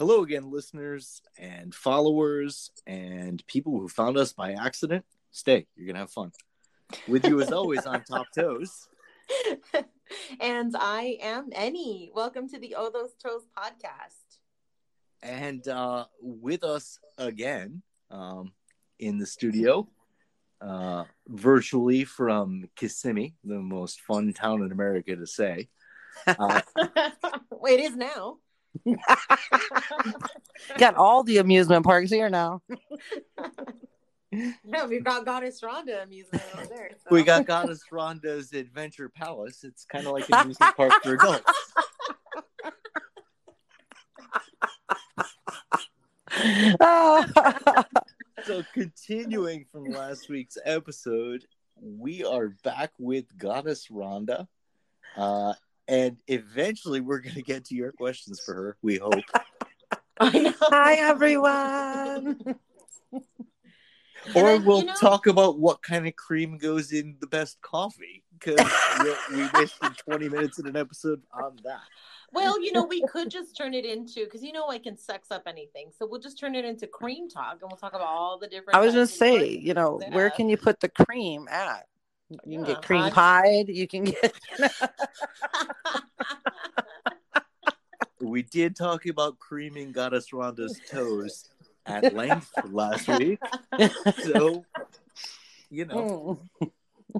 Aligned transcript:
Hello 0.00 0.22
again, 0.22 0.50
listeners 0.50 1.20
and 1.36 1.74
followers 1.74 2.70
and 2.86 3.46
people 3.46 3.78
who 3.78 3.86
found 3.86 4.16
us 4.16 4.32
by 4.32 4.52
accident. 4.52 5.04
Stay, 5.30 5.66
you're 5.76 5.84
going 5.84 5.96
to 5.96 6.00
have 6.00 6.10
fun. 6.10 6.32
With 7.06 7.26
you, 7.26 7.38
as 7.42 7.52
always, 7.52 7.84
on 7.84 8.02
Top 8.04 8.24
Toes. 8.34 8.88
and 10.40 10.74
I 10.74 11.18
am 11.20 11.50
Annie. 11.54 12.10
Welcome 12.14 12.48
to 12.48 12.58
the 12.58 12.76
Oh 12.78 12.88
Those 12.90 13.12
Toes 13.22 13.42
podcast. 13.54 14.38
And 15.22 15.68
uh, 15.68 16.06
with 16.22 16.64
us 16.64 16.98
again 17.18 17.82
um, 18.10 18.52
in 19.00 19.18
the 19.18 19.26
studio, 19.26 19.86
uh, 20.62 21.04
virtually 21.28 22.04
from 22.04 22.70
Kissimmee, 22.74 23.34
the 23.44 23.58
most 23.58 24.00
fun 24.00 24.32
town 24.32 24.62
in 24.62 24.72
America 24.72 25.14
to 25.14 25.26
say. 25.26 25.68
Uh, 26.26 26.60
it 27.64 27.80
is 27.80 27.96
now. 27.96 28.38
Got 30.78 30.96
all 30.96 31.22
the 31.22 31.38
amusement 31.38 31.84
parks 31.84 32.10
here 32.10 32.28
now. 32.28 32.62
no, 34.64 34.86
we've 34.86 35.04
got 35.04 35.24
Goddess 35.24 35.60
Rhonda 35.60 36.04
amusement 36.04 36.44
over 36.54 36.66
there. 36.66 36.90
So. 36.96 37.08
We 37.10 37.22
got 37.22 37.46
Goddess 37.46 37.84
Rhonda's 37.90 38.52
Adventure 38.52 39.08
Palace. 39.08 39.64
It's 39.64 39.84
kind 39.84 40.06
of 40.06 40.12
like 40.12 40.28
an 40.28 40.34
amusement 40.34 40.76
park 40.76 40.92
for 41.02 41.14
adults. 41.14 41.72
so 48.44 48.62
continuing 48.72 49.66
from 49.70 49.86
last 49.86 50.28
week's 50.28 50.58
episode, 50.64 51.44
we 51.80 52.24
are 52.24 52.54
back 52.62 52.92
with 52.98 53.36
Goddess 53.36 53.88
Rhonda. 53.88 54.46
Uh, 55.16 55.54
and 55.90 56.16
eventually 56.28 57.00
we're 57.00 57.18
going 57.18 57.34
to 57.34 57.42
get 57.42 57.64
to 57.66 57.74
your 57.74 57.90
questions 57.90 58.40
for 58.40 58.54
her, 58.54 58.76
we 58.80 58.96
hope. 58.96 59.24
Hi, 60.20 60.94
everyone. 60.94 62.38
or 63.12 63.22
then, 64.34 64.64
we'll 64.64 64.80
you 64.80 64.84
know, 64.86 64.94
talk 64.94 65.26
about 65.26 65.58
what 65.58 65.82
kind 65.82 66.06
of 66.06 66.14
cream 66.14 66.58
goes 66.58 66.92
in 66.92 67.16
the 67.20 67.26
best 67.26 67.60
coffee 67.60 68.22
because 68.38 68.64
we, 69.02 69.36
we 69.36 69.48
wasted 69.52 69.96
20 69.96 70.28
minutes 70.28 70.60
in 70.60 70.68
an 70.68 70.76
episode 70.76 71.22
on 71.32 71.56
that. 71.64 71.80
Well, 72.32 72.62
you 72.62 72.72
know, 72.72 72.84
we 72.84 73.02
could 73.08 73.28
just 73.28 73.56
turn 73.56 73.74
it 73.74 73.84
into 73.84 74.24
because 74.24 74.44
you 74.44 74.52
know 74.52 74.68
I 74.68 74.78
can 74.78 74.96
sex 74.96 75.32
up 75.32 75.42
anything, 75.48 75.90
so 75.98 76.06
we'll 76.08 76.20
just 76.20 76.38
turn 76.38 76.54
it 76.54 76.64
into 76.64 76.86
cream 76.86 77.28
talk, 77.28 77.58
and 77.60 77.68
we'll 77.68 77.78
talk 77.78 77.94
about 77.94 78.06
all 78.06 78.38
the 78.38 78.46
different. 78.46 78.76
I 78.76 78.80
was 78.80 78.94
just 78.94 79.18
say, 79.18 79.48
you 79.48 79.74
know, 79.74 80.00
where 80.12 80.30
can 80.30 80.48
you 80.48 80.56
put 80.56 80.78
the 80.78 80.88
cream 80.88 81.48
at? 81.50 81.86
You 82.30 82.38
can 82.38 82.52
yeah, 82.52 82.64
get 82.64 82.82
cream 82.82 83.02
hot. 83.02 83.12
pied. 83.12 83.68
You 83.68 83.88
can 83.88 84.04
get. 84.04 84.32
we 88.20 88.42
did 88.42 88.76
talk 88.76 89.06
about 89.06 89.38
creaming 89.38 89.92
Goddess 89.92 90.30
Rhonda's 90.30 90.80
toes 90.88 91.48
at 91.86 92.14
length 92.14 92.52
last 92.70 93.08
week, 93.08 93.40
so 94.22 94.64
you 95.70 95.86
know. 95.86 96.40
Hmm. 96.58 97.18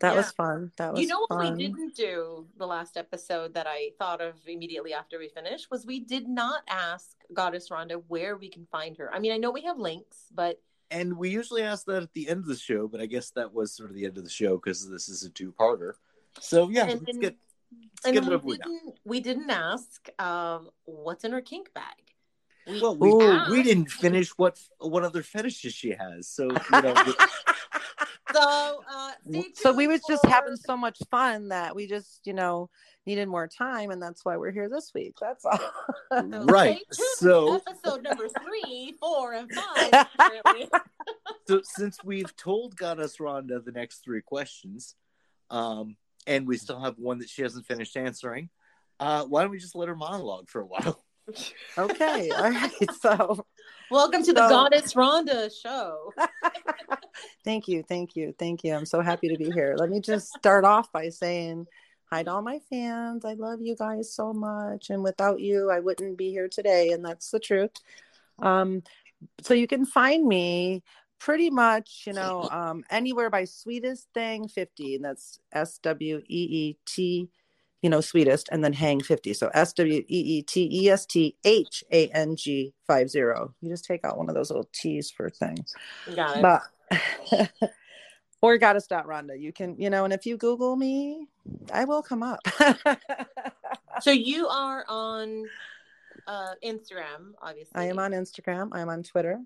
That 0.00 0.10
yeah. 0.10 0.16
was 0.16 0.32
fun. 0.32 0.72
That 0.76 0.92
was 0.92 1.00
You 1.00 1.06
know 1.06 1.26
fun. 1.28 1.38
what 1.38 1.56
we 1.56 1.62
didn't 1.66 1.94
do 1.94 2.46
the 2.58 2.66
last 2.66 2.96
episode 2.96 3.54
that 3.54 3.66
I 3.66 3.90
thought 3.98 4.20
of 4.20 4.34
immediately 4.46 4.92
after 4.92 5.18
we 5.18 5.28
finished 5.28 5.70
was 5.70 5.86
we 5.86 6.00
did 6.00 6.28
not 6.28 6.62
ask 6.68 7.16
Goddess 7.32 7.68
Rhonda 7.70 8.02
where 8.08 8.36
we 8.36 8.48
can 8.48 8.66
find 8.70 8.96
her. 8.98 9.14
I 9.14 9.18
mean, 9.20 9.32
I 9.32 9.36
know 9.36 9.50
we 9.50 9.62
have 9.62 9.78
links, 9.78 10.26
but 10.34 10.60
and 10.94 11.16
we 11.18 11.28
usually 11.28 11.62
ask 11.62 11.86
that 11.86 12.04
at 12.04 12.12
the 12.12 12.28
end 12.28 12.40
of 12.40 12.46
the 12.46 12.56
show, 12.56 12.86
but 12.86 13.00
I 13.00 13.06
guess 13.06 13.30
that 13.30 13.52
was 13.52 13.72
sort 13.72 13.90
of 13.90 13.96
the 13.96 14.06
end 14.06 14.16
of 14.16 14.22
the 14.22 14.30
show 14.30 14.56
because 14.56 14.88
this 14.88 15.08
is 15.08 15.24
a 15.24 15.30
two-parter. 15.30 15.94
So 16.40 16.70
yeah, 16.70 16.86
and, 16.86 17.02
let's 17.04 17.18
get, 17.18 17.36
let's 18.04 18.20
get 18.20 18.44
we, 18.44 18.56
didn't, 18.56 18.98
we 19.04 19.20
didn't 19.20 19.50
ask 19.50 20.08
um, 20.20 20.70
what's 20.84 21.24
in 21.24 21.32
her 21.32 21.40
kink 21.40 21.74
bag. 21.74 21.84
We, 22.66 22.80
well, 22.80 22.96
we, 22.96 23.12
we 23.50 23.62
didn't 23.62 23.90
finish 23.90 24.30
what 24.38 24.58
what 24.78 25.02
other 25.02 25.22
fetishes 25.22 25.74
she 25.74 25.90
has. 25.90 26.28
So 26.28 26.44
you 26.44 26.82
know, 26.82 26.94
so 28.32 28.82
uh, 28.90 29.12
so 29.54 29.72
we 29.72 29.86
was 29.86 30.00
for... 30.06 30.12
just 30.12 30.26
having 30.26 30.56
so 30.56 30.76
much 30.76 30.98
fun 31.10 31.48
that 31.48 31.74
we 31.74 31.86
just 31.86 32.20
you 32.24 32.32
know 32.32 32.70
needed 33.06 33.28
more 33.28 33.46
time 33.46 33.90
and 33.90 34.00
that's 34.00 34.24
why 34.24 34.36
we're 34.36 34.50
here 34.50 34.68
this 34.68 34.92
week 34.94 35.14
that's 35.20 35.44
all. 35.44 35.58
Right 36.44 36.80
so 36.90 37.56
episode 37.56 38.02
number 38.02 38.28
three 38.28 38.94
four 39.00 39.34
and 39.34 39.50
five 39.52 40.06
so 41.48 41.60
since 41.64 41.98
we've 42.04 42.34
told 42.36 42.76
goddess 42.76 43.16
rhonda 43.18 43.64
the 43.64 43.72
next 43.72 44.04
three 44.04 44.22
questions 44.22 44.94
um 45.50 45.96
and 46.26 46.46
we 46.46 46.56
still 46.56 46.80
have 46.80 46.98
one 46.98 47.18
that 47.18 47.28
she 47.28 47.42
hasn't 47.42 47.66
finished 47.66 47.96
answering 47.96 48.48
uh 49.00 49.24
why 49.24 49.42
don't 49.42 49.50
we 49.50 49.58
just 49.58 49.74
let 49.74 49.88
her 49.88 49.96
monologue 49.96 50.48
for 50.48 50.60
a 50.62 50.66
while? 50.66 51.04
Okay 51.76 52.30
all 52.30 52.50
right 52.50 52.94
so 53.00 53.44
welcome 53.90 54.20
to 54.20 54.26
so... 54.26 54.32
the 54.32 54.48
goddess 54.48 54.94
rhonda 54.94 55.50
show. 55.62 56.12
Thank 57.44 57.68
you 57.68 57.82
thank 57.82 58.16
you 58.16 58.34
thank 58.38 58.64
you. 58.64 58.74
I'm 58.74 58.86
so 58.86 59.00
happy 59.00 59.28
to 59.28 59.36
be 59.36 59.50
here. 59.50 59.76
Let 59.78 59.90
me 59.90 60.00
just 60.00 60.28
start 60.28 60.64
off 60.64 60.90
by 60.92 61.10
saying 61.10 61.66
hi 62.10 62.22
to 62.22 62.30
all 62.30 62.42
my 62.42 62.58
fans. 62.70 63.24
I 63.24 63.34
love 63.34 63.60
you 63.60 63.76
guys 63.76 64.14
so 64.14 64.32
much 64.32 64.90
and 64.90 65.02
without 65.02 65.40
you 65.40 65.70
i 65.70 65.80
wouldn't 65.80 66.18
be 66.18 66.30
here 66.30 66.48
today. 66.48 66.90
And 66.92 67.04
that's 67.04 67.30
the 67.30 67.38
truth. 67.38 67.70
Um 68.40 68.82
so 69.42 69.54
you 69.54 69.66
can 69.66 69.86
find 69.86 70.26
me 70.26 70.82
pretty 71.20 71.50
much 71.50 72.04
you 72.06 72.12
know 72.12 72.48
um 72.50 72.84
anywhere 72.90 73.30
by 73.30 73.44
sweetest 73.44 74.08
thing 74.12 74.48
50 74.48 74.96
and 74.96 75.04
that's 75.04 75.38
s-w-e-e-t 75.52 77.30
you 77.84 77.90
know, 77.90 78.00
sweetest, 78.00 78.48
and 78.50 78.64
then 78.64 78.72
hang 78.72 79.02
50. 79.02 79.34
So 79.34 79.50
S 79.52 79.74
W 79.74 79.98
E 79.98 80.04
E 80.08 80.42
T 80.42 80.70
E 80.72 80.88
S 80.88 81.04
T 81.04 81.36
H 81.44 81.84
A 81.92 82.08
N 82.08 82.34
G 82.34 82.72
50. 82.88 83.18
You 83.18 83.68
just 83.68 83.84
take 83.84 84.02
out 84.06 84.16
one 84.16 84.30
of 84.30 84.34
those 84.34 84.48
little 84.48 84.70
T's 84.72 85.10
for 85.10 85.28
things. 85.28 85.74
Got 86.16 86.38
it. 86.38 86.42
But, 86.42 87.60
or 88.40 88.56
goddess 88.56 88.86
dot 88.86 89.06
Rhonda. 89.06 89.38
You 89.38 89.52
can, 89.52 89.76
you 89.78 89.90
know, 89.90 90.04
and 90.04 90.14
if 90.14 90.24
you 90.24 90.38
Google 90.38 90.76
me, 90.76 91.28
I 91.74 91.84
will 91.84 92.02
come 92.02 92.22
up. 92.22 92.40
so 94.00 94.10
you 94.10 94.48
are 94.48 94.86
on 94.88 95.44
uh, 96.26 96.54
Instagram, 96.64 97.34
obviously. 97.42 97.72
I 97.74 97.84
am 97.88 97.98
on 97.98 98.12
Instagram. 98.12 98.70
I 98.72 98.80
am 98.80 98.88
on 98.88 99.02
Twitter. 99.02 99.42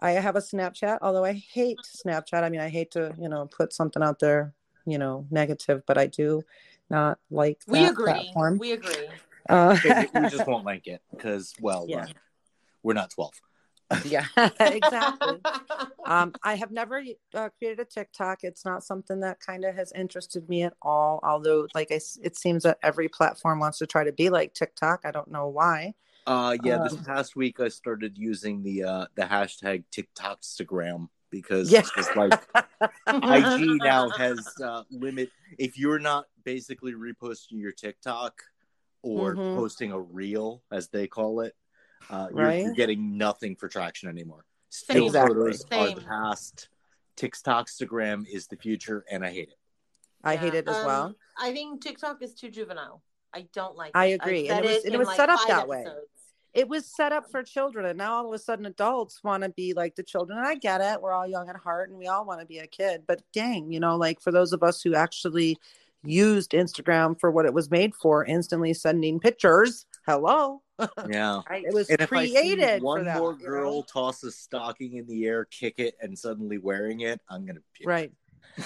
I 0.00 0.12
have 0.12 0.34
a 0.34 0.40
Snapchat, 0.40 0.98
although 1.00 1.24
I 1.24 1.34
hate 1.34 1.78
Snapchat. 2.04 2.42
I 2.42 2.48
mean, 2.48 2.60
I 2.60 2.70
hate 2.70 2.90
to, 2.92 3.14
you 3.20 3.28
know, 3.28 3.46
put 3.46 3.72
something 3.72 4.02
out 4.02 4.18
there, 4.18 4.52
you 4.84 4.98
know, 4.98 5.28
negative, 5.30 5.84
but 5.86 5.96
I 5.96 6.06
do 6.06 6.42
not 6.90 7.18
like 7.30 7.60
we 7.66 7.84
agree. 7.84 8.12
Platform. 8.12 8.58
We 8.58 8.72
agree. 8.72 9.08
Uh, 9.48 9.78
we 10.14 10.28
just 10.28 10.46
won't 10.46 10.66
like 10.66 10.86
it 10.86 11.00
because, 11.10 11.54
well, 11.58 11.86
yeah. 11.88 12.04
we're, 12.04 12.12
we're 12.82 12.92
not 12.92 13.08
12. 13.08 13.32
yeah, 14.04 14.26
exactly. 14.60 15.40
um, 16.04 16.34
I 16.42 16.56
have 16.56 16.70
never 16.70 17.02
uh, 17.32 17.48
created 17.58 17.80
a 17.80 17.86
TikTok. 17.86 18.44
It's 18.44 18.66
not 18.66 18.84
something 18.84 19.20
that 19.20 19.40
kind 19.40 19.64
of 19.64 19.74
has 19.74 19.90
interested 19.92 20.46
me 20.50 20.64
at 20.64 20.74
all. 20.82 21.18
Although, 21.22 21.66
like 21.74 21.90
I, 21.90 22.00
it 22.22 22.36
seems 22.36 22.64
that 22.64 22.78
every 22.82 23.08
platform 23.08 23.60
wants 23.60 23.78
to 23.78 23.86
try 23.86 24.04
to 24.04 24.12
be 24.12 24.28
like 24.28 24.52
TikTok. 24.52 25.06
I 25.06 25.12
don't 25.12 25.30
know 25.30 25.48
why. 25.48 25.94
Uh, 26.26 26.58
yeah, 26.62 26.76
this 26.82 26.92
um, 26.92 27.04
past 27.04 27.34
week 27.34 27.58
I 27.58 27.68
started 27.68 28.18
using 28.18 28.62
the 28.62 28.84
uh, 28.84 29.06
the 29.14 29.22
hashtag 29.22 29.84
TikTokstagram 29.90 31.08
because 31.30 31.70
yeah. 31.70 31.82
it's 31.96 32.16
like 32.16 32.32
IG 33.06 33.82
now 33.82 34.10
has 34.10 34.46
uh, 34.62 34.82
limit. 34.90 35.30
If 35.58 35.78
you're 35.78 35.98
not 35.98 36.26
basically 36.44 36.92
reposting 36.92 37.60
your 37.60 37.72
TikTok 37.72 38.34
or 39.02 39.34
mm-hmm. 39.34 39.56
posting 39.56 39.92
a 39.92 40.00
reel, 40.00 40.62
as 40.72 40.88
they 40.88 41.06
call 41.06 41.40
it, 41.40 41.54
uh, 42.10 42.28
you're, 42.34 42.52
you're, 42.52 42.74
getting 42.74 43.16
nothing 43.16 43.56
for 43.56 43.68
traction 43.68 44.08
anymore. 44.08 44.44
Still 44.70 45.06
exactly. 45.06 45.34
photos 45.34 45.64
Same. 45.70 45.80
are 45.80 45.94
the 45.94 46.00
past. 46.02 46.68
TikTokstagram 47.16 48.26
is 48.30 48.46
the 48.46 48.56
future, 48.56 49.04
and 49.10 49.24
I 49.24 49.30
hate 49.30 49.48
it. 49.48 49.58
I 50.22 50.34
yeah. 50.34 50.40
hate 50.40 50.54
it 50.54 50.68
as 50.68 50.76
um, 50.76 50.86
well. 50.86 51.14
I 51.38 51.52
think 51.52 51.82
TikTok 51.82 52.22
is 52.22 52.34
too 52.34 52.50
juvenile. 52.50 53.02
I 53.34 53.46
don't 53.52 53.76
like. 53.76 53.92
I 53.94 54.06
it. 54.06 54.14
agree, 54.14 54.48
and 54.48 54.64
it 54.64 54.68
was, 54.68 54.84
and 54.84 54.94
it 54.94 54.98
was 54.98 55.08
like 55.08 55.16
set 55.16 55.30
up 55.30 55.40
that 55.48 55.68
episodes. 55.68 55.68
way 55.68 55.86
it 56.58 56.68
was 56.68 56.86
set 56.86 57.12
up 57.12 57.30
for 57.30 57.40
children 57.44 57.86
and 57.86 57.96
now 57.96 58.14
all 58.14 58.26
of 58.26 58.34
a 58.34 58.38
sudden 58.38 58.66
adults 58.66 59.22
want 59.22 59.44
to 59.44 59.48
be 59.50 59.72
like 59.74 59.94
the 59.94 60.02
children 60.02 60.36
and 60.38 60.46
i 60.46 60.56
get 60.56 60.80
it 60.80 61.00
we're 61.00 61.12
all 61.12 61.26
young 61.26 61.48
at 61.48 61.54
heart 61.54 61.88
and 61.88 61.96
we 61.96 62.08
all 62.08 62.24
want 62.24 62.40
to 62.40 62.46
be 62.46 62.58
a 62.58 62.66
kid 62.66 63.04
but 63.06 63.22
dang 63.32 63.70
you 63.72 63.78
know 63.78 63.96
like 63.96 64.20
for 64.20 64.32
those 64.32 64.52
of 64.52 64.64
us 64.64 64.82
who 64.82 64.92
actually 64.94 65.56
used 66.02 66.50
instagram 66.50 67.18
for 67.18 67.30
what 67.30 67.46
it 67.46 67.54
was 67.54 67.70
made 67.70 67.94
for 67.94 68.24
instantly 68.24 68.74
sending 68.74 69.20
pictures 69.20 69.86
hello? 70.04 70.62
Yeah. 71.08 71.40
It 71.50 71.74
was 71.74 71.90
and 71.90 72.06
created 72.06 72.82
one 72.82 73.04
that, 73.06 73.18
more 73.18 73.34
girl 73.34 73.76
know? 73.76 73.82
toss 73.82 74.22
a 74.22 74.30
stocking 74.30 74.94
in 74.94 75.06
the 75.08 75.26
air 75.26 75.44
kick 75.44 75.74
it 75.78 75.96
and 76.00 76.16
suddenly 76.16 76.58
wearing 76.58 77.00
it 77.00 77.20
i'm 77.28 77.44
gonna 77.46 77.60
puke. 77.74 77.88
right. 77.88 78.12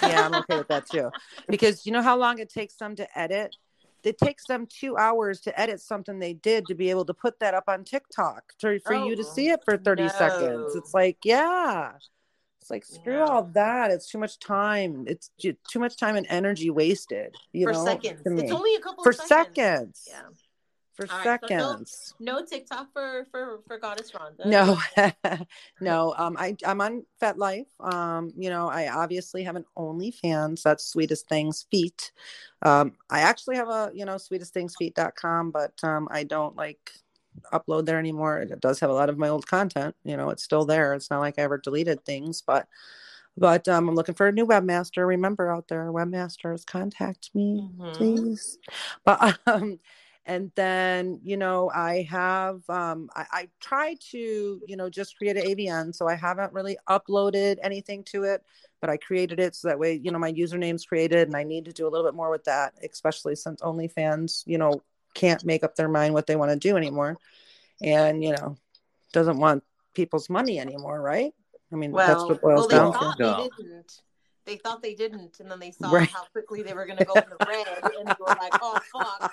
Yeah 0.03 0.27
i'm 0.27 0.35
okay 0.35 0.59
with 0.59 0.69
that 0.69 0.89
too. 0.91 1.11
Because 1.49 1.87
you 1.87 1.93
know 1.93 2.03
how 2.03 2.19
long 2.19 2.39
it 2.39 2.51
takes 2.51 2.75
them 2.77 2.97
to 2.97 3.19
edit 3.19 3.57
it 4.05 4.19
takes 4.19 4.47
them 4.47 4.67
two 4.67 4.97
hours 4.97 5.41
to 5.43 5.61
edit 5.61 5.81
something 5.81 6.19
they 6.19 6.35
did 6.35 6.67
to 6.67 6.75
be 6.75 6.91
able 6.91 7.05
to 7.05 7.15
put 7.15 7.39
that 7.41 7.55
up 7.55 7.65
on 7.69 7.85
TikTok 7.85 8.43
to, 8.61 8.81
for 8.81 8.95
oh, 8.95 9.07
you 9.07 9.17
to 9.17 9.25
see 9.25 9.51
oh, 9.51 9.55
it 9.55 9.61
for 9.65 9.77
30 9.77 10.03
no. 10.03 10.09
seconds. 10.09 10.77
It's 10.77 10.95
like, 10.95 11.19
yeah. 11.25 11.93
It's 12.61 12.71
like 12.71 12.85
screw 12.85 13.19
yeah. 13.19 13.25
all 13.25 13.43
that. 13.55 13.91
It's 13.91 14.09
too 14.09 14.19
much 14.19 14.39
time. 14.39 15.05
It's 15.09 15.31
too 15.39 15.81
much 15.81 15.97
time 15.97 16.15
and 16.15 16.27
energy 16.29 16.71
wasted. 16.71 17.35
You 17.53 17.67
for 17.67 17.73
know, 17.73 17.85
seconds. 17.85 18.23
It's 18.25 18.53
only 18.53 18.77
a 18.77 18.81
couple 18.81 19.03
for 19.03 19.13
seconds. 19.13 19.29
seconds. 19.29 20.09
Yeah. 20.09 20.23
For 20.95 21.07
All 21.11 21.19
right, 21.19 21.41
so 21.41 21.47
seconds. 21.49 22.15
No 22.21 22.45
TikTok 22.45 22.93
for 22.93 23.27
for 23.31 23.61
for 23.67 23.79
Goddess 23.79 24.13
Rhonda. 24.13 24.47
No, 24.47 24.79
no. 25.81 26.15
Um, 26.17 26.37
I 26.39 26.57
I'm 26.67 26.81
on 26.81 27.05
FetLife. 27.21 27.67
Um, 27.81 28.33
you 28.37 28.51
know, 28.51 28.69
I 28.69 28.89
obviously 28.89 29.43
have 29.45 29.57
an 29.57 29.65
OnlyFans. 29.77 30.63
That's 30.63 30.85
Sweetest 30.87 31.29
Things 31.29 31.67
Feet. 31.71 32.13
Um, 32.63 32.93
I 33.11 33.21
actually 33.21 33.57
have 33.57 33.69
a 33.69 33.91
you 33.95 34.05
know 34.05 34.17
sweetestthingsfeet.com, 34.17 35.51
but 35.51 35.73
um, 35.83 36.09
I 36.11 36.25
don't 36.25 36.57
like 36.57 36.93
upload 37.53 37.87
there 37.87 37.99
anymore. 37.99 38.39
It 38.41 38.61
does 38.61 38.81
have 38.81 38.91
a 38.91 38.95
lot 38.95 39.09
of 39.09 39.19
my 39.19 39.29
old 39.29 39.47
content. 39.47 39.95
You 40.05 40.17
know, 40.17 40.31
it's 40.31 40.43
still 40.45 40.65
there. 40.65 40.95
It's 40.95 41.11
not 41.11 41.21
like 41.21 41.39
I 41.39 41.43
ever 41.43 41.59
deleted 41.59 42.05
things, 42.05 42.43
but 42.47 42.69
but 43.37 43.67
um, 43.69 43.89
I'm 43.89 43.95
looking 43.95 44.15
for 44.15 44.27
a 44.29 44.33
new 44.33 44.47
webmaster. 44.47 45.07
Remember 45.07 45.51
out 45.51 45.69
there, 45.69 45.91
webmasters, 45.93 46.67
contact 46.67 47.31
me, 47.35 47.63
Mhm. 47.79 47.95
please. 47.95 48.59
But 49.05 49.39
um, 49.47 49.79
and 50.27 50.53
then 50.55 51.21
you 51.25 51.37
know 51.37 51.71
I 51.75 52.07
have 52.11 52.63
um, 52.69 53.11
I, 53.15 53.27
I 53.33 53.49
try 53.61 53.97
to 54.11 54.61
you 54.67 54.77
know 54.77 54.89
just 54.89 55.17
create 55.17 55.37
an 55.37 55.45
AVN, 55.45 55.95
so 55.95 56.09
I 56.09 56.15
haven't 56.15 56.53
really 56.53 56.77
uploaded 56.89 57.59
anything 57.63 58.05
to 58.05 58.25
it, 58.25 58.43
but 58.81 58.91
I 58.91 58.97
created 58.97 59.41
it 59.41 59.55
so 59.55 59.69
that 59.69 59.79
way 59.79 60.01
you 60.03 60.11
know 60.11 60.19
my 60.19 60.33
username's 60.33 60.85
created, 60.85 61.29
and 61.29 61.37
I 61.37 61.43
need 61.43 61.65
to 61.65 61.73
do 61.73 61.87
a 61.87 61.91
little 61.91 62.07
bit 62.07 62.15
more 62.15 62.31
with 62.31 62.45
that, 62.45 62.75
especially 62.89 63.35
since 63.35 63.61
OnlyFans 63.63 64.45
you 64.47 64.59
know 64.59 64.83
can't 65.15 65.45
make 65.45 65.65
up 65.65 65.75
their 65.77 65.89
mind 65.89 66.15
what 66.15 66.27
they 66.27 66.37
want 66.37 66.53
to 66.53 66.57
do 66.57 66.77
anymore, 66.77 67.17
and 67.83 68.23
you 68.23 68.33
know 68.33 68.57
doesn't 69.13 69.39
want 69.39 69.65
people's 69.95 70.31
money 70.31 70.59
anymore, 70.59 71.01
right? 71.01 71.33
I 71.73 71.77
mean, 71.77 71.93
that's 71.93 72.23
what 72.25 72.41
boils 72.41 72.69
well, 72.71 72.93
they 72.93 72.99
down 72.99 73.17
to. 73.17 73.51
they 73.57 73.63
didn't. 73.63 74.03
They 74.45 74.57
thought 74.57 74.83
they 74.83 74.95
didn't, 74.95 75.41
and 75.41 75.51
then 75.51 75.61
they 75.61 75.71
saw 75.71 75.91
Right. 75.91 76.09
how 76.09 76.25
quickly 76.33 76.63
they 76.63 76.75
were 76.75 76.87
going 76.87 76.99
to 76.99 77.05
go 77.05 77.15
in 77.15 77.31
the 77.31 77.47
red, 77.47 77.67
and 77.99 78.09
they 78.09 78.17
were 78.19 78.27
like, 78.27 78.53
"Oh 78.61 78.81
fuck." 78.93 79.33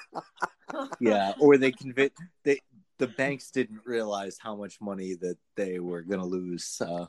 yeah, 1.00 1.34
or 1.40 1.58
they 1.58 1.72
convict 1.72 2.20
they 2.44 2.60
the 3.00 3.08
banks 3.08 3.50
didn't 3.50 3.82
realize 3.86 4.38
how 4.38 4.56
much 4.56 4.80
money 4.82 5.16
that 5.16 5.38
they 5.56 5.80
were 5.80 6.02
going 6.02 6.20
to 6.20 6.26
lose. 6.26 6.80
Uh, 6.82 7.08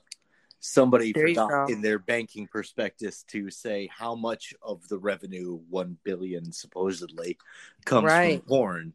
somebody 0.61 1.13
There 1.13 1.29
forgot 1.29 1.71
in 1.71 1.81
their 1.83 1.99
banking 1.99 2.47
prospectus 2.47 3.25
to 3.29 3.51
say 3.51 3.89
how 3.91 4.15
much 4.15 4.55
of 4.63 4.87
the 4.89 4.99
revenue 4.99 5.59
one 5.69 5.97
billion 6.05 6.53
supposedly 6.53 7.39
comes 7.85 8.13
Right. 8.13 8.41
from 8.41 8.49
porn. 8.49 8.93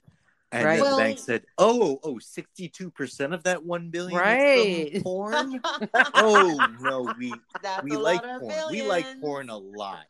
And 0.55 0.63
Right. 0.63 0.75
then 0.75 0.83
Well- 0.83 0.95
the 0.95 1.03
bank 1.03 1.19
said, 1.19 1.45
"Oh, 1.57 1.99
oh, 2.03 2.17
62% 2.17 3.33
of 3.33 3.43
that 3.43 3.65
1 3.65 3.89
billion 3.89 4.17
is 4.17 4.21
Right. 4.21 4.93
from 4.93 5.03
porn?" 5.03 5.61
oh, 6.15 6.65
no, 6.79 7.13
we 7.17 7.33
That's 7.61 7.83
we 7.83 7.97
like 7.97 8.21
lot 8.21 8.35
of 8.35 8.41
porn. 8.41 8.55
We 8.71 8.81
like 8.83 9.05
porn 9.19 9.49
a 9.49 9.57
lot. 9.57 10.05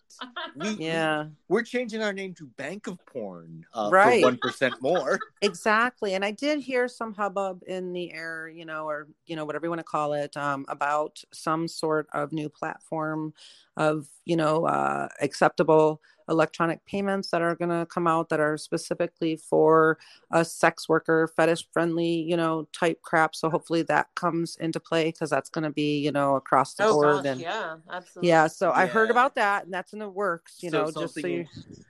We, 0.56 0.70
Yeah, 0.76 1.26
we're 1.50 1.64
changing 1.64 2.02
our 2.04 2.14
name 2.14 2.34
to 2.36 2.46
Bank 2.46 2.88
of 2.88 3.04
Porn 3.08 3.66
uh, 3.74 3.90
Right. 3.92 4.22
for 4.24 4.32
1% 4.32 4.82
more. 4.82 5.20
exactly. 5.42 6.14
And 6.14 6.24
I 6.24 6.32
did 6.32 6.60
hear 6.60 6.88
some 6.88 7.14
hubbub 7.14 7.64
in 7.68 7.92
the 7.92 8.14
air, 8.14 8.48
you 8.48 8.66
know, 8.66 8.88
or 8.88 9.08
you 9.26 9.36
know, 9.36 9.46
whatever 9.46 9.66
you 9.66 9.70
want 9.72 9.80
to 9.80 9.84
call 9.84 10.14
it, 10.14 10.38
um, 10.38 10.66
about 10.70 11.22
some 11.34 11.68
sort 11.68 12.08
of 12.14 12.32
new 12.32 12.50
platform 12.50 13.34
of, 13.78 14.08
you 14.26 14.38
know, 14.38 14.66
uh, 14.66 15.10
acceptable 15.22 16.02
electronic 16.30 16.84
payments 16.86 17.30
that 17.30 17.42
are 17.42 17.56
going 17.56 17.70
to 17.70 17.86
come 17.88 18.08
out 18.08 18.30
that 18.30 18.40
are 18.40 18.58
specifically 18.58 19.36
for 19.36 19.98
a 20.32 20.44
sex 20.44 20.90
worker, 20.90 21.28
fetish 21.36 21.68
friendly, 21.72 22.08
you 22.22 22.36
know, 22.36 22.68
type 22.74 23.02
crap. 23.02 23.36
So 23.36 23.50
hopefully 23.50 23.84
that 23.84 24.08
comes 24.16 24.56
into 24.58 24.80
play 24.80 25.06
because 25.06 25.30
that's 25.30 25.50
going 25.50 25.64
to 25.64 25.70
be, 25.70 26.00
you 26.00 26.12
know, 26.12 26.36
across 26.36 26.74
the 26.74 26.86
Oh 26.86 26.94
board. 26.94 27.24
gosh, 27.24 27.26
and 27.26 27.42
yeah, 27.42 27.78
absolutely. 27.92 28.30
yeah, 28.30 28.48
so 28.48 28.72
I 28.72 28.86
heard 28.86 29.12
about 29.12 29.36
that, 29.36 29.66
and 29.66 29.74
that's 29.74 29.94
in 29.94 30.00
the 30.00 30.10
works. 30.10 30.62
You 30.62 30.70
So 30.72 30.78
know, 30.78 30.86
just 30.86 30.96
so 30.98 31.08
something- 31.08 31.32
you. 31.32 31.48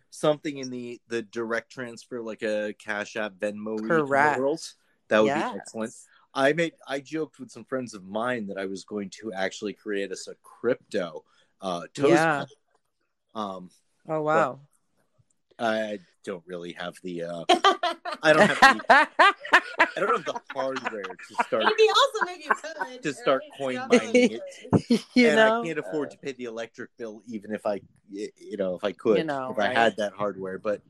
something 0.09 0.57
in 0.59 0.69
the 0.69 1.01
the 1.09 1.21
direct 1.23 1.69
transfer 1.71 2.21
like 2.21 2.41
a 2.41 2.73
cash 2.79 3.17
app 3.17 3.33
venmo 3.33 3.77
Correct. 3.85 4.39
world 4.39 4.61
that 5.09 5.19
would 5.21 5.27
Yes. 5.27 5.51
be 5.51 5.57
excellent 5.57 5.93
i 6.33 6.53
made 6.53 6.71
i 6.87 7.01
joked 7.01 7.37
with 7.37 7.51
some 7.51 7.65
friends 7.65 7.93
of 7.93 8.03
mine 8.05 8.47
that 8.47 8.57
i 8.57 8.65
was 8.65 8.85
going 8.85 9.09
to 9.09 9.33
actually 9.33 9.73
create 9.73 10.11
us 10.13 10.27
a 10.29 10.35
crypto 10.41 11.23
uh 11.59 11.81
toast 11.93 12.09
Yeah. 12.09 12.45
um 13.35 13.69
Oh 14.07 14.21
wow. 14.21 14.59
i 15.57 15.99
don't 16.23 16.43
really 16.45 16.73
have 16.73 16.95
the 17.03 17.23
uh 17.23 17.45
i 18.23 18.33
don't 18.33 18.47
have 18.49 18.59
the 18.59 18.81
i 18.89 19.99
don't 19.99 20.15
have 20.15 20.25
the 20.25 20.41
hardware 20.53 21.03
to 21.03 21.43
start 21.45 21.63
It'd 21.63 21.77
be 21.77 21.83
awesome 21.83 22.27
if 22.29 22.45
you 22.45 22.51
could. 22.55 23.03
To 23.03 23.13
start 23.13 23.41
right? 23.41 23.57
coin 23.57 23.87
mining 23.89 24.39
awesome. 24.73 24.99
you 25.13 25.27
and 25.27 25.35
know, 25.37 25.61
I 25.61 25.65
can't 25.65 25.79
afford 25.79 26.11
to 26.11 26.17
pay 26.17 26.33
the 26.33 26.45
electric 26.45 26.89
bill, 26.97 27.21
even 27.27 27.53
if 27.53 27.65
I, 27.65 27.81
you 28.09 28.57
know, 28.57 28.75
if 28.75 28.83
I 28.83 28.91
could, 28.91 29.19
You 29.19 29.23
know, 29.25 29.51
if 29.51 29.59
I 29.59 29.73
had 29.73 29.97
that 29.97 30.13
hardware. 30.13 30.57
But 30.57 30.81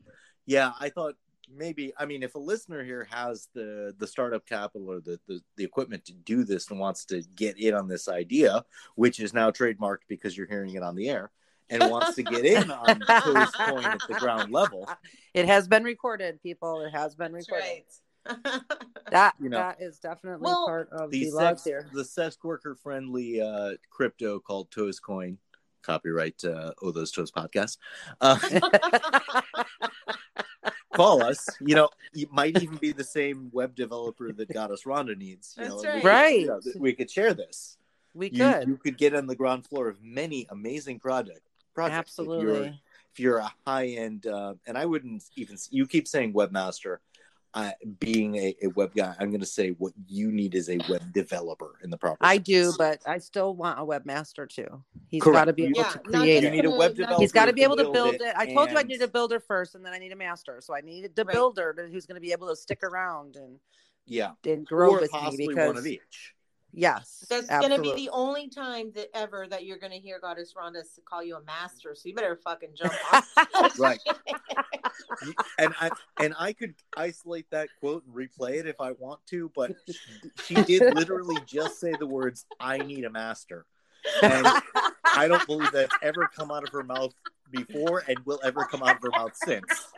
yeah, 0.46 0.72
I 0.80 0.88
thought 0.88 1.14
maybe, 1.54 1.92
I 1.98 2.06
mean, 2.06 2.22
if 2.22 2.34
a 2.34 2.38
listener 2.38 2.82
here 2.84 3.06
has 3.10 3.48
the 3.54 3.94
the 3.98 4.06
startup 4.06 4.46
capital 4.46 4.88
or 4.90 5.00
the 5.00 5.18
the, 5.28 5.40
the 5.56 5.64
equipment 5.64 6.04
to 6.06 6.12
do 6.12 6.44
this 6.44 6.70
and 6.70 6.80
wants 6.80 7.04
to 7.06 7.22
get 7.34 7.58
in 7.58 7.74
on 7.74 7.88
this 7.88 8.08
idea, 8.08 8.64
which 8.94 9.20
is 9.20 9.32
now 9.34 9.50
trademarked 9.50 10.08
because 10.08 10.36
you're 10.36 10.48
hearing 10.48 10.74
it 10.74 10.82
on 10.82 10.96
the 10.96 11.08
air, 11.08 11.30
and 11.70 11.90
wants 11.90 12.14
to 12.16 12.22
get 12.22 12.44
in 12.44 12.70
on 12.70 13.00
Toast 13.00 13.54
Coin 13.58 13.84
at 13.84 14.00
the 14.08 14.14
ground 14.14 14.52
level, 14.52 14.88
it 15.34 15.46
has 15.46 15.66
been 15.68 15.84
recorded, 15.84 16.42
people. 16.42 16.82
It 16.82 16.90
has 16.90 17.14
been 17.14 17.32
That's 17.32 17.48
recorded. 17.50 17.82
right. 18.26 18.60
That 19.12 19.34
You 19.40 19.48
know, 19.50 19.58
that 19.58 19.80
is 19.80 20.00
definitely 20.00 20.44
Well, 20.46 20.66
part 20.66 20.88
of 20.90 21.12
the 21.12 21.26
the, 21.26 21.30
love 21.30 21.60
sex 21.60 21.64
here. 21.64 21.88
the 21.92 22.04
sex 22.04 22.36
worker 22.42 22.74
friendly 22.74 23.40
uh, 23.40 23.74
crypto 23.90 24.40
called 24.40 24.70
Toast 24.72 25.00
Coin. 25.02 25.38
Copyright 25.82 26.44
uh, 26.44 26.72
Oh 26.82 26.90
Those 26.90 27.12
Toes 27.12 27.30
podcast. 27.30 27.78
Uh, 28.20 28.36
call 30.94 31.22
us. 31.22 31.48
You 31.60 31.76
know, 31.76 31.88
you 32.12 32.26
might 32.32 32.60
even 32.60 32.76
be 32.78 32.92
the 32.92 33.04
same 33.04 33.48
web 33.52 33.74
developer 33.76 34.32
that 34.32 34.52
got 34.52 34.70
us 34.72 34.82
Rhonda 34.82 35.16
needs. 35.16 35.54
You 35.56 35.64
That's 35.68 35.82
know, 35.84 35.90
and 35.90 36.02
we 36.02 36.08
right. 36.10 36.46
could- 36.46 36.48
Right. 36.48 36.64
you 36.64 36.74
know, 36.74 36.80
we 36.80 36.92
could 36.94 37.10
share 37.10 37.34
this. 37.34 37.78
We 38.14 38.30
You, 38.30 38.38
could 38.52 38.68
you 38.68 38.76
could 38.78 38.98
get 38.98 39.14
on 39.14 39.26
the 39.26 39.36
ground 39.36 39.66
floor 39.66 39.88
of 39.88 40.02
many 40.02 40.46
amazing 40.50 40.98
project 40.98 41.42
projects. 41.76 42.18
If 42.18 42.26
you're, 42.26 42.34
absolutely. 42.34 42.82
if 43.12 43.20
you're 43.20 43.38
a 43.38 43.52
high 43.66 43.86
end, 43.88 44.26
uh, 44.26 44.54
and 44.66 44.76
I 44.76 44.86
wouldn't 44.86 45.22
even. 45.36 45.56
You 45.70 45.86
keep 45.86 46.08
saying 46.08 46.32
webmaster. 46.32 46.96
I, 47.54 47.72
being 48.00 48.36
a, 48.36 48.54
a 48.64 48.66
web 48.68 48.92
guy, 48.94 49.14
I'm 49.18 49.30
going 49.30 49.40
to 49.40 49.46
say 49.46 49.70
what 49.78 49.94
you 50.06 50.30
need 50.30 50.54
is 50.54 50.68
a 50.68 50.78
web 50.90 51.10
developer 51.14 51.78
in 51.82 51.88
the 51.88 51.96
proper. 51.96 52.18
I 52.20 52.34
sense. 52.34 52.46
do, 52.46 52.74
but 52.76 53.00
I 53.06 53.16
still 53.16 53.54
want 53.56 53.78
a 53.78 53.82
webmaster 53.82 54.46
too. 54.46 54.82
He's 55.08 55.22
got 55.22 55.46
to 55.46 55.54
be 55.54 55.64
able 55.64 55.78
Yeah, 55.78 55.84
to 55.84 55.98
create 56.00 56.42
You 56.42 56.50
need 56.50 56.66
a 56.66 56.70
web 56.70 56.96
developer. 56.96 57.22
He's 57.22 57.32
got 57.32 57.46
to 57.46 57.54
be 57.54 57.62
able 57.62 57.76
to 57.76 57.84
build 57.84 57.94
build 57.94 58.14
it. 58.16 58.34
I 58.36 58.52
told 58.52 58.70
you 58.70 58.76
I 58.76 58.80
and- 58.80 58.88
need 58.90 59.00
a 59.00 59.08
builder 59.08 59.40
first, 59.40 59.74
and 59.74 59.82
then 59.84 59.94
I 59.94 59.98
need 59.98 60.12
a 60.12 60.16
master. 60.16 60.60
So 60.60 60.74
I 60.74 60.82
needed 60.82 61.16
the 61.16 61.24
Right. 61.24 61.32
builder 61.32 61.72
to- 61.72 61.88
who's 61.88 62.04
going 62.04 62.16
to 62.16 62.20
be 62.20 62.32
able 62.32 62.48
to 62.48 62.56
stick 62.56 62.82
around 62.82 63.36
and 63.36 63.58
Yeah, 64.04 64.32
and 64.44 64.66
grow 64.66 64.90
or 64.90 65.00
with 65.00 65.12
me 65.14 65.18
possibly 65.18 65.48
because 65.48 65.66
one 65.68 65.78
of 65.78 65.86
each. 65.86 66.34
Yes, 66.76 67.24
That's 67.28 67.48
absolutely. 67.48 67.88
gonna 67.88 67.96
be 67.96 68.04
the 68.06 68.12
only 68.12 68.48
time 68.48 68.92
that 68.94 69.08
ever 69.14 69.46
that 69.48 69.64
you're 69.64 69.78
gonna 69.78 69.96
hear 69.96 70.20
Goddess 70.20 70.54
Rhonda 70.56 70.82
call 71.04 71.24
you 71.24 71.36
a 71.36 71.42
master. 71.42 71.94
So 71.94 72.08
you 72.08 72.14
better 72.14 72.38
fucking 72.44 72.70
jump 72.76 72.94
on. 73.12 73.22
Right. 73.78 74.00
and 75.58 75.74
I 75.80 75.90
and 76.18 76.34
I 76.38 76.52
could 76.52 76.74
isolate 76.96 77.46
that 77.50 77.68
quote 77.80 78.04
and 78.04 78.14
replay 78.14 78.58
it 78.58 78.66
if 78.66 78.80
I 78.80 78.92
want 78.92 79.20
to, 79.28 79.50
but 79.54 79.72
she 80.44 80.56
did 80.56 80.94
literally 80.94 81.40
just 81.46 81.80
say 81.80 81.96
the 81.96 82.06
words 82.06 82.46
"I 82.60 82.78
need 82.78 83.04
a 83.04 83.10
master," 83.10 83.66
and 84.22 84.46
I 85.14 85.28
don't 85.28 85.46
believe 85.46 85.72
that's 85.72 85.96
ever 86.02 86.28
come 86.28 86.50
out 86.50 86.64
of 86.64 86.70
her 86.70 86.82
mouth 86.82 87.14
before, 87.50 88.02
and 88.06 88.24
will 88.24 88.40
ever 88.44 88.64
come 88.64 88.82
out 88.82 88.96
of 88.96 89.02
her 89.02 89.10
mouth 89.10 89.36
since. 89.36 89.88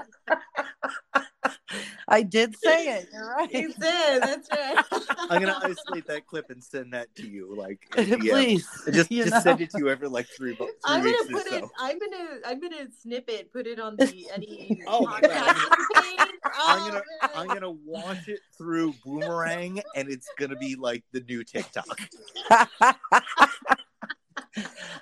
I 2.09 2.23
did 2.23 2.57
say 2.57 2.99
it. 2.99 3.09
You're 3.13 3.29
right. 3.29 3.53
You 3.53 3.69
did. 3.69 4.23
That's 4.23 4.49
right. 4.51 4.79
I'm 5.31 5.41
gonna 5.41 5.59
isolate 5.61 6.07
that 6.07 6.27
clip 6.27 6.51
and 6.51 6.63
send 6.63 6.93
that 6.95 7.15
to 7.17 7.27
you, 7.29 7.55
like 7.55 7.81
yeah. 7.97 8.17
Please, 8.33 8.67
Just 8.93 9.11
just 9.11 9.31
know? 9.33 9.41
send 9.41 9.61
it 9.61 9.71
to 9.71 9.79
you 9.79 9.89
every 9.89 10.09
like 10.09 10.27
three, 10.37 10.55
three 10.55 10.69
I'm 10.85 11.01
gonna 11.03 11.13
weeks 11.13 11.29
or 11.29 11.33
put 11.33 11.47
so. 11.49 11.57
it. 11.57 11.65
I'm 11.79 11.99
gonna. 11.99 12.41
I'm 12.47 12.61
gonna 12.61 12.87
snip 13.01 13.29
it. 13.29 13.53
Put 13.53 13.67
it 13.67 13.79
on 13.79 13.97
the 13.97 14.29
any 14.35 14.83
Oh 14.87 15.07
my 15.07 15.21
God. 15.21 15.31
podcasting 15.31 15.89
page. 15.95 16.29
I'm 16.67 16.83
Oh, 16.83 16.87
gonna 16.87 16.93
man. 16.93 17.31
I'm 17.35 17.49
gonna 17.53 17.71
watch 17.71 18.29
it 18.29 18.41
through 18.57 18.95
Boomerang, 19.05 19.83
and 19.95 20.09
it's 20.09 20.29
gonna 20.39 20.57
be 20.57 20.77
like 20.77 21.05
the 21.13 21.21
new 21.21 21.45
TikTok. 21.45 22.01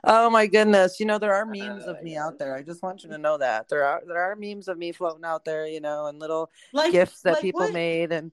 oh 0.05 0.31
my 0.31 0.47
goodness! 0.47 1.01
You 1.01 1.07
know 1.07 1.19
there 1.19 1.35
are 1.35 1.47
memes 1.47 1.85
of 1.85 1.97
oh, 2.01 2.03
me 2.03 2.17
out 2.17 2.39
there. 2.39 2.55
I 2.55 2.63
just 2.63 2.83
want 2.83 3.03
you 3.03 3.11
to 3.11 3.19
know 3.19 3.39
that 3.39 3.69
there 3.69 3.85
are 3.85 4.03
there 4.07 4.21
are 4.21 4.37
memes 4.37 4.69
of 4.69 4.79
me 4.79 4.93
floating 4.93 5.25
out 5.25 5.45
there. 5.45 5.67
You 5.67 5.81
know, 5.81 6.07
and 6.07 6.19
little 6.19 6.51
like 6.73 6.93
gifts 6.93 7.23
that 7.23 7.35
like 7.35 7.43
people 7.43 7.61
what? 7.61 7.73
made, 7.73 8.13
and 8.13 8.33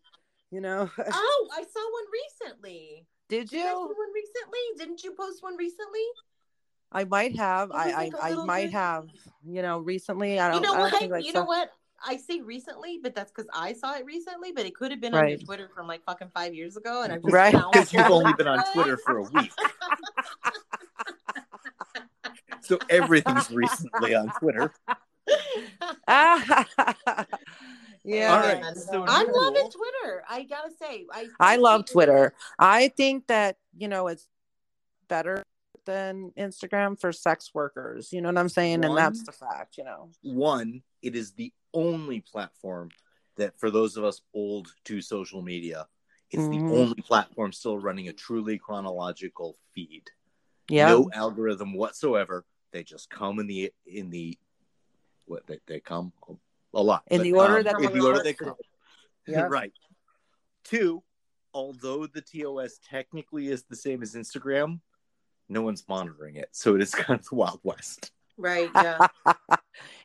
you 0.52 0.62
know, 0.62 0.90
Oh, 0.98 1.48
I 1.52 1.64
saw 1.64 1.80
one 1.92 2.52
recently. 2.52 3.06
did 3.30 3.50
Did 3.50 3.66
I 3.66 3.72
you? 3.72 3.80
one 3.80 4.14
recently? 4.14 4.60
Didn't 4.78 5.04
you 5.04 5.14
post 5.14 5.42
one 5.42 5.58
recently? 5.58 6.02
I 6.92 7.06
might 7.06 7.36
have. 7.38 7.70
It 7.70 7.76
I 7.76 7.86
like 7.94 8.14
a 8.14 8.18
I, 8.18 8.26
I 8.28 8.30
little 8.30 8.46
might 8.46 8.66
bit- 8.66 8.74
have. 8.74 9.08
You 9.46 9.62
know, 9.62 9.80
recently. 9.80 10.40
I 10.40 10.52
don't. 10.52 10.62
You 10.62 10.68
know 10.68 10.74
I 10.74 10.78
don't 10.78 10.92
what? 10.92 11.00
think 11.00 11.12
like 11.12 11.26
you 11.26 11.32
so. 11.32 11.40
know 11.40 11.46
what? 11.46 11.72
I 12.06 12.18
say 12.18 12.42
recently, 12.42 13.00
but 13.02 13.16
that's 13.16 13.32
because 13.32 13.50
I 13.54 13.74
saw 13.74 13.96
it 13.96 14.06
recently. 14.06 14.52
But 14.52 14.66
it 14.66 14.76
could 14.76 14.92
have 14.92 15.02
been 15.02 15.14
on 15.16 15.28
your 15.30 15.38
Twitter 15.40 15.70
from 15.74 15.88
like 15.88 16.04
fucking 16.04 16.30
five 16.34 16.54
years 16.54 16.78
ago, 16.78 17.02
and 17.04 17.14
I 17.14 17.18
just 17.24 17.34
right 17.34 17.56
because 17.72 17.94
you've 17.94 18.12
only 18.12 18.34
been 18.34 18.48
on 18.48 18.64
Twitter 18.74 18.98
for 18.98 19.20
a 19.20 19.24
week. 19.24 19.52
So 22.64 22.80
everything's 22.90 23.52
recently 23.52 24.16
on 24.16 24.32
Twitter. 24.40 24.74
Yeah. 28.06 28.34
All 28.34 28.40
right. 28.40 28.78
So 28.78 29.06
I'm 29.08 29.28
new 29.28 29.34
loving. 29.34 29.72
Twitter. 29.72 30.24
I 30.30 30.44
gotta 30.44 30.72
say, 30.78 31.06
I 31.12 31.28
I 31.40 31.56
love 31.56 31.86
Twitter. 31.90 32.34
I 32.60 32.90
think 32.90 33.28
that, 33.28 33.58
you 33.78 33.88
know, 33.88 34.08
it's 34.08 34.28
better 35.08 35.44
than 35.86 36.32
Instagram 36.38 37.00
for 37.00 37.12
sex 37.12 37.52
workers. 37.54 38.12
You 38.12 38.22
know 38.22 38.30
what 38.30 38.38
I'm 38.38 38.50
saying? 38.50 38.84
And 38.84 38.98
that's 38.98 39.24
the 39.24 39.32
fact, 39.32 39.78
you 39.78 39.86
know. 39.86 40.10
One, 40.22 40.82
it 41.02 41.16
is 41.16 41.32
the 41.32 41.54
only 41.74 42.20
platform 42.20 42.90
that, 43.38 43.58
for 43.60 43.72
those 43.72 43.98
of 43.98 44.04
us 44.04 44.22
old 44.34 44.68
to 44.86 45.02
social 45.02 45.42
media, 45.42 45.88
it's 46.30 46.48
the 46.48 46.58
mm. 46.58 46.72
only 46.72 47.02
platform 47.02 47.52
still 47.52 47.78
running 47.78 48.10
a 48.10 48.14
truly 48.14 48.58
chronological 48.58 49.58
feed. 49.74 50.10
Yeah. 50.70 50.90
No 50.90 51.10
algorithm 51.14 51.74
whatsoever. 51.74 52.46
They 52.74 52.84
just 52.84 53.10
come 53.10 53.40
in 53.40 53.48
the 53.48 53.72
in 53.86 54.10
the 54.10 54.38
what 55.26 55.48
they, 55.48 55.60
they 55.68 55.80
come 55.80 56.12
a 56.74 56.82
lot 56.82 57.04
In 57.08 57.20
but, 57.20 57.24
the 57.24 57.34
order 57.34 57.58
um, 57.60 57.64
that 57.64 57.76
in 57.76 57.82
they 57.84 58.00
the 58.00 58.06
order 58.06 58.24
they 58.24 58.34
come. 58.34 58.56
Yeah. 59.28 59.42
right. 59.50 59.72
Two, 60.66 61.04
although 61.54 62.08
the 62.08 62.22
TOS 62.22 62.80
technically 62.90 63.48
is 63.48 63.64
the 63.70 63.76
same 63.76 64.02
as 64.02 64.16
Instagram, 64.16 64.80
no 65.50 65.62
one's 65.62 65.84
monitoring 65.88 66.36
it, 66.36 66.50
so 66.52 66.76
it 66.76 66.82
is 66.82 66.92
kind 66.96 67.20
of 67.20 67.26
the 67.30 67.36
Wild 67.36 67.60
West. 67.64 68.12
Right. 68.38 68.70
Yeah. 68.76 69.08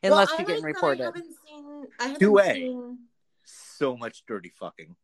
Unless 0.03 0.29
Well, 0.29 0.37
you're 0.37 0.47
getting 0.47 0.63
like 0.63 0.75
that 0.75 0.81
reported. 0.81 1.01
I 1.01 1.05
haven't 1.05 1.35
seen. 1.45 1.87
I 1.99 2.03
haven't 2.07 2.21
2A. 2.21 2.53
seen. 2.53 2.97
So 3.43 3.97
much 3.97 4.23
dirty 4.27 4.53
fucking. 4.57 4.95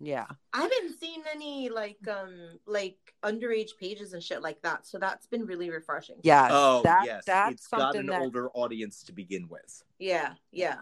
Yeah. 0.00 0.26
I 0.52 0.62
haven't 0.62 0.98
seen 1.00 1.22
any 1.34 1.68
like 1.70 1.98
um 2.08 2.58
like 2.66 2.96
underage 3.22 3.70
pages 3.80 4.12
and 4.12 4.22
shit 4.22 4.42
like 4.42 4.62
that. 4.62 4.86
So 4.86 4.98
that's 4.98 5.26
been 5.26 5.44
really 5.44 5.70
refreshing. 5.70 6.16
Yeah. 6.22 6.48
Oh 6.50 6.82
that, 6.84 7.04
yes, 7.04 7.24
that's 7.26 7.54
it's 7.54 7.66
got 7.66 7.96
an 7.96 8.06
that 8.06 8.20
older 8.20 8.48
audience 8.50 9.02
to 9.04 9.12
begin 9.12 9.48
with. 9.48 9.82
Yeah. 9.98 10.34
Yeah. 10.52 10.78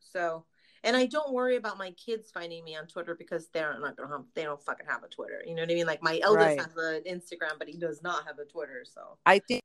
So. 0.00 0.44
And 0.84 0.96
I 0.96 1.06
don't 1.06 1.32
worry 1.32 1.56
about 1.56 1.76
my 1.76 1.90
kids 1.92 2.30
finding 2.30 2.62
me 2.62 2.76
on 2.76 2.86
Twitter 2.86 3.16
because 3.16 3.48
they're 3.48 3.76
not 3.80 3.96
gonna 3.96 4.10
have 4.10 4.24
they 4.36 4.44
don't 4.44 4.62
fucking 4.62 4.86
have 4.86 5.02
a 5.02 5.08
Twitter. 5.08 5.42
You 5.44 5.56
know 5.56 5.62
what 5.62 5.72
I 5.72 5.74
mean? 5.74 5.86
Like 5.86 6.02
my 6.04 6.20
eldest 6.22 6.46
Right. 6.46 6.60
has 6.60 6.76
an 6.76 7.02
Instagram, 7.02 7.58
but 7.58 7.68
he 7.68 7.76
does 7.76 8.00
not 8.00 8.24
have 8.28 8.38
a 8.38 8.44
Twitter. 8.44 8.84
So 8.84 9.18
I 9.26 9.40
think 9.40 9.60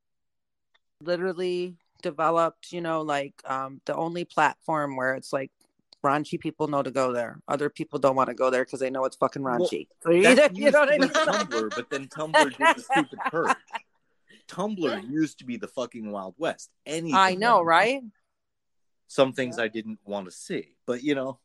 literally 1.02 1.78
developed, 2.02 2.72
you 2.72 2.82
know, 2.82 3.02
like 3.02 3.36
um 3.46 3.80
the 3.86 3.96
only 3.96 4.26
platform 4.26 4.96
where 4.96 5.14
it's 5.14 5.32
like 5.32 5.52
raunchy 6.04 6.40
people 6.40 6.68
know 6.68 6.84
to 6.84 6.92
go 6.92 7.14
there. 7.14 7.40
Other 7.48 7.70
people 7.70 8.00
don't 8.00 8.16
want 8.16 8.30
to 8.30 8.36
go 8.36 8.50
there 8.50 8.64
because 8.66 8.80
they 8.80 8.90
know 8.90 9.06
it's 9.06 9.16
fucking 9.16 9.42
Well, 9.42 9.60
raunchy. 9.60 9.88
So 10.02 10.12
you, 10.12 10.36
That 10.36 10.56
you 10.56 10.72
know 10.72 10.80
what 10.82 10.94
I 10.94 10.98
mean? 10.98 11.10
Tumblr, 11.10 11.76
but 11.76 11.90
then 11.90 12.08
Tumblr 12.08 12.58
did 12.58 12.76
the 12.76 12.82
stupid 12.82 13.20
purge. 13.32 13.56
Tumblr 14.48 15.10
used 15.10 15.40
to 15.40 15.46
be 15.46 15.58
the 15.58 15.68
fucking 15.68 16.12
Wild 16.12 16.36
West. 16.38 16.70
Anything 16.86 17.16
I 17.16 17.36
know, 17.36 17.58
went. 17.58 17.68
right? 17.68 18.02
Some 19.08 19.34
things 19.34 19.58
I 19.60 19.68
didn't 19.68 20.00
want 20.06 20.26
to 20.26 20.32
see, 20.32 20.76
but 20.86 21.04
you 21.04 21.16
know, 21.16 21.40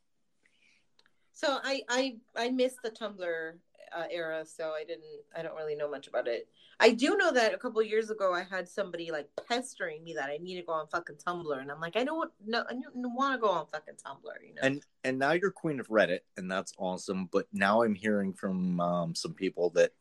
So 1.34 1.58
I 1.62 1.82
I 1.88 2.16
I 2.36 2.50
missed 2.50 2.78
the 2.82 2.90
Tumblr 2.90 3.52
uh, 3.96 4.04
era, 4.10 4.44
so 4.44 4.70
I 4.70 4.84
didn't 4.84 5.04
I 5.36 5.42
don't 5.42 5.56
really 5.56 5.76
know 5.76 5.90
much 5.90 6.06
about 6.06 6.28
it. 6.28 6.48
I 6.80 6.90
do 6.90 7.16
know 7.16 7.32
that 7.32 7.54
a 7.54 7.58
couple 7.58 7.82
years 7.82 8.10
ago 8.10 8.32
I 8.32 8.42
had 8.42 8.68
somebody 8.68 9.10
like 9.10 9.28
pestering 9.48 10.04
me 10.04 10.14
that 10.14 10.30
I 10.30 10.38
need 10.38 10.56
to 10.56 10.62
go 10.62 10.72
on 10.72 10.86
fucking 10.88 11.16
Tumblr, 11.16 11.60
and 11.60 11.70
I'm 11.70 11.80
like 11.80 11.96
I 11.96 12.04
don't 12.04 12.30
know, 12.46 12.64
I 12.68 12.72
don't 12.72 13.14
want 13.14 13.34
to 13.34 13.40
go 13.40 13.48
on 13.48 13.66
fucking 13.66 13.94
Tumblr, 13.94 14.46
you 14.46 14.54
know. 14.54 14.62
and 14.62 14.82
and 15.04 15.18
now 15.18 15.32
you're 15.32 15.50
queen 15.50 15.80
of 15.80 15.88
Reddit, 15.88 16.20
and 16.36 16.50
that's 16.50 16.72
awesome. 16.78 17.28
But 17.32 17.46
now 17.52 17.82
I'm 17.82 17.94
hearing 17.94 18.32
from 18.32 18.80
um, 18.80 19.14
some 19.14 19.34
people 19.34 19.70
that 19.70 19.92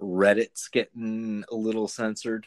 Reddit's 0.00 0.68
getting 0.68 1.44
a 1.50 1.54
little 1.54 1.88
censored. 1.88 2.46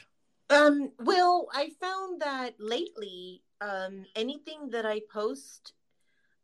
Um, 0.49 0.91
well, 0.99 1.47
I 1.53 1.71
found 1.81 2.21
that 2.21 2.55
lately, 2.59 3.41
um, 3.59 4.05
anything 4.15 4.69
that 4.71 4.85
I 4.85 5.01
post 5.11 5.73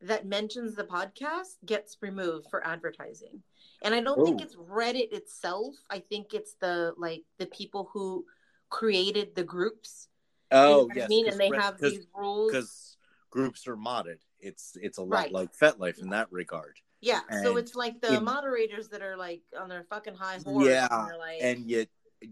that 0.03 0.25
mentions 0.25 0.75
the 0.75 0.83
podcast 0.83 1.55
gets 1.65 1.97
removed 2.01 2.47
for 2.49 2.65
advertising. 2.65 3.41
And 3.83 3.93
I 3.93 3.99
don't 4.01 4.23
think 4.25 4.39
Oh. 4.41 4.43
it's 4.43 4.55
Reddit 4.55 5.11
itself. 5.11 5.75
I 5.89 5.99
think 5.99 6.33
it's 6.33 6.55
the 6.55 6.93
like 6.97 7.23
the 7.37 7.47
people 7.47 7.89
who 7.93 8.25
created 8.69 9.35
the 9.35 9.43
groups. 9.43 10.07
You 10.51 10.57
know 10.57 10.79
Oh 10.81 10.89
yes, 10.95 11.05
I 11.05 11.07
mean, 11.07 11.27
and 11.27 11.39
they 11.39 11.49
have 11.49 11.77
because 11.77 11.93
these 11.93 12.07
rules. 12.15 12.51
because 12.51 12.97
groups 13.29 13.67
are 13.67 13.75
modded. 13.77 14.19
It's 14.39 14.77
it's 14.81 14.97
a 14.97 15.03
lot 15.03 15.17
Right. 15.25 15.31
like 15.31 15.53
FetLife 15.55 15.99
in 15.99 16.09
that 16.09 16.31
regard. 16.31 16.79
Yeah, 17.01 17.19
so 17.43 17.57
it's 17.57 17.75
like 17.75 17.99
the 17.99 18.15
in- 18.15 18.23
moderators 18.23 18.87
that 18.89 19.01
are 19.01 19.17
like 19.17 19.41
on 19.59 19.67
their 19.67 19.83
fucking 19.83 20.15
high 20.15 20.37
horse. 20.39 20.65
Yeah, 20.65 20.87
and 20.89 21.09
they're 21.09 21.17
like, 21.17 21.41
and 21.41 21.69
yet 21.69 21.89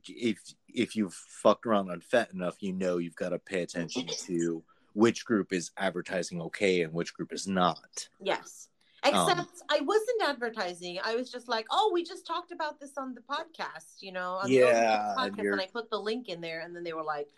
if 0.07 0.39
if 0.69 0.95
you've 0.95 1.13
fucked 1.13 1.65
around 1.65 1.89
on 1.91 1.99
fet 1.99 2.31
enough 2.31 2.55
you 2.63 2.71
know 2.71 2.97
you've 2.97 3.15
got 3.17 3.29
to 3.29 3.39
pay 3.39 3.61
attention 3.61 4.07
to 4.07 4.63
which 4.93 5.25
group 5.25 5.51
is 5.51 5.71
advertising 5.75 6.41
okay 6.41 6.81
and 6.83 6.93
which 6.93 7.13
group 7.13 7.33
is 7.33 7.45
not 7.45 8.07
Yes. 8.21 8.69
Um, 9.03 9.13
Except 9.13 9.63
I 9.69 9.79
wasn't 9.81 10.21
advertising. 10.23 10.99
I 11.03 11.15
was 11.15 11.31
just 11.31 11.47
like, 11.47 11.65
oh, 11.71 11.89
we 11.93 12.03
just 12.03 12.25
talked 12.27 12.51
about 12.51 12.79
this 12.79 12.97
on 12.97 13.15
the 13.15 13.21
podcast, 13.21 14.01
you 14.01 14.11
know, 14.11 14.33
on 14.35 14.51
Yeah, 14.51 15.15
podcast, 15.17 15.51
and 15.51 15.59
I 15.61 15.67
put 15.67 15.89
the 15.89 15.99
link 15.99 16.29
in 16.29 16.39
there, 16.39 16.61
and 16.61 16.75
then 16.75 16.83
they 16.83 16.93
were 16.93 17.03
like, 17.03 17.29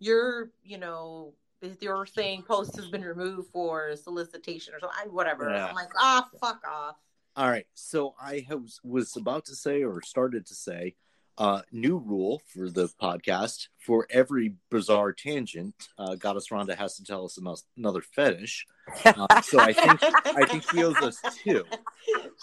you're, 0.00 0.50
you 0.64 0.78
know, 0.78 1.32
your 1.80 2.06
saying 2.06 2.42
post 2.42 2.74
has 2.74 2.88
been 2.88 3.02
removed 3.02 3.50
for 3.52 3.94
solicitation 3.94 4.74
or 4.74 4.80
something, 4.80 5.14
whatever. 5.14 5.48
Yeah. 5.48 5.66
I'm 5.66 5.74
like, 5.76 5.90
ah, 5.96 6.28
fuck 6.40 6.60
off. 6.68 6.96
all 7.36 7.48
right 7.48 7.66
so 7.72 8.14
i 8.20 8.44
was 8.50 8.80
was 8.84 9.16
about 9.16 9.44
to 9.46 9.54
say 9.54 9.82
or 9.82 10.02
started 10.02 10.44
to 10.44 10.54
say 10.54 10.94
uh 11.38 11.62
new 11.72 11.96
rule 11.96 12.42
for 12.52 12.68
the 12.68 12.88
podcast 13.00 13.68
for 13.78 14.06
every 14.10 14.54
bizarre 14.70 15.12
tangent 15.12 15.74
uh 15.98 16.14
goddess 16.14 16.48
rhonda 16.50 16.74
has 16.76 16.94
to 16.96 17.04
tell 17.04 17.24
us 17.24 17.38
ano- 17.38 17.56
another 17.76 18.02
fetish 18.02 18.66
uh, 19.06 19.40
so 19.40 19.58
i 19.60 19.72
think 19.72 19.98
i 20.36 20.44
think 20.46 20.62
she 20.70 20.84
owes 20.84 20.96
us 20.96 21.20
two 21.42 21.64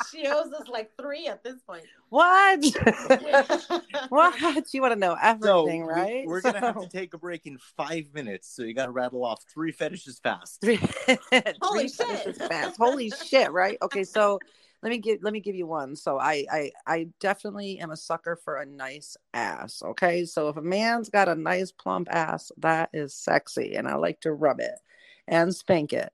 she 0.10 0.25
owes 0.27 0.51
us 0.53 0.67
like 0.69 0.89
three 1.00 1.27
at 1.27 1.43
this 1.43 1.55
point. 1.67 1.84
what? 2.10 2.63
what? 4.10 4.74
You 4.74 4.81
want 4.81 4.93
to 4.93 5.00
know 5.00 5.15
so 5.41 5.60
everything, 5.67 5.86
we- 5.86 5.91
right? 5.93 6.25
we're 6.25 6.41
gonna 6.41 6.60
have 6.60 6.79
to 6.81 6.88
take 6.89 7.13
a 7.13 7.17
break 7.17 7.46
in 7.46 7.58
five 7.77 8.05
minutes 8.13 8.48
so 8.53 8.63
you 8.63 8.74
gotta 8.74 8.91
rattle 8.91 9.24
off 9.25 9.43
three 9.53 9.72
fetishes 9.72 10.19
fast 10.19 10.62
Three- 10.62 10.77
Holy 11.62 11.88
three 11.89 12.05
fetishes 12.05 12.38
shit. 12.38 12.50
fast. 12.50 12.77
Holy 12.79 13.10
shit! 13.12 13.51
Right? 13.51 13.77
Okay, 13.81 14.03
so 14.03 14.39
let 14.81 14.89
me 14.89 14.98
give 14.98 15.19
let 15.21 15.33
me 15.33 15.39
give 15.39 15.55
you 15.55 15.67
one. 15.67 15.95
So 15.95 16.19
I 16.19 16.45
I 16.51 16.71
I 16.88 17.07
definitely 17.19 17.79
am 17.79 17.91
a 17.91 17.98
sucker 17.98 18.36
for 18.43 18.57
a 18.57 18.65
nice 18.65 19.15
ass. 19.33 19.81
Okay, 19.83 20.25
so 20.25 20.50
if 20.50 20.57
a 20.57 20.62
man's 20.62 21.09
got 21.09 21.29
a 21.29 21.36
nice 21.36 21.71
plump 21.71 22.07
ass, 22.12 22.51
that 22.57 22.89
is 22.93 23.13
sexy, 23.13 23.75
and 23.75 23.88
I 23.88 23.95
like 23.95 24.21
to 24.21 24.33
rub 24.33 24.59
it 24.59 24.79
and 25.27 25.55
spank 25.55 25.93
it. 25.93 26.12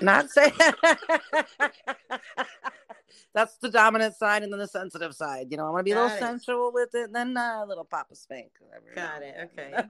Not 0.00 0.30
say 0.30 0.52
that's 3.34 3.56
the 3.58 3.70
dominant 3.70 4.16
side, 4.16 4.42
and 4.42 4.52
then 4.52 4.60
the 4.60 4.68
sensitive 4.68 5.14
side. 5.14 5.48
You 5.50 5.56
know, 5.56 5.66
I 5.66 5.70
want 5.70 5.80
to 5.80 5.84
be 5.84 5.92
a 5.92 5.96
little 5.96 6.16
it. 6.16 6.20
sensual 6.20 6.72
with 6.72 6.94
it, 6.94 7.06
and 7.06 7.14
then 7.14 7.36
uh, 7.36 7.62
a 7.64 7.66
little 7.66 7.84
papa 7.84 8.14
spank. 8.14 8.50
Got 8.94 9.22
it. 9.22 9.50
Okay. 9.52 9.74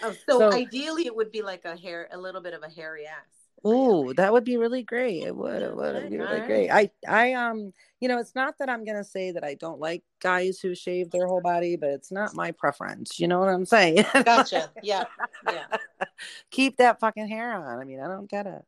Oh, 0.00 0.14
so, 0.28 0.38
So- 0.38 0.52
ideally, 0.52 1.06
it 1.06 1.16
would 1.16 1.32
be 1.32 1.42
like 1.42 1.64
a 1.64 1.76
hair, 1.76 2.08
a 2.12 2.18
little 2.18 2.40
bit 2.40 2.54
of 2.54 2.62
a 2.62 2.68
hairy 2.68 3.04
ass. 3.06 3.37
Ooh, 3.66 4.14
that 4.14 4.32
would 4.32 4.44
be 4.44 4.56
really 4.56 4.82
great. 4.82 5.24
It 5.24 5.34
would. 5.34 5.62
It 5.62 5.74
would 5.74 5.96
it'd 5.96 6.10
be 6.10 6.18
really 6.18 6.46
great. 6.46 6.70
I, 6.70 6.90
I, 7.06 7.32
um, 7.32 7.72
you 8.00 8.08
know, 8.08 8.18
it's 8.18 8.34
not 8.34 8.58
that 8.58 8.68
I'm 8.68 8.84
gonna 8.84 9.04
say 9.04 9.32
that 9.32 9.44
I 9.44 9.54
don't 9.54 9.80
like 9.80 10.04
guys 10.20 10.60
who 10.60 10.74
shave 10.74 11.10
their 11.10 11.26
whole 11.26 11.40
body, 11.40 11.76
but 11.76 11.90
it's 11.90 12.12
not 12.12 12.34
my 12.34 12.52
preference. 12.52 13.18
You 13.18 13.26
know 13.26 13.40
what 13.40 13.48
I'm 13.48 13.64
saying? 13.64 14.04
Gotcha. 14.24 14.70
Yeah. 14.82 15.04
Yeah. 15.46 15.66
Keep 16.50 16.76
that 16.76 17.00
fucking 17.00 17.28
hair 17.28 17.52
on. 17.54 17.78
I 17.78 17.84
mean, 17.84 18.00
I 18.00 18.06
don't 18.06 18.30
get 18.30 18.46
it. 18.46 18.64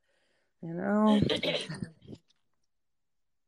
You 0.63 0.75
know. 0.75 1.21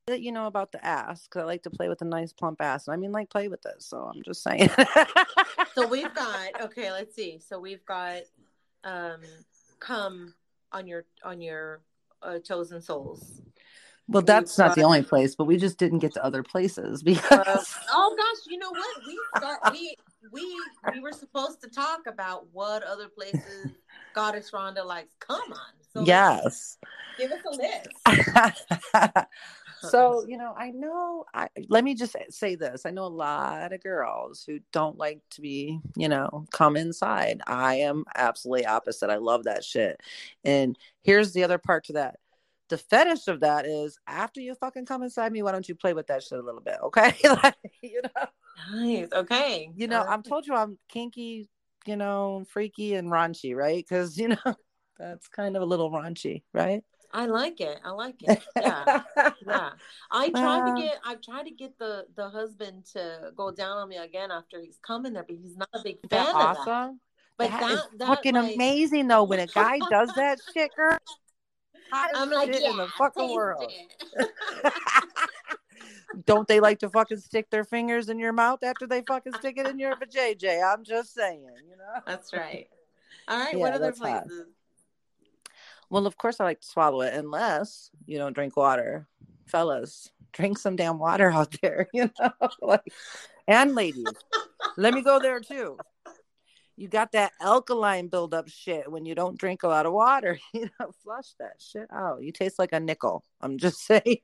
That 0.09 0.21
you 0.21 0.33
know 0.33 0.49
about 0.49 0.73
the 0.73 0.85
ass 0.85 1.29
because 1.29 1.43
I 1.43 1.45
like 1.45 1.63
to 1.63 1.71
play 1.71 1.89
with 1.89 2.03
a 2.03 2.05
nice 2.05 2.33
plump 2.33 2.61
ass. 2.61 2.89
And 2.89 2.95
I 2.95 2.97
mean, 2.97 3.13
like 3.13 3.31
play 3.31 3.47
with 3.47 3.63
this. 3.63 3.87
So 3.87 4.11
I'm 4.13 4.21
just 4.25 4.43
saying. 4.43 4.69
so 5.77 5.87
we've 5.87 6.13
got 6.13 6.61
okay. 6.61 6.91
Let's 6.91 7.15
see. 7.15 7.39
So 7.39 7.61
we've 7.61 7.85
got 7.87 8.23
um, 8.83 9.21
come 9.79 10.35
on 10.73 10.87
your 10.87 11.05
on 11.25 11.41
your 11.41 11.81
uh, 12.23 12.39
toes 12.39 12.73
and 12.73 12.83
soles. 12.83 13.43
well, 14.09 14.23
that's 14.23 14.59
not 14.59 14.75
the 14.75 14.83
only 14.83 15.03
place, 15.03 15.35
but 15.35 15.45
we 15.45 15.57
just 15.57 15.79
didn't 15.79 16.01
get 16.01 16.13
to 16.15 16.25
other 16.25 16.43
places 16.43 17.03
Uh, 17.03 17.05
because. 17.05 17.75
oh 17.91 18.15
gosh, 18.17 18.47
you 18.49 18.59
know 18.59 18.71
what? 18.71 18.97
We 19.07 19.19
start 19.37 19.59
we 19.73 19.97
we 20.33 20.61
we 20.93 21.01
were 21.01 21.13
supposed 21.13 21.61
to 21.63 21.69
talk 21.69 22.07
about 22.07 22.47
what 22.53 22.83
other 22.83 23.09
places 23.09 23.73
Goddess 24.15 24.51
Rhonda 24.51 24.85
likes. 24.85 25.15
Come 25.19 25.53
on. 25.53 25.73
So 25.93 26.03
yes. 26.05 26.79
give 27.19 27.31
us 27.31 27.41
a 27.45 27.51
list. 27.57 29.27
so 29.91 30.25
you 30.29 30.37
know 30.37 30.55
i 30.57 30.71
know 30.71 31.25
i 31.35 31.49
let 31.69 31.85
me 31.85 31.95
just 31.95 32.17
say 32.31 32.55
this 32.55 32.87
i 32.87 32.91
know 32.91 33.05
a 33.05 33.07
lot 33.07 33.73
of 33.73 33.83
girls 33.83 34.45
who 34.47 34.59
don't 34.73 34.97
like 34.97 35.21
to 35.31 35.41
be 35.41 35.81
you 35.97 36.09
know 36.09 36.45
come 36.53 36.77
inside 36.77 37.41
i 37.47 37.75
am 37.75 38.05
absolutely 38.15 38.65
opposite 38.67 39.11
i 39.11 39.17
love 39.17 39.45
that 39.45 39.65
shit 39.65 40.01
and 40.45 40.79
here's 41.03 41.33
the 41.33 41.43
other 41.45 41.59
part 41.59 41.85
to 41.85 41.93
that 41.95 42.17
the 42.69 42.79
fetish 42.79 43.29
of 43.29 43.41
that 43.41 43.67
is 43.67 43.99
after 44.07 44.41
you 44.41 44.55
fucking 44.55 44.87
come 44.87 45.03
inside 45.03 45.33
me 45.33 45.43
why 45.43 45.53
don't 45.53 45.69
you 45.69 45.75
play 45.75 45.93
with 45.93 46.07
that 46.07 46.23
shit 46.23 46.39
a 46.39 46.43
little 46.43 46.61
bit 46.61 46.77
okay 46.83 47.15
like, 47.43 47.57
you 47.83 48.01
know 48.03 48.27
Nice. 48.73 49.09
Okay. 49.13 49.71
you 49.75 49.89
know 49.89 50.01
Uh, 50.01 50.07
i'm 50.09 50.23
told 50.23 50.47
you 50.47 50.55
i'm 50.55 50.79
kinky 50.89 51.49
you 51.87 51.97
know 51.97 52.45
freaky 52.49 52.95
and 52.95 53.11
raunchy 53.11 53.55
right 53.57 53.85
because 53.87 54.17
you 54.17 54.29
know 54.29 54.37
that's 54.99 55.29
kind 55.29 55.57
of 55.57 55.63
a 55.63 55.67
little 55.67 55.91
raunchy 55.91 56.43
right 56.55 56.85
I 57.13 57.27
like 57.27 57.61
it. 57.61 57.79
I 57.85 57.91
like 57.91 58.23
it. 58.23 58.43
Yeah, 58.57 59.03
yeah. 59.47 59.71
I 60.11 60.31
tried 60.31 60.75
to 60.75 60.83
get. 60.83 60.99
I've 61.05 61.21
tried 61.21 61.45
to 61.45 61.51
get 61.51 61.79
the 61.79 62.07
the 62.17 62.29
husband 62.31 62.87
to 62.93 63.33
go 63.37 63.51
down 63.51 63.77
on 63.79 63.89
me 63.89 63.97
again 63.97 64.31
after 64.31 64.61
he's 64.61 64.79
coming 64.79 65.13
there, 65.13 65.25
but 65.25 65.37
he's 65.37 65.57
not 65.57 65.69
a 65.75 65.83
big 65.83 65.99
fan 66.09 66.27
of 66.27 66.35
awesome. 66.35 66.65
that. 66.67 66.93
But 67.39 67.51
that, 67.51 67.61
that, 67.61 67.73
is 67.73 67.81
that, 67.99 68.07
fucking 68.07 68.35
like- 68.35 68.55
amazing 68.55 69.09
though. 69.09 69.25
When 69.25 69.41
a 69.41 69.47
guy 69.47 69.79
does 69.91 70.13
that 70.17 70.39
shit, 70.55 70.75
girl, 70.75 70.97
I'm 71.93 72.31
like, 72.31 72.53
shit 72.53 72.63
yeah, 72.63 72.71
in 72.71 72.77
the 72.79 72.89
fucking 72.89 73.23
taste 73.23 73.35
world. 73.35 73.73
Don't 76.27 76.47
they 76.47 76.61
like 76.61 76.79
to 76.81 76.91
fucking 76.91 77.19
stick 77.19 77.49
their 77.51 77.65
fingers 77.65 78.09
in 78.11 78.19
your 78.19 78.33
mouth 78.33 78.63
after 78.63 78.87
they 78.87 79.03
fucking 79.07 79.33
stick 79.35 79.57
it 79.57 79.67
in 79.67 79.79
your 79.79 79.97
vajayjay? 79.97 80.63
I'm 80.63 80.85
just 80.85 81.15
saying, 81.15 81.47
you 81.69 81.77
know. 81.77 82.01
That's 82.07 82.33
right. 82.35 82.69
All 83.29 83.39
right. 83.39 83.55
Yeah, 83.55 83.59
what 83.59 83.73
other 83.73 83.87
that's 83.87 83.99
hot. 83.99 84.27
Well, 85.93 86.07
of 86.07 86.17
course 86.17 86.41
I 86.41 86.45
like 86.45 86.63
to 86.63 86.67
swallow 86.67 87.03
it, 87.03 87.13
unless 87.13 87.91
you 88.07 88.17
don't 88.17 88.33
drink 88.33 88.57
water, 88.57 89.07
fellas. 89.47 90.11
Drink 90.33 90.57
some 90.57 90.75
damn 90.75 90.99
water 90.99 91.31
out 91.31 91.55
there, 91.63 91.87
you 91.93 92.11
know. 92.19 92.31
like, 92.63 92.91
and 93.47 93.75
ladies, 93.75 94.07
let 94.79 94.95
me 94.95 95.03
go 95.03 95.21
there 95.21 95.41
too. 95.41 95.77
You 96.79 96.89
got 96.89 97.13
that 97.13 97.33
alkaline 97.43 98.09
buildup 98.09 98.49
shit 98.49 98.91
when 98.91 99.05
you 99.05 99.15
don't 99.15 99.39
drink 99.39 99.65
a 99.65 99.69
lot 99.69 99.85
of 99.85 99.93
water. 99.93 100.39
You 100.55 100.71
know, 100.81 100.93
flush 101.05 101.35
that 101.39 101.57
shit 101.59 101.89
out. 101.93 102.23
You 102.23 102.33
taste 102.33 102.59
like 102.59 102.73
a 102.73 102.81
nickel. 102.81 103.23
I'm 103.43 103.59
just 103.59 103.85
saying. 103.85 104.17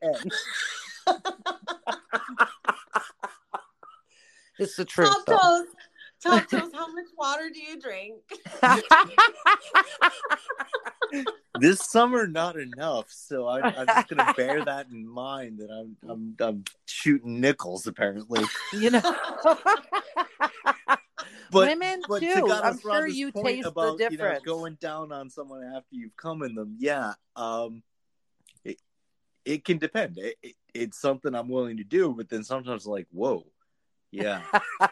it's 4.58 4.76
the 4.76 4.86
truth. 4.86 5.14
Toes. 6.22 6.40
Top 6.40 6.48
toes. 6.48 6.70
How 6.74 6.92
much 6.92 7.06
water 7.16 7.50
do 7.52 7.60
you 7.60 7.80
drink? 7.80 8.22
this 11.60 11.80
summer 11.80 12.26
not 12.26 12.58
enough 12.58 13.06
so 13.08 13.46
I, 13.46 13.60
i'm 13.62 13.86
just 13.86 14.08
gonna 14.08 14.32
bear 14.36 14.64
that 14.64 14.86
in 14.90 15.06
mind 15.06 15.58
that 15.58 15.70
i'm 15.70 15.96
i'm, 16.08 16.34
I'm 16.40 16.64
shooting 16.86 17.40
nickels 17.40 17.86
apparently 17.86 18.44
you 18.72 18.90
know. 18.90 19.00
but 21.50 21.68
Women 21.68 22.02
but 22.08 22.20
too. 22.20 22.34
to 22.34 22.40
Gana's 22.42 22.60
I'm 22.62 22.80
sure 22.80 23.06
you 23.06 23.30
taste 23.32 23.66
about, 23.66 23.98
the 23.98 24.04
you 24.04 24.10
know, 24.18 24.24
difference. 24.24 24.44
going 24.44 24.74
down 24.80 25.12
on 25.12 25.30
someone 25.30 25.64
after 25.64 25.94
you've 25.94 26.16
come 26.16 26.42
in 26.42 26.54
them 26.54 26.76
yeah 26.78 27.14
um 27.36 27.82
it, 28.64 28.76
it 29.44 29.64
can 29.64 29.78
depend 29.78 30.18
it, 30.18 30.36
it, 30.42 30.54
it's 30.74 31.00
something 31.00 31.34
i'm 31.34 31.48
willing 31.48 31.78
to 31.78 31.84
do 31.84 32.14
but 32.14 32.28
then 32.28 32.44
sometimes 32.44 32.86
like 32.86 33.06
whoa 33.10 33.44
yeah 34.10 34.42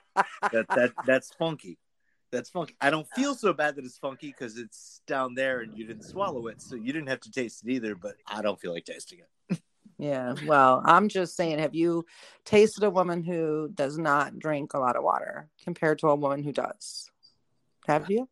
that 0.53 0.67
that 0.69 0.93
that's 1.07 1.33
funky 1.35 1.79
that's 2.31 2.51
funky 2.51 2.77
i 2.81 2.91
don't 2.91 3.09
feel 3.15 3.35
so 3.35 3.53
bad 3.53 3.77
that 3.77 3.85
it's 3.85 3.99
funky 3.99 4.29
because 4.29 4.59
it's 4.59 5.01
down 5.07 5.35
there 5.35 5.61
and 5.61 5.77
you 5.77 5.87
didn't 5.87 6.05
swallow 6.05 6.49
it 6.49 6.61
so 6.61 6.75
you 6.75 6.93
didn't 6.93 7.09
have 7.09 7.21
to 7.21 7.31
taste 7.31 7.65
it 7.67 7.71
either 7.71 7.95
but 7.95 8.15
i 8.27 8.43
don't 8.43 8.61
feel 8.61 8.73
like 8.73 8.85
tasting 8.85 9.21
it 9.21 9.29
Yeah. 9.99 10.35
Well, 10.45 10.83
I'm 10.85 11.09
just 11.09 11.37
saying, 11.37 11.59
have 11.59 11.75
you 11.75 12.05
tasted 12.45 12.85
a 12.85 12.91
woman 12.91 13.23
who 13.23 13.71
does 13.75 13.97
not 13.97 14.39
drink 14.39 14.75
a 14.75 14.79
lot 14.79 14.97
of 14.97 15.03
water 15.03 15.49
compared 15.65 16.01
to 16.01 16.09
a 16.09 16.15
woman 16.15 16.43
who 16.43 16.53
does? 16.53 17.11
Have 17.87 18.11
you? 18.11 18.29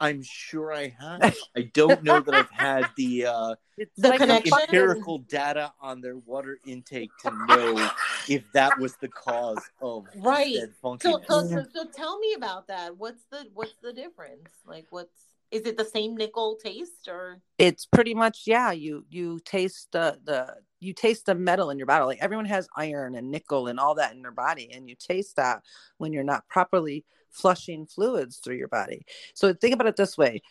I'm 0.00 0.22
sure 0.22 0.72
i 0.72 0.94
have 0.98 1.36
i 1.56 1.62
don't 1.74 2.02
know 2.02 2.20
that 2.20 2.34
i've 2.34 2.50
had 2.50 2.88
the 2.96 3.26
uh 3.26 3.54
The 3.98 4.08
like 4.08 4.20
a 4.20 4.26
connection. 4.26 4.58
empirical 4.70 5.18
data 5.18 5.72
on 5.82 6.00
their 6.00 6.16
water 6.16 6.58
intake 6.66 7.10
to 7.20 7.30
know 7.46 7.90
if 8.28 8.42
that 8.52 8.78
was 8.78 8.94
the 8.96 9.08
cause 9.08 9.62
of 9.82 10.06
Right. 10.16 10.58
So, 10.82 10.96
so, 11.00 11.20
so, 11.28 11.64
so 11.74 11.84
tell 11.94 12.18
me 12.18 12.34
about 12.34 12.68
that. 12.68 12.96
What's 12.96 13.24
the 13.30 13.46
what's 13.54 13.76
the 13.82 13.92
difference? 13.92 14.50
Like, 14.64 14.86
what's 14.90 15.36
is 15.50 15.66
it 15.66 15.76
the 15.76 15.84
same 15.84 16.16
nickel 16.16 16.56
taste 16.62 17.08
or? 17.08 17.40
It's 17.58 17.86
pretty 17.86 18.14
much 18.14 18.42
yeah. 18.46 18.72
You 18.72 19.04
you 19.08 19.38
taste 19.44 19.88
the 19.92 20.18
the 20.24 20.56
you 20.80 20.92
taste 20.92 21.26
the 21.26 21.34
metal 21.34 21.70
in 21.70 21.78
your 21.78 21.86
body. 21.86 22.04
Like 22.04 22.22
everyone 22.22 22.46
has 22.46 22.68
iron 22.76 23.14
and 23.14 23.30
nickel 23.30 23.66
and 23.68 23.78
all 23.78 23.94
that 23.96 24.14
in 24.14 24.22
their 24.22 24.32
body, 24.32 24.70
and 24.72 24.88
you 24.88 24.96
taste 24.98 25.36
that 25.36 25.62
when 25.98 26.12
you're 26.12 26.24
not 26.24 26.48
properly 26.48 27.04
flushing 27.36 27.86
fluids 27.86 28.38
through 28.38 28.56
your 28.56 28.68
body. 28.68 29.04
So 29.34 29.52
think 29.52 29.74
about 29.74 29.86
it 29.86 29.96
this 29.96 30.16
way. 30.16 30.42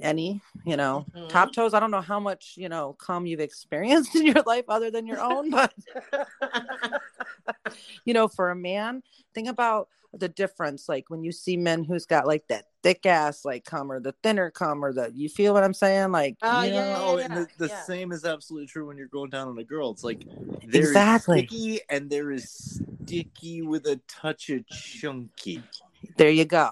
Any, 0.00 0.42
you 0.64 0.76
know, 0.76 1.06
Mhm. 1.14 1.28
top 1.28 1.52
toes. 1.52 1.74
I 1.74 1.80
don't 1.80 1.90
know 1.90 2.00
how 2.00 2.20
much, 2.20 2.54
you 2.56 2.68
know, 2.68 2.94
cum 2.94 3.26
you've 3.26 3.40
experienced 3.40 4.14
in 4.16 4.26
your 4.26 4.42
life 4.46 4.64
other 4.68 4.90
than 4.90 5.06
your 5.06 5.20
own, 5.20 5.50
but 5.50 5.72
you 8.04 8.14
know, 8.14 8.28
for 8.28 8.50
a 8.50 8.56
man, 8.56 9.02
think 9.34 9.48
about 9.48 9.88
the 10.12 10.28
difference. 10.28 10.88
Like 10.88 11.10
when 11.10 11.22
you 11.22 11.32
see 11.32 11.56
men 11.56 11.84
who's 11.84 12.06
got 12.06 12.26
like 12.26 12.46
that 12.48 12.66
thick 12.82 13.04
ass 13.06 13.44
like 13.44 13.64
cum 13.64 13.90
or 13.90 14.00
the 14.00 14.14
thinner 14.22 14.50
cum 14.50 14.84
or 14.84 14.92
the 14.92 15.10
you 15.14 15.28
feel 15.28 15.52
what 15.52 15.64
I'm 15.64 15.74
saying? 15.74 16.12
Like 16.12 16.36
Oh, 16.42 16.62
you 16.62 16.72
yeah, 16.72 16.84
know? 16.84 16.96
Oh, 16.98 17.18
and 17.18 17.36
the, 17.36 17.48
the 17.58 17.68
yeah. 17.68 17.82
same 17.82 18.12
is 18.12 18.24
absolutely 18.24 18.68
true 18.68 18.86
when 18.86 18.96
you're 18.96 19.08
going 19.08 19.30
down 19.30 19.48
on 19.48 19.58
a 19.58 19.64
girl. 19.64 19.90
It's 19.90 20.04
like 20.04 20.24
there 20.66 20.82
is 20.82 20.88
Exactly. 20.88 21.40
sticky 21.42 21.80
and 21.90 22.10
there 22.10 22.30
is 22.30 22.80
sticky 23.04 23.62
with 23.62 23.86
a 23.86 24.00
touch 24.08 24.50
of 24.50 24.66
chunky. 24.68 25.64
There 26.16 26.30
you 26.30 26.44
go. 26.44 26.70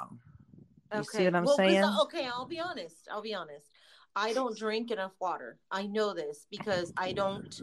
You 0.94 1.04
see 1.04 1.24
what 1.24 1.34
I'm 1.34 1.44
Well, 1.44 1.56
saying? 1.56 1.84
okay, 2.02 2.26
I'll 2.26 2.46
be 2.46 2.60
honest. 2.60 3.08
I'll 3.10 3.22
be 3.22 3.34
honest. 3.34 3.66
I 4.14 4.32
don't 4.32 4.56
drink 4.56 4.90
enough 4.90 5.12
water. 5.20 5.58
I 5.70 5.86
know 5.86 6.14
this 6.14 6.46
because 6.50 6.92
I 6.96 7.12
don't 7.12 7.60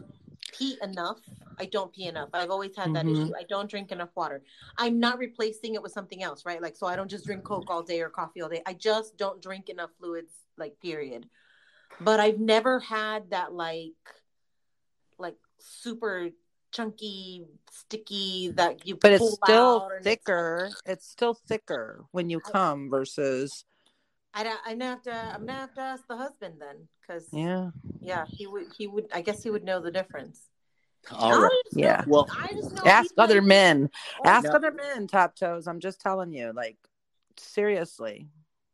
pee 0.52 0.78
enough. 0.82 1.18
I 1.58 1.66
don't 1.66 1.92
pee 1.92 2.06
enough. 2.06 2.28
I've 2.32 2.50
always 2.50 2.76
had 2.76 2.94
that 2.94 3.06
Mhm. 3.06 3.24
issue. 3.24 3.34
I 3.36 3.44
don't 3.44 3.70
drink 3.70 3.92
enough 3.92 4.10
water. 4.14 4.42
I'm 4.76 5.00
not 5.00 5.18
replacing 5.18 5.74
it 5.74 5.82
with 5.82 5.92
something 5.92 6.22
else, 6.22 6.44
right? 6.44 6.60
Like, 6.62 6.76
so 6.76 6.86
I 6.86 6.96
don't 6.96 7.10
just 7.10 7.26
drink 7.26 7.44
Coke 7.44 7.70
all 7.70 7.82
day 7.82 8.00
or 8.00 8.08
coffee 8.08 8.40
all 8.42 8.48
day. 8.48 8.62
I 8.66 8.74
just 8.74 9.16
don't 9.16 9.42
drink 9.42 9.68
enough 9.68 9.90
fluids, 9.98 10.32
like, 10.56 10.78
period. 10.80 11.28
But 12.00 12.20
I've 12.20 12.40
never 12.40 12.80
had 12.80 13.30
that, 13.30 13.52
like, 13.52 13.92
like 15.18 15.36
super 15.58 16.30
chunky, 16.74 17.46
sticky 17.70 18.52
that 18.56 18.86
you 18.86 18.96
But 18.96 19.12
it's 19.12 19.32
still 19.42 19.82
out 19.82 19.90
and 19.92 19.92
it's 19.98 20.04
thicker. 20.04 20.70
It's 20.84 21.08
still 21.08 21.34
thicker 21.34 22.04
when 22.10 22.28
you 22.28 22.40
I- 22.46 22.50
come 22.50 22.90
versus 22.90 23.64
I, 24.36 24.52
I'm 24.66 24.78
gonna 24.80 24.90
have 24.90 25.02
to. 25.02 25.14
I'm 25.14 25.46
gonna 25.46 25.52
have 25.60 25.74
to 25.74 25.80
ask 25.80 26.06
the 26.08 26.16
husband 26.16 26.54
then, 26.58 26.88
because 27.00 27.28
yeah. 27.32 27.70
yeah, 28.00 28.24
he 28.28 28.48
would. 28.48 28.66
He 28.76 28.88
would. 28.88 29.06
I 29.14 29.20
guess 29.20 29.44
he 29.44 29.48
would 29.50 29.62
know 29.62 29.78
the 29.80 29.92
difference. 29.92 30.40
All 31.12 31.40
right. 31.40 31.52
I 31.52 31.78
know- 31.78 31.80
Yeah. 31.80 32.02
Well, 32.08 32.26
I 32.36 32.48
just 32.48 32.76
Ask 32.84 33.10
he 33.16 33.22
other 33.22 33.34
likes- 33.36 33.46
men. 33.46 33.90
Oh, 34.24 34.28
Ask 34.28 34.46
no. 34.46 34.50
other 34.54 34.72
men, 34.72 35.06
top 35.06 35.36
toes. 35.36 35.68
I'm 35.68 35.78
just 35.78 36.00
telling 36.00 36.32
you, 36.32 36.52
like 36.52 36.78
seriously. 37.36 38.26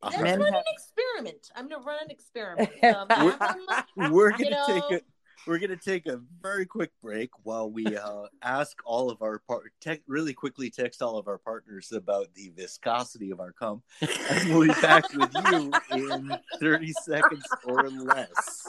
all 0.02 0.08
Let's 0.10 0.22
right. 0.22 0.30
Men 0.30 0.40
run 0.40 0.52
have- 0.54 0.62
an 0.66 0.72
experiment. 0.72 1.50
I'm 1.54 1.68
gonna 1.68 1.84
run 1.84 1.98
an 2.04 2.10
experiment. 2.10 2.70
Um, 2.82 3.08
We're- 3.20 3.36
have 3.38 3.42
on 3.42 3.66
my- 3.96 4.10
we're 4.10 4.30
gonna 4.30 4.64
take 4.66 4.90
know- 4.90 4.96
a 4.96 5.00
we're 5.46 5.58
gonna 5.58 5.76
take 5.76 6.06
a 6.06 6.20
very 6.42 6.66
quick 6.66 6.90
break 7.02 7.30
while 7.42 7.70
we 7.70 7.96
uh, 7.96 8.26
ask 8.42 8.76
all 8.84 9.10
of 9.10 9.22
our 9.22 9.38
part 9.40 9.72
te- 9.80 10.02
really 10.06 10.34
quickly 10.34 10.70
text 10.70 11.02
all 11.02 11.18
of 11.18 11.28
our 11.28 11.38
partners 11.38 11.92
about 11.92 12.32
the 12.34 12.52
viscosity 12.56 13.30
of 13.30 13.40
our 13.40 13.52
cum, 13.52 13.82
and 14.00 14.50
we'll 14.50 14.68
be 14.68 14.80
back 14.80 15.04
with 15.14 15.32
you 15.44 15.72
in 15.92 16.36
thirty 16.60 16.92
seconds 17.04 17.44
or 17.64 17.88
less. 17.88 18.68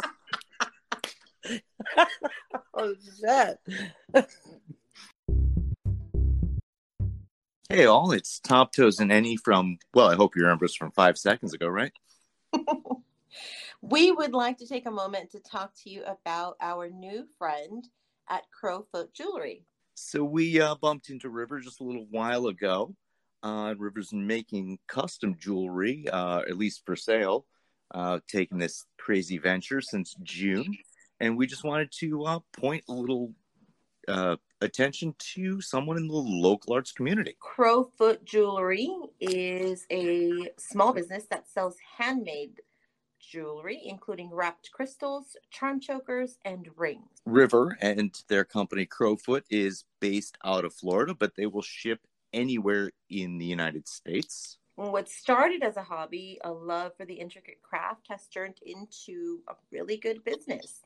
oh 2.73 2.93
shit. 3.19 4.27
Hey, 7.69 7.85
all! 7.85 8.11
It's 8.11 8.39
Top 8.39 8.73
Toes 8.73 8.99
and 8.99 9.11
Annie 9.11 9.37
from 9.37 9.77
well, 9.93 10.09
I 10.09 10.15
hope 10.15 10.35
you 10.35 10.43
remember 10.43 10.65
us 10.65 10.75
from 10.75 10.91
five 10.91 11.17
seconds 11.17 11.53
ago, 11.53 11.67
right? 11.67 11.93
we 13.81 14.11
would 14.11 14.33
like 14.33 14.57
to 14.59 14.67
take 14.67 14.85
a 14.85 14.91
moment 14.91 15.31
to 15.31 15.39
talk 15.39 15.73
to 15.83 15.89
you 15.89 16.03
about 16.03 16.55
our 16.61 16.89
new 16.89 17.25
friend 17.37 17.87
at 18.29 18.43
Crowfoot 18.51 19.13
Jewelry. 19.13 19.65
So 19.95 20.23
we 20.23 20.61
uh, 20.61 20.75
bumped 20.75 21.09
into 21.09 21.29
River 21.29 21.59
just 21.59 21.81
a 21.81 21.83
little 21.83 22.07
while 22.09 22.47
ago. 22.47 22.95
Uh, 23.43 23.73
River's 23.77 24.13
making 24.13 24.77
custom 24.87 25.35
jewelry, 25.39 26.05
uh, 26.11 26.41
at 26.47 26.57
least 26.57 26.83
for 26.85 26.95
sale, 26.95 27.47
uh, 27.93 28.19
taking 28.27 28.59
this 28.59 28.85
crazy 28.99 29.39
venture 29.39 29.81
since 29.81 30.15
June. 30.21 30.77
And 31.19 31.37
we 31.37 31.47
just 31.47 31.63
wanted 31.63 31.91
to 31.99 32.23
uh, 32.23 32.39
point 32.53 32.83
a 32.87 32.93
little 32.93 33.33
uh, 34.07 34.35
attention 34.61 35.15
to 35.33 35.59
someone 35.59 35.97
in 35.97 36.07
the 36.07 36.13
local 36.13 36.73
arts 36.73 36.91
community. 36.91 37.35
Crowfoot 37.39 38.23
Jewelry 38.25 38.89
is 39.19 39.85
a 39.91 40.49
small 40.57 40.93
business 40.93 41.25
that 41.31 41.49
sells 41.49 41.77
handmade 41.97 42.61
jewelry, 43.31 43.81
including 43.85 44.29
wrapped 44.29 44.71
crystals, 44.71 45.37
charm 45.49 45.79
chokers, 45.79 46.37
and 46.43 46.67
rings. 46.75 47.07
River 47.25 47.77
and 47.81 48.13
their 48.27 48.43
company 48.43 48.85
Crowfoot 48.85 49.43
is 49.49 49.85
based 49.99 50.37
out 50.43 50.65
of 50.65 50.73
Florida, 50.73 51.15
but 51.15 51.35
they 51.35 51.45
will 51.45 51.61
ship 51.61 52.01
anywhere 52.33 52.91
in 53.09 53.37
the 53.37 53.45
United 53.45 53.87
States. 53.87 54.57
What 54.75 55.09
started 55.09 55.63
as 55.63 55.77
a 55.77 55.83
hobby, 55.83 56.39
a 56.43 56.51
love 56.51 56.91
for 56.97 57.05
the 57.05 57.15
intricate 57.15 57.61
craft, 57.61 58.07
has 58.09 58.27
turned 58.27 58.57
into 58.65 59.41
a 59.47 59.53
really 59.71 59.97
good 59.97 60.23
business. 60.23 60.81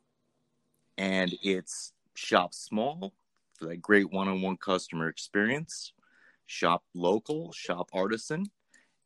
and 0.98 1.36
it's 1.44 1.94
shop 2.14 2.54
small 2.54 3.14
for 3.54 3.66
that 3.66 3.82
great 3.82 4.12
one-on-one 4.12 4.58
customer 4.58 5.10
experience 5.10 5.92
shop 6.46 6.84
local 6.94 7.52
shop 7.52 7.90
artisan 7.94 8.46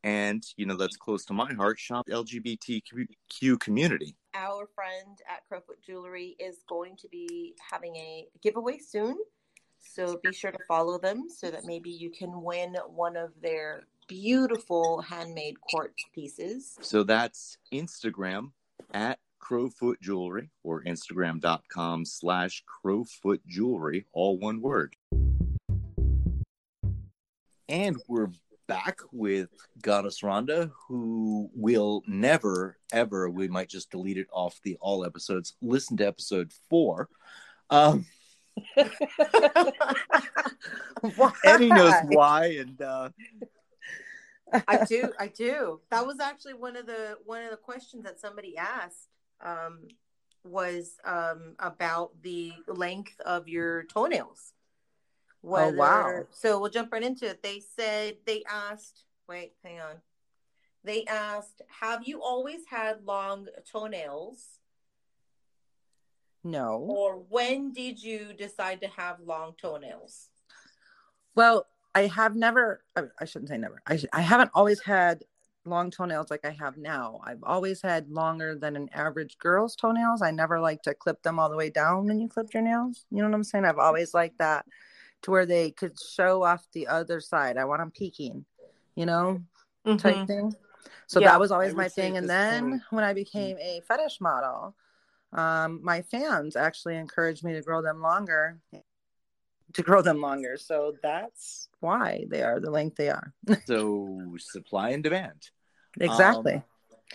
and 0.04 0.44
you 0.56 0.66
know 0.66 0.76
that's 0.76 0.96
close 0.96 1.24
to 1.24 1.32
my 1.32 1.52
heart 1.54 1.78
shop 1.78 2.06
lgbtq 2.08 3.60
community 3.60 4.16
our 4.34 4.68
friend 4.74 5.18
at 5.28 5.42
Crowfoot 5.48 5.82
Jewelry 5.84 6.36
is 6.38 6.58
going 6.68 6.96
to 6.98 7.08
be 7.08 7.54
having 7.70 7.96
a 7.96 8.28
giveaway 8.42 8.78
soon. 8.78 9.16
So 9.78 10.20
be 10.22 10.32
sure 10.32 10.52
to 10.52 10.58
follow 10.68 10.98
them 10.98 11.28
so 11.28 11.50
that 11.50 11.64
maybe 11.64 11.90
you 11.90 12.10
can 12.10 12.42
win 12.42 12.76
one 12.88 13.16
of 13.16 13.30
their 13.42 13.84
beautiful 14.08 15.00
handmade 15.00 15.60
quartz 15.60 16.04
pieces. 16.14 16.76
So 16.80 17.02
that's 17.02 17.58
Instagram 17.72 18.52
at 18.92 19.18
Crowfoot 19.40 20.00
Jewelry 20.00 20.50
or 20.62 20.84
Instagram.com 20.84 22.04
slash 22.04 22.62
Crowfoot 22.66 23.40
Jewelry, 23.46 24.06
all 24.12 24.38
one 24.38 24.60
word. 24.60 24.94
And 27.68 27.96
we're 28.06 28.28
back 28.70 29.00
with 29.10 29.48
Goddess 29.82 30.20
Rhonda, 30.20 30.70
who 30.86 31.50
will 31.52 32.04
never, 32.06 32.78
ever, 32.92 33.28
we 33.28 33.48
might 33.48 33.68
just 33.68 33.90
delete 33.90 34.16
it 34.16 34.28
off 34.32 34.60
the 34.62 34.78
all 34.80 35.04
episodes, 35.04 35.54
listen 35.60 35.96
to 35.96 36.06
episode 36.06 36.52
four. 36.68 37.08
Um, 37.68 38.06
Eddie 41.44 41.66
knows 41.66 41.94
why, 42.10 42.58
and 42.60 42.80
uh, 42.80 43.08
I 44.68 44.84
do, 44.84 45.12
I 45.18 45.26
do. 45.26 45.80
That 45.90 46.06
was 46.06 46.20
actually 46.20 46.54
one 46.54 46.76
of 46.76 46.86
the 46.86 47.18
one 47.24 47.42
of 47.42 47.50
the 47.50 47.56
questions 47.56 48.04
that 48.04 48.20
somebody 48.20 48.56
asked 48.56 49.08
um, 49.44 49.88
was 50.44 50.92
um, 51.04 51.56
about 51.58 52.12
the 52.22 52.52
length 52.68 53.18
of 53.26 53.48
your 53.48 53.82
toenails. 53.84 54.52
Oh, 55.42 55.48
whether, 55.48 55.76
oh 55.76 55.78
wow! 55.78 56.26
So 56.30 56.60
we'll 56.60 56.70
jump 56.70 56.92
right 56.92 57.02
into 57.02 57.26
it. 57.26 57.42
They 57.42 57.60
said 57.60 58.16
they 58.26 58.42
asked. 58.48 59.04
Wait, 59.28 59.52
hang 59.64 59.80
on. 59.80 59.96
They 60.84 61.04
asked, 61.04 61.62
"Have 61.80 62.06
you 62.06 62.22
always 62.22 62.66
had 62.68 63.04
long 63.04 63.48
toenails?" 63.70 64.60
No. 66.42 66.78
Or 66.88 67.16
when 67.28 67.72
did 67.72 68.02
you 68.02 68.32
decide 68.32 68.80
to 68.80 68.88
have 68.88 69.20
long 69.20 69.54
toenails? 69.60 70.28
Well, 71.34 71.66
I 71.94 72.06
have 72.06 72.34
never. 72.34 72.82
I 72.96 73.24
shouldn't 73.24 73.50
say 73.50 73.58
never. 73.58 73.82
I 73.86 73.98
I 74.12 74.20
haven't 74.20 74.50
always 74.54 74.80
had 74.80 75.24
long 75.66 75.90
toenails 75.90 76.30
like 76.30 76.44
I 76.44 76.50
have 76.50 76.78
now. 76.78 77.20
I've 77.24 77.42
always 77.42 77.82
had 77.82 78.10
longer 78.10 78.54
than 78.54 78.76
an 78.76 78.88
average 78.92 79.38
girl's 79.38 79.76
toenails. 79.76 80.22
I 80.22 80.30
never 80.30 80.58
like 80.60 80.82
to 80.82 80.94
clip 80.94 81.22
them 81.22 81.38
all 81.38 81.50
the 81.50 81.56
way 81.56 81.70
down 81.70 82.06
when 82.06 82.20
you 82.20 82.28
clip 82.28 82.54
your 82.54 82.62
nails. 82.62 83.04
You 83.10 83.18
know 83.18 83.28
what 83.28 83.34
I'm 83.34 83.44
saying? 83.44 83.64
I've 83.66 83.78
always 83.78 84.14
liked 84.14 84.38
that 84.38 84.64
to 85.22 85.30
where 85.30 85.46
they 85.46 85.70
could 85.70 85.98
show 85.98 86.42
off 86.42 86.66
the 86.72 86.86
other 86.86 87.20
side. 87.20 87.56
I 87.56 87.64
want 87.64 87.80
them 87.80 87.90
peeking, 87.90 88.44
you 88.94 89.06
know, 89.06 89.42
mm-hmm. 89.86 89.96
type 89.96 90.26
thing. 90.26 90.54
So 91.06 91.20
yeah, 91.20 91.30
that 91.30 91.40
was 91.40 91.50
always 91.50 91.74
my 91.74 91.88
thing. 91.88 92.16
And 92.16 92.28
then 92.28 92.70
point. 92.70 92.82
when 92.90 93.04
I 93.04 93.12
became 93.12 93.58
a 93.58 93.80
fetish 93.86 94.20
model, 94.20 94.74
um, 95.32 95.80
my 95.82 96.02
fans 96.02 96.56
actually 96.56 96.96
encouraged 96.96 97.44
me 97.44 97.52
to 97.52 97.62
grow 97.62 97.82
them 97.82 98.00
longer, 98.00 98.58
to 99.74 99.82
grow 99.82 100.02
them 100.02 100.20
longer. 100.20 100.56
So 100.56 100.94
that's 101.02 101.68
why 101.80 102.26
they 102.28 102.42
are 102.42 102.60
the 102.60 102.70
length 102.70 102.96
they 102.96 103.10
are. 103.10 103.32
so 103.66 104.20
supply 104.38 104.90
and 104.90 105.02
demand. 105.02 105.50
Exactly. 106.00 106.54
Um, 106.54 106.64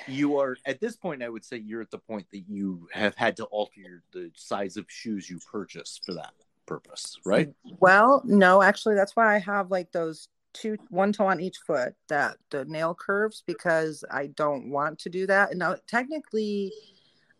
you 0.07 0.37
are 0.39 0.57
at 0.65 0.81
this 0.81 0.97
point 0.97 1.23
i 1.23 1.29
would 1.29 1.45
say 1.45 1.55
you're 1.55 1.81
at 1.81 1.89
the 1.89 1.97
point 1.97 2.25
that 2.31 2.43
you 2.49 2.85
have 2.91 3.15
had 3.15 3.37
to 3.37 3.45
alter 3.45 3.79
your, 3.79 4.03
the 4.11 4.29
size 4.35 4.75
of 4.75 4.85
shoes 4.89 5.29
you 5.29 5.39
purchase 5.49 6.01
for 6.05 6.13
that 6.13 6.33
purpose, 6.65 7.17
right? 7.25 7.49
Well, 7.79 8.21
no, 8.25 8.61
actually, 8.61 8.95
that's 8.95 9.15
why 9.15 9.35
I 9.35 9.39
have 9.39 9.71
like 9.71 9.91
those 9.91 10.27
two, 10.53 10.77
one 10.89 11.11
toe 11.13 11.27
on 11.27 11.41
each 11.41 11.57
foot, 11.65 11.93
that 12.09 12.37
the 12.49 12.65
nail 12.65 12.95
curves, 12.95 13.43
because 13.45 14.03
I 14.09 14.27
don't 14.27 14.69
want 14.69 14.99
to 14.99 15.09
do 15.09 15.27
that. 15.27 15.51
And 15.51 15.59
now, 15.59 15.75
technically, 15.87 16.71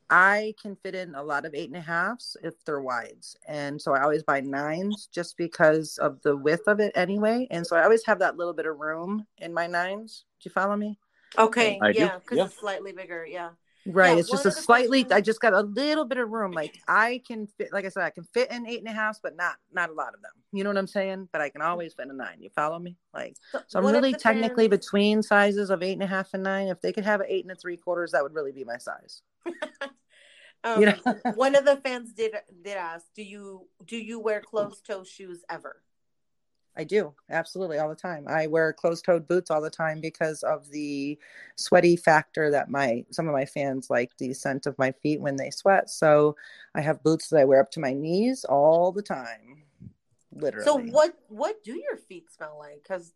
I 0.09 0.53
can 0.61 0.75
fit 0.75 0.93
in 0.93 1.15
a 1.15 1.23
lot 1.23 1.45
of 1.45 1.55
eight 1.55 1.69
and 1.69 1.77
a 1.77 1.81
halfs 1.81 2.38
if 2.43 2.53
they're 2.63 2.81
wides. 2.81 3.35
And 3.47 3.81
so 3.81 3.93
I 3.93 4.01
always 4.01 4.23
buy 4.23 4.41
nines 4.41 5.09
just 5.11 5.35
because 5.35 5.97
of 5.97 6.21
the 6.21 6.38
width 6.38 6.67
of 6.67 6.79
it 6.79 6.91
anyway. 6.95 7.47
And 7.49 7.65
so 7.65 7.75
I 7.75 7.83
always 7.83 8.05
have 8.05 8.19
that 8.19 8.38
little 8.38 8.53
bit 8.53 8.67
of 8.67 8.77
room 8.79 9.25
in 9.39 9.53
my 9.53 9.65
nines. 9.65 10.25
Do 10.39 10.47
you 10.47 10.51
follow 10.51 10.75
me? 10.75 10.99
Okay. 11.38 11.79
I 11.81 11.89
yeah. 11.89 12.19
Because 12.19 12.38
yeah. 12.38 12.45
it's 12.45 12.59
slightly 12.59 12.91
bigger. 12.91 13.25
Yeah. 13.25 13.49
Right. 13.88 14.13
Yeah, 14.13 14.19
it's 14.19 14.32
just 14.32 14.45
a 14.45 14.52
slightly 14.52 15.04
questions... 15.04 15.17
I 15.17 15.21
just 15.21 15.39
got 15.39 15.54
a 15.54 15.62
little 15.62 16.06
bit 16.06 16.17
of 16.17 16.30
room. 16.30 16.52
Like 16.52 16.80
I 16.88 17.21
can 17.28 17.48
fit 17.48 17.71
like 17.71 17.86
I 17.86 17.89
said, 17.89 18.04
I 18.04 18.10
can 18.10 18.24
fit 18.24 18.52
in 18.52 18.67
eight 18.67 18.80
and 18.80 18.88
a 18.88 18.91
half, 18.91 19.19
but 19.21 19.36
not 19.36 19.56
not 19.71 19.89
a 19.89 19.93
lot 19.93 20.13
of 20.15 20.21
them. 20.21 20.32
You 20.52 20.63
know 20.63 20.71
what 20.71 20.78
I'm 20.78 20.88
saying? 20.88 21.30
But 21.32 21.41
I 21.41 21.50
can 21.50 21.62
always 21.62 21.93
fit 21.93 22.08
a 22.08 22.13
nine. 22.13 22.38
You 22.39 22.50
follow 22.50 22.80
me? 22.80 22.98
Like 23.13 23.36
so, 23.52 23.62
so 23.67 23.80
I'm 23.80 23.86
really 23.86 24.13
technically 24.13 24.67
between 24.67 25.21
sizes 25.21 25.69
of 25.69 25.84
eight 25.84 25.93
and 25.93 26.04
a 26.04 26.08
half 26.08 26.34
and 26.34 26.43
nine. 26.43 26.67
If 26.67 26.82
they 26.82 26.91
could 26.91 27.06
have 27.06 27.21
an 27.21 27.28
eight 27.30 27.45
and 27.45 27.52
a 27.52 27.56
three 27.56 27.78
quarters, 27.78 28.12
that 28.12 28.24
would 28.24 28.34
really 28.34 28.52
be 28.52 28.63
my 28.63 28.78
size. 28.78 29.21
um, 30.63 30.80
you 30.80 30.88
know? 30.88 31.19
one 31.36 31.56
of 31.56 31.65
the 31.65 31.78
fans 31.78 32.12
did 32.13 32.34
did 32.63 32.78
ask, 32.78 33.06
do 33.15 33.21
you 33.21 33.67
do 33.86 33.98
you 33.98 34.19
wear 34.19 34.41
closed 34.41 34.86
toe 34.86 35.04
shoes 35.04 35.43
ever? 35.50 35.82
I 36.77 36.83
do 36.83 37.13
absolutely 37.29 37.77
all 37.77 37.89
the 37.89 37.95
time. 37.95 38.25
I 38.27 38.47
wear 38.47 38.73
closed-toed 38.73 39.27
boots 39.27 39.49
all 39.49 39.61
the 39.61 39.69
time 39.69 40.01
because 40.01 40.43
of 40.43 40.69
the 40.69 41.17
sweaty 41.55 41.95
factor 41.95 42.51
that 42.51 42.69
my 42.69 43.05
some 43.11 43.27
of 43.27 43.33
my 43.33 43.45
fans 43.45 43.89
like 43.89 44.11
the 44.17 44.33
scent 44.33 44.65
of 44.65 44.77
my 44.77 44.91
feet 44.91 45.21
when 45.21 45.38
they 45.38 45.49
sweat. 45.49 45.89
So 45.89 46.35
I 46.73 46.81
have 46.81 47.03
boots 47.03 47.29
that 47.29 47.39
I 47.39 47.45
wear 47.45 47.61
up 47.61 47.71
to 47.71 47.79
my 47.79 47.93
knees 47.93 48.43
all 48.43 48.91
the 48.91 49.01
time. 49.01 49.63
Literally. 50.33 50.65
So 50.65 50.77
what 50.77 51.13
what 51.29 51.63
do 51.63 51.73
your 51.73 51.97
feet 51.97 52.29
smell 52.31 52.57
like? 52.59 52.83
Cuz 52.85 53.13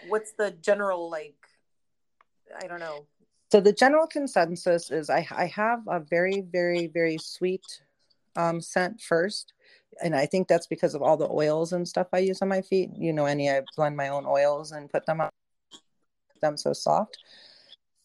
what's 0.00 0.32
the 0.32 0.50
general 0.50 1.08
like 1.10 1.36
I 2.60 2.66
don't 2.66 2.80
know. 2.80 3.06
So 3.52 3.60
the 3.60 3.72
general 3.72 4.08
consensus 4.08 4.90
is 4.90 5.10
I 5.10 5.26
I 5.30 5.46
have 5.46 5.86
a 5.86 6.00
very 6.00 6.40
very 6.40 6.88
very 6.88 7.18
sweet 7.18 7.82
um 8.34 8.60
scent 8.60 9.00
first 9.00 9.52
and 10.02 10.14
I 10.14 10.26
think 10.26 10.48
that's 10.48 10.66
because 10.66 10.94
of 10.94 11.02
all 11.02 11.16
the 11.16 11.28
oils 11.28 11.72
and 11.72 11.86
stuff 11.86 12.08
I 12.12 12.18
use 12.18 12.42
on 12.42 12.48
my 12.48 12.62
feet. 12.62 12.90
You 12.96 13.12
know, 13.12 13.26
any 13.26 13.50
I 13.50 13.62
blend 13.76 13.96
my 13.96 14.08
own 14.08 14.26
oils 14.26 14.72
and 14.72 14.90
put 14.90 15.06
them 15.06 15.20
on 15.20 15.30
them 16.40 16.56
so 16.56 16.72
soft. 16.72 17.18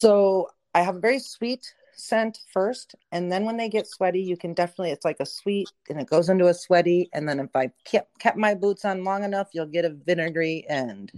So 0.01 0.49
I 0.73 0.81
have 0.81 0.97
a 0.97 0.99
very 0.99 1.19
sweet 1.19 1.73
scent 1.95 2.39
first, 2.51 2.95
and 3.11 3.31
then 3.31 3.45
when 3.45 3.57
they 3.57 3.69
get 3.69 3.87
sweaty, 3.87 4.21
you 4.21 4.35
can 4.35 4.53
definitely 4.53 4.91
it's 4.91 5.05
like 5.05 5.21
a 5.21 5.25
sweet 5.25 5.69
and 5.89 5.99
it 5.99 6.09
goes 6.09 6.29
into 6.29 6.47
a 6.47 6.53
sweaty, 6.53 7.09
and 7.13 7.27
then 7.27 7.39
if 7.39 7.55
I 7.55 7.71
kept 7.85 8.19
kept 8.19 8.37
my 8.37 8.53
boots 8.53 8.83
on 8.85 9.03
long 9.03 9.23
enough, 9.23 9.49
you'll 9.53 9.65
get 9.65 9.85
a 9.85 9.89
vinegary 9.89 10.65
end. 10.67 11.11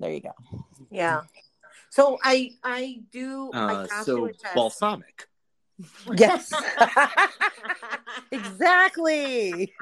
There 0.00 0.12
you 0.12 0.20
go. 0.20 0.32
Yeah. 0.90 1.22
So 1.90 2.18
I 2.22 2.52
I 2.62 3.00
do 3.10 3.50
uh, 3.54 3.86
I 3.90 4.02
so 4.02 4.30
balsamic. 4.54 5.28
Yes. 6.14 6.52
exactly. 8.32 9.72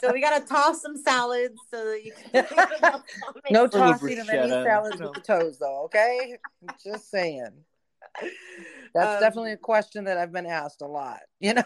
so 0.00 0.12
we 0.12 0.20
gotta 0.20 0.44
toss 0.46 0.80
some 0.80 0.96
salads 0.96 1.58
so 1.70 1.84
that 1.84 2.04
you 2.04 2.12
can 2.12 2.46
no 3.50 3.66
tossing 3.66 4.18
of 4.20 4.28
any 4.28 4.50
salads 4.50 5.00
no. 5.00 5.06
with 5.06 5.14
the 5.14 5.20
toes 5.20 5.58
though, 5.58 5.84
okay? 5.84 6.36
Just 6.82 7.10
saying. 7.10 7.50
That's 8.94 9.16
um, 9.16 9.20
definitely 9.20 9.52
a 9.52 9.56
question 9.56 10.04
that 10.04 10.18
I've 10.18 10.32
been 10.32 10.46
asked 10.46 10.82
a 10.82 10.86
lot, 10.86 11.20
you 11.40 11.54
know. 11.54 11.64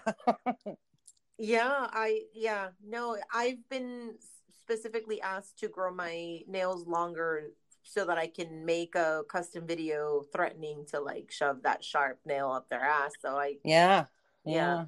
yeah, 1.38 1.88
I 1.90 2.22
yeah, 2.34 2.68
no, 2.86 3.16
I've 3.32 3.68
been 3.68 4.14
specifically 4.62 5.20
asked 5.20 5.58
to 5.60 5.68
grow 5.68 5.92
my 5.92 6.40
nails 6.48 6.86
longer 6.86 7.50
so 7.86 8.04
that 8.04 8.18
I 8.18 8.26
can 8.26 8.64
make 8.66 8.94
a 8.94 9.22
custom 9.28 9.66
video 9.66 10.24
threatening 10.32 10.84
to 10.90 11.00
like 11.00 11.30
shove 11.30 11.62
that 11.62 11.84
sharp 11.84 12.18
nail 12.26 12.50
up 12.50 12.68
their 12.68 12.82
ass. 12.82 13.12
So 13.20 13.36
I 13.36 13.56
yeah. 13.64 14.06
Yeah. 14.44 14.54
yeah. 14.54 14.84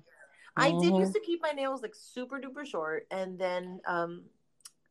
I 0.56 0.70
did 0.72 0.82
used 0.82 0.94
mm-hmm. 0.94 1.12
to 1.12 1.20
keep 1.20 1.40
my 1.40 1.52
nails 1.52 1.82
like 1.82 1.94
super 1.94 2.40
duper 2.40 2.66
short 2.66 3.06
and 3.12 3.38
then 3.38 3.80
um 3.86 4.24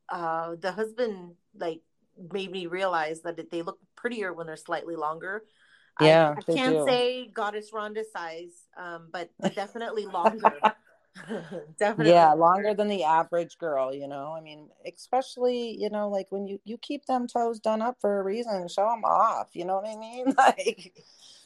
uh 0.08 0.56
the 0.58 0.72
husband 0.72 1.34
like 1.58 1.82
made 2.32 2.50
me 2.50 2.66
realize 2.66 3.20
that 3.22 3.50
they 3.50 3.62
look 3.62 3.78
prettier 3.94 4.32
when 4.32 4.46
they're 4.46 4.56
slightly 4.56 4.96
longer. 4.96 5.44
Yeah, 6.00 6.34
I, 6.36 6.52
I 6.52 6.54
can't 6.54 6.74
do. 6.74 6.86
say 6.86 7.28
goddess 7.28 7.70
Rhonda 7.72 8.04
size, 8.12 8.66
um, 8.76 9.08
but 9.12 9.30
definitely 9.54 10.06
longer. 10.06 10.52
definitely. 11.78 12.12
yeah 12.12 12.32
longer 12.32 12.74
than 12.74 12.88
the 12.88 13.04
average 13.04 13.58
girl 13.58 13.94
you 13.94 14.08
know? 14.08 14.34
I 14.36 14.40
mean 14.40 14.68
especially 14.86 15.76
you 15.78 15.90
know 15.90 16.08
like 16.08 16.26
when 16.30 16.46
you 16.46 16.60
you 16.64 16.78
keep 16.78 17.06
them 17.06 17.26
toes 17.26 17.58
done 17.58 17.82
up 17.82 17.96
for 18.00 18.20
a 18.20 18.22
reason 18.22 18.68
show 18.68 18.88
them 18.90 19.04
off 19.04 19.50
you 19.54 19.64
know 19.64 19.76
what 19.76 19.86
i 19.86 19.96
mean? 19.96 20.26
Like 20.38 21.04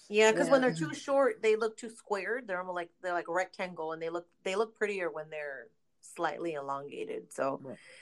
yeah 0.09 0.31
because 0.31 0.47
yeah. 0.47 0.53
when 0.53 0.61
they're 0.61 0.75
too 0.75 0.93
short 0.93 1.43
they 1.43 1.57
look 1.57 1.77
too 1.77 1.89
squared 1.89 2.47
they're 2.47 2.59
almost 2.59 2.75
like 2.75 2.91
they're 3.03 3.15
like 3.15 3.29
a 3.29 3.33
rectangle 3.33 3.93
and 3.93 4.03
they 4.03 4.11
look 4.11 4.27
they 4.45 4.55
look 4.55 4.77
prettier 4.77 5.11
when 5.11 5.31
they're 5.31 5.69
slightly 6.01 6.55
elongated 6.55 7.33
so 7.33 7.61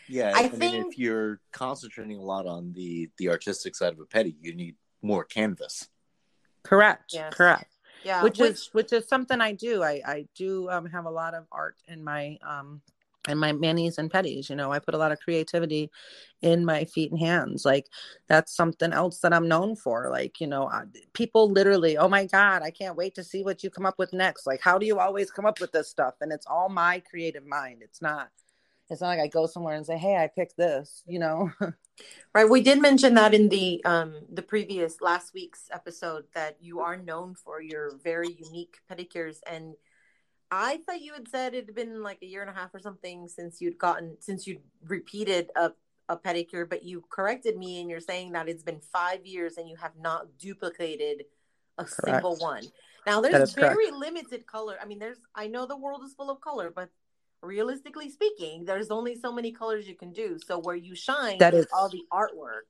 yeah 0.08 0.32
i, 0.34 0.40
I 0.40 0.48
think... 0.48 0.58
mean 0.58 0.86
if 0.86 0.98
you're 0.98 1.40
concentrating 1.52 2.18
a 2.18 2.22
lot 2.22 2.46
on 2.46 2.72
the 2.72 3.10
the 3.18 3.28
artistic 3.28 3.76
side 3.76 3.92
of 3.92 4.00
a 4.00 4.06
petty 4.06 4.34
you 4.40 4.54
need 4.54 4.74
more 5.02 5.24
canvas. 5.24 5.88
Correct 6.62 7.12
yes. 7.14 7.32
correct 7.34 7.74
yeah. 8.04 8.22
which, 8.22 8.38
which, 8.38 8.50
is 8.50 8.70
which 8.72 8.92
is 8.92 9.08
something 9.08 9.40
i 9.40 9.52
do. 9.52 9.82
I 9.82 10.00
i 10.04 10.26
do 10.34 10.68
um, 10.70 10.86
have 10.86 11.04
a 11.04 11.10
lot 11.10 11.34
of 11.34 11.46
art 11.52 11.76
in 11.88 12.02
my 12.02 12.38
um 12.46 12.80
and 13.28 13.38
my 13.38 13.52
manis 13.52 13.98
and 13.98 14.10
petties 14.10 14.48
you 14.48 14.56
know? 14.56 14.72
I 14.72 14.78
put 14.78 14.94
a 14.94 14.98
lot 14.98 15.12
of 15.12 15.20
creativity 15.20 15.90
in 16.40 16.64
my 16.64 16.86
feet 16.86 17.10
and 17.10 17.20
hands. 17.20 17.66
Like 17.66 17.86
that's 18.28 18.56
something 18.56 18.92
else 18.92 19.20
that 19.20 19.32
i'm 19.32 19.48
known 19.48 19.76
for. 19.76 20.08
Like 20.10 20.40
you 20.40 20.46
know 20.46 20.70
people 21.12 21.50
literally 21.50 21.98
oh 21.98 22.08
my 22.08 22.26
god 22.26 22.62
i 22.62 22.70
can't 22.70 22.96
wait 22.96 23.14
to 23.16 23.24
see 23.24 23.42
what 23.42 23.62
you 23.62 23.70
come 23.70 23.86
up 23.86 23.98
with 23.98 24.12
next. 24.12 24.46
Like 24.46 24.60
how 24.62 24.78
do 24.78 24.86
you 24.86 24.98
always 24.98 25.30
come 25.30 25.46
up 25.46 25.60
with 25.60 25.72
this 25.72 25.88
stuff? 25.88 26.14
And 26.20 26.32
it's 26.32 26.46
all 26.46 26.68
my 26.68 27.00
creative 27.00 27.46
mind. 27.46 27.82
It's 27.82 28.00
not 28.00 28.30
it's 28.90 29.00
not 29.00 29.08
like 29.08 29.20
i 29.20 29.26
go 29.26 29.46
somewhere 29.46 29.74
and 29.74 29.86
say 29.86 29.96
hey 29.96 30.16
i 30.16 30.26
picked 30.26 30.56
this 30.56 31.02
you 31.06 31.18
know 31.18 31.50
right 32.34 32.48
we 32.48 32.60
did 32.60 32.80
mention 32.80 33.14
that 33.14 33.34
in 33.34 33.48
the 33.48 33.82
um 33.84 34.14
the 34.32 34.42
previous 34.42 35.00
last 35.00 35.32
week's 35.34 35.68
episode 35.72 36.24
that 36.34 36.56
you 36.60 36.80
are 36.80 36.96
known 36.96 37.34
for 37.34 37.60
your 37.60 37.96
very 38.02 38.36
unique 38.38 38.78
pedicures 38.90 39.38
and 39.50 39.74
I 40.52 40.78
thought 40.78 41.00
you 41.00 41.12
had 41.12 41.28
said 41.28 41.54
it 41.54 41.66
had 41.66 41.76
been 41.76 42.02
like 42.02 42.18
a 42.22 42.26
year 42.26 42.40
and 42.40 42.50
a 42.50 42.52
half 42.52 42.74
or 42.74 42.80
something 42.80 43.28
since 43.28 43.60
you'd 43.60 43.78
gotten 43.78 44.16
since 44.18 44.48
you'd 44.48 44.62
repeated 44.84 45.48
a 45.54 45.70
a 46.10 46.16
pedicure, 46.16 46.68
but 46.68 46.82
you 46.84 47.04
corrected 47.08 47.56
me 47.56 47.80
and 47.80 47.88
you're 47.88 48.00
saying 48.00 48.32
that 48.32 48.48
it's 48.48 48.64
been 48.64 48.80
five 48.80 49.24
years 49.24 49.56
and 49.56 49.68
you 49.68 49.76
have 49.76 49.92
not 49.98 50.26
duplicated 50.38 51.24
a 51.78 51.84
correct. 51.84 52.04
single 52.04 52.36
one. 52.36 52.64
Now 53.06 53.20
there's 53.20 53.52
very 53.52 53.86
correct. 53.86 53.92
limited 53.92 54.46
color. 54.46 54.76
I 54.82 54.86
mean, 54.86 54.98
there's 54.98 55.18
I 55.34 55.46
know 55.46 55.66
the 55.66 55.76
world 55.76 56.02
is 56.04 56.12
full 56.12 56.30
of 56.30 56.40
color, 56.40 56.72
but 56.74 56.90
realistically 57.42 58.10
speaking, 58.10 58.64
there's 58.64 58.90
only 58.90 59.16
so 59.16 59.32
many 59.32 59.52
colors 59.52 59.88
you 59.88 59.94
can 59.94 60.12
do. 60.12 60.38
So 60.44 60.58
where 60.58 60.76
you 60.76 60.94
shine 60.94 61.38
that 61.38 61.54
is 61.54 61.66
all 61.72 61.88
the 61.88 62.04
artwork. 62.12 62.68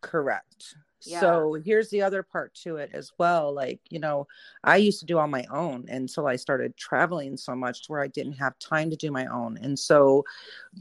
Correct. 0.00 0.74
Yeah. 1.04 1.20
So 1.20 1.54
here's 1.64 1.90
the 1.90 2.02
other 2.02 2.22
part 2.22 2.54
to 2.62 2.76
it 2.76 2.90
as 2.92 3.12
well. 3.18 3.52
Like, 3.52 3.80
you 3.90 3.98
know, 3.98 4.26
I 4.62 4.76
used 4.76 5.00
to 5.00 5.06
do 5.06 5.18
on 5.18 5.30
my 5.30 5.44
own 5.50 5.86
until 5.88 6.26
I 6.26 6.36
started 6.36 6.76
traveling 6.76 7.36
so 7.36 7.56
much 7.56 7.84
to 7.84 7.92
where 7.92 8.02
I 8.02 8.08
didn't 8.08 8.34
have 8.34 8.58
time 8.58 8.90
to 8.90 8.96
do 8.96 9.10
my 9.10 9.26
own. 9.26 9.58
And 9.60 9.78
so 9.78 10.24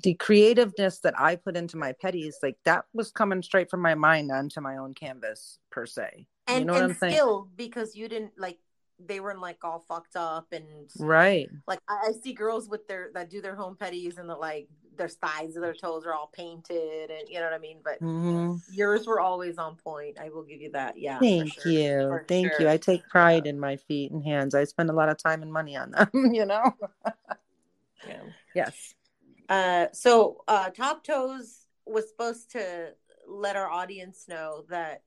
the 0.04 0.14
creativeness 0.16 1.00
that 1.00 1.20
I 1.20 1.36
put 1.36 1.58
into 1.58 1.78
my 1.78 1.94
petties, 1.94 2.36
like 2.44 2.58
that 2.66 2.86
was 2.94 3.12
coming 3.12 3.42
straight 3.42 3.70
from 3.70 3.82
my 3.82 3.96
mind 3.96 4.32
onto 4.32 4.62
my 4.62 4.78
own 4.78 4.94
canvas 4.94 5.60
per 5.72 5.86
se. 5.86 6.28
And, 6.48 6.60
you 6.60 6.66
know 6.66 6.74
and 6.74 6.96
still 6.96 7.10
saying? 7.10 7.50
because 7.56 7.96
you 7.96 8.08
didn't 8.08 8.34
like 8.38 8.60
they 9.08 9.20
weren't 9.20 9.42
like 9.42 9.64
all 9.64 9.84
fucked 9.88 10.16
up 10.16 10.48
and 10.52 10.90
right. 11.00 11.50
Like 11.68 11.80
I, 11.88 12.10
I 12.10 12.12
see 12.22 12.34
girls 12.34 12.70
with 12.70 12.88
their 12.88 13.10
that 13.14 13.30
do 13.30 13.42
their 13.42 13.56
home 13.56 13.76
petties 13.80 14.18
and 14.18 14.30
the 14.30 14.36
like 14.36 14.68
their 14.98 15.08
thighs 15.08 15.56
of 15.56 15.62
their 15.62 15.74
toes 15.74 16.06
are 16.06 16.14
all 16.14 16.30
painted 16.34 17.10
and 17.10 17.28
you 17.28 17.40
know 17.40 17.46
what 17.46 17.54
I 17.54 17.58
mean. 17.58 17.80
But 17.84 18.02
mm-hmm. 18.02 18.56
yours 18.72 19.08
were 19.08 19.20
always 19.20 19.58
on 19.58 19.76
point. 19.76 20.20
I 20.20 20.30
will 20.30 20.44
give 20.44 20.62
you 20.62 20.72
that. 20.72 20.98
Yeah. 20.98 21.20
Thank 21.20 21.54
sure. 21.62 21.72
you. 21.72 22.08
For 22.08 22.26
Thank 22.28 22.52
sure. 22.54 22.62
you. 22.62 22.70
I 22.70 22.78
take 22.78 23.08
pride 23.10 23.48
in 23.48 23.60
my 23.60 23.78
feet 23.78 24.12
and 24.12 24.24
hands. 24.24 24.56
I 24.56 24.64
spend 24.66 24.90
a 24.90 24.94
lot 24.94 25.10
of 25.10 25.18
time 25.18 25.42
and 25.42 25.52
money 25.52 25.76
on 25.76 25.92
them, 25.92 26.10
you 26.34 26.46
know? 26.46 26.76
yeah. 28.08 28.22
Yes. 28.54 28.94
Uh, 29.50 29.88
so 29.94 30.44
uh, 30.48 30.70
Top 30.70 31.04
Toes 31.04 31.66
was 31.86 32.10
supposed 32.10 32.52
to 32.52 32.94
let 33.28 33.56
our 33.56 33.70
audience 33.70 34.26
know 34.28 34.66
that 34.70 35.04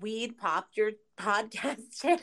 weed 0.00 0.38
popped 0.38 0.76
your 0.76 0.92
podcast 1.18 2.04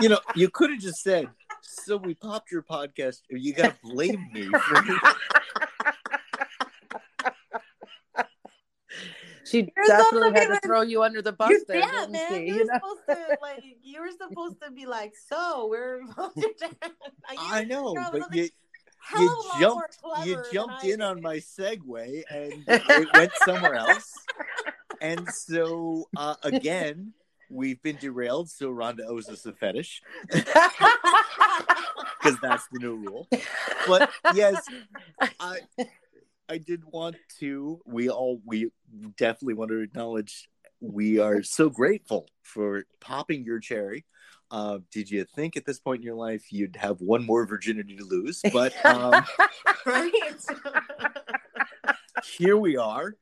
you 0.00 0.08
know, 0.08 0.20
you 0.34 0.48
could 0.48 0.70
have 0.70 0.80
just 0.80 1.02
said, 1.02 1.28
"So 1.62 1.96
we 1.96 2.14
popped 2.14 2.50
your 2.50 2.62
podcast." 2.62 3.20
You 3.28 3.52
got 3.52 3.74
to 3.74 3.76
blame 3.82 4.28
me 4.32 4.46
for. 4.46 4.56
she 9.44 9.70
you're 9.76 9.86
definitely 9.86 10.32
had 10.32 10.48
to 10.48 10.60
throw 10.60 10.80
you 10.82 11.02
under 11.02 11.22
the 11.22 11.32
bus 11.32 11.52
there. 11.66 11.78
Yeah, 11.78 12.06
man. 12.08 12.28
She, 12.28 12.46
you're 12.46 12.58
you 12.58 12.66
know? 12.66 12.74
supposed 12.74 13.00
to 13.08 13.38
like 13.42 13.64
you 13.82 14.00
were 14.00 14.10
supposed 14.10 14.62
to 14.62 14.70
be 14.70 14.86
like, 14.86 15.14
so 15.28 15.66
we're 15.68 16.02
I 17.38 17.64
know, 17.64 17.94
but 17.94 18.34
you 18.34 18.48
you 19.18 19.44
jumped 19.58 19.98
you 20.24 20.42
jumped 20.52 20.84
in 20.84 21.02
on 21.02 21.20
my 21.20 21.36
segue 21.36 22.22
and 22.30 22.64
it 22.66 23.12
went 23.12 23.32
somewhere 23.44 23.74
else. 23.74 24.14
And 25.00 25.28
so 25.28 26.08
uh, 26.16 26.34
again, 26.42 27.12
we've 27.50 27.82
been 27.82 27.96
derailed, 27.96 28.50
so 28.50 28.70
Rhonda 28.70 29.06
owes 29.06 29.28
us 29.28 29.46
a 29.46 29.52
fetish. 29.52 30.02
Because 32.20 32.38
that's 32.42 32.66
the 32.72 32.80
new 32.80 32.96
rule. 32.96 33.28
But 33.86 34.10
yes, 34.34 34.60
I 35.38 35.60
I 36.48 36.58
did 36.58 36.82
want 36.84 37.14
to 37.38 37.80
we 37.86 38.10
all 38.10 38.40
we 38.44 38.70
definitely 39.16 39.54
want 39.54 39.70
to 39.70 39.80
acknowledge 39.80 40.48
we 40.80 41.18
are 41.18 41.42
so 41.42 41.70
grateful 41.70 42.28
for 42.42 42.84
popping 43.00 43.44
your 43.44 43.60
cherry. 43.60 44.04
Uh, 44.50 44.78
did 44.90 45.10
you 45.10 45.24
think 45.24 45.56
at 45.56 45.66
this 45.66 45.78
point 45.78 46.00
in 46.00 46.06
your 46.06 46.14
life 46.14 46.50
you'd 46.50 46.76
have 46.76 47.00
one 47.00 47.24
more 47.24 47.46
virginity 47.46 47.96
to 47.96 48.04
lose? 48.04 48.40
But 48.52 48.74
um, 48.84 49.24
right. 49.86 50.12
here 52.24 52.56
we 52.56 52.76
are. 52.76 53.14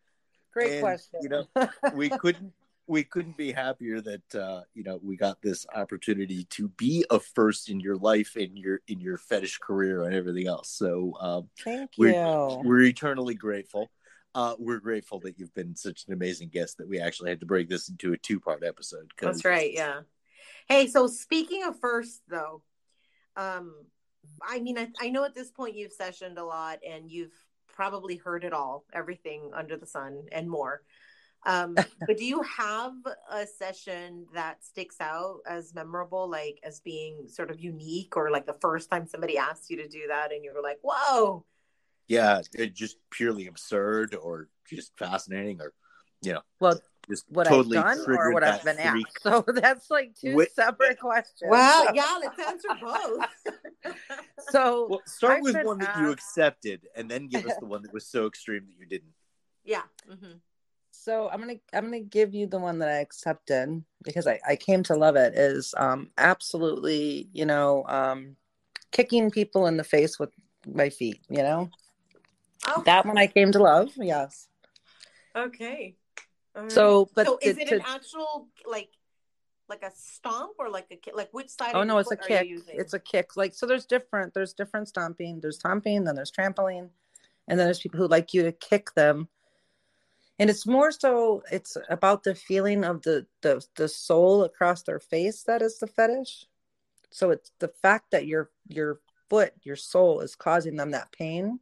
Great 0.57 0.73
and, 0.73 0.81
question. 0.81 1.21
You 1.23 1.29
know, 1.29 1.47
we 1.95 2.09
couldn't 2.09 2.51
we 2.87 3.05
couldn't 3.05 3.37
be 3.37 3.53
happier 3.53 4.01
that 4.01 4.35
uh, 4.35 4.63
you 4.73 4.85
know 4.85 4.99
we 5.03 5.15
got 5.15 5.43
this 5.43 5.67
opportunity 5.75 6.45
to 6.45 6.69
be 6.69 7.05
a 7.11 7.21
first 7.21 7.69
in 7.69 7.79
your 7.79 7.97
life 7.97 8.39
in 8.39 8.57
your 8.57 8.81
in 8.89 8.99
your 8.99 9.19
fetish 9.19 9.59
career 9.59 10.05
and 10.05 10.15
everything 10.15 10.47
else. 10.47 10.71
So 10.71 11.13
um, 11.21 11.51
thank 11.63 11.91
we're, 11.99 12.13
you. 12.13 12.63
We're 12.65 12.85
eternally 12.85 13.35
grateful. 13.35 13.91
Uh, 14.35 14.55
we're 14.59 14.81
grateful 14.81 15.21
that 15.21 15.39
you've 15.39 15.53
been 15.53 15.77
such 15.77 16.05
an 16.07 16.15
amazing 16.15 16.49
guest 16.49 16.79
that 16.79 16.89
we 16.89 17.01
actually 17.01 17.29
had 17.29 17.41
to 17.41 17.47
break 17.47 17.69
this 17.69 17.91
into 17.91 18.15
a 18.15 18.17
two 18.17 18.41
part 18.41 18.65
episode. 18.65 19.11
That's 19.21 19.45
right. 19.45 19.73
Yeah. 19.75 20.01
Hey, 20.69 20.87
so 20.87 21.07
speaking 21.07 21.65
of 21.65 21.79
first 21.81 22.23
though, 22.31 22.63
um, 23.37 23.75
I 24.43 24.61
mean, 24.61 24.79
I, 24.79 24.89
I 24.99 25.11
know 25.11 25.25
at 25.25 25.35
this 25.35 25.51
point 25.51 25.77
you've 25.77 25.97
sessioned 25.97 26.39
a 26.39 26.43
lot 26.43 26.79
and 26.87 27.11
you've 27.11 27.35
probably 27.77 28.17
heard 28.17 28.43
it 28.43 28.55
all, 28.55 28.85
everything 28.93 29.51
under 29.55 29.77
the 29.77 29.87
sun 29.87 30.23
and 30.33 30.49
more. 30.49 30.83
Um, 31.45 31.77
but 32.07 32.17
do 32.17 32.25
you 32.25 32.43
have 32.43 32.95
a 33.31 33.47
session 33.47 34.27
that 34.35 34.65
sticks 34.65 34.97
out 35.01 35.41
as 35.47 35.75
memorable, 35.75 36.29
like 36.29 36.59
as 36.65 36.81
being 36.81 37.29
sort 37.29 37.51
of 37.51 37.61
unique, 37.61 38.17
or 38.17 38.31
like 38.31 38.47
the 38.47 38.59
first 38.61 38.91
time 38.91 39.07
somebody 39.07 39.37
asked 39.37 39.71
you 39.71 39.77
to 39.77 39.89
do 39.89 40.09
that 40.09 40.33
and 40.33 40.43
you 40.43 40.53
were 40.55 40.63
like, 40.63 40.79
"Whoa"? 40.83 41.45
Yeah, 42.09 42.41
it 42.55 42.75
just 42.75 42.97
purely 43.11 43.47
absurd, 43.47 44.15
or 44.15 44.49
just 44.69 44.97
fascinating, 44.97 45.61
or 45.61 45.73
you 46.23 46.33
know. 46.33 46.43
Well, 46.61 46.81
just 47.09 47.25
what 47.29 47.47
totally 47.47 47.79
I've 47.79 47.97
done 47.97 48.17
or 48.17 48.33
what 48.33 48.43
I've 48.43 48.65
been 48.65 48.77
freak. 48.77 49.07
asked. 49.07 49.19
So 49.23 49.45
that's 49.47 49.91
like 49.91 50.15
two 50.15 50.47
separate 50.55 50.99
questions. 50.99 51.51
Wow, 51.51 51.87
yeah, 51.95 52.19
let's 52.21 52.41
answer 52.41 52.69
both. 52.81 53.95
so 54.51 54.87
well, 54.91 55.03
start 55.07 55.39
I've 55.39 55.43
with 55.43 55.65
one 55.65 55.81
asked... 55.83 55.95
that 55.95 56.03
you 56.03 56.11
accepted, 56.11 56.81
and 56.95 57.11
then 57.11 57.29
give 57.29 57.47
us 57.47 57.57
the 57.61 57.67
one 57.67 57.83
that 57.83 57.93
was 57.93 58.07
so 58.07 58.27
extreme 58.27 58.67
that 58.67 58.79
you 58.79 58.87
didn't. 58.87 59.13
Yeah. 59.65 59.83
Mm-hmm. 60.11 60.39
So 60.91 61.29
I'm 61.29 61.41
gonna 61.41 61.57
I'm 61.73 61.85
gonna 61.85 62.01
give 62.01 62.35
you 62.35 62.47
the 62.47 62.59
one 62.59 62.79
that 62.81 62.89
I 62.89 62.99
accepted 62.99 63.85
because 64.03 64.27
I, 64.27 64.41
I 64.49 64.57
came 64.57 64.83
to 64.85 64.97
love 64.97 65.15
it 65.17 65.35
is 65.35 65.75
um 65.77 66.11
absolutely 66.19 67.29
you 67.33 67.47
know 67.47 67.85
um 67.87 68.37
kicking 68.91 69.31
people 69.31 69.67
in 69.67 69.77
the 69.77 69.85
face 69.85 70.19
with 70.19 70.31
my 70.67 70.89
feet 70.89 71.21
you 71.29 71.43
know 71.43 71.71
oh. 72.67 72.83
that 72.87 73.07
one 73.07 73.19
I 73.19 73.29
came 73.29 73.53
to 73.53 73.63
love 73.63 73.91
yes 73.97 74.49
okay 75.37 75.95
so, 76.69 77.05
mm. 77.05 77.09
but 77.15 77.27
so 77.27 77.39
is 77.43 77.59
it 77.59 77.69
to, 77.69 77.77
an 77.77 77.83
actual 77.87 78.49
like 78.67 78.91
like 79.69 79.83
a 79.83 79.91
stomp 79.95 80.53
or 80.59 80.71
like 80.71 80.87
a 80.91 80.97
kick? 80.97 81.15
like 81.17 81.33
which 81.33 81.51
side? 81.51 81.73
Oh 81.75 81.83
no, 81.83 81.99
it's 81.99 82.11
a 82.11 82.17
kick. 82.17 82.49
It's 82.69 82.95
a 82.95 82.99
kick. 82.99 83.37
Like 83.37 83.55
so, 83.55 83.67
there's 83.67 83.87
different. 83.87 84.35
There's 84.35 84.53
different 84.53 84.89
stomping. 84.89 85.41
There's 85.41 85.57
stomping. 85.57 86.05
Then 86.05 86.15
there's 86.15 86.33
trampoline, 86.33 86.89
and 87.49 87.59
then 87.59 87.67
there's 87.67 87.81
people 87.81 87.99
who 87.99 88.09
like 88.09 88.33
you 88.35 88.43
to 88.45 88.53
kick 88.53 88.95
them. 88.95 89.29
And 90.39 90.51
it's 90.51 90.67
more 90.67 90.93
so. 90.93 91.43
It's 91.51 91.77
about 91.89 92.23
the 92.23 92.35
feeling 92.35 92.85
of 92.85 93.03
the 93.03 93.27
the 93.43 93.65
the 93.77 93.89
sole 93.89 94.45
across 94.45 94.83
their 94.83 95.01
face 95.01 95.43
that 95.45 95.63
is 95.63 95.79
the 95.79 95.87
fetish. 95.87 96.47
So 97.11 97.31
it's 97.31 97.53
the 97.59 97.69
fact 97.69 98.11
that 98.13 98.27
your 98.27 98.51
your 98.69 99.01
foot, 99.29 99.53
your 99.63 99.77
sole, 99.77 100.21
is 100.21 100.35
causing 100.35 100.77
them 100.77 100.93
that 100.93 101.13
pain. 101.13 101.59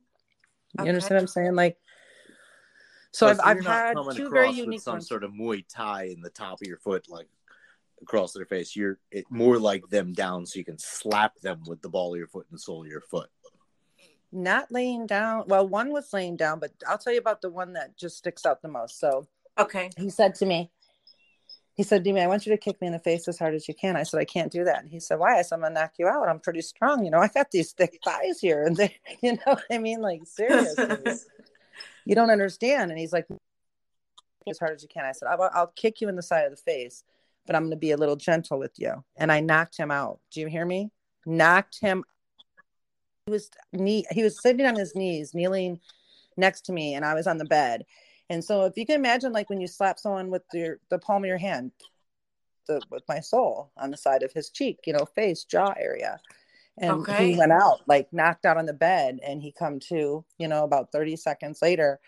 You 0.76 0.82
okay. 0.82 0.88
understand 0.88 1.16
what 1.16 1.22
I'm 1.22 1.28
saying? 1.28 1.54
Like 1.54 1.78
so 3.14 3.28
I've, 3.28 3.38
I've 3.44 3.64
had 3.64 3.96
two 4.12 4.28
very 4.28 4.50
unique 4.50 4.80
some 4.80 4.94
ones. 4.94 5.08
sort 5.08 5.22
of 5.22 5.30
Muay 5.30 5.64
Thai 5.68 6.06
in 6.06 6.20
the 6.20 6.30
top 6.30 6.60
of 6.60 6.66
your 6.66 6.78
foot, 6.78 7.08
like 7.08 7.28
across 8.02 8.32
their 8.32 8.44
face. 8.44 8.74
You're 8.74 8.98
it, 9.12 9.24
more 9.30 9.56
like 9.56 9.88
them 9.88 10.12
down, 10.12 10.46
so 10.46 10.58
you 10.58 10.64
can 10.64 10.78
slap 10.78 11.38
them 11.40 11.62
with 11.68 11.80
the 11.80 11.88
ball 11.88 12.12
of 12.12 12.18
your 12.18 12.26
foot 12.26 12.46
and 12.50 12.60
sole 12.60 12.82
of 12.82 12.88
your 12.88 13.00
foot. 13.00 13.30
Not 14.32 14.72
laying 14.72 15.06
down. 15.06 15.44
Well, 15.46 15.68
one 15.68 15.92
was 15.92 16.12
laying 16.12 16.36
down, 16.36 16.58
but 16.58 16.72
I'll 16.88 16.98
tell 16.98 17.12
you 17.12 17.20
about 17.20 17.40
the 17.40 17.50
one 17.50 17.74
that 17.74 17.96
just 17.96 18.18
sticks 18.18 18.44
out 18.44 18.62
the 18.62 18.68
most. 18.68 18.98
So, 18.98 19.28
okay, 19.56 19.90
he 19.96 20.10
said 20.10 20.34
to 20.36 20.46
me, 20.46 20.72
he 21.74 21.84
said, 21.84 22.02
to 22.02 22.12
me, 22.12 22.20
I 22.20 22.26
want 22.26 22.46
you 22.46 22.52
to 22.52 22.58
kick 22.58 22.80
me 22.80 22.88
in 22.88 22.92
the 22.92 22.98
face 22.98 23.28
as 23.28 23.38
hard 23.38 23.54
as 23.54 23.68
you 23.68 23.74
can. 23.74 23.96
I 23.96 24.02
said, 24.02 24.18
I 24.18 24.24
can't 24.24 24.50
do 24.50 24.64
that. 24.64 24.82
And 24.82 24.90
he 24.90 24.98
said, 24.98 25.20
Why? 25.20 25.38
I 25.38 25.42
said, 25.42 25.54
I'm 25.54 25.60
gonna 25.62 25.74
knock 25.74 25.92
you 25.98 26.08
out. 26.08 26.28
I'm 26.28 26.40
pretty 26.40 26.62
strong. 26.62 27.04
You 27.04 27.12
know, 27.12 27.20
I 27.20 27.28
got 27.28 27.52
these 27.52 27.70
thick 27.70 28.00
thighs 28.04 28.40
here. 28.40 28.64
And 28.64 28.76
they, 28.76 28.96
you 29.22 29.38
know, 29.46 29.56
I 29.70 29.78
mean, 29.78 30.00
like 30.00 30.22
seriously 30.24 30.86
you 32.04 32.14
don't 32.14 32.30
understand. 32.30 32.90
And 32.90 32.98
he's 32.98 33.12
like, 33.12 33.26
as 34.48 34.58
hard 34.58 34.74
as 34.74 34.82
you 34.82 34.88
can. 34.88 35.04
I 35.04 35.12
said, 35.12 35.28
I'll, 35.28 35.50
I'll 35.52 35.72
kick 35.74 36.00
you 36.00 36.08
in 36.08 36.16
the 36.16 36.22
side 36.22 36.44
of 36.44 36.50
the 36.50 36.56
face, 36.56 37.04
but 37.46 37.56
I'm 37.56 37.62
going 37.62 37.70
to 37.70 37.76
be 37.76 37.92
a 37.92 37.96
little 37.96 38.16
gentle 38.16 38.58
with 38.58 38.72
you. 38.78 39.04
And 39.16 39.32
I 39.32 39.40
knocked 39.40 39.76
him 39.76 39.90
out. 39.90 40.20
Do 40.30 40.40
you 40.40 40.48
hear 40.48 40.66
me? 40.66 40.90
Knocked 41.26 41.80
him. 41.80 42.04
he 43.26 43.32
was 43.32 43.50
knee 43.72 44.04
he 44.10 44.22
was 44.22 44.40
sitting 44.42 44.66
on 44.66 44.76
his 44.76 44.94
knees, 44.94 45.34
kneeling 45.34 45.80
next 46.36 46.62
to 46.66 46.72
me, 46.72 46.94
and 46.94 47.04
I 47.04 47.14
was 47.14 47.26
on 47.26 47.38
the 47.38 47.44
bed. 47.46 47.84
And 48.28 48.44
so 48.44 48.64
if 48.64 48.76
you 48.76 48.86
can 48.86 48.96
imagine 48.96 49.32
like 49.32 49.48
when 49.48 49.60
you 49.60 49.66
slap 49.66 49.98
someone 49.98 50.30
with 50.30 50.42
your 50.52 50.78
the 50.90 50.98
palm 50.98 51.24
of 51.24 51.28
your 51.28 51.38
hand, 51.38 51.72
the 52.66 52.82
with 52.90 53.04
my 53.08 53.20
sole 53.20 53.70
on 53.78 53.90
the 53.90 53.96
side 53.96 54.22
of 54.22 54.32
his 54.32 54.50
cheek, 54.50 54.80
you 54.86 54.92
know, 54.92 55.06
face, 55.06 55.44
jaw 55.44 55.72
area. 55.78 56.20
And 56.78 56.90
Okay. 57.02 57.32
he 57.32 57.38
went 57.38 57.52
out, 57.52 57.80
like 57.86 58.12
knocked 58.12 58.44
out 58.44 58.56
on 58.56 58.66
the 58.66 58.72
bed, 58.72 59.20
and 59.24 59.40
he 59.40 59.52
come 59.52 59.78
to, 59.88 60.24
you 60.38 60.48
know, 60.48 60.64
about 60.64 60.90
30 60.90 61.16
seconds 61.16 61.62
later. 61.62 62.00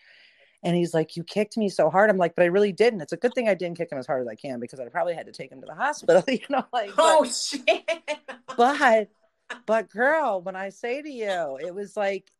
And 0.62 0.74
he's 0.74 0.92
like, 0.94 1.16
You 1.16 1.22
kicked 1.22 1.56
me 1.56 1.68
so 1.68 1.88
hard. 1.90 2.10
I'm 2.10 2.16
like, 2.18 2.34
but 2.34 2.42
I 2.42 2.46
really 2.46 2.72
didn't. 2.72 3.00
It's 3.00 3.12
a 3.12 3.16
good 3.16 3.32
thing 3.34 3.48
I 3.48 3.54
didn't 3.54 3.76
kick 3.78 3.92
him 3.92 3.98
as 3.98 4.06
hard 4.06 4.22
as 4.22 4.28
I 4.28 4.34
can 4.34 4.58
because 4.58 4.80
I 4.80 4.88
probably 4.88 5.14
had 5.14 5.26
to 5.26 5.32
take 5.32 5.52
him 5.52 5.60
to 5.60 5.66
the 5.66 5.74
hospital, 5.74 6.24
you 6.28 6.40
know, 6.50 6.64
like 6.72 6.92
Oh 6.98 7.22
but- 7.22 7.32
shit! 7.34 7.84
but 8.56 9.08
but 9.66 9.88
girl 9.90 10.40
when 10.42 10.56
i 10.56 10.68
say 10.68 11.02
to 11.02 11.10
you 11.10 11.58
it 11.60 11.74
was 11.74 11.96
like 11.96 12.30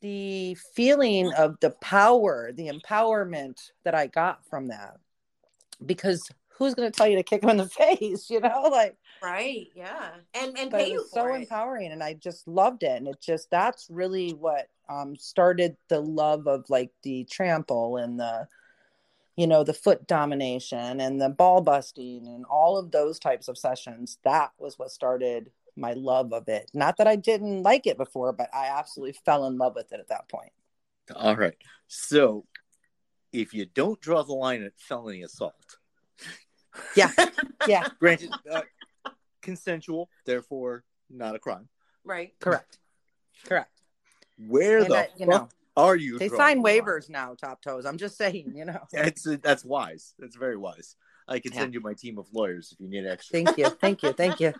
the 0.00 0.56
feeling 0.74 1.32
of 1.34 1.58
the 1.60 1.70
power 1.82 2.50
the 2.54 2.68
empowerment 2.68 3.70
that 3.84 3.94
i 3.94 4.06
got 4.06 4.44
from 4.46 4.68
that 4.68 4.96
because 5.84 6.28
who's 6.48 6.74
going 6.74 6.90
to 6.90 6.96
tell 6.96 7.06
you 7.06 7.16
to 7.16 7.22
kick 7.22 7.42
him 7.42 7.50
in 7.50 7.56
the 7.58 7.66
face 7.68 8.30
you 8.30 8.40
know 8.40 8.68
like 8.70 8.96
Right? 9.22 9.68
Yeah, 9.74 10.10
and 10.34 10.58
and 10.58 10.70
but 10.70 10.80
pay 10.80 10.86
it 10.86 10.92
you 10.92 10.98
was 11.00 11.10
so 11.10 11.34
it. 11.34 11.42
empowering 11.42 11.92
and 11.92 12.02
i 12.02 12.14
just 12.14 12.46
loved 12.46 12.82
it 12.82 12.96
and 12.96 13.08
it 13.08 13.20
just 13.20 13.50
that's 13.50 13.88
really 13.90 14.30
what 14.32 14.68
um 14.88 15.16
started 15.16 15.76
the 15.88 16.00
love 16.00 16.46
of 16.46 16.64
like 16.68 16.90
the 17.02 17.26
trample 17.30 17.96
and 17.96 18.18
the 18.18 18.46
you 19.36 19.46
know 19.46 19.64
the 19.64 19.74
foot 19.74 20.06
domination 20.06 21.00
and 21.00 21.20
the 21.20 21.28
ball 21.28 21.60
busting 21.60 22.26
and 22.26 22.44
all 22.46 22.76
of 22.78 22.90
those 22.90 23.18
types 23.18 23.48
of 23.48 23.58
sessions 23.58 24.18
that 24.24 24.52
was 24.58 24.78
what 24.78 24.90
started 24.90 25.50
my 25.76 25.92
love 25.94 26.32
of 26.32 26.48
it 26.48 26.70
not 26.74 26.96
that 26.96 27.06
i 27.06 27.16
didn't 27.16 27.62
like 27.62 27.86
it 27.86 27.96
before 27.96 28.32
but 28.32 28.48
i 28.54 28.66
absolutely 28.66 29.16
fell 29.24 29.46
in 29.46 29.56
love 29.58 29.74
with 29.74 29.92
it 29.92 30.00
at 30.00 30.08
that 30.08 30.28
point 30.28 30.52
All 31.14 31.36
right. 31.36 31.56
So 31.88 32.44
if 33.32 33.54
you 33.54 33.66
don't 33.66 34.00
draw 34.00 34.22
the 34.22 34.32
line 34.32 34.62
at 34.62 34.72
felony 34.76 35.22
assault, 35.22 35.78
yeah 36.94 37.10
yeah 37.66 37.88
granted, 37.98 38.30
uh, 38.50 38.62
consensual, 39.42 40.08
therefore 40.24 40.84
not 41.08 41.34
a 41.34 41.38
crime. 41.38 41.68
Right. 42.04 42.32
correct 42.40 42.78
correct 43.44 43.82
Where 44.38 44.80
And 44.82 44.90
the 44.90 44.98
I- 44.98 45.08
you 45.16 45.26
fuck 45.26 45.28
know 45.28 45.48
are 45.76 45.96
you? 45.96 46.18
they 46.18 46.28
sign 46.28 46.58
the 46.58 46.62
line? 46.64 46.80
waivers 46.80 47.08
now 47.08 47.34
top 47.34 47.62
toes 47.62 47.84
i'm 47.86 47.96
just 47.98 48.16
saying 48.16 48.52
you 48.56 48.64
know 48.64 48.80
That's 48.92 49.26
that's 49.42 49.64
wise. 49.64 50.14
That's 50.18 50.36
very 50.36 50.56
wise. 50.56 50.96
I 51.28 51.38
can 51.38 51.52
Yeah. 51.52 51.60
send 51.60 51.74
you 51.74 51.80
my 51.80 51.94
team 51.94 52.18
of 52.18 52.26
lawyers 52.32 52.72
if 52.72 52.80
you 52.80 52.88
need 52.88 53.06
extra. 53.06 53.32
thank 53.38 53.56
you 53.58 53.68
thank 53.80 54.02
you 54.02 54.12
thank 54.12 54.40
you 54.40 54.52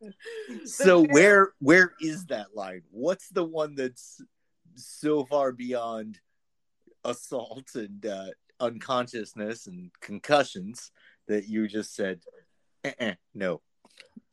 so 0.64 1.00
where 1.06 1.52
where 1.60 1.92
is 2.00 2.26
that 2.26 2.54
line? 2.54 2.82
What's 2.90 3.28
the 3.28 3.44
one 3.44 3.74
that's 3.76 4.20
so 4.74 5.24
far 5.24 5.52
beyond 5.52 6.18
assault 7.04 7.74
and 7.74 8.04
uh, 8.06 8.26
unconsciousness 8.60 9.66
and 9.66 9.90
concussions 10.00 10.90
that 11.28 11.46
you 11.48 11.68
just 11.68 11.94
said, 11.94 12.20
"Uh-uh, 12.84 13.14
no. 13.34 13.60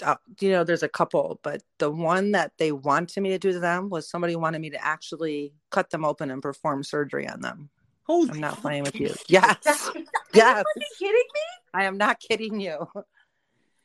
Uh, 0.04 0.16
you 0.40 0.50
know, 0.52 0.64
there's 0.64 0.84
a 0.84 0.90
couple, 0.90 1.40
but 1.44 1.62
the 1.78 1.92
one 1.92 2.32
that 2.32 2.52
they 2.58 2.72
wanted 2.72 3.22
me 3.22 3.30
to 3.30 3.40
do 3.40 3.52
to 3.52 3.60
them 3.60 3.90
was 3.90 4.10
somebody 4.10 4.36
wanted 4.36 4.60
me 4.60 4.70
to 4.72 4.84
actually 4.84 5.54
cut 5.72 5.90
them 5.90 6.06
open 6.06 6.32
and 6.32 6.42
perform 6.42 6.84
surgery 6.84 7.28
on 7.28 7.42
them. 7.42 7.70
Holy 8.06 8.30
I'm 8.30 8.40
not 8.40 8.54
fuck. 8.54 8.62
playing 8.62 8.84
with 8.84 9.00
you. 9.00 9.14
Yes, 9.28 9.56
yes. 9.66 9.88
Are 9.88 10.00
you 10.00 10.06
yes, 10.34 10.64
kidding 10.98 11.14
me? 11.14 11.42
I 11.74 11.84
am 11.86 11.98
not 11.98 12.20
kidding 12.20 12.60
you. 12.60 12.88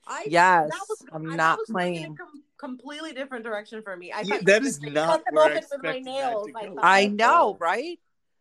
I, 0.06 0.24
Yes, 0.26 0.70
that 0.70 0.86
was, 0.88 1.04
I'm 1.12 1.30
I- 1.30 1.36
not 1.36 1.56
that 1.56 1.58
was 1.58 1.70
playing. 1.70 2.04
a 2.04 2.22
com- 2.22 2.42
completely 2.58 3.12
different 3.12 3.44
direction 3.44 3.82
for 3.82 3.96
me. 3.96 4.12
I 4.12 4.22
Yeah, 4.22 4.36
thought 4.36 4.44
that 4.46 4.62
you 4.62 4.68
is 4.68 4.80
were 4.80 4.86
gonna 4.86 4.94
not 5.00 5.08
cut 5.08 5.24
them 5.26 5.38
I 5.38 5.42
open 5.42 5.54
with 5.70 5.82
my 5.82 5.90
expected 5.90 6.04
nails. 6.04 6.50
I 6.82 7.02
I 7.02 7.06
know, 7.08 7.56
right? 7.60 7.98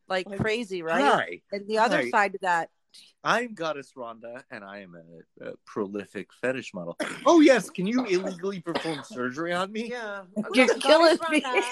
Like 0.08 0.30
Like, 0.30 0.40
crazy, 0.40 0.82
right? 0.84 1.04
Hi, 1.04 1.42
And 1.52 1.68
the 1.68 1.80
other 1.80 1.98
Hi. 1.98 2.10
side 2.10 2.36
of 2.36 2.42
that, 2.42 2.70
I'm 3.24 3.54
Goddess 3.54 3.94
Rhonda, 3.96 4.44
and 4.52 4.64
I 4.64 4.80
am 4.80 4.96
a, 4.96 5.46
a 5.50 5.54
prolific 5.66 6.30
fetish 6.42 6.74
model. 6.74 6.98
Oh 7.26 7.40
yes, 7.40 7.70
can 7.70 7.88
you 7.88 8.06
illegally 8.06 8.60
perform 8.60 9.02
surgery 9.04 9.54
on 9.54 9.72
me? 9.72 9.90
Yeah, 9.90 10.24
You're 10.54 10.68
Goddess 10.68 10.84
killing 10.84 11.18
me. 11.30 11.42
Rhonda, 11.42 11.64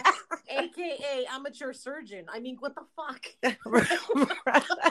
aka 0.49 1.25
amateur 1.31 1.73
surgeon. 1.73 2.25
I 2.31 2.39
mean, 2.39 2.57
what 2.59 2.75
the 2.75 2.85
fuck? 2.95 3.25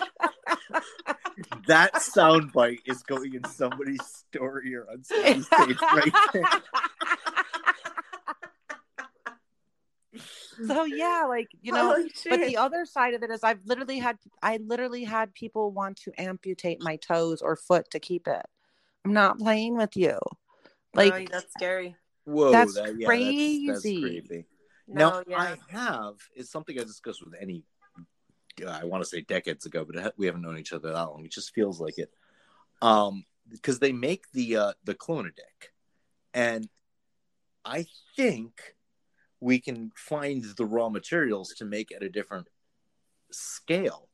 That 1.67 1.95
soundbite 1.95 2.81
is 2.87 3.03
going 3.03 3.35
in 3.35 3.45
somebody's 3.45 4.05
story 4.05 4.75
or 4.75 4.87
on 4.91 5.05
somebody's 5.05 5.49
page 5.49 5.77
right 5.81 6.13
there. 6.33 6.43
so 10.67 10.85
yeah, 10.85 11.25
like 11.29 11.49
you 11.63 11.73
know, 11.75 11.93
Holy 11.95 12.11
but 12.29 12.41
the 12.41 12.57
other 12.57 12.85
side 12.85 13.15
of 13.15 13.23
it 13.23 13.31
is 13.31 13.43
I've 13.43 13.65
literally 13.65 13.99
had 13.99 14.19
I 14.43 14.59
literally 14.59 15.05
had 15.05 15.35
people 15.35 15.71
want 15.71 15.97
to 16.03 16.13
amputate 16.19 16.81
my 16.81 16.97
toes 16.97 17.43
or 17.43 17.57
foot 17.57 17.91
to 17.91 18.01
keep 18.01 18.27
it. 18.27 18.47
I'm 19.05 19.13
not 19.13 19.39
playing 19.39 19.77
with 19.77 19.97
you. 19.97 20.19
Like 20.95 21.13
Oh, 21.13 21.25
that's 21.31 21.53
scary. 21.53 21.97
Whoa, 22.25 22.53
That's 22.53 22.75
that, 22.75 22.99
yeah, 22.99 23.07
crazy. 23.07 23.67
That's, 23.67 23.83
that's 23.83 24.01
creepy. 24.01 24.47
No, 24.87 25.11
now, 25.11 25.23
yeah. 25.27 25.39
I 25.39 25.57
have, 25.71 26.15
it's 26.35 26.51
something 26.51 26.79
I 26.79 26.83
discussed 26.83 27.25
with 27.25 27.35
Annie, 27.41 27.65
uh, 28.65 28.71
I 28.71 28.85
want 28.85 29.03
to 29.03 29.09
say 29.09 29.21
decades 29.21 29.67
ago, 29.67 29.85
but 29.85 30.15
we 30.17 30.27
haven't 30.27 30.43
known 30.43 30.59
each 30.59 30.73
other 30.73 30.93
that 30.93 31.05
long. 31.05 31.25
It 31.25 31.33
just 31.33 31.55
feels 31.55 31.81
like 31.81 31.99
it. 31.99 32.11
Um, 32.83 33.25
because 33.49 33.79
they 33.79 33.93
make 33.93 34.31
the 34.33 34.57
uh, 34.57 34.73
the 34.85 34.95
Clonidec, 34.95 35.73
and 36.33 36.69
I 37.65 37.87
think 38.17 38.77
we 39.41 39.59
can 39.61 39.91
find 39.97 40.45
the 40.57 40.65
raw 40.67 40.89
materials 40.89 41.55
to 41.59 41.65
make 41.65 41.93
at 41.93 42.03
a 42.03 42.09
different 42.09 42.47
scale. 43.31 44.09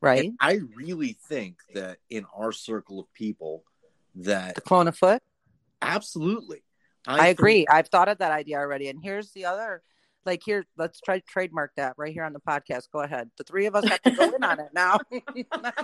right? 0.00 0.24
And 0.26 0.36
I 0.40 0.60
really 0.76 1.16
think 1.28 1.58
that 1.74 1.98
in 2.08 2.24
our 2.36 2.52
circle 2.52 3.00
of 3.00 3.12
people, 3.12 3.64
that 4.16 4.54
The 4.54 4.60
clone 4.60 4.88
a 4.88 4.92
foot. 4.92 5.22
absolutely, 5.82 6.62
I, 7.06 7.18
think- 7.26 7.38
agree. 7.38 7.66
I've 7.70 7.88
thought 7.88 8.08
of 8.08 8.18
that 8.18 8.32
idea 8.32 8.58
already. 8.58 8.88
And 8.88 9.00
here's 9.02 9.30
the 9.32 9.44
other 9.46 9.82
like 10.26 10.42
here, 10.44 10.66
let's 10.76 11.00
try 11.00 11.18
to 11.18 11.24
trademark 11.26 11.72
that 11.76 11.94
right 11.96 12.12
here 12.12 12.24
on 12.24 12.32
the 12.34 12.40
podcast. 12.40 12.90
Go 12.92 13.00
ahead. 13.00 13.30
The 13.38 13.44
three 13.44 13.64
of 13.66 13.74
us 13.74 13.88
have 13.88 14.02
to 14.02 14.10
go 14.10 14.30
in 14.34 14.44
on 14.44 14.60
it 14.60 14.68
now. 14.74 14.98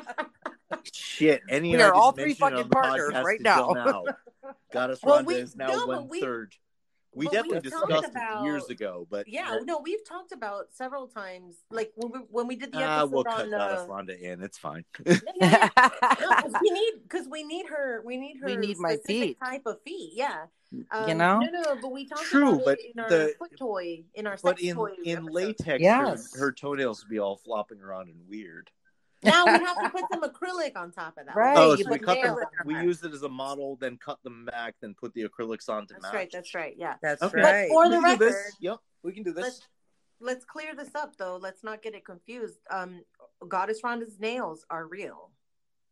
Shit, 0.93 1.43
Annie 1.49 1.73
we 1.75 1.83
are 1.83 1.95
all 1.95 2.13
three 2.13 2.35
fucking 2.35 2.69
partners 2.69 3.13
right 3.25 3.39
until 3.39 3.75
now. 3.75 4.05
Goddess 4.73 5.01
Well, 5.03 5.23
Rhonda 5.23 5.27
we- 5.27 5.35
is 5.37 5.57
now 5.57 5.69
no, 5.69 5.87
one 5.87 6.09
we- 6.09 6.21
third. 6.21 6.55
We 7.17 7.25
but 7.27 7.33
definitely 7.33 7.61
discussed 7.71 8.11
about- 8.11 8.43
it 8.43 8.45
years 8.45 8.69
ago, 8.69 9.07
but 9.11 9.27
Yeah, 9.27 9.59
no, 9.65 9.81
we've 9.83 10.05
talked 10.07 10.33
about 10.33 10.67
several 10.73 11.07
times, 11.09 11.57
like 11.71 11.91
when 11.97 12.13
we 12.13 12.19
when 12.31 12.47
we 12.47 12.57
did 12.57 12.73
the 12.73 12.83
ah, 12.83 12.99
episode 13.01 13.11
we'll 13.13 13.25
cut 13.25 13.45
on. 13.47 13.51
Goddess 13.51 13.81
Uh, 13.81 13.87
Rhonda 13.89 14.21
in. 14.21 14.43
It's 14.43 14.59
fine. 14.59 14.85
yeah, 15.05 15.19
yeah, 15.37 15.69
yeah. 15.81 16.43
We 16.61 16.71
need 16.71 16.93
because 17.03 17.27
we 17.29 17.43
need 17.43 17.67
her. 17.67 18.03
We 18.05 18.17
need 18.19 18.37
her. 18.41 18.47
We 18.47 18.57
need 18.57 18.77
my 18.79 18.97
feet. 19.07 19.39
type 19.41 19.63
of 19.67 19.81
feet. 19.83 20.13
Yeah. 20.15 20.47
Um, 20.91 21.09
You 21.09 21.15
know? 21.15 21.39
No, 21.39 21.49
no, 21.63 21.79
but 21.81 21.91
we 21.93 22.07
talked 22.07 22.23
True, 22.25 22.55
about 22.55 22.65
but 22.67 22.79
it 22.81 22.93
in 22.95 23.01
our 23.01 23.09
the- 23.09 23.35
foot 23.39 23.57
toy, 23.57 24.05
in 24.15 24.27
our 24.27 24.37
but 24.43 24.59
sex 24.59 24.63
in 24.63 24.75
toy 24.75 24.93
in 25.05 25.17
episode. 25.19 25.33
latex, 25.33 25.81
Yes. 25.83 26.35
her, 26.35 26.39
her 26.47 26.53
toenails 26.53 27.03
would 27.03 27.09
be 27.11 27.19
all 27.19 27.37
flopping 27.37 27.81
around 27.81 28.09
and 28.09 28.19
weird. 28.29 28.71
Now 29.27 29.45
we 29.47 29.53
have 29.65 29.83
to 29.83 29.89
put 29.95 30.05
some 30.13 30.23
acrylic 30.23 30.77
on 30.77 30.93
top 30.93 31.17
of 31.19 31.27
that. 31.27 31.37
Right, 31.37 31.57
oh, 31.57 31.77
so 31.77 31.91
we 31.91 31.99
cut 31.99 32.21
them. 32.23 32.37
We 32.65 32.75
that. 32.75 32.85
use 32.85 33.03
it 33.03 33.13
as 33.13 33.23
a 33.23 33.29
model, 33.29 33.77
then 33.81 33.99
cut 33.99 34.23
them 34.23 34.45
back, 34.47 34.75
then 34.81 34.95
put 34.95 35.13
the 35.15 35.25
acrylics 35.25 35.69
on 35.69 35.87
to 35.89 35.95
That's 35.95 36.03
match. 36.05 36.15
right. 36.15 36.31
That's 36.33 36.55
right. 36.55 36.75
Yeah. 36.79 36.95
That's 37.03 37.23
Okay. 37.23 37.41
right. 37.43 37.69
But 37.69 37.75
for 37.75 37.85
We 37.85 37.89
the 37.91 37.95
can 37.97 38.05
record, 38.05 38.19
this. 38.29 38.57
Yep, 38.61 38.77
we 39.03 39.13
can 39.13 39.23
do 39.23 39.33
this. 39.33 39.43
let's 39.45 39.61
let's 40.21 40.45
clear 40.45 40.75
this 40.75 40.95
up 40.95 41.17
though. 41.17 41.37
Let's 41.37 41.63
not 41.63 41.83
get 41.83 41.95
it 41.95 42.05
confused. 42.05 42.59
Um, 42.71 43.03
Goddess 43.47 43.83
Rhonda's 43.83 44.19
nails 44.19 44.65
are 44.71 44.87
real. 44.87 45.31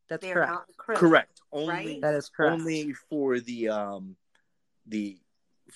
That's 0.08 0.22
They 0.22 0.32
are 0.32 0.34
correct. 0.34 0.52
not 0.52 0.66
acrylic. 0.78 0.96
Correct. 0.98 1.40
Only 1.52 1.68
Right? 1.68 2.00
That 2.00 2.14
is 2.14 2.28
correct. 2.28 2.52
only 2.60 2.92
for 2.92 3.40
the 3.40 3.68
um 3.68 4.16
the 4.86 5.18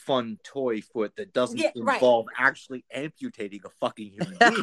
fun 0.06 0.38
toy 0.44 0.80
foot 0.80 1.12
that 1.16 1.32
doesn't 1.32 1.58
Yeah, 1.58 1.70
right. 1.76 1.94
involve 1.96 2.26
actually 2.36 2.84
amputating 2.92 3.60
a 3.64 3.70
fucking 3.80 4.12
human 4.12 4.36
being. 4.40 4.62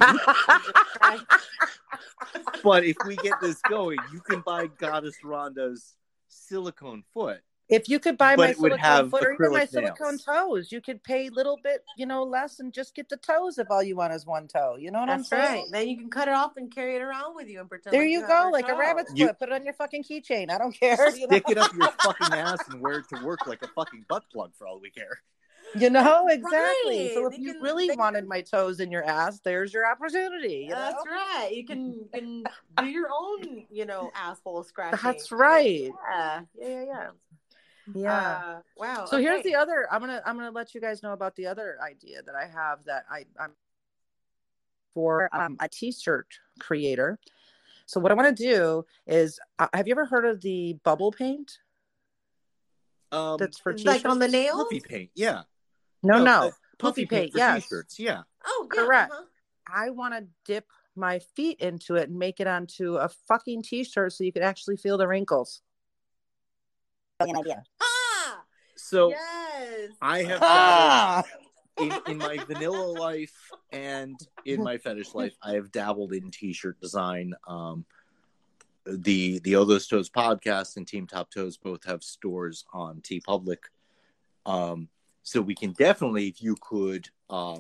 but 2.63 2.84
if 2.84 2.95
we 3.06 3.15
get 3.17 3.39
this 3.41 3.60
going, 3.69 3.98
you 4.12 4.19
can 4.21 4.41
buy 4.41 4.67
Goddess 4.67 5.15
Rhonda's 5.24 5.95
silicone 6.28 7.04
foot. 7.13 7.42
If 7.67 7.89
you 7.89 7.99
could 7.99 8.17
buy 8.17 8.35
But 8.35 8.49
my 8.49 8.53
silicone 8.53 8.77
have 8.79 9.09
foot 9.09 9.23
or 9.25 9.33
even 9.33 9.51
my 9.51 9.65
acrylic 9.65 9.69
silicone 9.69 10.17
toes, 10.19 10.71
you 10.71 10.81
could 10.81 11.03
pay 11.03 11.27
a 11.27 11.31
little 11.31 11.57
bit, 11.63 11.83
you 11.97 12.05
know, 12.05 12.23
less 12.23 12.59
and 12.59 12.71
just 12.71 12.93
get 12.93 13.09
the 13.09 13.17
toes 13.17 13.57
if 13.57 13.71
all 13.71 13.81
you 13.81 13.95
want 13.95 14.13
is 14.13 14.25
one 14.25 14.47
toe. 14.47 14.75
You 14.79 14.91
know 14.91 14.99
what 14.99 15.07
That's 15.07 15.31
I'm 15.33 15.39
right. 15.39 15.47
saying? 15.47 15.67
Then 15.71 15.87
you 15.87 15.97
can 15.97 16.09
cut 16.09 16.27
it 16.27 16.33
off 16.35 16.57
and 16.57 16.73
carry 16.73 16.95
it 16.95 17.01
around 17.01 17.35
with 17.35 17.47
you 17.47 17.59
and 17.59 17.67
pretend. 17.67 17.93
There 17.93 18.01
like 18.03 18.11
you 18.11 18.19
have 18.21 18.29
go, 18.29 18.41
your 18.43 18.51
like 18.51 18.65
a 18.65 18.71
toe. 18.71 18.77
rabbit's 18.77 19.11
You- 19.15 19.27
foot. 19.27 19.39
Put 19.39 19.49
it 19.49 19.53
on 19.55 19.63
your 19.65 19.73
fucking 19.73 20.03
keychain. 20.03 20.51
I 20.51 20.57
don't 20.57 20.71
care. 20.79 20.95
You 21.15 21.27
know? 21.27 21.37
Stick 21.37 21.49
it 21.49 21.57
up 21.57 21.73
your 21.73 21.91
fucking 22.03 22.33
ass 22.37 22.59
and 22.69 22.81
wear 22.81 22.99
it 22.99 23.05
to 23.13 23.23
work 23.25 23.47
like 23.47 23.61
a 23.63 23.67
fucking 23.69 24.05
butt 24.07 24.23
plug 24.31 24.51
for 24.55 24.67
all 24.67 24.79
we 24.79 24.89
care. 24.91 25.19
You 25.73 25.89
know 25.89 26.27
exactly. 26.29 27.13
So 27.15 27.25
if 27.25 27.31
They 27.33 27.39
you 27.41 27.53
can- 27.53 27.61
really 27.61 27.93
wanted 27.95 28.19
can- 28.21 28.27
my 28.29 28.41
toes 28.41 28.79
in 28.79 28.91
your 28.91 29.03
ass, 29.03 29.39
there's 29.43 29.73
your 29.73 29.89
opportunity. 29.89 30.65
You 30.65 30.69
know? 30.69 30.75
That's 30.75 31.03
right. 31.07 31.49
You 31.51 31.65
can, 31.65 32.05
can 32.13 32.43
do 32.77 32.85
your 32.85 33.07
own, 33.11 33.65
you 33.71 33.85
know, 33.85 34.11
asshole 34.15 34.63
scratching. 34.63 34.99
That's 35.01 35.31
right. 35.31 35.91
Yeah, 36.09 36.41
yeah, 36.59 36.67
yeah, 36.67 36.83
yeah. 36.85 37.07
Yeah. 37.94 38.13
Uh, 38.13 38.60
wow. 38.77 39.06
So 39.06 39.17
here's 39.17 39.44
the 39.44 39.56
other. 39.56 39.88
I'm 39.92 40.02
gonna 40.02 40.21
I'm 40.25 40.38
gonna 40.38 40.52
let 40.52 40.73
you 40.73 40.81
guys 40.81 41.04
know 41.04 41.13
about 41.13 41.36
the 41.36 41.48
other 41.48 41.77
idea 41.81 42.21
that 42.23 42.36
I 42.36 42.48
have 42.48 42.83
that 42.86 43.06
I 43.10 43.25
I'm 43.40 43.52
for 44.94 45.29
um, 45.36 45.58
a 45.60 45.67
t-shirt 45.67 46.40
creator. 46.60 47.19
So 47.86 48.00
what 48.00 48.12
I 48.12 48.15
want 48.15 48.36
to 48.36 48.44
do 48.44 48.86
is, 49.06 49.40
uh, 49.60 49.67
have 49.73 49.88
you 49.88 49.92
ever 49.92 50.06
heard 50.06 50.25
of 50.25 50.42
the 50.42 50.79
bubble 50.83 51.12
paint? 51.12 51.60
Um, 53.12 53.38
That's 53.38 53.60
for 53.60 53.73
like 53.73 53.77
t-shirts. 53.77 54.04
like 54.04 54.12
on 54.12 54.19
the 54.19 54.27
nails. 54.27 54.63
puffy 54.63 54.79
paint. 54.79 55.12
Yeah. 55.13 55.44
No, 56.02 56.23
no, 56.23 56.48
uh, 56.48 56.52
puffy 56.79 57.06
paint. 57.06 57.33
for 57.33 57.38
yes, 57.38 57.63
t-shirts. 57.63 58.00
Yeah. 58.00 58.23
Oh, 58.46 58.67
yeah, 58.73 58.81
Correct. 58.81 59.12
uh-huh. 59.12 59.23
I 59.67 59.90
want 59.92 60.13
to 60.13 60.25
dip 60.46 60.65
my 60.96 61.19
feet 61.19 61.60
into 61.60 61.96
it 61.96 62.10
and 62.10 62.17
make 62.17 62.40
it 62.40 62.48
onto 62.48 62.96
a 62.96 63.10
fucking 63.10 63.63
t-shirt 63.63 64.13
so 64.13 64.23
you 64.23 64.31
can 64.31 64.44
actually 64.44 64.77
feel 64.77 64.98
the 64.98 65.08
wrinkles. 65.08 65.62
An 67.19 67.37
idea. 67.37 67.63
Ah, 67.81 68.43
So 68.75 69.09
yes. 69.09 69.91
I 70.01 70.23
have 70.23 70.39
Ah! 70.41 71.23
dabbled 71.77 72.01
in, 72.07 72.11
in 72.11 72.17
my 72.17 72.37
vanilla 72.37 72.91
life 72.99 73.51
and 73.71 74.19
in 74.45 74.61
my 74.61 74.77
fetish 74.77 75.13
life, 75.13 75.35
I 75.41 75.53
have 75.53 75.71
dabbled 75.71 76.13
in 76.13 76.29
t-shirt 76.31 76.79
design. 76.81 77.33
Um, 77.47 77.85
the 78.85 79.39
the 79.39 79.55
Oh 79.55 79.63
Those 79.65 79.87
Toes 79.87 80.09
podcast 80.09 80.77
and 80.77 80.87
Team 80.87 81.07
Top 81.07 81.31
Toes 81.31 81.57
both 81.57 81.83
have 81.85 82.03
stores 82.03 82.65
on 82.73 83.01
TeePublic. 83.01 83.57
Um, 84.45 84.89
so 85.23 85.41
we 85.41 85.55
can 85.55 85.71
definitely, 85.71 86.27
if 86.27 86.43
you 86.43 86.55
could, 86.61 87.09
uh, 87.29 87.59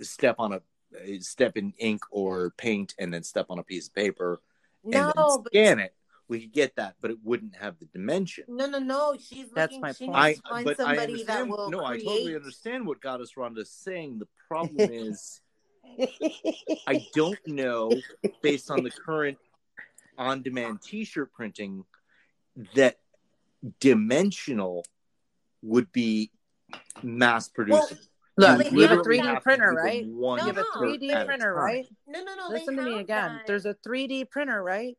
step 0.00 0.36
on 0.38 0.54
a 0.54 1.20
step 1.20 1.56
in 1.56 1.72
ink 1.78 2.02
or 2.10 2.50
paint 2.58 2.94
and 2.98 3.14
then 3.14 3.22
step 3.22 3.46
on 3.48 3.58
a 3.58 3.62
piece 3.62 3.88
of 3.88 3.94
paper 3.94 4.40
and 4.84 4.92
no, 4.92 5.06
then 5.06 5.12
but 5.16 5.52
scan 5.52 5.78
it. 5.78 5.94
We 6.28 6.40
could 6.40 6.52
get 6.52 6.76
that, 6.76 6.94
but 7.00 7.10
it 7.12 7.18
wouldn't 7.22 7.54
have 7.56 7.78
the 7.78 7.86
dimension. 7.86 8.44
no, 8.48 8.66
no, 8.66 8.78
no. 8.78 9.16
She's 9.18 9.46
That's 9.54 9.72
looking. 9.72 9.80
my 9.80 9.92
she 9.92 10.06
point. 10.06 10.16
I 10.18 10.28
needs 10.28 10.40
to 10.40 10.48
find 10.48 10.64
but 10.64 10.72
I 10.80 10.84
somebody 10.84 11.12
understand. 11.12 11.28
that 11.28 11.56
will 11.56 11.70
no, 11.70 11.84
create. 11.84 12.02
I 12.02 12.04
totally 12.04 12.34
understand 12.34 12.86
what 12.86 13.00
Goddess 13.00 13.32
Rhonda's 13.36 13.70
saying. 13.70 14.18
The 14.18 14.26
problem 14.48 14.90
is, 14.92 15.40
I 16.86 17.06
don't 17.14 17.38
know, 17.46 17.92
based 18.42 18.70
on 18.70 18.82
the 18.82 18.90
current 18.90 19.38
on-demand 20.18 20.82
T-shirt 20.82 21.32
printing, 21.32 21.84
that 22.74 22.98
dimensional 23.80 24.84
would 25.62 25.92
be 25.92 26.30
mass-produced. 27.02 27.92
Well, 27.92 28.00
Look, 28.38 28.70
You 28.70 28.80
you 28.82 28.88
have 28.88 28.98
a 28.98 29.02
3D 29.02 29.42
printer, 29.42 29.72
right? 29.72 30.06
one 30.06 30.38
No, 30.38 30.46
You 30.46 30.52
have 30.52 30.58
a 30.58 30.78
3D 30.78 31.24
printer, 31.24 31.54
right? 31.54 31.86
No, 32.06 32.22
no, 32.22 32.34
no. 32.34 32.48
Listen 32.50 32.76
to 32.76 32.82
me 32.82 32.98
again. 32.98 33.36
that. 33.36 33.46
There's 33.46 33.64
a 33.64 33.74
3D 33.86 34.28
printer, 34.28 34.62
right? 34.62 34.96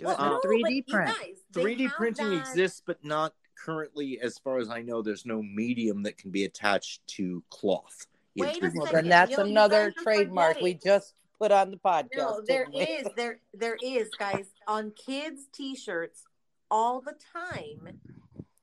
Do 0.00 0.06
well, 0.06 0.16
it 0.16 0.20
in 0.20 0.30
no, 0.30 0.40
3D 0.68 0.88
print. 0.88 1.16
guys, 1.18 1.36
3D 1.52 1.88
printing 1.92 2.30
that- 2.30 2.40
exists, 2.40 2.82
but 2.84 3.04
not 3.04 3.34
currently, 3.56 4.18
as 4.20 4.38
far 4.38 4.58
as 4.58 4.70
I 4.70 4.80
know. 4.82 5.02
There's 5.02 5.26
no 5.26 5.42
medium 5.42 6.02
that 6.04 6.16
can 6.16 6.30
be 6.30 6.44
attached 6.44 7.06
to 7.16 7.42
cloth. 7.50 8.06
in 8.36 8.46
Wait 8.46 8.62
a 8.62 8.70
second. 8.70 8.88
then 8.92 9.08
that's 9.08 9.32
No, 9.36 9.44
you 9.44 9.50
another 9.50 9.90
guys 9.90 9.98
are 9.98 10.02
trademark 10.02 10.60
we 10.60 10.74
just 10.74 11.14
put 11.38 11.50
on 11.52 11.70
the 11.70 11.76
podcast. 11.76 12.16
No, 12.16 12.40
there 12.46 12.64
didn't 12.66 12.74
we? 12.78 12.80
is 12.84 13.08
there 13.16 13.40
there 13.52 13.76
is 13.82 14.08
guys 14.18 14.46
on 14.66 14.92
kids 14.92 15.46
t-shirts 15.52 16.24
all 16.70 17.00
the 17.00 17.14
time. 17.32 17.98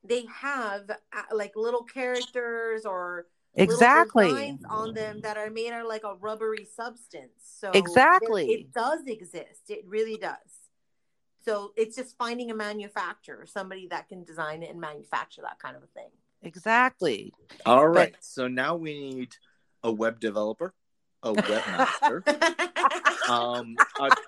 They 0.04 0.26
have 0.34 0.90
uh, 0.90 1.22
like 1.34 1.54
little 1.56 1.84
characters 1.84 2.86
or 2.86 3.28
Exactly. 3.56 4.30
designs 4.30 4.64
on 4.70 4.94
them 4.94 5.20
that 5.22 5.36
are 5.36 5.50
made 5.50 5.74
out 5.74 5.82
of 5.82 5.88
like 5.88 6.04
a 6.06 6.16
rubbery 6.16 6.66
substance. 6.76 7.34
So 7.60 7.72
Exactly. 7.72 8.46
there- 8.48 8.58
it 8.60 8.72
does 8.74 9.02
exist. 9.06 9.70
It 9.70 9.84
really 9.86 10.16
does. 10.18 10.57
So 11.48 11.72
it's 11.78 11.96
just 11.96 12.18
finding 12.18 12.52
a 12.52 12.54
manufacturer, 12.54 13.46
somebody 13.46 13.88
that 13.88 14.10
can 14.10 14.26
design 14.26 14.64
it 14.64 14.70
and 14.70 14.82
manufacture 14.82 15.44
that 15.44 15.60
kind 15.60 15.78
of 15.78 15.84
a 15.84 15.88
thing. 15.88 16.10
Exactly. 16.44 17.32
All 17.66 17.88
right. 17.88 18.14
So 18.20 18.50
now 18.50 18.76
we 18.76 19.00
need 19.00 19.30
a 19.82 19.90
web 19.90 20.20
developer, 20.20 20.74
a 21.24 21.32
webmaster. 21.34 23.30
um, 23.30 23.78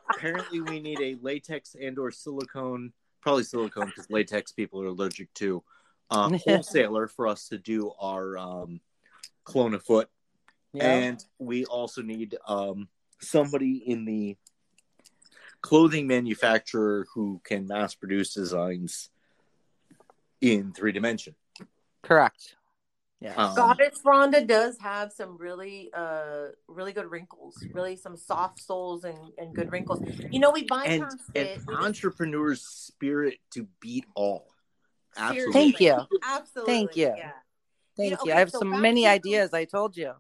apparently, 0.10 0.62
we 0.62 0.80
need 0.80 1.02
a 1.02 1.18
latex 1.22 1.76
and/or 1.76 2.12
silicone, 2.12 2.94
probably 3.22 3.44
silicone 3.44 3.88
because 3.88 4.10
latex 4.10 4.54
people 4.54 4.82
are 4.82 4.88
allergic 4.88 5.34
to. 5.34 5.62
Uh, 6.10 6.38
wholesaler 6.46 7.08
for 7.08 7.28
us 7.28 7.50
to 7.50 7.58
do 7.58 7.92
our 8.00 8.38
um, 8.38 8.80
clone 9.44 9.74
a 9.74 9.80
foot, 9.80 10.10
Yeah. 10.72 10.90
and 10.90 11.26
we 11.38 11.66
also 11.66 12.02
need 12.02 12.38
um, 12.48 12.88
somebody 13.20 13.84
in 13.86 14.06
the 14.06 14.38
clothing 15.62 16.08
manufacturer 16.08 17.06
who 17.14 17.42
can 17.44 17.68
mass 17.68 17.96
produce 17.96 18.34
designs 18.34 19.10
in 20.42 20.74
three 20.74 20.92
dimension. 20.92 21.36
Correct. 22.02 22.56
Yeah. 23.20 23.34
Um, 23.36 23.56
Goddess 23.56 24.00
Rhonda 24.06 24.48
does 24.48 24.78
have 24.80 25.12
some 25.12 25.38
really 25.38 25.90
uh 25.94 26.48
really 26.68 26.94
good 26.94 27.12
wrinkles, 27.12 27.62
really 27.74 27.98
some 27.98 28.16
soft 28.16 28.62
soles 28.62 29.04
and, 29.04 29.18
and 29.38 29.54
good 29.54 29.72
wrinkles. 29.72 30.02
You 30.32 30.40
know, 30.40 30.52
we 30.52 30.66
bypassed 30.66 31.20
and 31.36 31.48
it. 31.48 31.60
an 31.68 31.76
entrepreneur's 31.76 32.62
spirit 32.62 33.40
to 33.52 33.68
beat 33.82 34.06
all. 34.16 34.48
Absolutely. 35.18 35.54
Thank 35.54 35.80
you. 35.82 35.98
Absolutely. 36.24 36.74
Thank 36.74 36.96
you. 36.96 37.14
Yeah. 37.18 37.32
Thank 37.98 38.12
know, 38.12 38.18
you. 38.24 38.32
okay, 38.32 38.32
I 38.32 38.40
have 38.40 38.52
so 38.52 38.60
some 38.60 38.82
many 38.82 39.04
to- 39.04 39.10
ideas. 39.10 39.54
I 39.54 39.66
told 39.66 39.98
you. 39.98 40.14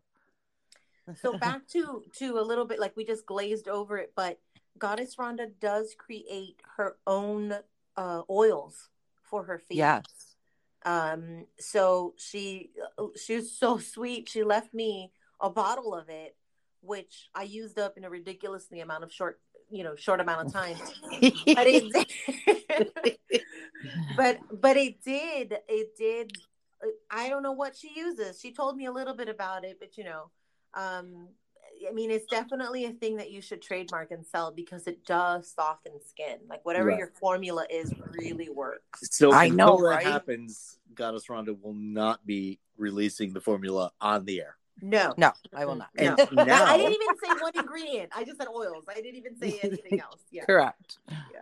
So 1.22 1.38
back 1.38 1.68
to 1.70 2.04
to 2.18 2.38
a 2.38 2.42
little 2.42 2.66
bit 2.66 2.80
like 2.80 2.98
we 2.98 3.06
just 3.06 3.26
glazed 3.26 3.70
over 3.70 3.98
it, 3.98 4.12
but 4.14 4.40
Goddess 4.80 5.16
Rhonda 5.16 5.48
does 5.60 5.96
create 5.98 6.62
her 6.78 6.96
own 7.06 7.54
uh 7.98 8.22
oils 8.30 8.90
for 9.24 9.44
her 9.44 9.60
feet. 9.60 9.78
yes. 9.78 10.06
Um, 10.84 11.46
so 11.60 12.14
she 12.18 12.72
she 13.22 13.36
was 13.36 13.52
so 13.52 13.78
sweet. 13.78 14.30
She 14.30 14.44
left 14.44 14.74
me 14.74 15.12
a 15.42 15.50
bottle 15.50 15.94
of 15.94 16.10
it, 16.10 16.36
which 16.82 17.30
I 17.36 17.44
used 17.44 17.78
up 17.78 17.98
in 17.98 18.06
a 18.06 18.10
ridiculously 18.10 18.80
amount 18.80 19.04
of 19.04 19.12
short, 19.12 19.42
you 19.70 19.84
know, 19.84 19.96
short 19.96 20.22
amount 20.22 20.48
of 20.48 20.54
time. 20.54 20.78
But 21.12 21.68
it, 21.68 23.20
but 24.16 24.40
but 24.52 24.78
it 24.78 25.04
did 25.04 25.58
it 25.68 25.98
did. 25.98 26.38
I 27.12 27.28
don't 27.28 27.44
know 27.44 27.52
what 27.52 27.76
she 27.76 27.92
uses. 27.94 28.40
She 28.40 28.54
told 28.54 28.78
me 28.78 28.86
a 28.86 28.92
little 28.92 29.14
bit 29.14 29.28
about 29.28 29.66
it, 29.66 29.78
but 29.82 29.98
you 29.98 30.06
know, 30.06 30.32
um, 30.74 31.28
I 31.88 31.92
mean, 31.94 32.12
it's 32.12 32.26
definitely 32.28 32.86
a 32.86 32.92
thing 32.92 33.18
that 33.18 33.32
you 33.32 33.42
should 33.42 33.62
trademark 33.62 34.12
and 34.12 34.26
sell 34.26 34.52
because 34.52 34.88
it 34.88 35.06
does 35.06 35.52
soften 35.52 35.94
skin. 36.06 36.40
Like 36.50 36.66
whatever 36.66 36.88
Right. 36.90 36.98
your 36.98 37.12
formula 37.20 37.66
is, 37.70 37.94
really 38.20 38.50
works. 38.50 39.08
So 39.12 39.32
I 39.34 39.50
know, 39.50 39.78
that 39.78 39.84
right? 39.84 40.06
happens, 40.06 40.80
Goddess 40.94 41.28
Rhonda 41.28 41.60
will 41.62 41.74
not 41.74 42.26
be 42.26 42.60
releasing 42.78 43.34
the 43.34 43.42
formula 43.42 43.92
on 44.02 44.26
the 44.26 44.42
air. 44.42 44.56
No, 44.82 45.14
no, 45.18 45.34
I 45.54 45.66
will 45.66 45.76
not. 45.76 45.90
No. 46.00 46.16
And 46.18 46.48
now, 46.48 46.64
I 46.66 46.78
didn't 46.78 46.94
even 46.94 47.18
say 47.22 47.42
one 47.42 47.52
ingredient. 47.54 48.12
I 48.16 48.24
just 48.24 48.38
said 48.38 48.48
oils. 48.48 48.86
I 48.88 48.94
didn't 49.02 49.16
even 49.16 49.38
say 49.38 49.60
anything 49.62 50.00
else. 50.02 50.22
Yeah. 50.32 50.46
Correct. 50.46 51.00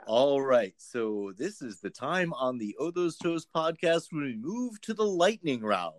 all 0.08 0.42
right. 0.42 0.74
So 0.78 1.34
this 1.38 1.62
is 1.62 1.80
the 1.80 1.92
time 1.92 2.34
on 2.34 2.58
the 2.58 2.76
Those 2.96 3.16
Toes 3.16 3.46
podcast 3.46 4.12
when 4.12 4.24
we 4.24 4.36
move 4.36 4.82
to 4.82 4.94
the 4.96 5.06
lightning 5.06 5.62
round. 5.62 5.94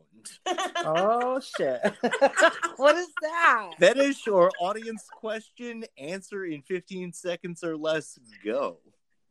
Oh 0.76 1.40
shit. 1.40 1.80
what 2.76 2.96
is 2.96 3.08
that? 3.22 3.72
Fetish 3.78 4.26
or 4.28 4.50
audience 4.60 5.06
question? 5.12 5.84
Answer 5.96 6.44
in 6.46 6.62
15 6.62 7.12
seconds 7.12 7.62
or 7.64 7.76
less. 7.76 8.18
Go. 8.44 8.78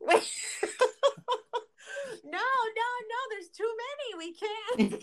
no, 0.06 0.14
no, 0.14 0.18
no. 2.24 3.20
There's 3.30 3.48
too 3.48 3.72
many. 3.84 4.14
We 4.18 4.34
can't. 4.34 5.02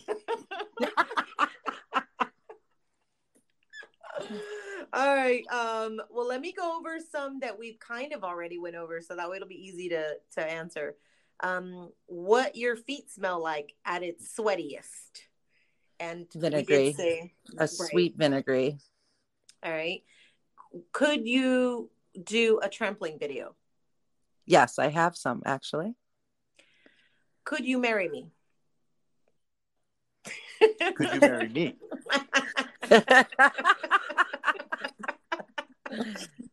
All 4.93 5.15
right. 5.15 5.45
Um, 5.51 6.01
well, 6.09 6.27
let 6.27 6.41
me 6.41 6.53
go 6.53 6.77
over 6.77 6.97
some 7.11 7.39
that 7.39 7.59
we've 7.59 7.79
kind 7.79 8.13
of 8.13 8.23
already 8.23 8.57
went 8.57 8.75
over, 8.75 9.01
so 9.01 9.15
that 9.15 9.29
way 9.29 9.37
it'll 9.37 9.47
be 9.47 9.67
easy 9.67 9.89
to 9.89 10.15
to 10.35 10.41
answer. 10.41 10.95
Um, 11.41 11.91
what 12.05 12.55
your 12.55 12.77
feet 12.77 13.11
smell 13.11 13.41
like 13.43 13.73
at 13.85 14.03
its 14.03 14.33
sweatiest, 14.37 15.25
and 15.99 16.27
Vinegary. 16.33 16.93
say- 16.93 17.33
A 17.57 17.61
right. 17.61 17.69
sweet 17.69 18.15
vinegary. 18.17 18.77
All 19.63 19.71
right. 19.71 20.03
Could 20.91 21.27
you 21.27 21.89
do 22.21 22.59
a 22.61 22.69
trampling 22.69 23.17
video? 23.19 23.55
Yes, 24.45 24.79
I 24.79 24.89
have 24.89 25.15
some 25.15 25.41
actually. 25.45 25.95
Could 27.43 27.65
you 27.65 27.79
marry 27.79 28.09
me? 28.09 28.31
Could 30.95 31.13
you 31.13 31.19
marry 31.19 31.49
me? 31.49 31.75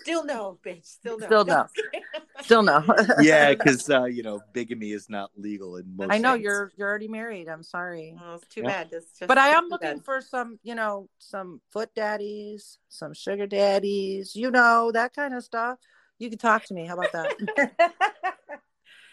Still 0.00 0.24
no, 0.24 0.58
bitch. 0.64 0.86
Still 0.86 1.18
no. 1.18 1.26
Still 1.26 1.44
no. 1.44 1.66
Still 2.42 2.62
no. 2.62 2.84
Yeah, 3.20 3.50
because 3.50 3.88
uh, 3.90 4.04
you 4.04 4.22
know 4.22 4.40
bigamy 4.52 4.92
is 4.92 5.08
not 5.10 5.30
legal 5.36 5.76
in 5.76 5.96
most. 5.96 6.10
I 6.12 6.18
know 6.18 6.32
states. 6.34 6.44
you're 6.44 6.72
you're 6.76 6.88
already 6.88 7.08
married. 7.08 7.48
I'm 7.48 7.62
sorry. 7.62 8.16
Oh, 8.22 8.34
it's 8.34 8.48
too 8.48 8.62
Yeah. 8.62 8.68
bad. 8.84 8.88
It's 8.92 9.10
just 9.18 9.28
But 9.28 9.38
I 9.38 9.48
am 9.48 9.68
looking 9.68 9.96
bad. 9.98 10.04
for 10.04 10.20
some, 10.20 10.58
you 10.62 10.74
know, 10.74 11.08
some 11.18 11.60
foot 11.70 11.90
daddies, 11.94 12.78
some 12.88 13.12
sugar 13.14 13.46
daddies, 13.46 14.34
you 14.34 14.50
know, 14.50 14.90
that 14.92 15.14
kind 15.14 15.34
of 15.34 15.44
stuff. 15.44 15.78
You 16.18 16.28
can 16.30 16.38
talk 16.38 16.64
to 16.66 16.74
me. 16.74 16.86
How 16.86 16.94
about 16.94 17.12
that? 17.12 17.92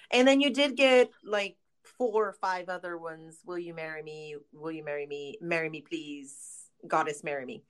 And 0.10 0.26
then 0.26 0.40
you 0.40 0.54
did 0.54 0.78
get 0.78 1.12
like 1.24 1.58
four 1.98 2.28
or 2.30 2.34
five 2.40 2.70
other 2.70 2.98
ones. 2.98 3.40
Will 3.46 3.58
you 3.60 3.74
marry 3.74 4.02
me? 4.02 4.38
Will 4.54 4.72
you 4.72 4.84
marry 4.84 5.06
me? 5.06 5.38
Marry 5.42 5.70
me, 5.70 5.82
please. 5.82 6.70
Goddess, 6.88 7.26
marry 7.26 7.46
me. 7.46 7.64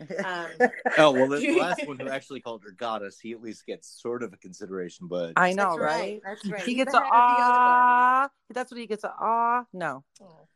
Um, 0.00 0.46
oh 0.98 1.12
well, 1.12 1.28
the 1.28 1.58
last 1.58 1.86
one 1.86 1.98
who 2.00 2.08
actually 2.08 2.40
called 2.40 2.62
her 2.64 2.70
goddess, 2.70 3.18
he 3.18 3.32
at 3.32 3.42
least 3.42 3.66
gets 3.66 4.00
sort 4.00 4.22
of 4.22 4.32
a 4.32 4.36
consideration. 4.36 5.08
But 5.08 5.32
I 5.36 5.52
know, 5.52 5.70
that's 5.70 5.78
right? 5.78 6.20
That's 6.24 6.46
right. 6.46 6.62
He 6.62 6.74
gets 6.74 6.94
a 6.94 7.00
ah. 7.02 8.28
That's 8.50 8.70
what 8.70 8.80
he 8.80 8.86
gets 8.86 9.04
a 9.04 9.12
ah. 9.18 9.64
No. 9.72 10.04
Oh. 10.22 10.46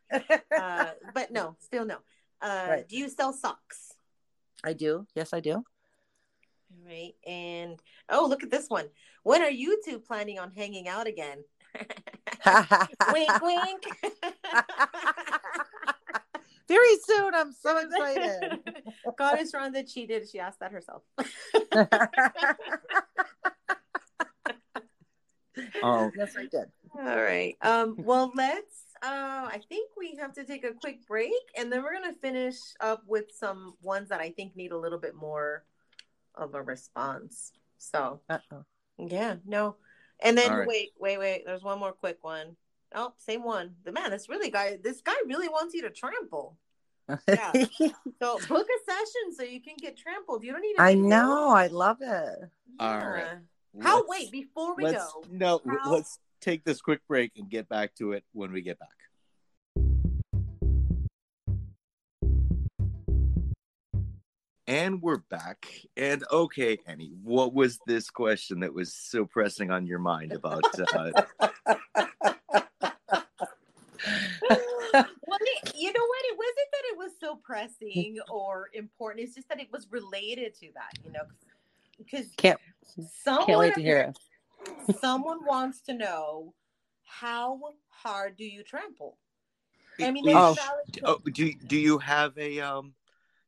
uh, 0.57 0.91
but 1.13 1.31
no, 1.31 1.55
still 1.59 1.85
no. 1.85 1.97
Uh, 2.41 2.65
right. 2.69 2.87
Do 2.87 2.97
you 2.97 3.09
sell 3.09 3.33
socks? 3.33 3.93
I 4.63 4.73
do. 4.73 5.07
Yes, 5.15 5.33
I 5.33 5.39
do. 5.39 5.53
All 5.53 5.65
right. 6.85 7.13
And 7.27 7.79
oh, 8.09 8.27
look 8.27 8.43
at 8.43 8.51
this 8.51 8.69
one. 8.69 8.85
When 9.23 9.41
are 9.41 9.49
you 9.49 9.81
two 9.85 9.99
planning 9.99 10.39
on 10.39 10.51
hanging 10.51 10.87
out 10.87 11.07
again? 11.07 11.43
wink, 13.13 13.41
wink. 13.41 13.83
Very 16.67 16.97
soon. 17.03 17.33
I'm 17.33 17.51
so 17.51 17.77
excited. 17.77 18.59
Goddess 19.17 19.51
Rhonda 19.53 19.91
cheated. 19.91 20.29
She 20.29 20.39
asked 20.39 20.59
that 20.59 20.71
herself. 20.71 21.03
oh, 25.83 26.11
yes, 26.15 26.35
I 26.37 26.45
did. 26.49 26.65
All 26.97 27.21
right. 27.21 27.55
Um, 27.61 27.95
well, 27.97 28.31
let's. 28.35 28.83
Uh, 29.01 29.49
I 29.51 29.59
think 29.67 29.89
we 29.97 30.15
have 30.21 30.33
to 30.33 30.45
take 30.45 30.63
a 30.63 30.71
quick 30.71 31.05
break, 31.07 31.33
and 31.57 31.69
then 31.71 31.83
we're 31.83 31.93
gonna 31.93 32.13
finish 32.13 32.55
up 32.79 33.03
with 33.05 33.25
some 33.37 33.73
ones 33.81 34.07
that 34.09 34.21
I 34.21 34.29
think 34.29 34.55
need 34.55 34.71
a 34.71 34.77
little 34.77 34.99
bit 34.99 35.13
more 35.13 35.65
of 36.35 36.55
a 36.55 36.61
response. 36.61 37.51
So, 37.77 38.21
Uh-oh. 38.29 38.63
yeah, 38.97 39.35
no. 39.45 39.75
And 40.21 40.37
then 40.37 40.53
right. 40.53 40.67
wait, 40.67 40.91
wait, 40.97 41.19
wait. 41.19 41.43
There's 41.45 41.63
one 41.63 41.79
more 41.79 41.91
quick 41.91 42.19
one. 42.21 42.55
Oh, 42.95 43.13
same 43.17 43.43
one. 43.43 43.75
The 43.83 43.91
man, 43.91 44.11
this 44.11 44.29
really 44.29 44.49
guy, 44.49 44.77
this 44.81 45.01
guy 45.01 45.15
really 45.25 45.49
wants 45.49 45.73
you 45.73 45.81
to 45.83 45.89
trample. 45.89 46.57
Yeah. 47.27 47.51
so 48.21 48.39
book 48.47 48.67
a 48.67 48.91
session 48.91 49.35
so 49.35 49.43
you 49.43 49.61
can 49.61 49.75
get 49.79 49.97
trampled. 49.97 50.43
You 50.43 50.53
don't 50.53 50.61
need. 50.61 50.75
I 50.77 50.93
know. 50.93 51.49
I 51.49 51.67
love 51.67 51.97
it. 52.01 52.49
All 52.79 52.97
right. 52.97 53.39
How? 53.81 53.97
Let's, 53.97 54.07
wait, 54.07 54.31
before 54.31 54.75
we 54.75 54.83
let's, 54.83 55.03
go. 55.03 55.23
No, 55.31 55.61
how, 55.67 55.91
let's 55.93 56.19
take 56.41 56.63
this 56.63 56.81
quick 56.81 57.01
break 57.07 57.31
and 57.37 57.49
get 57.49 57.67
back 57.67 57.95
to 57.95 58.11
it 58.13 58.23
when 58.33 58.51
we 58.51 58.61
get 58.61 58.77
back. 58.79 58.89
And 64.65 65.01
we're 65.01 65.17
back. 65.17 65.67
And 65.97 66.23
okay, 66.31 66.77
Annie, 66.87 67.11
what 67.21 67.53
was 67.53 67.79
this 67.85 68.09
question 68.09 68.61
that 68.61 68.73
was 68.73 68.93
so 68.93 69.25
pressing 69.25 69.71
on 69.71 69.85
your 69.85 69.99
mind 69.99 70.31
about? 70.31 70.63
Uh... 70.79 71.11
well, 74.49 75.39
you 75.75 75.91
know 75.91 76.05
what? 76.05 76.23
It 76.25 76.37
wasn't 76.37 76.69
that 76.71 76.83
it 76.85 76.97
was 76.97 77.11
so 77.23 77.35
pressing 77.35 78.17
or 78.29 78.69
important. 78.73 79.25
It's 79.25 79.35
just 79.35 79.47
that 79.49 79.59
it 79.59 79.71
was 79.71 79.87
related 79.91 80.53
to 80.55 80.67
that, 80.73 80.91
you 81.03 81.11
know, 81.11 81.21
because 81.97 82.27
can't 82.37 82.59
can't 83.25 83.59
wait 83.59 83.73
to 83.75 83.81
hear 83.81 83.97
it. 83.97 84.97
Someone 84.99 85.45
wants 85.45 85.81
to 85.83 85.93
know 85.93 86.53
how 87.03 87.59
hard 87.89 88.35
do 88.37 88.45
you 88.45 88.63
trample? 88.63 89.17
I 90.01 90.11
mean, 90.11 90.25
oh, 90.29 90.55
oh, 91.03 91.19
do 91.31 91.53
do 91.67 91.77
you 91.77 91.97
have 91.99 92.37
a 92.37 92.59
um 92.59 92.93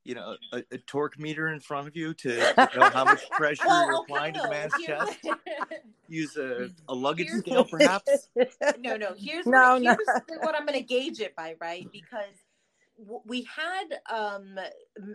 you 0.06 0.14
know, 0.14 0.36
a, 0.54 0.64
a, 0.72 0.78
torque 0.78 1.18
meter 1.18 1.48
in 1.52 1.60
front 1.60 1.88
of 1.88 1.96
you 1.96 2.14
to 2.14 2.38
know 2.78 2.90
how 2.92 3.04
much 3.04 3.28
pressure 3.32 3.64
well, 3.66 3.88
you're 3.88 4.02
applying 4.02 4.36
to 4.36 4.42
the 4.42 4.50
man's 4.50 4.74
chest? 4.86 5.18
Use 6.08 6.38
a, 6.38 6.70
a 6.88 6.94
luggage 6.94 7.30
here's 7.30 7.40
scale, 7.40 7.66
perhaps? 7.66 8.30
No, 8.78 8.98
no. 8.98 9.16
Here's, 9.18 9.48
no, 9.48 9.74
what, 9.74 9.82
no. 9.82 9.98
here's 10.28 10.42
what 10.42 10.54
I'm 10.54 10.68
going 10.68 10.78
to 10.78 10.86
gauge 10.86 11.20
it 11.20 11.36
by, 11.36 11.56
right? 11.60 11.88
Because 11.92 12.36
we 13.26 13.48
had 13.56 14.00
um, 14.10 14.58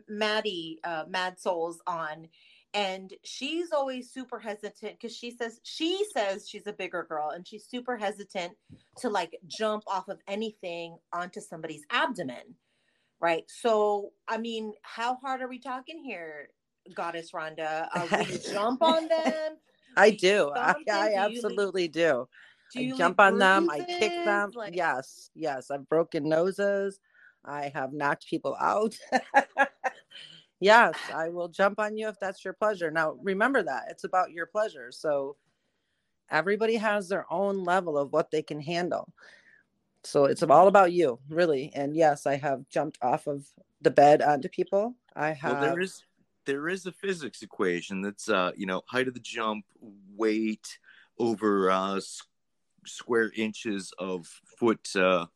Maddie, 0.08 0.78
uh, 0.84 1.04
Mad 1.08 1.38
Souls 1.38 1.80
on, 1.86 2.28
and 2.74 3.12
she's 3.24 3.72
always 3.72 4.10
super 4.10 4.38
hesitant 4.38 4.98
because 5.00 5.16
she 5.16 5.30
says 5.30 5.60
she 5.62 6.04
says 6.14 6.48
she's 6.48 6.66
a 6.66 6.72
bigger 6.72 7.04
girl 7.08 7.30
and 7.30 7.46
she's 7.46 7.66
super 7.66 7.96
hesitant 7.96 8.52
to 8.98 9.08
like 9.08 9.36
jump 9.46 9.82
off 9.88 10.08
of 10.08 10.20
anything 10.28 10.96
onto 11.12 11.40
somebody's 11.40 11.82
abdomen 11.90 12.54
right? 13.20 13.44
So, 13.48 14.12
I 14.26 14.38
mean, 14.38 14.72
how 14.82 15.16
hard 15.16 15.42
are 15.42 15.48
we 15.48 15.58
talking 15.58 16.02
here, 16.02 16.48
Goddess 16.94 17.30
Rhonda? 17.32 17.88
Are 17.94 18.06
we 18.18 18.38
jump 18.52 18.82
on 18.82 19.08
them? 19.08 19.56
I 19.96 20.10
do. 20.10 20.50
I, 20.54 20.74
I, 20.90 21.14
absolutely 21.14 21.88
do. 21.88 22.28
do 22.72 22.80
I 22.80 22.96
jump 22.96 23.20
on 23.20 23.38
them. 23.38 23.68
I 23.70 23.80
kick 23.80 24.24
them. 24.24 24.52
Like... 24.54 24.74
Yes, 24.74 25.30
yes. 25.34 25.70
I've 25.70 25.88
broken 25.88 26.28
noses. 26.28 26.98
I 27.44 27.70
have 27.74 27.92
knocked 27.92 28.26
people 28.26 28.56
out. 28.60 28.96
yes, 30.60 30.94
I 31.12 31.28
will 31.30 31.48
jump 31.48 31.78
on 31.78 31.96
you 31.96 32.08
if 32.08 32.18
that's 32.20 32.44
your 32.44 32.54
pleasure. 32.54 32.90
Now, 32.90 33.16
remember 33.22 33.62
that 33.62 33.84
it's 33.90 34.04
about 34.04 34.30
your 34.32 34.46
pleasure. 34.46 34.92
So, 34.92 35.36
everybody 36.30 36.76
has 36.76 37.08
their 37.08 37.26
own 37.32 37.64
level 37.64 37.98
of 37.98 38.12
what 38.12 38.30
they 38.30 38.42
can 38.42 38.60
handle. 38.60 39.12
So 40.04 40.24
it's 40.24 40.42
all 40.42 40.68
about 40.68 40.92
you, 40.92 41.18
really. 41.28 41.70
And 41.74 41.94
yes, 41.94 42.26
I 42.26 42.36
have 42.36 42.68
jumped 42.68 42.98
off 43.02 43.26
of 43.26 43.46
the 43.82 43.90
bed 43.90 44.22
onto 44.22 44.48
people. 44.48 44.94
I 45.14 45.32
have. 45.32 45.60
Well, 45.60 45.72
there 45.72 45.80
is 45.80 46.02
there 46.46 46.68
is 46.68 46.86
a 46.86 46.92
physics 46.92 47.42
equation 47.42 48.00
that's 48.00 48.28
uh 48.28 48.52
you 48.56 48.66
know 48.66 48.82
height 48.86 49.08
of 49.08 49.14
the 49.14 49.20
jump, 49.20 49.66
weight 50.16 50.78
over 51.18 51.70
uh 51.70 51.96
s- 51.96 52.22
square 52.86 53.30
inches 53.36 53.92
of 53.98 54.26
foot 54.58 54.88
uh 54.96 55.26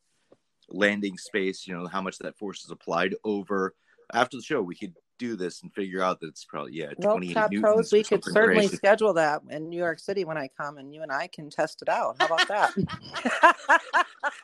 landing 0.69 1.17
space. 1.19 1.67
You 1.67 1.77
know 1.77 1.87
how 1.87 2.01
much 2.01 2.19
that 2.19 2.39
force 2.39 2.65
is 2.65 2.71
applied 2.71 3.15
over. 3.25 3.75
After 4.13 4.37
the 4.37 4.43
show, 4.43 4.61
we 4.61 4.75
could 4.75 4.95
do 5.19 5.37
this 5.37 5.63
and 5.63 5.73
figure 5.73 6.03
out 6.03 6.21
that 6.21 6.29
it's 6.29 6.45
probably 6.45 6.73
yeah 6.73 6.93
well, 6.99 7.13
28 7.13 7.35
top 7.35 7.53
pros 7.61 7.93
we 7.93 8.03
could 8.03 8.25
certainly 8.25 8.67
crazy. 8.67 8.77
schedule 8.77 9.13
that 9.13 9.43
in 9.51 9.69
new 9.69 9.79
york 9.79 9.99
city 9.99 10.25
when 10.25 10.37
i 10.37 10.49
come 10.59 10.79
and 10.79 10.95
you 10.95 11.03
and 11.03 11.13
i 11.13 11.27
can 11.27 11.49
test 11.51 11.83
it 11.83 11.89
out 11.89 12.17
how 12.19 12.27
about 12.27 12.49
that 12.49 12.73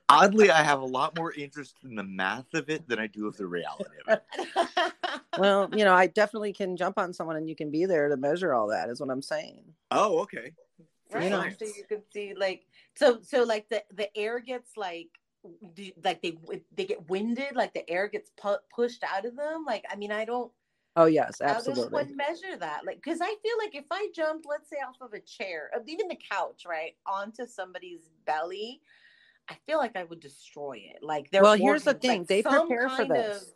oddly 0.10 0.50
i 0.50 0.64
have 0.64 0.82
a 0.82 0.86
lot 0.86 1.16
more 1.18 1.34
interest 1.34 1.76
in 1.84 1.96
the 1.96 2.04
math 2.04 2.54
of 2.54 2.70
it 2.70 2.88
than 2.88 3.00
i 3.00 3.08
do 3.08 3.28
of 3.28 3.36
the 3.38 3.46
reality 3.46 3.90
of 4.08 4.18
it 4.18 4.94
well 5.38 5.70
you 5.76 5.84
know 5.84 5.94
i 5.94 6.08
definitely 6.08 6.54
can 6.54 6.78
jump 6.78 6.98
on 6.98 7.14
someone 7.14 7.36
and 7.36 7.50
you 7.50 7.56
can 7.56 7.70
be 7.70 7.86
there 7.86 8.08
to 8.10 8.18
measure 8.18 8.54
all 8.54 8.68
that 8.68 8.90
is 8.90 9.00
what 9.00 9.10
i'm 9.10 9.22
saying 9.22 9.64
oh 9.92 10.20
okay 10.20 10.52
right. 11.14 11.24
you 11.24 11.30
know 11.30 11.44
so 11.60 11.66
you 11.66 11.84
can 11.88 12.02
see 12.14 12.34
like 12.36 12.66
so 12.96 13.20
so 13.22 13.44
like 13.44 13.68
the 13.70 13.84
the 13.94 14.16
air 14.18 14.40
gets 14.40 14.78
like 14.78 15.10
do, 15.74 15.92
like 16.04 16.22
they 16.22 16.38
they 16.76 16.86
get 16.86 17.10
winded, 17.10 17.56
like 17.56 17.74
the 17.74 17.90
air 17.90 18.08
gets 18.08 18.32
pu- 18.42 18.58
pushed 18.74 19.04
out 19.04 19.26
of 19.26 19.36
them. 19.36 19.66
Like 19.66 19.86
I 19.90 19.96
mean, 19.96 20.12
I 20.12 20.26
don't. 20.26 20.52
Oh 20.96 21.06
yes, 21.06 21.42
absolutely. 21.42 21.84
How 21.84 22.04
does 22.04 22.08
one 22.08 22.16
measure 22.18 22.58
that? 22.58 22.86
Like, 22.86 22.98
because 22.98 23.22
I 23.22 23.34
feel 23.42 23.58
like 23.58 23.76
if 23.76 23.86
I 23.90 24.10
jump, 24.14 24.46
let's 24.48 24.70
say 24.70 24.78
off 24.78 24.98
of 25.00 25.14
a 25.14 25.22
chair, 25.22 25.72
uh, 25.76 25.80
even 25.88 26.10
the 26.10 26.18
couch, 26.30 26.64
right, 26.68 26.96
onto 27.06 27.48
somebody's 27.48 28.10
belly, 28.26 28.82
I 29.50 29.56
feel 29.66 29.78
like 29.78 29.96
I 29.96 30.04
would 30.04 30.20
destroy 30.20 30.84
it. 30.94 31.02
Like, 31.02 31.32
they 31.32 31.40
well, 31.40 31.56
here's 31.56 31.84
the 31.84 31.94
thing: 31.94 32.20
like 32.20 32.28
they 32.28 32.44
prepare 32.44 32.90
for 32.90 33.06
this. 33.06 33.44
Of... 33.44 33.48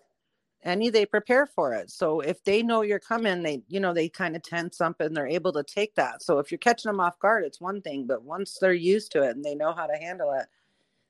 Annie, 0.62 0.90
they 0.90 1.06
prepare 1.06 1.46
for 1.46 1.74
it. 1.74 1.92
So 1.92 2.22
if 2.22 2.44
they 2.44 2.64
know 2.64 2.82
you're 2.82 3.00
coming, 3.00 3.44
they, 3.44 3.62
you 3.68 3.80
know, 3.80 3.94
they 3.94 4.10
kind 4.10 4.36
of 4.36 4.42
tense 4.42 4.82
up 4.82 5.00
and 5.00 5.16
they're 5.16 5.28
able 5.28 5.54
to 5.54 5.64
take 5.64 5.94
that. 5.96 6.24
So 6.24 6.40
if 6.40 6.52
you're 6.52 6.58
catching 6.58 6.90
them 6.90 7.00
off 7.00 7.20
guard, 7.20 7.44
it's 7.44 7.62
one 7.62 7.82
thing, 7.82 8.08
but 8.08 8.24
once 8.24 8.58
they're 8.60 8.74
used 8.74 9.12
to 9.12 9.22
it 9.22 9.36
and 9.36 9.46
they 9.46 9.54
know 9.54 9.74
how 9.74 9.86
to 9.86 9.96
handle 9.96 10.32
it, 10.34 10.48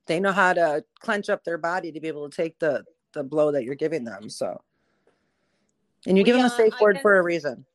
they 0.07 0.19
know 0.19 0.31
how 0.31 0.53
to 0.53 0.83
clench 0.99 1.29
up 1.29 1.43
their 1.43 1.57
body 1.57 1.91
to 1.91 1.99
be 1.99 2.07
able 2.07 2.29
to 2.29 2.35
take 2.35 2.59
the 2.59 2.83
the 3.13 3.23
blow 3.23 3.51
that 3.51 3.63
you're 3.63 3.75
giving 3.75 4.03
them 4.03 4.29
so. 4.29 4.61
And 6.05 6.17
you 6.17 6.21
well, 6.21 6.25
give 6.25 6.35
yeah, 6.35 6.41
them 6.43 6.51
a 6.51 6.55
safe 6.55 6.73
word 6.81 6.99
for 7.01 7.17
a 7.17 7.23
reason. 7.23 7.65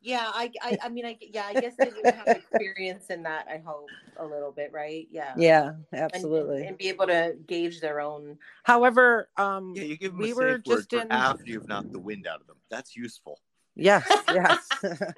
Yeah 0.00 0.30
I, 0.32 0.52
I 0.62 0.78
i 0.84 0.88
mean 0.88 1.04
i 1.04 1.18
yeah 1.20 1.46
i 1.46 1.54
guess 1.54 1.74
they 1.76 1.90
would 1.90 2.14
have 2.14 2.28
experience 2.28 3.10
in 3.10 3.24
that 3.24 3.48
i 3.50 3.58
hope 3.58 3.90
a 4.16 4.24
little 4.24 4.52
bit 4.52 4.72
right? 4.72 5.08
Yeah. 5.10 5.34
Yeah 5.36 5.72
absolutely 5.92 6.58
and, 6.58 6.68
and 6.68 6.78
be 6.78 6.88
able 6.88 7.06
to 7.06 7.36
gauge 7.46 7.80
their 7.80 8.00
own. 8.00 8.38
However 8.62 9.28
um 9.36 9.74
yeah 9.74 9.82
you 9.82 9.96
give 9.96 10.12
them 10.12 10.20
we 10.20 10.32
were 10.34 10.58
just 10.58 10.92
in 10.92 11.10
after 11.10 11.44
you've 11.46 11.68
knocked 11.68 11.92
the 11.92 11.98
wind 11.98 12.28
out 12.28 12.40
of 12.40 12.46
them. 12.46 12.56
That's 12.70 12.96
useful 12.96 13.40
yes 13.78 14.06
yes 14.28 14.68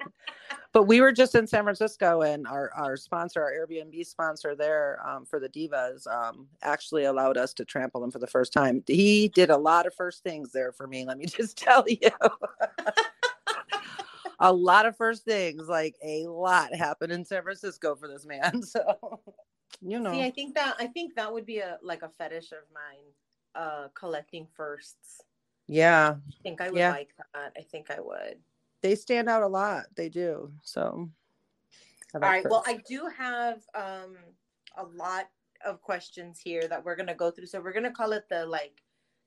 but 0.73 0.83
we 0.83 1.01
were 1.01 1.11
just 1.11 1.35
in 1.35 1.47
San 1.47 1.63
Francisco, 1.63 2.21
and 2.21 2.47
our 2.47 2.71
our 2.73 2.95
sponsor, 2.95 3.41
our 3.41 3.51
Airbnb 3.51 4.05
sponsor 4.05 4.55
there 4.55 4.99
um, 5.05 5.25
for 5.25 5.39
the 5.39 5.49
divas, 5.49 6.07
um, 6.07 6.47
actually 6.61 7.05
allowed 7.05 7.37
us 7.37 7.53
to 7.55 7.65
trample 7.65 7.99
them 7.99 8.11
for 8.11 8.19
the 8.19 8.27
first 8.27 8.53
time. 8.53 8.83
He 8.87 9.27
did 9.29 9.49
a 9.49 9.57
lot 9.57 9.85
of 9.85 9.93
first 9.93 10.23
things 10.23 10.51
there 10.51 10.71
for 10.71 10.87
me. 10.87 11.05
Let 11.05 11.17
me 11.17 11.25
just 11.25 11.57
tell 11.57 11.83
you. 11.87 11.97
a 14.39 14.51
lot 14.51 14.85
of 14.85 14.95
first 14.95 15.25
things, 15.25 15.67
like 15.67 15.95
a 16.03 16.25
lot 16.27 16.73
happened 16.73 17.11
in 17.11 17.25
San 17.25 17.43
Francisco 17.43 17.95
for 17.95 18.07
this 18.07 18.25
man. 18.25 18.63
So, 18.63 19.19
you 19.81 19.99
know. 19.99 20.13
See, 20.13 20.23
I 20.23 20.31
think 20.31 20.55
that 20.55 20.75
I 20.79 20.87
think 20.87 21.15
that 21.15 21.31
would 21.31 21.45
be 21.45 21.59
a 21.59 21.77
like 21.83 22.01
a 22.01 22.09
fetish 22.09 22.53
of 22.53 22.63
mine, 22.73 23.11
uh, 23.55 23.89
collecting 23.93 24.47
firsts. 24.55 25.21
Yeah. 25.67 26.15
I 26.15 26.43
think 26.43 26.61
I 26.61 26.69
would 26.69 26.79
yeah. 26.79 26.91
like 26.91 27.09
that. 27.33 27.51
I 27.57 27.61
think 27.61 27.91
I 27.91 27.99
would 27.99 28.37
they 28.81 28.95
stand 28.95 29.29
out 29.29 29.43
a 29.43 29.47
lot. 29.47 29.85
They 29.95 30.09
do. 30.09 30.51
So 30.63 31.09
All 32.13 32.19
right. 32.19 32.45
Well, 32.49 32.63
I 32.65 32.81
do 32.87 33.07
have 33.17 33.61
um 33.75 34.17
a 34.77 34.83
lot 34.83 35.29
of 35.65 35.81
questions 35.81 36.39
here 36.43 36.67
that 36.67 36.83
we're 36.83 36.95
gonna 36.95 37.15
go 37.15 37.31
through. 37.31 37.47
So 37.47 37.61
we're 37.61 37.73
gonna 37.73 37.91
call 37.91 38.13
it 38.13 38.25
the 38.29 38.45
like 38.45 38.81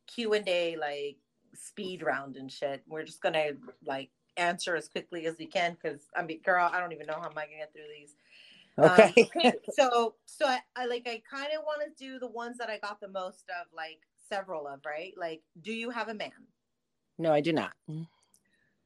Q 0.07 0.35
and 0.35 0.49
A 0.49 0.77
like 0.77 1.17
speed 1.55 2.03
round 2.03 2.37
and 2.37 2.51
shit. 2.51 2.83
We're 2.87 3.05
just 3.05 3.21
gonna 3.21 3.53
like 3.85 4.11
answer 4.37 4.75
as 4.75 4.89
quickly 4.89 5.27
as 5.27 5.37
we 5.39 5.47
can 5.47 5.77
because 5.81 6.09
I 6.17 6.23
mean, 6.23 6.41
girl, 6.43 6.69
I 6.73 6.81
don't 6.81 6.93
even 6.93 7.07
know 7.07 7.15
how 7.15 7.31
am 7.31 7.39
I 7.39 7.47
gonna 7.47 7.59
get 7.59 7.73
through 7.73 7.83
these. 7.97 8.15
Okay. 8.79 9.15
Um, 9.23 9.29
okay. 9.37 9.59
So 9.73 10.15
so 10.27 10.47
I, 10.47 10.59
I 10.77 10.87
like 10.87 11.07
I 11.07 11.23
kind 11.31 11.53
of 11.57 11.65
want 11.65 11.83
to 11.83 12.05
do 12.05 12.19
the 12.19 12.29
ones 12.29 12.59
that 12.59 12.71
I 12.71 12.79
got 12.79 13.01
the 13.01 13.09
most 13.09 13.45
of, 13.49 13.67
like 13.75 14.01
several 14.29 14.67
of, 14.67 14.81
right? 14.85 15.13
Like, 15.17 15.43
do 15.63 15.73
you 15.73 15.91
have 15.91 16.09
a 16.09 16.15
man? 16.15 16.33
No, 17.19 17.33
I 17.33 17.41
do 17.41 17.53
not. 17.53 17.73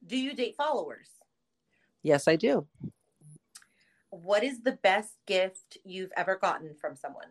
Do 0.05 0.17
you 0.17 0.33
date 0.33 0.55
followers? 0.55 1.07
Yes, 2.03 2.27
I 2.27 2.35
do. 2.35 2.65
What 4.09 4.43
is 4.43 4.61
the 4.61 4.71
best 4.71 5.15
gift 5.27 5.77
you've 5.83 6.11
ever 6.17 6.35
gotten 6.35 6.73
from 6.73 6.95
someone? 6.95 7.27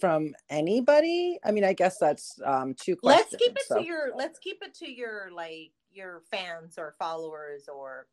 From 0.00 0.34
anybody? 0.48 1.38
I 1.44 1.50
mean, 1.50 1.64
I 1.64 1.74
guess 1.74 1.98
that's 1.98 2.40
um 2.44 2.74
two 2.74 2.96
Let's 3.02 3.34
keep 3.36 3.52
it 3.52 3.62
so- 3.66 3.78
to 3.78 3.84
your 3.84 4.12
let's 4.16 4.38
keep 4.38 4.62
it 4.62 4.72
to 4.74 4.90
your 4.90 5.30
like 5.30 5.72
your 5.92 6.22
fans 6.30 6.78
or 6.78 6.94
followers 6.98 7.68
or 7.68 8.06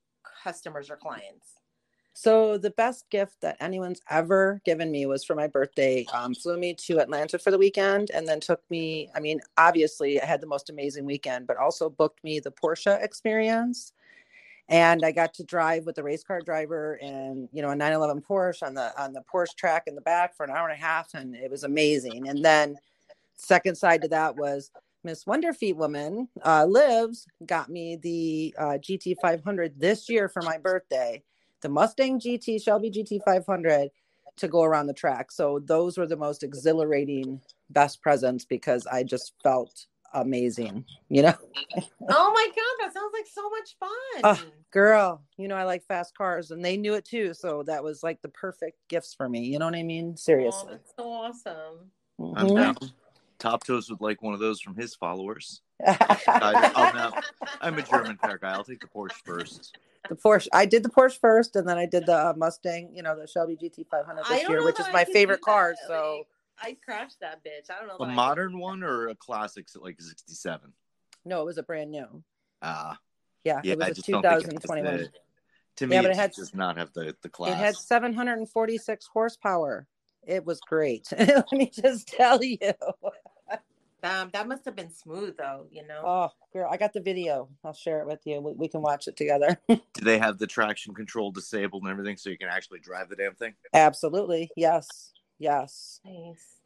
customers 0.43 0.89
or 0.89 0.97
clients. 0.97 1.47
So 2.19 2.57
the 2.57 2.71
best 2.71 3.07
gift 3.11 3.41
that 3.41 3.57
anyone's 3.59 4.01
ever 4.09 4.59
given 4.65 4.89
me 4.89 5.05
was 5.05 5.23
for 5.23 5.35
my 5.35 5.45
birthday. 5.45 6.03
Um, 6.11 6.33
flew 6.33 6.57
me 6.57 6.73
to 6.73 6.99
Atlanta 6.99 7.37
for 7.37 7.51
the 7.51 7.59
weekend, 7.59 8.09
and 8.09 8.27
then 8.27 8.39
took 8.39 8.59
me. 8.71 9.07
I 9.13 9.19
mean, 9.19 9.39
obviously, 9.55 10.19
I 10.19 10.25
had 10.25 10.41
the 10.41 10.47
most 10.47 10.71
amazing 10.71 11.05
weekend, 11.05 11.45
but 11.45 11.57
also 11.57 11.91
booked 11.91 12.23
me 12.23 12.39
the 12.39 12.49
Porsche 12.49 12.99
experience, 13.03 13.93
and 14.67 15.05
I 15.05 15.11
got 15.11 15.35
to 15.35 15.43
drive 15.43 15.85
with 15.85 15.93
the 15.93 16.01
race 16.01 16.23
car 16.23 16.41
driver 16.41 16.95
and 17.03 17.49
you 17.53 17.61
know 17.61 17.69
a 17.69 17.75
911 17.75 18.23
Porsche 18.27 18.63
on 18.63 18.73
the 18.73 18.99
on 18.99 19.13
the 19.13 19.21
Porsche 19.31 19.55
track 19.55 19.83
in 19.85 19.93
the 19.93 20.01
back 20.01 20.35
for 20.35 20.43
an 20.43 20.49
hour 20.49 20.67
and 20.67 20.75
a 20.75 20.83
half, 20.83 21.13
and 21.13 21.35
it 21.35 21.51
was 21.51 21.65
amazing. 21.65 22.27
And 22.29 22.43
then 22.43 22.77
second 23.35 23.77
side 23.77 24.01
to 24.01 24.07
that 24.07 24.35
was 24.35 24.71
Miss 25.03 25.25
Wonderfeet 25.25 25.75
woman 25.75 26.29
uh, 26.43 26.65
lives 26.65 27.27
got 27.45 27.69
me 27.69 27.95
the 27.95 28.55
uh, 28.57 28.79
GT 28.79 29.17
500 29.21 29.79
this 29.79 30.09
year 30.09 30.27
for 30.27 30.41
my 30.41 30.57
birthday 30.57 31.21
the 31.61 31.69
Mustang 31.69 32.19
GT, 32.19 32.61
Shelby 32.61 32.91
GT 32.91 33.23
500 33.23 33.89
to 34.37 34.47
go 34.47 34.63
around 34.63 34.87
the 34.87 34.93
track. 34.93 35.31
So 35.31 35.59
those 35.65 35.97
were 35.97 36.07
the 36.07 36.15
most 36.15 36.43
exhilarating 36.43 37.41
best 37.69 38.01
presents 38.01 38.45
because 38.45 38.85
I 38.87 39.03
just 39.03 39.33
felt 39.41 39.87
amazing, 40.13 40.85
you 41.09 41.23
know. 41.23 41.33
oh 42.09 42.31
my 42.33 42.47
god, 42.55 42.85
that 42.85 42.93
sounds 42.93 43.13
like 43.13 43.27
so 43.27 43.49
much 43.49 43.75
fun. 43.79 44.23
Uh, 44.23 44.37
Girl, 44.71 45.23
you 45.37 45.47
know 45.47 45.55
I 45.55 45.63
like 45.63 45.83
fast 45.85 46.15
cars 46.15 46.51
and 46.51 46.63
they 46.63 46.77
knew 46.77 46.93
it 46.93 47.05
too, 47.05 47.33
so 47.33 47.63
that 47.63 47.83
was 47.83 48.03
like 48.03 48.21
the 48.21 48.29
perfect 48.29 48.77
gifts 48.89 49.13
for 49.13 49.27
me. 49.27 49.45
You 49.45 49.59
know 49.59 49.65
what 49.65 49.75
I 49.75 49.83
mean? 49.83 50.11
Oh, 50.11 50.15
Seriously. 50.15 50.69
that's 50.71 50.93
so 50.95 51.09
awesome. 51.09 51.91
I'm 52.19 52.47
Mhm. 52.47 52.55
down. 52.55 52.77
Top 53.39 53.63
Toes 53.63 53.89
would 53.89 54.01
like 54.01 54.21
one 54.21 54.33
of 54.33 54.39
those 54.39 54.59
from 54.61 54.75
his 54.75 54.95
followers. 54.95 55.61
I, 55.85 56.71
oh 56.75 56.89
no, 56.93 57.13
I'm 57.61 57.77
a 57.77 57.81
German 57.81 58.17
car 58.17 58.37
guy. 58.37 58.51
I'll 58.51 58.63
take 58.63 58.81
the 58.81 58.87
Porsche 58.87 59.21
first. 59.23 59.77
The 60.09 60.15
Porsche. 60.15 60.47
I 60.53 60.65
did 60.65 60.83
the 60.83 60.89
Porsche 60.89 61.19
first, 61.19 61.55
and 61.55 61.67
then 61.67 61.77
I 61.77 61.85
did 61.85 62.05
the 62.05 62.15
uh, 62.15 62.33
Mustang. 62.37 62.91
You 62.95 63.03
know, 63.03 63.19
the 63.19 63.27
Shelby 63.27 63.55
GT 63.57 63.85
500 63.89 64.23
this 64.25 64.47
year, 64.49 64.63
which 64.63 64.79
is 64.79 64.85
I 64.87 64.91
my 64.91 65.05
favorite 65.05 65.41
car. 65.41 65.71
that. 65.79 65.87
So 65.87 66.23
Like, 66.63 66.73
I 66.73 66.77
crashed 66.83 67.19
that 67.21 67.43
bitch. 67.43 67.69
I 67.69 67.79
don't 67.79 67.87
know. 67.87 67.95
A 67.95 67.97
that 67.99 68.03
I 68.03 68.07
could- 68.07 68.15
modern 68.15 68.59
one 68.59 68.83
or 68.83 69.07
a 69.09 69.15
classics 69.15 69.75
at 69.75 69.81
like 69.83 69.99
67? 70.01 70.73
no, 71.25 71.41
it 71.41 71.45
was 71.45 71.57
a 71.57 71.63
brand 71.63 71.91
new. 71.91 72.23
Ah, 72.61 72.97
Yeah, 73.43 73.61
yeah, 73.63 73.73
it 73.73 73.79
was 73.79 73.87
a 73.89 73.93
just 73.95 74.07
don't 74.07 74.21
think 74.23 74.33
it 74.33 74.53
has 74.53 74.61
2021. 74.63 74.97
the- 74.97 75.11
To 75.77 75.87
me, 75.87 75.95
Yeah, 75.95 76.01
but 76.01 76.11
it 76.11 76.13
it 76.13 76.17
had- 76.17 76.31
does 76.33 76.53
not 76.55 76.77
have 76.77 76.91
the 76.93 77.15
the 77.21 77.29
class. 77.29 77.51
It 77.51 77.57
had 77.57 77.75
746 77.75 79.07
horsepower. 79.13 79.87
It 80.25 80.43
was 80.45 80.59
great. 80.61 81.07
Let 81.17 81.51
me 81.53 81.69
just 81.73 82.07
tell 82.07 82.43
you. 82.43 82.57
Damn, 84.07 84.29
that 84.31 84.47
must 84.47 84.65
have 84.65 84.75
been 84.75 84.91
smooth 84.91 85.35
though. 85.37 85.67
You 85.71 85.85
know. 85.87 86.01
Oh, 86.05 86.29
girl, 86.53 86.69
I 86.71 86.77
got 86.77 86.93
the 86.93 87.01
video. 87.01 87.49
I'll 87.63 87.73
share 87.73 88.01
it 88.01 88.07
with 88.07 88.21
you. 88.25 88.39
We, 88.41 88.53
we 88.53 88.67
can 88.67 88.81
watch 88.81 89.07
it 89.07 89.17
together. 89.17 89.59
Do 89.67 89.79
they 90.01 90.17
have 90.17 90.37
the 90.37 90.47
traction 90.47 90.93
control 90.93 91.31
disabled 91.31 91.83
and 91.83 91.91
everything, 91.91 92.17
so 92.17 92.29
you 92.29 92.37
can 92.37 92.49
actually 92.49 92.79
drive 92.79 93.09
the 93.09 93.15
damn 93.15 93.35
thing? 93.35 93.53
Absolutely. 93.73 94.49
Yes. 94.55 95.11
Yes. 95.39 95.99
nice. 96.05 96.57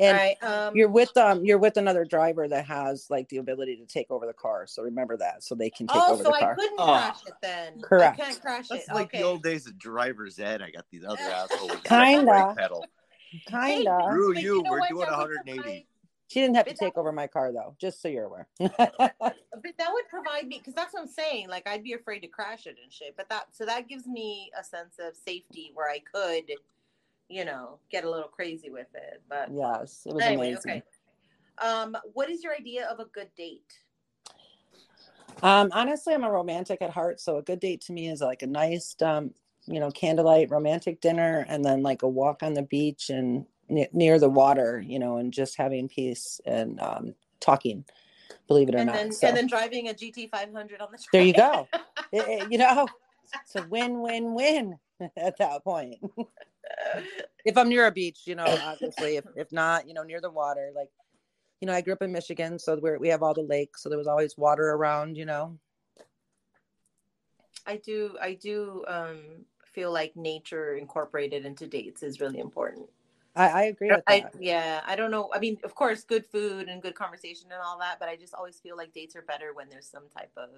And 0.00 0.18
All 0.18 0.24
right. 0.24 0.42
Um, 0.42 0.76
you're 0.76 0.88
with 0.88 1.16
um 1.16 1.44
you're 1.44 1.58
with 1.58 1.76
another 1.76 2.04
driver 2.04 2.48
that 2.48 2.66
has 2.66 3.06
like 3.10 3.28
the 3.28 3.36
ability 3.36 3.76
to 3.76 3.86
take 3.86 4.10
over 4.10 4.26
the 4.26 4.32
car. 4.32 4.66
So 4.66 4.82
remember 4.82 5.16
that. 5.18 5.44
So 5.44 5.54
they 5.54 5.70
can 5.70 5.86
take 5.86 5.96
oh, 5.96 6.14
over 6.14 6.24
so 6.24 6.30
the 6.30 6.34
I 6.36 6.40
car. 6.40 6.54
couldn't 6.56 6.80
Oh. 6.80 6.86
crash 6.86 7.20
it 7.26 7.34
then. 7.40 7.80
Correct. 7.80 8.20
I 8.20 8.24
can't 8.24 8.40
crash 8.40 8.64
it. 8.66 8.68
That's 8.70 8.88
it. 8.88 8.94
like 8.94 9.06
okay. 9.06 9.18
the 9.18 9.24
old 9.24 9.44
days 9.44 9.68
of 9.68 9.78
driver's 9.78 10.40
ed. 10.40 10.62
I 10.62 10.70
got 10.70 10.84
these 10.90 11.04
other 11.04 11.20
assholes. 11.22 11.76
Kinda. 11.84 12.54
pedal. 12.58 12.84
Kinda. 13.48 14.00
Screw 14.08 14.34
But 14.34 14.42
you. 14.42 14.62
know 14.62 14.70
We're 14.72 14.80
what? 14.80 14.88
doing 14.88 15.06
180. 15.08 15.86
She 16.34 16.40
didn't 16.40 16.56
have 16.56 16.66
to 16.66 16.72
But 16.72 16.80
that 16.80 16.84
take 16.86 16.98
over 16.98 17.12
my 17.12 17.28
car 17.28 17.52
though, 17.52 17.76
just 17.78 18.02
so 18.02 18.08
you're 18.08 18.24
aware. 18.24 18.48
But 18.58 19.78
that 19.78 19.92
would 19.92 20.08
provide 20.10 20.48
me 20.48 20.58
because 20.58 20.74
that's 20.74 20.92
what 20.92 21.02
I'm 21.02 21.08
saying. 21.08 21.48
Like 21.48 21.66
I'd 21.68 21.84
be 21.84 21.92
afraid 21.92 22.20
to 22.20 22.26
crash 22.26 22.66
it 22.66 22.76
and 22.82 22.92
shit. 22.92 23.14
But 23.16 23.28
that 23.28 23.46
so 23.52 23.64
that 23.64 23.86
gives 23.86 24.08
me 24.08 24.50
a 24.58 24.64
sense 24.64 24.96
of 24.98 25.14
safety 25.14 25.70
where 25.74 25.88
I 25.88 26.00
could, 26.00 26.50
you 27.28 27.44
know, 27.44 27.78
get 27.88 28.04
a 28.04 28.10
little 28.10 28.28
crazy 28.28 28.68
with 28.68 28.88
it. 28.94 29.22
But 29.28 29.48
yes, 29.54 30.02
it 30.06 30.12
was 30.12 30.24
anyway, 30.24 30.48
amazing. 30.48 30.70
okay. 30.72 30.82
Um, 31.64 31.96
what 32.14 32.28
is 32.28 32.42
your 32.42 32.52
idea 32.52 32.88
of 32.88 32.98
a 32.98 33.04
good 33.04 33.28
date? 33.36 33.72
Um, 35.44 35.70
honestly, 35.72 36.14
I'm 36.14 36.24
a 36.24 36.30
romantic 36.30 36.82
at 36.82 36.90
heart, 36.90 37.20
so 37.20 37.36
a 37.36 37.42
good 37.42 37.60
date 37.60 37.80
to 37.82 37.92
me 37.92 38.08
is 38.08 38.20
like 38.20 38.42
a 38.42 38.48
nice, 38.48 38.96
um, 39.02 39.32
you 39.66 39.78
know, 39.78 39.92
candlelight 39.92 40.50
romantic 40.50 41.00
dinner, 41.00 41.46
and 41.48 41.64
then 41.64 41.84
like 41.84 42.02
a 42.02 42.08
walk 42.08 42.42
on 42.42 42.54
the 42.54 42.62
beach 42.62 43.08
and 43.08 43.46
ne- 43.74 43.88
near 43.92 44.18
the 44.18 44.28
water, 44.28 44.82
you 44.86 44.98
know, 44.98 45.18
and 45.18 45.32
just 45.32 45.56
having 45.56 45.88
peace 45.88 46.40
and 46.46 46.80
um, 46.80 47.14
talking. 47.40 47.84
Believe 48.48 48.68
it 48.68 48.74
or 48.74 48.78
And 48.78 48.86
not. 48.86 48.94
then 48.96 49.12
So, 49.12 49.28
and 49.28 49.36
then 49.36 49.46
driving 49.46 49.88
a 49.88 49.94
GT 49.94 50.30
500 50.30 50.80
on 50.80 50.88
the 50.92 50.98
track. 50.98 51.08
there 51.12 51.22
you 51.22 51.32
go. 51.34 51.68
It- 52.12 52.28
it- 52.28 52.52
you 52.52 52.58
know, 52.58 52.86
it's 53.42 53.56
a 53.56 53.66
win-win-win 53.68 54.78
at 55.16 55.36
that 55.38 55.64
point. 55.64 55.96
if 57.44 57.56
I'm 57.56 57.68
near 57.68 57.86
a 57.86 57.90
beach, 57.92 58.20
you 58.26 58.36
know, 58.36 58.44
obviously, 58.46 59.16
if 59.16 59.24
if 59.36 59.50
not, 59.52 59.88
you 59.88 59.94
know, 59.94 60.02
near 60.04 60.20
the 60.20 60.30
water, 60.30 60.70
like. 60.74 60.88
You 61.60 61.66
know, 61.68 61.72
I 61.74 61.80
grew 61.80 61.94
up 61.94 62.02
in 62.02 62.12
Michigan, 62.12 62.58
so 62.58 62.76
we're, 62.82 62.98
we 62.98 63.08
have 63.08 63.22
all 63.22 63.32
the 63.32 63.40
lakes, 63.40 63.82
so 63.82 63.88
there 63.88 63.96
was 63.96 64.08
always 64.08 64.36
water 64.36 64.72
around. 64.72 65.16
You 65.16 65.24
know, 65.24 65.58
I 67.66 67.76
do 67.78 68.16
I 68.20 68.34
do 68.34 68.84
um 68.86 69.46
feel 69.64 69.90
like 69.90 70.14
nature 70.14 70.74
incorporated 70.76 71.46
into 71.46 71.66
dates 71.66 72.02
is 72.02 72.20
really 72.20 72.38
important. 72.38 72.86
I, 73.36 73.48
I 73.48 73.62
agree 73.64 73.90
with 73.90 74.02
I, 74.06 74.20
that. 74.20 74.34
yeah, 74.40 74.80
I 74.86 74.94
don't 74.96 75.10
know. 75.10 75.28
I 75.34 75.38
mean, 75.40 75.58
of 75.64 75.74
course, 75.74 76.04
good 76.04 76.24
food 76.24 76.68
and 76.68 76.80
good 76.80 76.94
conversation 76.94 77.50
and 77.50 77.60
all 77.64 77.78
that, 77.80 77.98
but 77.98 78.08
I 78.08 78.16
just 78.16 78.34
always 78.34 78.60
feel 78.60 78.76
like 78.76 78.92
dates 78.92 79.16
are 79.16 79.22
better 79.22 79.52
when 79.52 79.68
there's 79.68 79.88
some 79.88 80.04
type 80.16 80.30
of 80.36 80.50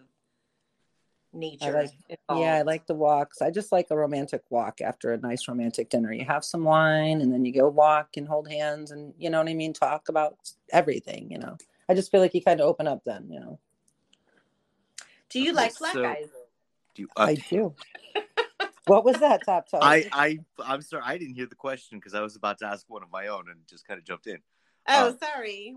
nature. 1.32 1.72
like- 1.72 1.90
involved. 2.08 2.44
Yeah, 2.44 2.56
I 2.56 2.62
like 2.62 2.86
the 2.86 2.94
walks. 2.94 3.40
I 3.40 3.50
just 3.50 3.72
like 3.72 3.86
a 3.90 3.96
romantic 3.96 4.42
walk 4.50 4.80
after 4.80 5.12
a 5.12 5.18
nice 5.18 5.48
romantic 5.48 5.88
dinner. 5.88 6.12
You 6.12 6.26
have 6.26 6.44
some 6.44 6.64
wine 6.64 7.20
and 7.22 7.32
then 7.32 7.44
you 7.44 7.52
go 7.52 7.68
walk 7.68 8.16
and 8.16 8.28
hold 8.28 8.48
hands 8.48 8.90
and 8.90 9.14
you 9.18 9.30
know 9.30 9.38
what 9.38 9.48
I 9.48 9.54
mean, 9.54 9.72
talk 9.72 10.08
about 10.08 10.36
everything, 10.70 11.30
you 11.30 11.38
know. 11.38 11.56
I 11.88 11.94
just 11.94 12.10
feel 12.10 12.20
like 12.20 12.34
you 12.34 12.42
kind 12.42 12.60
of 12.60 12.66
open 12.66 12.86
up 12.86 13.02
then, 13.04 13.28
you 13.30 13.40
know. 13.40 13.58
Do 15.30 15.40
you 15.40 15.50
Okay, 15.52 15.56
like 15.56 15.78
black 15.78 15.92
so- 15.94 16.02
guys? 16.02 16.28
Do 16.94 17.02
you, 17.02 17.08
uh, 17.16 17.22
I 17.24 17.34
do. 17.34 17.74
What 18.86 19.04
was 19.04 19.16
that, 19.18 19.44
Top 19.44 19.68
Toe? 19.68 19.78
I, 19.82 20.08
I, 20.12 20.38
I'm 20.64 20.82
sorry. 20.82 21.02
I 21.04 21.18
didn't 21.18 21.34
hear 21.34 21.46
the 21.46 21.54
question 21.54 21.98
because 21.98 22.14
I 22.14 22.20
was 22.20 22.36
about 22.36 22.58
to 22.58 22.66
ask 22.66 22.84
one 22.88 23.02
of 23.02 23.10
my 23.10 23.26
own 23.28 23.44
and 23.50 23.60
just 23.68 23.86
kind 23.86 23.98
of 23.98 24.04
jumped 24.04 24.26
in. 24.26 24.38
Oh, 24.88 25.08
uh, 25.08 25.12
sorry. 25.18 25.76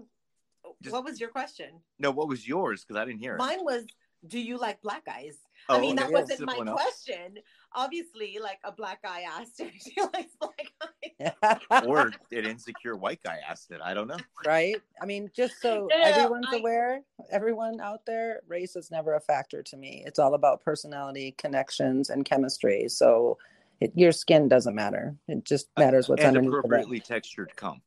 just- 0.82 0.93
what 0.93 1.03
was 1.03 1.20
your 1.20 1.30
question? 1.30 1.82
No, 1.97 2.12
what 2.12 2.28
was 2.28 2.47
yours? 2.47 2.84
Because 2.86 2.99
I 3.01 3.05
didn't 3.05 3.20
hear 3.20 3.36
it. 3.36 3.38
Mine 3.39 3.64
was, 3.64 3.86
do 4.28 4.39
you 4.39 4.57
like 4.57 4.82
black 4.82 5.05
guys? 5.05 5.38
Oh, 5.70 5.78
I 5.78 5.82
mean, 5.82 5.95
that 5.97 6.11
wasn't 6.11 6.41
my 6.41 6.53
simple 6.53 6.61
enough. 6.63 6.76
question. 6.76 7.38
Obviously, 7.74 8.39
like 8.41 8.59
a 8.63 8.72
black 8.72 9.03
guy 9.03 9.22
asked 9.22 9.59
if 9.59 9.72
she 9.82 9.93
likes 10.01 10.36
black 10.39 11.61
guys. 11.72 11.84
or 11.86 12.11
an 12.32 12.45
insecure 12.45 12.95
white 12.95 13.22
guy 13.24 13.38
asked 13.47 13.70
it. 13.72 13.80
I 13.84 13.93
don't 13.93 14.07
know. 14.07 14.17
right? 14.45 14.82
I 15.01 15.05
mean, 15.05 15.30
just 15.36 15.61
so 15.61 15.88
No, 15.91 16.01
everyone's 16.01 16.47
I- 16.51 16.57
aware, 16.57 17.01
everyone 17.32 17.80
out 17.80 18.05
there, 18.07 18.41
race 18.47 18.76
is 18.76 18.89
never 18.89 19.13
a 19.13 19.20
factor 19.22 19.61
to 19.61 19.78
me. 19.78 20.03
It's 20.05 20.17
all 20.17 20.34
about 20.34 20.63
personality, 20.63 21.36
connections, 21.38 22.09
and 22.09 22.26
chemistry. 22.26 22.88
So 22.89 23.38
it, 23.80 23.91
your 23.95 24.11
skin 24.11 24.47
doesn't 24.47 24.74
matter. 24.76 25.15
It 25.28 25.45
just 25.45 25.67
uh, 25.78 25.82
matters 25.82 26.09
what's 26.09 26.22
and 26.24 26.30
underneath 26.30 26.49
of 26.49 26.55
it. 26.55 26.59
appropriately 26.65 26.99
textured 26.99 27.55
cum. 27.55 27.82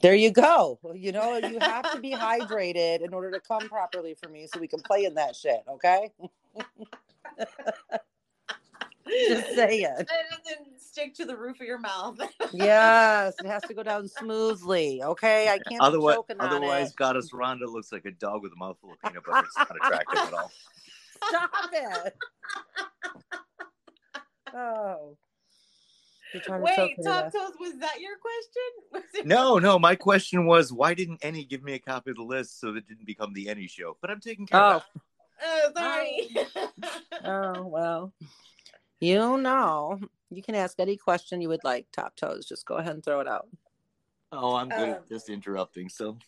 There 0.00 0.14
you 0.14 0.30
go. 0.30 0.78
You 0.94 1.10
know, 1.10 1.38
you 1.38 1.58
have 1.58 1.90
to 1.92 2.00
be 2.00 2.12
hydrated 2.14 3.00
in 3.02 3.12
order 3.12 3.32
to 3.32 3.40
come 3.40 3.68
properly 3.68 4.14
for 4.14 4.28
me 4.28 4.46
so 4.46 4.60
we 4.60 4.68
can 4.68 4.78
play 4.80 5.04
in 5.04 5.14
that 5.14 5.34
shit, 5.34 5.64
okay? 5.68 6.12
Just 9.28 9.54
say 9.54 9.80
it. 9.80 10.00
It 10.00 10.08
doesn't 10.44 10.80
stick 10.80 11.14
to 11.14 11.24
the 11.24 11.36
roof 11.36 11.60
of 11.60 11.66
your 11.66 11.78
mouth. 11.78 12.18
Yes, 12.52 13.34
it 13.42 13.46
has 13.46 13.62
to 13.64 13.74
go 13.74 13.82
down 13.82 14.08
smoothly, 14.08 15.02
okay? 15.02 15.48
I 15.48 15.58
can't 15.58 15.82
Otherwise, 15.82 16.14
be 16.14 16.16
choking 16.16 16.40
on 16.40 16.48
otherwise, 16.48 16.90
it. 16.90 16.96
Goddess 16.96 17.30
Rhonda 17.30 17.66
looks 17.66 17.92
like 17.92 18.06
a 18.06 18.10
dog 18.10 18.42
with 18.42 18.52
a 18.52 18.56
mouthful 18.56 18.92
of 18.92 18.98
peanut 19.00 19.24
butter. 19.24 19.46
It's 19.46 19.56
not 19.58 19.76
attractive 19.82 20.18
at 20.18 20.32
all. 20.32 20.50
Stop 21.28 21.50
it. 21.72 22.16
oh. 24.54 25.16
Wait, 26.34 26.96
Top 27.04 27.32
Toes, 27.32 27.52
was 27.58 27.78
that 27.80 28.00
your 28.00 28.16
question? 28.18 29.26
no, 29.26 29.58
no. 29.58 29.78
My 29.78 29.94
question 29.94 30.46
was, 30.46 30.72
why 30.72 30.94
didn't 30.94 31.24
Annie 31.24 31.44
give 31.44 31.62
me 31.62 31.74
a 31.74 31.78
copy 31.78 32.10
of 32.10 32.16
the 32.16 32.22
list 32.22 32.60
so 32.60 32.72
that 32.72 32.78
it 32.78 32.88
didn't 32.88 33.06
become 33.06 33.32
the 33.32 33.48
Annie 33.48 33.66
show? 33.66 33.96
But 34.00 34.10
I'm 34.10 34.20
taking 34.20 34.46
care 34.46 34.60
oh. 34.60 34.76
of 34.76 34.84
that. 34.94 35.02
Oh, 35.42 35.70
sorry. 35.76 36.30
oh 37.24 37.66
well, 37.66 38.12
you 39.00 39.38
know, 39.38 40.00
you 40.30 40.42
can 40.42 40.54
ask 40.54 40.78
any 40.78 40.96
question 40.96 41.40
you 41.40 41.48
would 41.48 41.64
like. 41.64 41.86
Top 41.92 42.16
Toes, 42.16 42.46
just 42.46 42.66
go 42.66 42.76
ahead 42.76 42.94
and 42.94 43.04
throw 43.04 43.20
it 43.20 43.28
out. 43.28 43.48
Oh, 44.32 44.54
I'm 44.54 44.68
good 44.68 44.90
um, 44.90 44.98
just 45.08 45.30
interrupting. 45.30 45.88
So, 45.88 46.18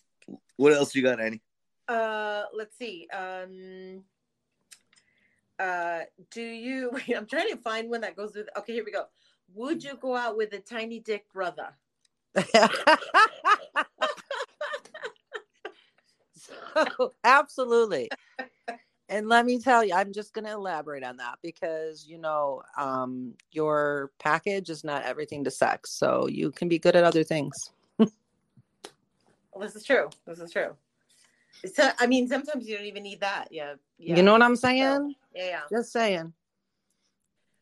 what 0.57 0.73
else 0.73 0.95
you 0.95 1.03
got, 1.03 1.19
Annie? 1.19 1.41
Uh, 1.87 2.43
let's 2.53 2.77
see. 2.77 3.07
Um, 3.13 4.03
uh, 5.59 6.01
do 6.31 6.41
you? 6.41 6.89
Wait, 6.93 7.15
I'm 7.15 7.27
trying 7.27 7.49
to 7.49 7.57
find 7.57 7.89
one 7.89 8.01
that 8.01 8.15
goes 8.15 8.35
with. 8.35 8.47
Okay, 8.57 8.73
here 8.73 8.85
we 8.85 8.91
go. 8.91 9.05
Would 9.53 9.83
you 9.83 9.97
go 9.97 10.15
out 10.15 10.37
with 10.37 10.53
a 10.53 10.59
tiny 10.59 10.99
dick 10.99 11.25
brother? 11.33 11.75
so, 16.33 17.13
absolutely. 17.25 18.09
And 19.11 19.27
let 19.27 19.45
me 19.45 19.59
tell 19.59 19.83
you, 19.83 19.93
I'm 19.93 20.13
just 20.13 20.33
going 20.33 20.45
to 20.45 20.53
elaborate 20.53 21.03
on 21.03 21.17
that 21.17 21.39
because, 21.43 22.07
you 22.07 22.17
know, 22.17 22.63
um, 22.77 23.33
your 23.51 24.09
package 24.19 24.69
is 24.69 24.85
not 24.85 25.03
everything 25.03 25.43
to 25.43 25.51
sex. 25.51 25.91
So 25.91 26.27
you 26.27 26.49
can 26.49 26.69
be 26.69 26.79
good 26.79 26.95
at 26.95 27.03
other 27.03 27.25
things. 27.25 27.53
well, 27.99 28.09
this 29.59 29.75
is 29.75 29.83
true. 29.83 30.09
This 30.25 30.39
is 30.39 30.49
true. 30.49 30.77
So, 31.73 31.91
I 31.99 32.07
mean, 32.07 32.29
sometimes 32.29 32.65
you 32.65 32.77
don't 32.77 32.85
even 32.85 33.03
need 33.03 33.19
that. 33.19 33.49
Yeah. 33.51 33.73
yeah. 33.99 34.15
You 34.15 34.23
know 34.23 34.31
what 34.31 34.41
I'm 34.41 34.55
saying? 34.55 34.81
So, 34.81 35.13
yeah, 35.35 35.45
yeah. 35.45 35.61
Just 35.69 35.91
saying. 35.91 36.31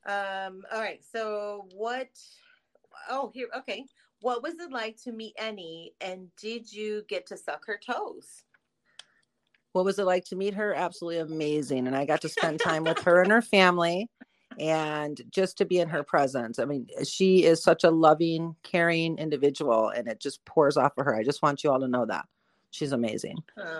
Um, 0.05 0.63
all 0.71 0.79
right. 0.79 1.01
So 1.11 1.67
what 1.73 2.09
oh 3.09 3.31
here 3.33 3.47
okay. 3.57 3.85
What 4.21 4.43
was 4.43 4.53
it 4.59 4.71
like 4.71 5.01
to 5.03 5.11
meet 5.11 5.33
Annie 5.39 5.93
and 5.99 6.27
did 6.35 6.71
you 6.71 7.03
get 7.07 7.25
to 7.27 7.37
suck 7.37 7.65
her 7.65 7.79
toes? 7.83 8.43
What 9.73 9.85
was 9.85 9.99
it 9.99 10.05
like 10.05 10.25
to 10.25 10.35
meet 10.35 10.55
her? 10.55 10.73
Absolutely 10.73 11.19
amazing. 11.19 11.87
And 11.87 11.95
I 11.95 12.05
got 12.05 12.21
to 12.21 12.29
spend 12.29 12.59
time 12.59 12.83
with 12.83 12.99
her 13.03 13.21
and 13.21 13.31
her 13.31 13.41
family 13.57 14.09
and 14.57 15.21
just 15.29 15.57
to 15.59 15.65
be 15.65 15.79
in 15.79 15.89
her 15.89 16.03
presence. 16.03 16.59
I 16.59 16.65
mean, 16.65 16.87
she 17.07 17.45
is 17.45 17.63
such 17.63 17.83
a 17.83 17.91
loving, 17.91 18.55
caring 18.63 19.17
individual 19.17 19.89
and 19.89 20.07
it 20.07 20.19
just 20.19 20.43
pours 20.45 20.75
off 20.75 20.97
of 20.97 21.05
her. 21.05 21.15
I 21.15 21.23
just 21.23 21.41
want 21.41 21.63
you 21.63 21.71
all 21.71 21.79
to 21.79 21.87
know 21.87 22.05
that. 22.05 22.25
She's 22.71 22.91
amazing. 22.91 23.37
Oh, 23.57 23.79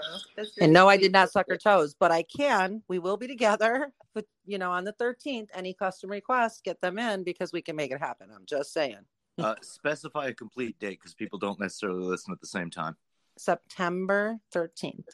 and 0.60 0.74
no, 0.74 0.90
I 0.90 0.98
did 0.98 1.12
not 1.12 1.32
suck 1.32 1.46
her 1.50 1.58
toes, 1.58 1.96
but 2.00 2.12
I 2.12 2.24
can. 2.24 2.82
We 2.88 2.98
will 2.98 3.18
be 3.18 3.28
together, 3.28 3.92
but 4.16 4.26
you 4.46 4.58
know, 4.58 4.72
on 4.72 4.84
the 4.84 4.94
13th, 4.94 5.48
any 5.54 5.74
custom 5.74 6.10
requests, 6.10 6.62
get 6.62 6.82
them 6.82 6.98
in 6.98 7.24
because 7.24 7.54
we 7.54 7.62
can 7.62 7.76
make 7.76 7.92
it 7.92 8.00
happen. 8.00 8.30
I'm 8.34 8.46
just 8.48 8.74
saying. 8.74 8.98
uh, 9.38 9.56
specify 9.62 10.28
a 10.28 10.34
complete 10.34 10.80
date 10.80 11.00
because 11.00 11.14
people 11.14 11.38
don't 11.38 11.60
necessarily 11.60 12.04
listen 12.04 12.34
at 12.34 12.42
the 12.42 12.48
same 12.48 12.72
time. 12.72 12.96
September 13.38 14.40
13th 14.54 15.06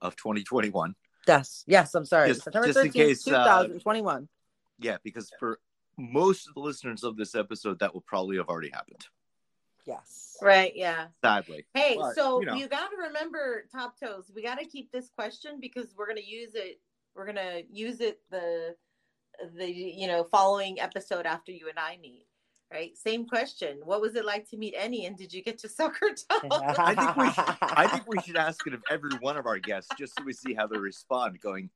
of 0.00 0.16
2021. 0.16 0.94
Yes, 1.26 1.64
yes. 1.66 1.94
I'm 1.94 2.04
sorry. 2.04 2.28
Just, 2.28 2.44
September 2.44 2.68
just 2.68 2.78
13th, 2.78 2.84
in 2.84 2.92
case, 2.92 3.24
2021. 3.24 4.16
Uh, 4.16 4.26
yeah, 4.78 4.96
because 5.02 5.32
for 5.38 5.58
most 5.96 6.48
of 6.48 6.54
the 6.54 6.60
listeners 6.60 7.04
of 7.04 7.16
this 7.16 7.34
episode, 7.34 7.78
that 7.78 7.94
will 7.94 8.02
probably 8.02 8.36
have 8.36 8.48
already 8.48 8.70
happened. 8.70 9.06
Yes. 9.86 10.36
Right. 10.40 10.72
Yeah. 10.74 11.06
Sadly. 11.22 11.66
Hey, 11.74 11.96
but, 11.98 12.14
so 12.14 12.40
you, 12.40 12.46
know. 12.46 12.54
you 12.54 12.68
got 12.68 12.90
to 12.90 12.96
remember, 12.96 13.66
top 13.70 13.98
toes. 14.00 14.30
We 14.34 14.42
got 14.42 14.58
to 14.58 14.66
keep 14.66 14.90
this 14.90 15.10
question 15.10 15.58
because 15.60 15.94
we're 15.96 16.06
going 16.06 16.18
to 16.18 16.26
use 16.26 16.54
it. 16.54 16.80
We're 17.14 17.26
going 17.26 17.36
to 17.36 17.62
use 17.70 18.00
it 18.00 18.20
the 18.30 18.74
the 19.56 19.70
you 19.70 20.06
know 20.06 20.24
following 20.24 20.80
episode 20.80 21.26
after 21.26 21.52
you 21.52 21.68
and 21.68 21.78
I 21.78 21.98
meet. 22.00 22.26
Right. 22.74 22.96
Same 22.98 23.24
question. 23.28 23.78
What 23.84 24.00
was 24.00 24.16
it 24.16 24.24
like 24.24 24.50
to 24.50 24.56
meet 24.56 24.74
Annie, 24.74 25.06
and 25.06 25.16
did 25.16 25.32
you 25.32 25.44
get 25.44 25.58
to 25.58 25.68
suck 25.78 25.96
her 26.00 26.08
toe? 26.30 26.48
I 26.50 26.94
think 26.96 27.16
we. 27.16 27.30
Should, 27.30 27.44
I 27.62 27.86
think 27.86 28.08
we 28.08 28.20
should 28.20 28.36
ask 28.36 28.66
it 28.66 28.74
of 28.74 28.82
every 28.90 29.12
one 29.20 29.36
of 29.36 29.46
our 29.46 29.60
guests 29.60 29.90
just 29.96 30.18
so 30.18 30.24
we 30.24 30.32
see 30.32 30.54
how 30.54 30.66
they 30.66 30.78
respond. 30.78 31.40
Going, 31.40 31.70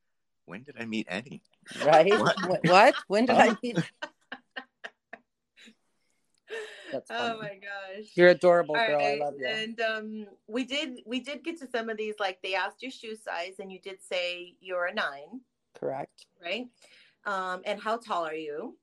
when 0.47 0.65
did 0.65 0.75
I 0.77 0.87
meet 0.87 1.07
Annie? 1.09 1.41
Right. 1.85 2.11
What? 2.19 2.37
what? 2.65 2.97
When 3.07 3.27
did 3.27 3.37
I 3.37 3.57
meet? 3.63 3.77
That's 6.91 7.09
funny. 7.09 7.35
Oh 7.35 7.39
my 7.39 7.61
gosh. 7.61 8.07
You're 8.15 8.31
adorable, 8.31 8.75
girl. 8.75 8.97
Right. 8.97 9.21
I 9.21 9.25
love 9.25 9.35
you. 9.39 9.47
And 9.47 9.81
um 9.81 10.27
we 10.49 10.65
did 10.65 11.03
we 11.05 11.21
did 11.21 11.45
get 11.45 11.61
to 11.61 11.69
some 11.71 11.91
of 11.91 11.97
these, 11.97 12.15
like 12.19 12.41
they 12.43 12.55
asked 12.55 12.83
your 12.83 12.91
shoe 12.91 13.15
size 13.15 13.57
and 13.61 13.71
you 13.71 13.79
did 13.79 14.03
say 14.03 14.55
you're 14.61 14.87
a 14.87 14.95
nine. 14.95 15.43
Correct. 15.79 16.25
Right. 16.43 16.67
Um, 17.25 17.61
and 17.67 17.81
how 17.81 17.99
tall 17.99 18.27
are 18.27 18.35
you? 18.35 18.75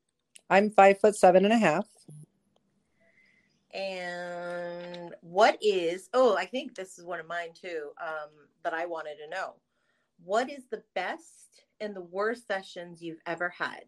I'm 0.49 0.69
five 0.71 0.99
foot 0.99 1.15
seven 1.15 1.45
and 1.45 1.53
a 1.53 1.57
half. 1.57 1.87
And 3.73 5.13
what 5.21 5.57
is 5.61 6.09
oh, 6.13 6.35
I 6.37 6.45
think 6.45 6.75
this 6.75 6.97
is 6.97 7.05
one 7.05 7.19
of 7.19 7.27
mine 7.27 7.49
too, 7.53 7.89
um, 8.01 8.29
that 8.63 8.73
I 8.73 8.85
wanted 8.85 9.17
to 9.23 9.29
know. 9.29 9.55
What 10.23 10.49
is 10.49 10.63
the 10.71 10.83
best 10.93 11.63
and 11.81 11.95
the 11.95 12.01
worst 12.01 12.47
sessions 12.47 13.01
you've 13.01 13.21
ever 13.25 13.49
had? 13.49 13.83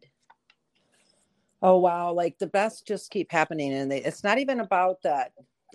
oh 1.62 1.78
wow 1.78 2.12
like 2.12 2.38
the 2.38 2.48
best 2.48 2.88
just 2.88 3.12
keep 3.12 3.32
happening 3.32 3.74
and 3.74 3.92
they, 3.92 4.04
it's 4.04 4.24
not 4.24 4.38
even 4.38 4.60
about 4.60 5.02
that 5.02 5.32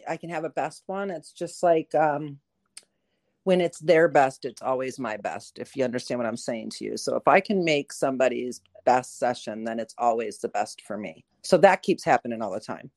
i 0.09 0.17
can 0.17 0.31
have 0.31 0.45
a 0.45 0.51
best 0.51 0.83
one 0.87 1.11
it's 1.11 1.33
just 1.33 1.63
like 1.63 1.95
um 1.95 2.39
when 3.45 3.61
it's 3.61 3.81
their 3.81 4.09
best 4.09 4.45
it's 4.45 4.63
always 4.63 4.99
my 4.99 5.17
best 5.17 5.59
if 5.59 5.75
you 5.77 5.85
understand 5.85 6.19
what 6.19 6.27
i'm 6.27 6.37
saying 6.37 6.71
to 6.71 6.85
you 6.85 6.97
so 6.97 7.17
if 7.17 7.27
i 7.27 7.41
can 7.41 7.65
make 7.65 7.93
somebody's 7.93 8.61
best 8.85 9.19
session 9.19 9.65
then 9.65 9.79
it's 9.79 9.95
always 9.99 10.39
the 10.39 10.49
best 10.49 10.83
for 10.83 10.97
me. 10.97 11.25
So 11.43 11.57
that 11.59 11.83
keeps 11.83 12.05
happening 12.05 12.43
all 12.43 12.53
the 12.53 12.61
time 12.61 12.91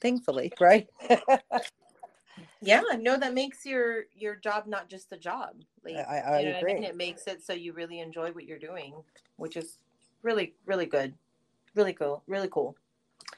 thankfully 0.00 0.52
right? 0.60 0.86
Yeah 2.60 2.82
no 2.98 3.16
that 3.16 3.32
makes 3.32 3.64
your 3.64 4.04
your 4.14 4.36
job 4.36 4.66
not 4.66 4.88
just 4.88 5.12
a 5.12 5.16
job 5.16 5.54
like 5.84 5.96
I, 5.96 6.18
I, 6.18 6.40
you 6.40 6.50
know 6.50 6.58
agree. 6.58 6.72
I 6.72 6.74
mean? 6.74 6.84
it 6.84 6.96
makes 6.96 7.26
it 7.26 7.42
so 7.42 7.52
you 7.52 7.72
really 7.72 8.00
enjoy 8.00 8.30
what 8.32 8.44
you're 8.44 8.58
doing 8.58 8.92
which 9.36 9.56
is 9.56 9.78
really 10.22 10.54
really 10.66 10.86
good 10.86 11.14
really 11.74 11.92
cool 11.92 12.22
really 12.26 12.48
cool. 12.48 12.76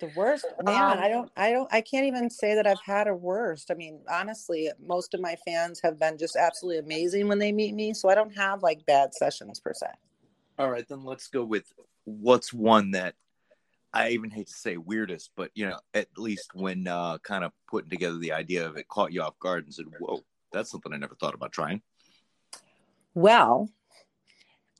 The 0.00 0.08
worst 0.16 0.46
man 0.64 0.98
um, 0.98 0.98
i 0.98 1.08
don't 1.08 1.30
i 1.36 1.50
don't 1.52 1.68
i 1.72 1.80
can't 1.80 2.06
even 2.06 2.28
say 2.30 2.54
that 2.54 2.66
i've 2.66 2.80
had 2.84 3.06
a 3.06 3.14
worst. 3.14 3.70
I 3.70 3.74
mean 3.74 4.00
honestly 4.10 4.70
most 4.84 5.14
of 5.14 5.20
my 5.20 5.36
fans 5.46 5.80
have 5.82 5.98
been 5.98 6.18
just 6.18 6.34
absolutely 6.36 6.78
amazing 6.78 7.28
when 7.28 7.38
they 7.38 7.52
meet 7.52 7.74
me 7.74 7.94
so 7.94 8.08
i 8.08 8.14
don't 8.14 8.34
have 8.36 8.62
like 8.62 8.84
bad 8.86 9.14
sessions 9.14 9.60
per 9.60 9.74
se 9.74 9.86
all 10.58 10.70
right 10.70 10.88
then 10.88 11.04
let's 11.04 11.28
go 11.28 11.44
with 11.44 11.72
what's 12.04 12.52
one 12.52 12.90
that 12.90 13.14
i 13.92 14.10
even 14.10 14.30
hate 14.30 14.48
to 14.48 14.52
say 14.52 14.76
weirdest 14.76 15.30
but 15.36 15.50
you 15.54 15.66
know 15.66 15.78
at 15.94 16.08
least 16.16 16.50
when 16.54 16.86
uh 16.86 17.18
kind 17.18 17.44
of 17.44 17.52
putting 17.68 17.90
together 17.90 18.18
the 18.18 18.32
idea 18.32 18.66
of 18.66 18.76
it 18.76 18.88
caught 18.88 19.12
you 19.12 19.22
off 19.22 19.38
guard 19.38 19.64
and 19.64 19.74
said 19.74 19.86
whoa 19.98 20.20
that's 20.52 20.70
something 20.70 20.92
i 20.92 20.96
never 20.96 21.14
thought 21.14 21.34
about 21.34 21.52
trying. 21.52 21.82
Well 23.14 23.68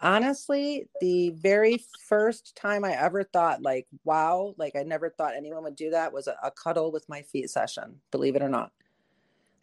honestly 0.01 0.89
the 1.01 1.31
very 1.31 1.85
first 2.07 2.55
time 2.55 2.85
i 2.85 2.93
ever 2.93 3.25
thought 3.25 3.63
like 3.63 3.85
wow 4.05 4.55
like 4.57 4.77
i 4.77 4.85
never 4.85 5.11
thought 5.11 5.35
anyone 5.35 5.65
would 5.65 5.75
do 5.75 5.91
that 5.91 6.13
was 6.13 6.29
a, 6.29 6.37
a, 6.45 6.53
cuddle 6.53 6.93
with 6.93 7.05
my 7.09 7.21
feet 7.23 7.51
session 7.51 7.97
believe 8.13 8.37
it 8.37 8.43
or 8.43 8.49
not. 8.49 8.71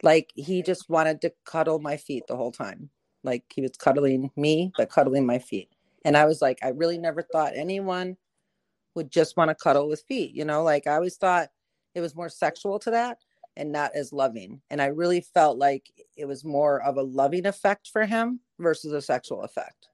Like 0.02 0.30
he 0.34 0.62
just 0.62 0.90
wanted 0.90 1.22
to 1.22 1.32
cuddle 1.46 1.78
my 1.78 1.96
feet 1.96 2.24
the 2.28 2.36
whole 2.36 2.52
time. 2.52 2.90
Like 3.24 3.44
he 3.54 3.62
was 3.62 3.72
cuddling 3.78 4.30
me 4.36 4.72
but 4.76 4.90
cuddling 4.90 5.24
my 5.24 5.38
feet 5.38 5.70
and 6.06 6.16
i 6.16 6.24
was 6.24 6.40
like 6.40 6.58
i 6.62 6.68
really 6.68 6.98
never 6.98 7.22
thought 7.22 7.52
anyone 7.54 8.16
would 8.94 9.10
just 9.10 9.36
want 9.36 9.50
to 9.50 9.54
cuddle 9.54 9.88
with 9.88 10.02
feet 10.08 10.34
you 10.34 10.44
know 10.44 10.62
like 10.62 10.86
i 10.86 10.94
always 10.94 11.16
thought 11.16 11.48
it 11.94 12.00
was 12.00 12.16
more 12.16 12.30
sexual 12.30 12.78
to 12.78 12.90
that 12.90 13.18
and 13.58 13.70
not 13.70 13.90
as 13.94 14.12
loving 14.12 14.60
and 14.70 14.80
i 14.80 14.86
really 14.86 15.20
felt 15.20 15.58
like 15.58 15.90
it 16.16 16.24
was 16.26 16.44
more 16.44 16.82
of 16.82 16.96
a 16.96 17.02
loving 17.02 17.46
effect 17.46 17.90
for 17.92 18.06
him 18.06 18.40
versus 18.58 18.92
a 18.92 19.02
sexual 19.02 19.42
effect 19.42 19.88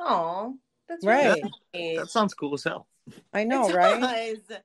Oh, 0.00 0.56
that's 0.88 1.04
right. 1.04 1.40
Really 1.74 1.96
that 1.96 2.10
sounds 2.10 2.34
cool 2.34 2.54
as 2.54 2.64
hell. 2.64 2.86
I 3.32 3.44
know, 3.44 3.68
it 3.68 3.74
right? 3.74 4.00
Does. 4.00 4.58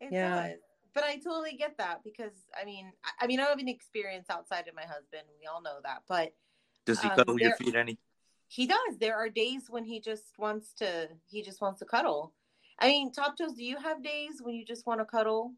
It 0.00 0.08
yeah. 0.12 0.48
does. 0.48 0.58
But 0.94 1.04
I 1.04 1.16
totally 1.16 1.56
get 1.56 1.76
that 1.78 2.02
because 2.04 2.32
I 2.60 2.64
mean, 2.64 2.92
I, 3.04 3.24
I 3.24 3.26
mean, 3.26 3.40
I 3.40 3.44
have 3.44 3.58
an 3.58 3.68
experience 3.68 4.28
outside 4.30 4.68
of 4.68 4.74
my 4.74 4.82
husband. 4.82 5.22
We 5.40 5.46
all 5.46 5.62
know 5.62 5.78
that. 5.82 6.02
But 6.08 6.32
does 6.84 7.00
he 7.00 7.08
um, 7.08 7.16
cuddle 7.16 7.36
there, 7.36 7.48
your 7.48 7.56
feet 7.56 7.74
any? 7.74 7.98
He 8.48 8.66
does. 8.66 8.98
There 8.98 9.16
are 9.16 9.28
days 9.28 9.64
when 9.68 9.84
he 9.84 10.00
just 10.00 10.38
wants 10.38 10.72
to. 10.74 11.08
He 11.26 11.42
just 11.42 11.60
wants 11.60 11.80
to 11.80 11.84
cuddle. 11.84 12.32
I 12.78 12.88
mean, 12.88 13.10
Top 13.10 13.36
Toes, 13.36 13.54
do 13.54 13.64
you 13.64 13.78
have 13.78 14.02
days 14.02 14.40
when 14.40 14.54
you 14.54 14.64
just 14.64 14.86
want 14.86 15.00
to 15.00 15.04
cuddle 15.04 15.52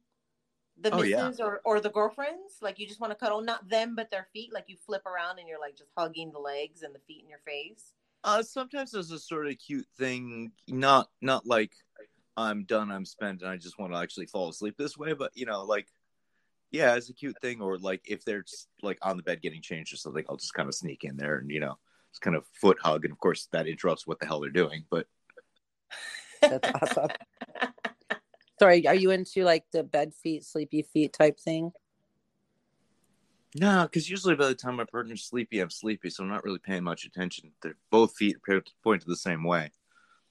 the 0.80 0.94
oh, 0.94 1.00
misses 1.00 1.38
yeah. 1.38 1.44
or, 1.44 1.60
or 1.64 1.80
the 1.80 1.90
girlfriends? 1.90 2.58
Like 2.62 2.78
you 2.78 2.86
just 2.86 3.00
want 3.00 3.10
to 3.10 3.16
cuddle, 3.16 3.42
not 3.42 3.68
them, 3.68 3.94
but 3.96 4.10
their 4.10 4.28
feet? 4.32 4.52
Like 4.52 4.64
you 4.68 4.76
flip 4.76 5.04
around 5.04 5.38
and 5.38 5.48
you're 5.48 5.60
like 5.60 5.76
just 5.76 5.90
hugging 5.96 6.30
the 6.32 6.38
legs 6.38 6.82
and 6.82 6.94
the 6.94 7.00
feet 7.00 7.22
in 7.22 7.28
your 7.28 7.40
face? 7.46 7.94
Uh, 8.24 8.42
sometimes 8.42 8.92
there's 8.92 9.10
a 9.10 9.18
sort 9.18 9.48
of 9.48 9.58
cute 9.58 9.86
thing, 9.96 10.52
not 10.66 11.08
not 11.20 11.46
like 11.46 11.72
I'm 12.36 12.64
done, 12.64 12.90
I'm 12.90 13.04
spent, 13.04 13.42
and 13.42 13.50
I 13.50 13.56
just 13.56 13.78
want 13.78 13.92
to 13.92 13.98
actually 13.98 14.26
fall 14.26 14.48
asleep 14.48 14.76
this 14.76 14.96
way, 14.96 15.12
but 15.12 15.32
you 15.34 15.46
know, 15.46 15.64
like 15.64 15.88
yeah, 16.70 16.94
it's 16.96 17.08
a 17.08 17.14
cute 17.14 17.36
thing, 17.40 17.60
or 17.60 17.78
like 17.78 18.02
if 18.06 18.24
they're 18.24 18.42
just, 18.42 18.68
like 18.82 18.98
on 19.02 19.16
the 19.16 19.22
bed 19.22 19.40
getting 19.40 19.62
changed 19.62 19.92
or 19.92 19.96
something, 19.96 20.24
I'll 20.28 20.36
just 20.36 20.54
kind 20.54 20.68
of 20.68 20.74
sneak 20.74 21.04
in 21.04 21.16
there 21.16 21.38
and 21.38 21.50
you 21.50 21.60
know, 21.60 21.78
just 22.12 22.22
kind 22.22 22.36
of 22.36 22.44
foot 22.52 22.78
hug, 22.82 23.04
and 23.04 23.12
of 23.12 23.18
course 23.18 23.48
that 23.52 23.66
interrupts 23.66 24.06
what 24.06 24.18
the 24.20 24.26
hell 24.26 24.40
they're 24.40 24.50
doing, 24.50 24.84
but 24.90 25.06
That's 26.40 26.70
awesome. 26.82 27.10
Sorry, 28.58 28.86
are 28.86 28.94
you 28.94 29.10
into 29.10 29.44
like 29.44 29.64
the 29.72 29.84
bed 29.84 30.14
feet, 30.14 30.44
sleepy 30.44 30.82
feet 30.82 31.12
type 31.12 31.38
thing? 31.38 31.72
No, 33.54 33.84
because 33.84 34.10
usually 34.10 34.34
by 34.34 34.46
the 34.48 34.54
time 34.54 34.76
my 34.76 34.84
partner's 34.84 35.24
sleepy, 35.24 35.60
I'm 35.60 35.70
sleepy, 35.70 36.10
so 36.10 36.22
I'm 36.22 36.28
not 36.28 36.44
really 36.44 36.58
paying 36.58 36.84
much 36.84 37.04
attention. 37.04 37.52
They're 37.62 37.76
both 37.90 38.14
feet 38.16 38.36
point 38.84 39.02
to 39.02 39.08
the 39.08 39.16
same 39.16 39.42
way. 39.42 39.70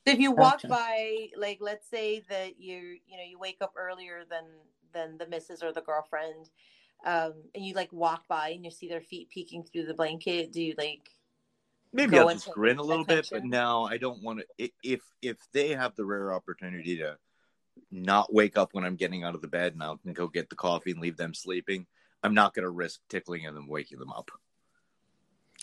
If 0.06 0.20
you 0.20 0.32
walk 0.32 0.62
gotcha. 0.62 0.68
by, 0.68 1.28
like, 1.36 1.58
let's 1.60 1.90
say 1.90 2.24
that 2.30 2.60
you, 2.60 2.98
you 3.06 3.18
know, 3.18 3.24
you 3.28 3.40
wake 3.40 3.58
up 3.62 3.74
earlier 3.76 4.24
than 4.30 4.46
than 4.94 5.18
the 5.18 5.28
missus 5.28 5.64
or 5.64 5.74
the 5.74 5.82
girlfriend, 5.82 6.50
um, 7.06 7.34
and 7.56 7.66
you 7.66 7.74
like 7.74 7.92
walk 7.92 8.28
by 8.28 8.50
and 8.50 8.64
you 8.64 8.72
see 8.72 8.88
their 8.88 9.02
feet 9.02 9.30
peeking 9.30 9.64
through 9.64 9.86
the 9.86 9.94
blanket, 9.94 10.54
do 10.54 10.62
you 10.62 10.76
like? 10.78 11.10
Maybe 11.98 12.20
I'll 12.20 12.30
just 12.30 12.52
grin 12.52 12.78
a 12.78 12.84
little 12.84 13.02
attention? 13.02 13.38
bit, 13.38 13.42
but 13.42 13.50
no, 13.50 13.86
I 13.86 13.98
don't 13.98 14.22
want 14.22 14.40
to. 14.40 14.70
If 14.84 15.02
if 15.24 15.38
they 15.52 15.70
have 15.70 15.96
the 15.96 16.06
rare 16.06 16.32
opportunity 16.32 16.98
to 16.98 17.18
not 17.90 18.32
wake 18.32 18.56
up 18.56 18.76
when 18.76 18.86
I'm 18.86 18.96
getting 18.96 19.24
out 19.24 19.34
of 19.34 19.42
the 19.42 19.48
bed 19.48 19.74
and 19.74 19.82
I'll 19.82 20.00
go 20.14 20.28
get 20.28 20.48
the 20.48 20.56
coffee 20.56 20.92
and 20.92 21.02
leave 21.02 21.18
them 21.18 21.34
sleeping, 21.34 21.88
I'm 22.22 22.36
not 22.36 22.54
going 22.54 22.66
to 22.66 22.70
risk 22.70 23.00
tickling 23.10 23.44
them 23.44 23.58
and 23.58 23.68
waking 23.68 23.98
them 23.98 24.12
up. 24.12 24.30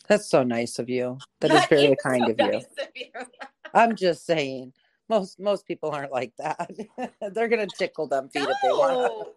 That's 0.09 0.29
so 0.29 0.43
nice 0.43 0.81
of 0.81 0.91
you. 0.91 1.19
That 1.39 1.53
is 1.53 1.67
very 1.71 1.95
kind 2.03 2.25
so 2.25 2.33
of, 2.33 2.39
nice 2.39 2.67
you. 2.77 2.83
of 2.83 2.89
you. 2.97 3.11
I'm 3.75 3.95
just 3.95 4.27
saying. 4.27 4.73
Most 5.09 5.39
most 5.39 5.67
people 5.67 5.91
aren't 5.91 6.11
like 6.11 6.33
that. 6.39 6.69
They're 7.33 7.49
gonna 7.49 7.69
tickle 7.79 8.09
them 8.09 8.29
feet 8.29 8.43
no, 8.43 8.51
if 8.51 8.57
they 8.61 8.71
want. 8.71 9.29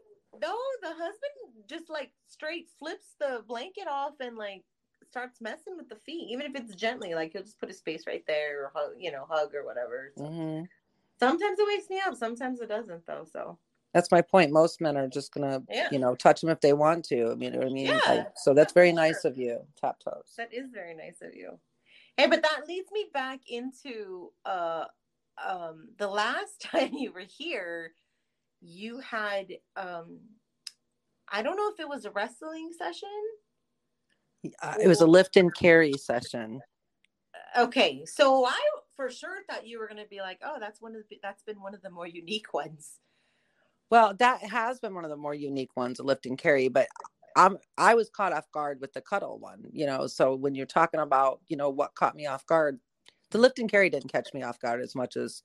No, 0.41 0.57
the 0.81 0.87
husband 0.87 1.67
just 1.69 1.91
like 1.91 2.11
straight 2.27 2.69
flips 2.79 3.13
the 3.19 3.43
blanket 3.47 3.87
off 3.87 4.13
and 4.19 4.35
like 4.35 4.63
starts 5.09 5.41
messing 5.41 5.77
with 5.77 5.89
the 5.89 5.95
feet, 5.95 6.27
even 6.29 6.45
if 6.45 6.55
it's 6.55 6.75
gently. 6.75 7.13
Like 7.15 7.33
he'll 7.33 7.43
just 7.43 7.59
put 7.59 7.69
his 7.69 7.81
face 7.81 8.03
right 8.07 8.23
there, 8.27 8.65
or 8.65 8.71
hug, 8.75 8.91
you 8.99 9.11
know, 9.11 9.25
hug 9.29 9.53
or 9.55 9.65
whatever. 9.65 10.11
So. 10.17 10.23
Mm-hmm. 10.23 10.63
Sometimes 11.19 11.57
it 11.59 11.67
wakes 11.67 11.89
me 11.89 11.99
up. 12.05 12.15
Sometimes 12.15 12.61
it 12.61 12.69
doesn't, 12.69 13.05
though. 13.07 13.25
So 13.31 13.57
that's 13.93 14.11
my 14.11 14.21
point. 14.21 14.51
Most 14.51 14.81
men 14.81 14.97
are 14.97 15.07
just 15.07 15.33
gonna, 15.33 15.63
yeah. 15.69 15.87
you 15.91 15.99
know, 15.99 16.15
touch 16.15 16.41
them 16.41 16.49
if 16.49 16.61
they 16.61 16.73
want 16.73 17.05
to. 17.05 17.31
I 17.31 17.35
mean, 17.35 17.41
you 17.41 17.51
know 17.51 17.57
what 17.59 17.67
I 17.67 17.71
mean? 17.71 17.87
Yeah, 17.87 18.01
like, 18.07 18.27
so 18.35 18.53
that's 18.53 18.73
very 18.73 18.91
nice 18.91 19.25
of 19.25 19.37
you, 19.37 19.59
Top 19.79 19.99
Toes. 19.99 20.33
That 20.37 20.53
is 20.53 20.69
very 20.71 20.95
nice 20.95 21.21
of 21.21 21.33
you. 21.33 21.59
Hey, 22.17 22.27
but 22.27 22.41
that 22.41 22.67
leads 22.67 22.91
me 22.91 23.05
back 23.13 23.41
into 23.47 24.31
uh 24.45 24.85
um 25.43 25.89
the 25.97 26.07
last 26.07 26.61
time 26.61 26.93
you 26.93 27.11
were 27.11 27.25
here, 27.27 27.93
you 28.61 28.99
had 28.99 29.47
um 29.75 30.19
I 31.29 31.41
don't 31.41 31.57
know 31.57 31.69
if 31.69 31.79
it 31.79 31.89
was 31.89 32.05
a 32.05 32.11
wrestling 32.11 32.71
session. 32.77 33.09
Uh, 34.61 34.75
it 34.81 34.87
was 34.87 35.01
a 35.01 35.07
lift 35.07 35.37
and 35.37 35.53
carry 35.53 35.93
session. 35.93 36.61
Okay, 37.57 38.03
so 38.05 38.45
I 38.45 38.59
for 38.95 39.09
sure 39.09 39.43
thought 39.49 39.67
you 39.67 39.79
were 39.79 39.87
going 39.87 40.01
to 40.01 40.09
be 40.09 40.19
like, 40.19 40.39
"Oh, 40.43 40.57
that's 40.59 40.81
one 40.81 40.95
of 40.95 41.03
the, 41.09 41.19
that's 41.23 41.43
been 41.43 41.61
one 41.61 41.73
of 41.73 41.81
the 41.81 41.89
more 41.89 42.07
unique 42.07 42.53
ones." 42.53 42.99
Well, 43.89 44.13
that 44.19 44.43
has 44.43 44.79
been 44.79 44.93
one 44.93 45.05
of 45.05 45.09
the 45.09 45.17
more 45.17 45.33
unique 45.33 45.75
ones, 45.75 45.99
a 45.99 46.03
lift 46.03 46.25
and 46.25 46.37
carry, 46.37 46.67
but 46.67 46.87
I'm 47.37 47.57
I 47.77 47.93
was 47.93 48.09
caught 48.09 48.33
off 48.33 48.51
guard 48.51 48.81
with 48.81 48.93
the 48.93 49.01
cuddle 49.01 49.39
one, 49.39 49.63
you 49.71 49.85
know. 49.85 50.07
So 50.07 50.35
when 50.35 50.55
you're 50.55 50.65
talking 50.65 50.99
about, 50.99 51.39
you 51.47 51.55
know, 51.55 51.69
what 51.69 51.95
caught 51.95 52.15
me 52.15 52.25
off 52.25 52.45
guard, 52.47 52.79
the 53.31 53.37
lift 53.37 53.59
and 53.59 53.69
carry 53.69 53.89
didn't 53.89 54.11
catch 54.11 54.33
me 54.33 54.43
off 54.43 54.59
guard 54.59 54.81
as 54.81 54.95
much 54.95 55.15
as 55.15 55.43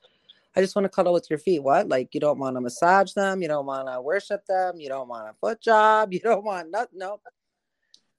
I 0.56 0.60
just 0.60 0.74
want 0.74 0.84
to 0.86 0.90
cuddle 0.90 1.12
with 1.12 1.30
your 1.30 1.38
feet. 1.38 1.62
What? 1.62 1.88
Like 1.88 2.14
you 2.14 2.20
don't 2.20 2.38
want 2.38 2.56
to 2.56 2.60
massage 2.60 3.12
them, 3.12 3.42
you 3.42 3.48
don't 3.48 3.66
want 3.66 3.88
to 3.88 4.00
worship 4.00 4.44
them, 4.46 4.80
you 4.80 4.88
don't 4.88 5.08
want 5.08 5.28
a 5.28 5.34
foot 5.40 5.60
job, 5.60 6.12
you 6.12 6.20
don't 6.20 6.44
want 6.44 6.70
nothing. 6.70 6.98
Nope. 6.98 7.22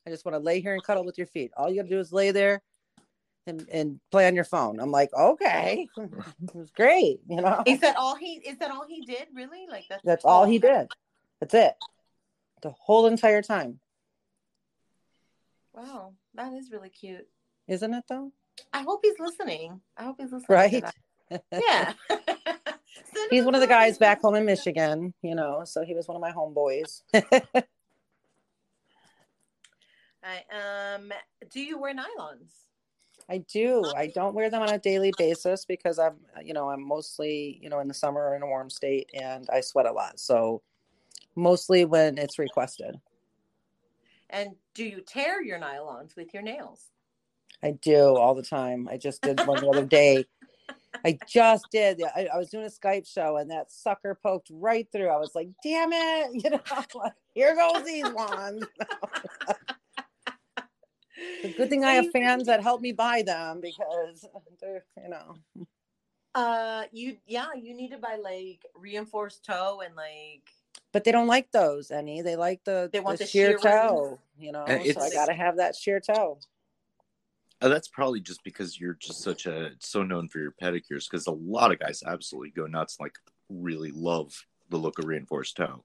I 0.05 0.09
just 0.09 0.25
want 0.25 0.35
to 0.35 0.39
lay 0.39 0.59
here 0.59 0.73
and 0.73 0.83
cuddle 0.83 1.05
with 1.05 1.17
your 1.17 1.27
feet. 1.27 1.51
All 1.55 1.69
you 1.69 1.77
gotta 1.77 1.89
do 1.89 1.99
is 1.99 2.11
lay 2.11 2.31
there 2.31 2.61
and, 3.47 3.67
and 3.71 3.99
play 4.11 4.27
on 4.27 4.35
your 4.35 4.43
phone. 4.43 4.79
I'm 4.79 4.91
like, 4.91 5.13
okay, 5.13 5.87
it 5.97 6.55
was 6.55 6.71
great. 6.71 7.19
You 7.27 7.41
know, 7.41 7.63
is 7.65 7.79
that 7.81 7.95
all 7.95 8.15
he 8.15 8.41
is 8.45 8.57
that 8.59 8.71
all 8.71 8.85
he 8.87 9.01
did? 9.01 9.27
Really? 9.33 9.65
Like 9.69 9.85
that's 9.89 10.03
that's 10.03 10.25
all 10.25 10.45
he 10.45 10.59
did. 10.59 10.87
That's 11.39 11.53
it. 11.53 11.73
The 12.61 12.71
whole 12.71 13.07
entire 13.07 13.41
time. 13.41 13.79
Wow, 15.73 16.13
that 16.35 16.53
is 16.53 16.71
really 16.71 16.89
cute, 16.89 17.27
isn't 17.67 17.93
it? 17.93 18.03
Though. 18.07 18.31
I 18.71 18.81
hope 18.81 19.01
he's 19.03 19.19
listening. 19.19 19.81
I 19.97 20.03
hope 20.03 20.17
he's 20.19 20.31
listening. 20.31 20.45
Right. 20.49 20.83
yeah. 21.51 21.93
he's 23.29 23.43
one 23.43 23.55
of 23.55 23.61
the 23.61 23.67
guys 23.67 23.97
back 23.97 24.21
home 24.21 24.35
in 24.35 24.45
Michigan. 24.45 25.13
You 25.21 25.35
know, 25.35 25.63
so 25.65 25.83
he 25.83 25.95
was 25.95 26.07
one 26.07 26.15
of 26.15 26.21
my 26.21 26.31
homeboys. 26.31 27.01
I, 30.23 30.95
um, 30.95 31.11
do 31.51 31.61
you 31.61 31.79
wear 31.79 31.93
nylons? 31.93 32.53
I 33.29 33.39
do. 33.39 33.83
I 33.95 34.07
don't 34.07 34.35
wear 34.35 34.49
them 34.49 34.61
on 34.61 34.69
a 34.69 34.79
daily 34.79 35.13
basis 35.17 35.65
because 35.65 35.97
I'm, 35.97 36.15
you 36.43 36.53
know, 36.53 36.69
I'm 36.69 36.85
mostly, 36.85 37.59
you 37.61 37.69
know, 37.69 37.79
in 37.79 37.87
the 37.87 37.93
summer 37.93 38.35
in 38.35 38.41
a 38.41 38.45
warm 38.45 38.69
state 38.69 39.09
and 39.13 39.47
I 39.51 39.61
sweat 39.61 39.85
a 39.85 39.91
lot. 39.91 40.19
So 40.19 40.61
mostly 41.35 41.85
when 41.85 42.17
it's 42.17 42.37
requested. 42.37 42.95
And 44.29 44.51
do 44.73 44.83
you 44.83 45.01
tear 45.01 45.41
your 45.41 45.59
nylons 45.59 46.15
with 46.15 46.33
your 46.33 46.43
nails? 46.43 46.87
I 47.61 47.71
do 47.71 48.17
all 48.17 48.35
the 48.35 48.43
time. 48.43 48.89
I 48.91 48.97
just 48.97 49.21
did 49.21 49.39
one 49.45 49.61
the 49.61 49.69
other 49.69 49.85
day. 49.85 50.25
I 51.05 51.17
just 51.27 51.65
did. 51.71 52.01
I, 52.15 52.27
I, 52.33 52.37
was 52.37 52.49
doing 52.49 52.65
a 52.65 52.69
Skype 52.69 53.07
show 53.07 53.37
and 53.37 53.49
that 53.51 53.71
sucker 53.71 54.17
poked 54.21 54.49
right 54.51 54.87
through. 54.91 55.09
I 55.09 55.17
was 55.17 55.33
like, 55.35 55.49
damn 55.63 55.91
it. 55.91 56.31
You 56.43 56.49
know, 56.51 56.59
like, 56.95 57.13
here 57.33 57.55
goes 57.55 57.83
these 57.83 58.09
ones. 58.11 58.65
The 61.41 61.49
good 61.49 61.69
thing 61.69 61.83
I 61.83 61.93
have 61.93 62.11
fans 62.11 62.45
that 62.45 62.61
help 62.61 62.81
me 62.81 62.91
buy 62.91 63.21
them 63.21 63.61
because 63.61 64.25
they're, 64.61 64.85
you 65.01 65.09
know. 65.09 65.35
Uh, 66.35 66.83
you 66.91 67.17
yeah, 67.27 67.47
you 67.53 67.75
need 67.75 67.91
to 67.91 67.97
buy 67.97 68.17
like 68.21 68.65
reinforced 68.75 69.45
toe 69.45 69.81
and 69.85 69.95
like. 69.95 70.49
But 70.91 71.03
they 71.03 71.11
don't 71.11 71.27
like 71.27 71.51
those 71.51 71.91
any. 71.91 72.21
They 72.21 72.35
like 72.35 72.63
the 72.63 72.89
they 72.91 72.99
want 72.99 73.17
the, 73.17 73.25
the 73.25 73.29
sheer, 73.29 73.49
sheer 73.49 73.57
toe. 73.59 74.19
You 74.37 74.51
know, 74.51 74.65
so 74.65 75.01
I 75.01 75.09
gotta 75.11 75.33
have 75.33 75.57
that 75.57 75.75
sheer 75.75 75.99
toe. 75.99 76.39
Uh, 77.61 77.69
that's 77.69 77.87
probably 77.87 78.19
just 78.19 78.43
because 78.43 78.79
you're 78.79 78.95
just 78.95 79.21
such 79.21 79.45
a 79.45 79.71
so 79.79 80.03
known 80.03 80.27
for 80.27 80.39
your 80.39 80.53
pedicures. 80.61 81.09
Because 81.09 81.27
a 81.27 81.31
lot 81.31 81.71
of 81.71 81.79
guys 81.79 82.03
absolutely 82.05 82.51
go 82.51 82.67
nuts, 82.67 82.97
like 82.99 83.15
really 83.49 83.91
love 83.91 84.45
the 84.69 84.77
look 84.77 84.99
of 84.99 85.05
reinforced 85.05 85.55
toe. 85.57 85.83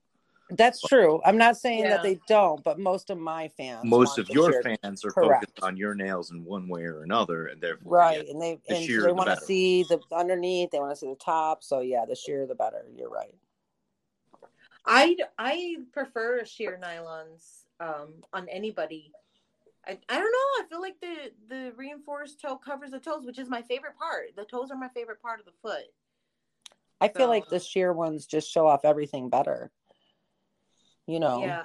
That's 0.51 0.81
true. 0.81 1.21
I'm 1.25 1.37
not 1.37 1.57
saying 1.57 1.81
yeah. 1.81 1.91
that 1.91 2.03
they 2.03 2.19
don't, 2.27 2.63
but 2.65 2.79
most 2.79 3.11
of 3.11 3.19
my 3.19 3.49
fans, 3.49 3.85
most 3.85 4.19
of 4.19 4.31
your 4.31 4.63
fans 4.63 5.05
are 5.05 5.11
correct. 5.11 5.45
focused 5.45 5.63
on 5.63 5.77
your 5.77 5.95
nails 5.95 6.31
in 6.31 6.43
one 6.45 6.69
way 6.69 6.85
or 6.85 7.03
another, 7.03 7.47
and 7.49 7.61
therefore, 7.61 7.99
right. 7.99 8.27
And 8.27 8.41
they 8.41 8.59
the 8.67 8.77
and 8.77 8.85
sheer, 8.85 9.03
they 9.03 9.13
want 9.13 9.29
to 9.29 9.37
see 9.37 9.83
the 9.85 10.01
underneath. 10.11 10.71
They 10.71 10.79
want 10.79 10.93
to 10.93 10.97
see 10.97 11.09
the 11.09 11.17
top. 11.17 11.63
So 11.63 11.81
yeah, 11.81 12.05
the 12.09 12.15
sheer 12.15 12.47
the 12.47 12.55
better. 12.55 12.85
You're 12.97 13.11
right. 13.11 13.35
I 14.87 15.17
I 15.39 15.77
prefer 15.93 16.45
sheer 16.47 16.81
nylons 16.83 17.65
um, 17.79 18.15
on 18.33 18.49
anybody. 18.49 19.13
I, 19.87 19.99
I 20.09 20.15
don't 20.15 20.33
know. 20.33 20.65
I 20.65 20.65
feel 20.71 20.81
like 20.81 20.99
the 21.01 21.31
the 21.49 21.73
reinforced 21.77 22.41
toe 22.41 22.57
covers 22.57 22.93
the 22.93 23.01
toes, 23.01 23.27
which 23.27 23.39
is 23.39 23.51
my 23.51 23.61
favorite 23.63 23.99
part. 23.99 24.35
The 24.35 24.45
toes 24.45 24.71
are 24.71 24.79
my 24.79 24.89
favorite 24.89 25.21
part 25.21 25.41
of 25.41 25.47
the 25.47 25.53
foot. 25.61 25.85
I 27.01 27.09
feel 27.09 27.29
like 27.29 27.49
the 27.49 27.61
sheer 27.61 27.93
ones 27.93 28.27
just 28.27 28.51
show 28.51 28.67
off 28.67 28.85
everything 28.85 29.29
better 29.29 29.71
you 31.09 31.19
know. 31.19 31.41
Yeah. 31.41 31.63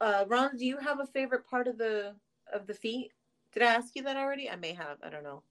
Uh, 0.00 0.24
Ron, 0.26 0.56
do 0.56 0.66
you 0.66 0.76
have 0.76 1.00
a 1.00 1.06
favorite 1.06 1.48
part 1.48 1.68
of 1.68 1.78
the 1.78 2.14
of 2.52 2.66
the 2.66 2.74
feet? 2.74 3.12
Did 3.54 3.62
I 3.62 3.66
ask 3.66 3.94
you 3.94 4.02
that 4.02 4.16
already? 4.16 4.50
I 4.50 4.56
may 4.56 4.74
have. 4.74 4.98
I 5.02 5.08
don't 5.08 5.22
know. 5.22 5.42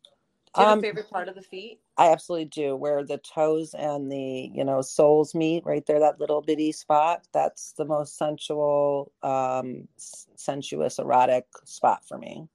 Do 0.53 0.61
you 0.61 0.67
have 0.67 0.73
um, 0.73 0.79
a 0.79 0.81
favorite 0.81 1.09
part 1.09 1.29
of 1.29 1.35
the 1.35 1.41
feet? 1.41 1.79
I 1.97 2.11
absolutely 2.11 2.45
do. 2.45 2.75
Where 2.75 3.05
the 3.05 3.19
toes 3.19 3.73
and 3.73 4.11
the 4.11 4.51
you 4.53 4.65
know 4.65 4.81
soles 4.81 5.33
meet, 5.33 5.65
right 5.65 5.85
there, 5.85 5.99
that 6.01 6.19
little 6.19 6.41
bitty 6.41 6.73
spot. 6.73 7.25
That's 7.33 7.71
the 7.71 7.85
most 7.85 8.17
sensual, 8.17 9.13
um, 9.23 9.87
sensuous, 9.97 10.99
erotic 10.99 11.45
spot 11.63 12.05
for 12.05 12.17
me. 12.17 12.47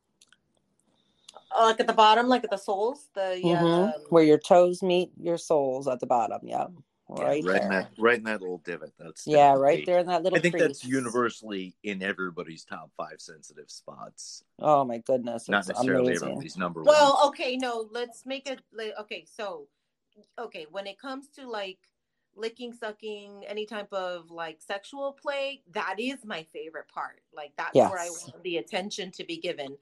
Oh, 1.58 1.64
like 1.64 1.80
at 1.80 1.86
the 1.86 1.94
bottom, 1.94 2.28
like 2.28 2.44
at 2.44 2.50
the 2.50 2.58
soles, 2.58 3.08
the 3.14 3.40
yeah, 3.42 3.62
mm-hmm. 3.62 3.84
um... 3.84 3.92
where 4.10 4.24
your 4.24 4.38
toes 4.38 4.82
meet 4.82 5.12
your 5.18 5.38
soles 5.38 5.88
at 5.88 6.00
the 6.00 6.06
bottom. 6.06 6.40
Yeah 6.42 6.66
right, 7.08 7.42
yeah, 7.42 7.50
right 7.50 7.62
in 7.62 7.68
that 7.68 7.90
right 7.98 8.18
in 8.18 8.24
that 8.24 8.40
little 8.40 8.58
divot. 8.64 8.92
That's 8.98 9.26
yeah, 9.26 9.52
right 9.52 9.84
there 9.86 9.98
in 9.98 10.06
that 10.06 10.22
little. 10.22 10.38
I 10.38 10.40
think 10.40 10.54
crease. 10.54 10.66
that's 10.66 10.84
universally 10.84 11.76
in 11.82 12.02
everybody's 12.02 12.64
top 12.64 12.90
five 12.96 13.20
sensitive 13.20 13.70
spots. 13.70 14.44
Oh 14.58 14.84
my 14.84 14.98
goodness! 14.98 15.48
Not 15.48 15.68
necessarily 15.68 16.08
amazing. 16.08 16.28
everybody's 16.28 16.56
number 16.56 16.82
one. 16.82 16.94
Well, 16.94 17.22
okay, 17.28 17.56
no, 17.56 17.88
let's 17.92 18.26
make 18.26 18.48
it. 18.48 18.60
Like, 18.72 18.94
okay, 19.00 19.24
so 19.36 19.68
okay, 20.38 20.66
when 20.70 20.86
it 20.86 20.98
comes 20.98 21.28
to 21.36 21.48
like 21.48 21.78
licking, 22.34 22.72
sucking, 22.72 23.44
any 23.46 23.66
type 23.66 23.92
of 23.92 24.30
like 24.30 24.60
sexual 24.60 25.12
play, 25.12 25.62
that 25.72 25.96
is 25.98 26.24
my 26.24 26.42
favorite 26.52 26.88
part. 26.88 27.20
Like 27.32 27.52
that's 27.56 27.74
yes. 27.74 27.90
where 27.90 28.00
I 28.00 28.08
want 28.08 28.42
the 28.42 28.58
attention 28.58 29.10
to 29.12 29.24
be 29.24 29.38
given. 29.38 29.76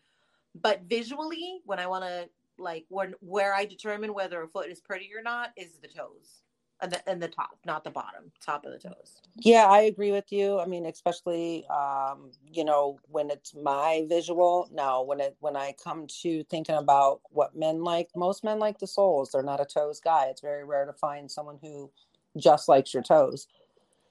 But 0.61 0.83
visually, 0.83 1.61
when 1.65 1.79
I 1.79 1.87
want 1.87 2.05
to 2.05 2.29
like 2.59 2.85
when 2.89 3.15
where 3.21 3.55
I 3.55 3.65
determine 3.65 4.15
whether 4.15 4.43
a 4.43 4.49
foot 4.49 4.71
is 4.71 4.81
pretty 4.81 5.11
or 5.17 5.23
not 5.23 5.51
is 5.57 5.79
the 5.83 5.89
toes 5.89 6.44
and 6.85 6.93
the, 6.93 7.09
and 7.09 7.23
the 7.23 7.29
top, 7.29 7.59
not 7.65 7.83
the 7.83 7.91
bottom, 7.91 8.31
top 8.45 8.65
of 8.65 8.73
the 8.73 8.79
toes. 8.79 9.21
Yeah, 9.37 9.65
I 9.65 9.81
agree 9.81 10.13
with 10.13 10.31
you. 10.31 10.61
I 10.61 10.67
mean, 10.67 10.87
especially 10.87 11.67
um, 11.69 12.31
you 12.53 12.65
know 12.65 13.01
when 13.09 13.31
it's 13.31 13.55
my 13.55 14.05
visual. 14.09 14.69
Now, 14.73 15.03
when 15.03 15.21
it 15.21 15.37
when 15.41 15.57
I 15.57 15.75
come 15.83 16.07
to 16.23 16.45
thinking 16.45 16.77
about 16.77 17.21
what 17.31 17.57
men 17.57 17.83
like, 17.83 18.11
most 18.15 18.45
men 18.45 18.59
like 18.59 18.79
the 18.79 18.87
soles. 18.87 19.31
They're 19.33 19.43
not 19.43 19.61
a 19.61 19.65
toes 19.65 20.01
guy. 20.01 20.27
It's 20.27 20.43
very 20.43 20.65
rare 20.65 20.85
to 20.85 20.93
find 20.93 21.31
someone 21.31 21.59
who 21.61 21.91
just 22.37 22.69
likes 22.69 22.93
your 22.93 23.03
toes. 23.03 23.49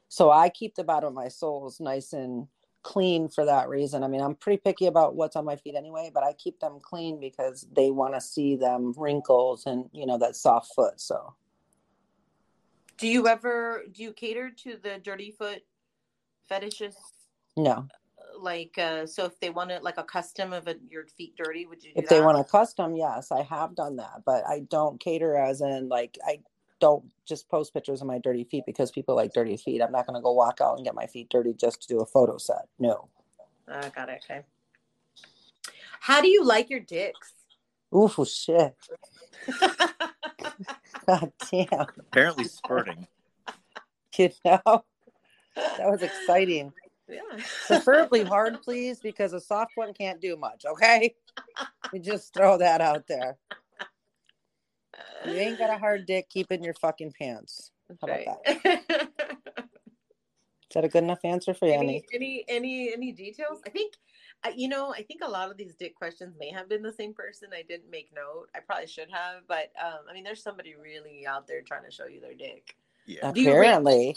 So 0.09 0.31
I 0.31 0.49
keep 0.49 0.75
the 0.75 0.83
bottom 0.83 1.07
of 1.07 1.13
my 1.13 1.27
soles 1.27 1.79
nice 1.79 2.13
and 2.13 2.47
clean 2.83 3.29
for 3.29 3.45
that 3.45 3.69
reason. 3.69 4.03
I 4.03 4.07
mean, 4.07 4.21
I'm 4.21 4.35
pretty 4.35 4.61
picky 4.63 4.87
about 4.87 5.15
what's 5.15 5.35
on 5.35 5.45
my 5.45 5.55
feet 5.55 5.75
anyway, 5.75 6.11
but 6.13 6.23
I 6.23 6.33
keep 6.33 6.59
them 6.59 6.79
clean 6.81 7.19
because 7.19 7.65
they 7.73 7.91
want 7.91 8.13
to 8.13 8.21
see 8.21 8.55
them 8.55 8.93
wrinkles 8.97 9.65
and, 9.65 9.89
you 9.93 10.05
know, 10.05 10.17
that 10.17 10.35
soft 10.35 10.73
foot. 10.75 10.99
So 10.99 11.33
do 13.03 13.09
you 13.09 13.27
ever 13.27 13.83
do 13.91 14.01
you 14.01 14.13
cater 14.13 14.49
to 14.49 14.77
the 14.81 14.97
dirty 15.03 15.31
foot 15.31 15.61
fetishes? 16.47 16.95
No. 17.57 17.85
Like 18.39 18.77
uh 18.77 19.05
so 19.05 19.25
if 19.25 19.37
they 19.41 19.49
wanted 19.49 19.83
like 19.83 19.97
a 19.97 20.05
custom 20.05 20.53
of 20.53 20.69
a, 20.69 20.75
your 20.89 21.05
feet 21.17 21.35
dirty, 21.35 21.65
would 21.65 21.83
you 21.83 21.91
If 21.95 22.05
that? 22.05 22.09
they 22.09 22.21
want 22.21 22.39
a 22.39 22.45
custom, 22.45 22.95
yes, 22.95 23.29
I 23.29 23.41
have 23.41 23.75
done 23.75 23.97
that, 23.97 24.21
but 24.25 24.45
I 24.47 24.61
don't 24.69 25.01
cater 25.01 25.35
as 25.35 25.59
in 25.59 25.89
like 25.89 26.17
I 26.25 26.39
don't 26.79 27.03
just 27.25 27.49
post 27.49 27.73
pictures 27.73 27.99
of 27.99 28.07
my 28.07 28.19
dirty 28.19 28.45
feet 28.45 28.63
because 28.65 28.89
people 28.89 29.17
like 29.17 29.33
dirty 29.33 29.57
feet. 29.57 29.81
I'm 29.81 29.91
not 29.91 30.07
going 30.07 30.17
to 30.17 30.23
go 30.23 30.31
walk 30.31 30.59
out 30.61 30.77
and 30.77 30.85
get 30.85 30.95
my 30.95 31.07
feet 31.07 31.27
dirty 31.29 31.53
just 31.53 31.81
to 31.81 31.87
do 31.89 31.99
a 31.99 32.05
photo 32.05 32.37
set. 32.37 32.67
No. 32.79 33.09
I 33.67 33.79
uh, 33.79 33.89
got 33.89 34.07
it. 34.07 34.23
Okay. 34.23 34.43
How 35.99 36.21
do 36.21 36.29
you 36.29 36.45
like 36.45 36.69
your 36.69 36.79
dicks? 36.79 37.33
Ooh, 37.93 38.25
shit. 38.25 38.75
God 41.07 41.31
damn. 41.51 41.87
Apparently 41.99 42.45
spurting. 42.45 43.07
You 44.15 44.29
know, 44.45 44.83
that 45.55 45.89
was 45.89 46.03
exciting. 46.03 46.71
Yeah. 47.09 47.21
Preferably 47.65 48.23
hard, 48.23 48.61
please, 48.61 48.99
because 48.99 49.33
a 49.33 49.39
soft 49.39 49.71
one 49.73 49.91
can't 49.91 50.21
do 50.21 50.37
much. 50.37 50.65
Okay. 50.67 51.15
We 51.91 51.97
just 51.97 52.31
throw 52.31 52.59
that 52.59 52.79
out 52.79 53.07
there. 53.07 53.37
You 55.25 55.33
ain't 55.33 55.57
got 55.57 55.71
a 55.71 55.79
hard 55.79 56.05
dick, 56.05 56.29
keep 56.29 56.51
in 56.51 56.63
your 56.63 56.75
fucking 56.75 57.13
pants. 57.19 57.71
How 58.01 58.07
right. 58.07 58.21
about 58.21 58.43
that? 58.45 59.09
Is 60.73 60.75
that 60.75 60.85
a 60.85 60.89
good 60.89 61.03
enough 61.03 61.23
answer 61.23 61.53
for 61.53 61.67
you, 61.67 61.73
Annie, 61.79 62.03
any 62.11 62.43
any 62.47 62.91
any 62.93 63.11
details? 63.11 63.61
I 63.63 63.69
think 63.69 63.93
you 64.55 64.67
know. 64.67 64.93
I 64.93 65.03
think 65.03 65.21
a 65.23 65.29
lot 65.29 65.49
of 65.49 65.57
these 65.57 65.75
dick 65.75 65.95
questions 65.95 66.35
may 66.39 66.51
have 66.51 66.69
been 66.69 66.81
the 66.81 66.93
same 66.93 67.13
person. 67.13 67.49
I 67.53 67.63
didn't 67.63 67.89
make 67.89 68.09
note. 68.15 68.47
I 68.55 68.59
probably 68.59 68.87
should 68.87 69.09
have, 69.11 69.43
but 69.47 69.71
um, 69.81 69.99
I 70.09 70.13
mean, 70.13 70.23
there's 70.23 70.43
somebody 70.43 70.75
really 70.75 71.25
out 71.27 71.47
there 71.47 71.61
trying 71.61 71.85
to 71.85 71.91
show 71.91 72.05
you 72.05 72.19
their 72.19 72.33
dick. 72.33 72.75
Yeah, 73.05 73.29
apparently. 73.29 74.15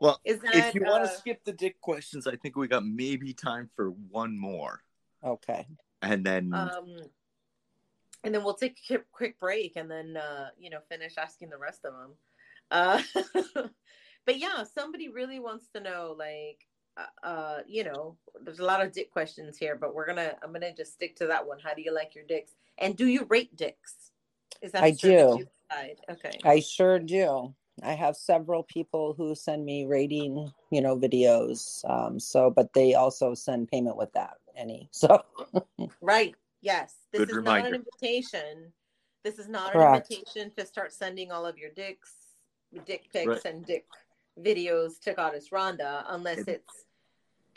Well, 0.00 0.20
that, 0.24 0.40
if 0.54 0.74
you 0.74 0.84
uh, 0.84 0.90
want 0.90 1.04
to 1.04 1.16
skip 1.16 1.44
the 1.44 1.52
dick 1.52 1.80
questions, 1.80 2.26
I 2.26 2.36
think 2.36 2.56
we 2.56 2.68
got 2.68 2.84
maybe 2.84 3.32
time 3.32 3.70
for 3.74 3.90
one 4.10 4.38
more. 4.38 4.82
Okay. 5.24 5.66
And 6.02 6.24
then 6.24 6.52
um, 6.52 6.98
and 8.22 8.34
then 8.34 8.44
we'll 8.44 8.54
take 8.54 8.78
a 8.90 8.98
quick 9.12 9.38
break 9.38 9.76
and 9.76 9.90
then 9.90 10.16
uh, 10.16 10.48
you 10.58 10.68
know 10.68 10.80
finish 10.88 11.14
asking 11.16 11.50
the 11.50 11.58
rest 11.58 11.84
of 11.84 11.94
them. 11.94 12.12
Uh, 12.70 13.02
but 14.26 14.38
yeah, 14.38 14.64
somebody 14.74 15.08
really 15.08 15.38
wants 15.38 15.68
to 15.74 15.80
know 15.80 16.14
like 16.18 16.66
uh, 16.96 17.26
uh, 17.26 17.58
you 17.66 17.84
know, 17.84 18.16
there's 18.42 18.60
a 18.60 18.64
lot 18.64 18.84
of 18.84 18.92
dick 18.92 19.10
questions 19.12 19.56
here, 19.56 19.76
but 19.76 19.94
we're 19.94 20.06
gonna 20.06 20.34
I'm 20.42 20.52
gonna 20.52 20.74
just 20.74 20.94
stick 20.94 21.16
to 21.16 21.26
that 21.26 21.46
one. 21.46 21.58
How 21.58 21.74
do 21.74 21.82
you 21.82 21.94
like 21.94 22.14
your 22.14 22.24
dicks? 22.24 22.52
And 22.78 22.96
do 22.96 23.06
you 23.06 23.26
rate 23.28 23.54
dicks? 23.56 24.10
Is 24.62 24.72
that 24.72 24.82
I 24.82 24.90
do. 24.92 25.46
Okay. 26.10 26.38
I 26.44 26.60
sure 26.60 26.98
do. 26.98 27.54
I 27.82 27.92
have 27.92 28.16
several 28.16 28.62
people 28.62 29.14
who 29.16 29.34
send 29.34 29.64
me 29.64 29.84
rating, 29.84 30.50
you 30.70 30.80
know, 30.80 30.96
videos. 30.98 31.84
Um, 31.88 32.18
so, 32.18 32.50
but 32.50 32.72
they 32.72 32.94
also 32.94 33.34
send 33.34 33.68
payment 33.68 33.96
with 33.96 34.12
that. 34.14 34.34
Any 34.56 34.88
so. 34.92 35.22
right. 36.00 36.34
Yes. 36.62 36.94
This 37.12 37.20
Good 37.20 37.30
is 37.30 37.36
reminder. 37.36 37.70
not 37.70 37.74
an 37.74 37.84
invitation. 37.84 38.72
This 39.22 39.38
is 39.38 39.48
not 39.48 39.72
Correct. 39.72 40.10
an 40.10 40.16
invitation 40.16 40.52
to 40.56 40.64
start 40.64 40.92
sending 40.92 41.32
all 41.32 41.44
of 41.44 41.58
your 41.58 41.70
dicks, 41.70 42.14
dick 42.86 43.12
pics, 43.12 43.26
right. 43.26 43.44
and 43.44 43.66
dick 43.66 43.84
videos 44.40 45.00
to 45.00 45.12
Goddess 45.12 45.50
Rhonda, 45.50 46.04
unless 46.08 46.38
it's. 46.46 46.85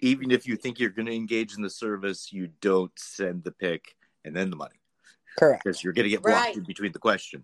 Even 0.01 0.31
if 0.31 0.47
you 0.47 0.55
think 0.55 0.79
you're 0.79 0.89
going 0.89 1.05
to 1.07 1.15
engage 1.15 1.55
in 1.55 1.61
the 1.61 1.69
service, 1.69 2.31
you 2.31 2.49
don't 2.61 2.91
send 2.97 3.43
the 3.43 3.51
pic 3.51 3.95
and 4.25 4.35
then 4.35 4.49
the 4.49 4.55
money. 4.55 4.79
Correct. 5.37 5.63
Because 5.63 5.83
you're 5.83 5.93
going 5.93 6.05
to 6.05 6.09
get 6.09 6.23
blocked 6.23 6.47
right. 6.47 6.55
in 6.57 6.63
between 6.63 6.91
the 6.91 6.99
question. 6.99 7.43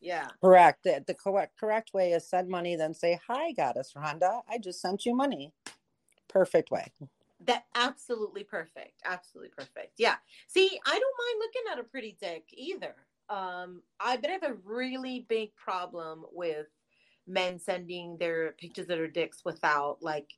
Yeah. 0.00 0.28
Correct. 0.40 0.84
The, 0.84 1.04
the 1.06 1.14
correct 1.14 1.58
correct 1.58 1.92
way 1.92 2.12
is 2.12 2.28
send 2.28 2.48
money, 2.48 2.74
then 2.74 2.94
say, 2.94 3.20
"Hi, 3.28 3.52
Goddess 3.52 3.92
Rhonda. 3.96 4.40
I 4.48 4.58
just 4.58 4.80
sent 4.80 5.04
you 5.04 5.14
money." 5.14 5.52
Perfect 6.28 6.70
way. 6.70 6.86
That 7.46 7.64
absolutely 7.74 8.44
perfect. 8.44 9.02
Absolutely 9.04 9.50
perfect. 9.50 9.94
Yeah. 9.98 10.16
See, 10.46 10.78
I 10.86 10.90
don't 10.90 11.00
mind 11.00 11.38
looking 11.38 11.72
at 11.72 11.78
a 11.78 11.84
pretty 11.84 12.16
dick 12.20 12.44
either. 12.52 12.94
Um, 13.28 13.82
I 14.00 14.16
but 14.16 14.30
I 14.30 14.32
have 14.32 14.42
a 14.42 14.56
really 14.64 15.26
big 15.28 15.54
problem 15.54 16.24
with 16.32 16.66
men 17.26 17.58
sending 17.58 18.16
their 18.18 18.52
pictures 18.52 18.84
of 18.84 18.88
their 18.88 19.06
dicks 19.06 19.42
without 19.44 19.98
like 20.00 20.32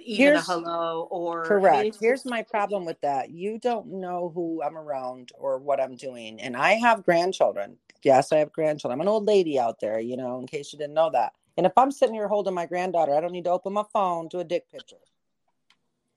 even 0.00 0.16
Here's, 0.16 0.48
a 0.48 0.52
hello 0.52 1.08
or 1.10 1.44
correct. 1.44 1.76
I 1.76 1.82
mean, 1.82 1.92
Here's 2.00 2.24
my 2.24 2.42
problem 2.42 2.84
with 2.84 3.00
that. 3.02 3.30
You 3.30 3.58
don't 3.58 3.86
know 3.86 4.30
who 4.34 4.62
I'm 4.62 4.76
around 4.76 5.32
or 5.38 5.58
what 5.58 5.80
I'm 5.80 5.96
doing. 5.96 6.40
And 6.40 6.56
I 6.56 6.72
have 6.74 7.04
grandchildren. 7.04 7.76
Yes, 8.02 8.32
I 8.32 8.38
have 8.38 8.52
grandchildren. 8.52 8.98
I'm 8.98 9.06
an 9.06 9.12
old 9.12 9.24
lady 9.24 9.58
out 9.58 9.80
there, 9.80 10.00
you 10.00 10.16
know, 10.16 10.38
in 10.38 10.46
case 10.46 10.72
you 10.72 10.78
didn't 10.78 10.94
know 10.94 11.10
that. 11.10 11.32
And 11.56 11.66
if 11.66 11.72
I'm 11.76 11.90
sitting 11.90 12.14
here 12.14 12.28
holding 12.28 12.54
my 12.54 12.66
granddaughter, 12.66 13.14
I 13.14 13.20
don't 13.20 13.32
need 13.32 13.44
to 13.44 13.50
open 13.50 13.72
my 13.72 13.84
phone 13.92 14.28
to 14.30 14.38
a 14.38 14.44
dick 14.44 14.70
picture. 14.70 14.96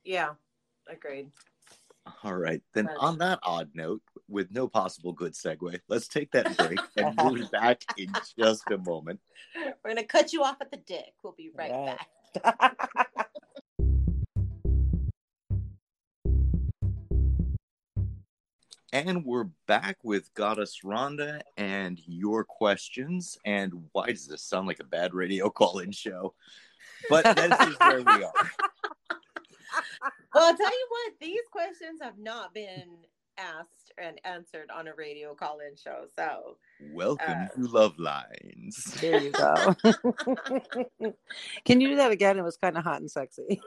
Yeah, 0.03 0.31
agreed. 0.89 1.31
All 2.23 2.35
right. 2.35 2.61
Then, 2.73 2.87
on 2.99 3.17
that 3.17 3.39
odd 3.43 3.71
note, 3.73 4.01
with 4.27 4.51
no 4.51 4.67
possible 4.67 5.11
good 5.11 5.33
segue, 5.33 5.79
let's 5.87 6.07
take 6.07 6.31
that 6.31 6.55
break 6.57 6.79
and 6.97 7.15
we'll 7.17 7.33
be 7.35 7.47
back 7.51 7.81
in 7.97 8.11
just 8.37 8.69
a 8.71 8.77
moment. 8.77 9.19
We're 9.55 9.73
going 9.83 9.97
to 9.97 10.03
cut 10.03 10.31
you 10.33 10.43
off 10.43 10.57
at 10.61 10.71
the 10.71 10.77
dick. 10.77 11.13
We'll 11.23 11.33
be 11.33 11.51
right, 11.53 11.71
right. 11.71 11.97
back. 12.43 13.29
and 18.95 19.25
we're 19.25 19.49
back 19.67 19.97
with 20.03 20.33
Goddess 20.35 20.79
Rhonda 20.85 21.41
and 21.57 21.99
your 22.07 22.45
questions. 22.45 23.37
And 23.45 23.73
why 23.91 24.07
does 24.07 24.25
this 24.25 24.41
sound 24.41 24.67
like 24.67 24.79
a 24.79 24.85
bad 24.85 25.13
radio 25.13 25.49
call 25.49 25.79
in 25.79 25.91
show? 25.91 26.33
But 27.09 27.35
this 27.35 27.59
is 27.59 27.75
where 27.77 27.97
we 27.97 28.05
are 28.05 28.21
well, 30.33 30.45
I'll 30.45 30.55
tell 30.55 30.71
you 30.71 30.87
what, 30.87 31.13
these 31.19 31.41
questions 31.51 31.99
have 32.01 32.17
not 32.17 32.53
been 32.53 32.99
asked 33.37 33.91
and 33.97 34.21
answered 34.23 34.69
on 34.73 34.87
a 34.87 34.95
radio 34.95 35.35
call 35.35 35.59
in 35.59 35.75
show. 35.75 36.05
So, 36.17 36.55
welcome 36.93 37.33
uh, 37.33 37.47
to 37.47 37.67
Love 37.67 37.99
Lines. 37.99 38.81
There 39.01 39.21
you 39.21 39.31
go. 39.31 39.75
Can 41.65 41.81
you 41.81 41.89
do 41.89 41.95
that 41.97 42.11
again? 42.11 42.39
It 42.39 42.43
was 42.43 42.55
kind 42.55 42.77
of 42.77 42.85
hot 42.85 43.01
and 43.01 43.11
sexy. 43.11 43.59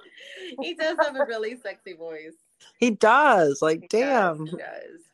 He 0.62 0.72
does 0.72 0.96
have 1.02 1.16
a 1.16 1.26
really 1.26 1.58
sexy 1.62 1.92
voice. 1.92 2.36
He 2.78 2.92
does. 2.92 3.60
Like, 3.60 3.82
he 3.82 3.88
damn. 3.88 4.46
Does, 4.46 4.50
he 4.50 4.56
does. 4.56 5.07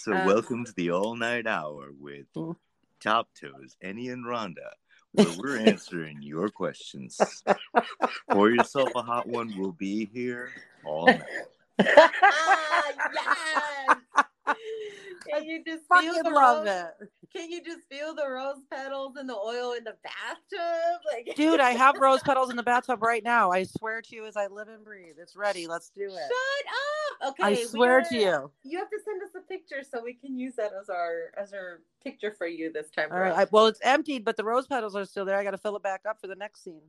So, 0.00 0.12
um, 0.12 0.26
welcome 0.26 0.64
to 0.64 0.72
the 0.74 0.92
all 0.92 1.16
night 1.16 1.48
hour 1.48 1.90
with 1.98 2.32
mm. 2.36 2.54
Top 3.00 3.28
Toes, 3.40 3.76
Annie 3.82 4.08
and 4.08 4.24
Rhonda 4.24 4.70
where 5.12 5.26
we're 5.38 5.58
answering 5.66 6.22
your 6.22 6.48
questions. 6.48 7.18
Pour 8.30 8.50
yourself 8.50 8.90
a 8.94 9.02
hot 9.02 9.26
one. 9.26 9.54
We'll 9.56 9.72
be 9.72 10.08
here 10.12 10.50
all 10.84 11.06
night. 11.06 11.22
yes. 11.80 12.10
Can 15.30 15.44
you 15.44 15.64
just 15.64 15.84
feel 15.92 16.22
the 16.22 16.30
love 16.30 16.64
rose, 16.64 16.84
it? 17.00 17.08
Can 17.34 17.50
you 17.50 17.62
just 17.62 17.80
feel 17.88 18.14
the 18.14 18.28
rose 18.28 18.62
petals 18.70 19.16
and 19.16 19.28
the 19.28 19.36
oil 19.36 19.72
in 19.72 19.84
the 19.84 19.94
bathtub? 20.02 21.00
Like, 21.12 21.32
dude, 21.36 21.60
I 21.60 21.72
have 21.72 21.96
rose 21.98 22.22
petals 22.22 22.50
in 22.50 22.56
the 22.56 22.62
bathtub 22.62 23.02
right 23.02 23.22
now. 23.22 23.50
I 23.50 23.64
swear 23.64 24.00
to 24.02 24.14
you, 24.14 24.26
as 24.26 24.36
I 24.36 24.46
live 24.46 24.68
and 24.68 24.84
breathe, 24.84 25.16
it's 25.20 25.36
ready. 25.36 25.66
Let's 25.66 25.90
do 25.90 26.04
it. 26.04 26.10
Shut 26.10 27.30
up. 27.30 27.30
Okay, 27.30 27.42
I 27.42 27.64
swear 27.64 28.02
to 28.08 28.14
you. 28.14 28.50
You 28.62 28.78
have 28.78 28.90
to 28.90 28.98
send 29.04 29.22
us 29.22 29.30
a 29.36 29.40
picture 29.40 29.82
so 29.88 30.02
we 30.02 30.14
can 30.14 30.38
use 30.38 30.54
that 30.56 30.70
as 30.80 30.88
our 30.88 31.32
as 31.36 31.52
our 31.52 31.80
picture 32.02 32.32
for 32.36 32.46
you 32.46 32.72
this 32.72 32.90
time. 32.90 33.08
All 33.10 33.18
right. 33.18 33.32
I, 33.32 33.46
well, 33.50 33.66
it's 33.66 33.80
emptied, 33.82 34.24
but 34.24 34.36
the 34.36 34.44
rose 34.44 34.66
petals 34.66 34.94
are 34.96 35.04
still 35.04 35.24
there. 35.24 35.36
I 35.36 35.44
got 35.44 35.50
to 35.50 35.58
fill 35.58 35.76
it 35.76 35.82
back 35.82 36.02
up 36.08 36.20
for 36.20 36.28
the 36.28 36.36
next 36.36 36.64
scene. 36.64 36.82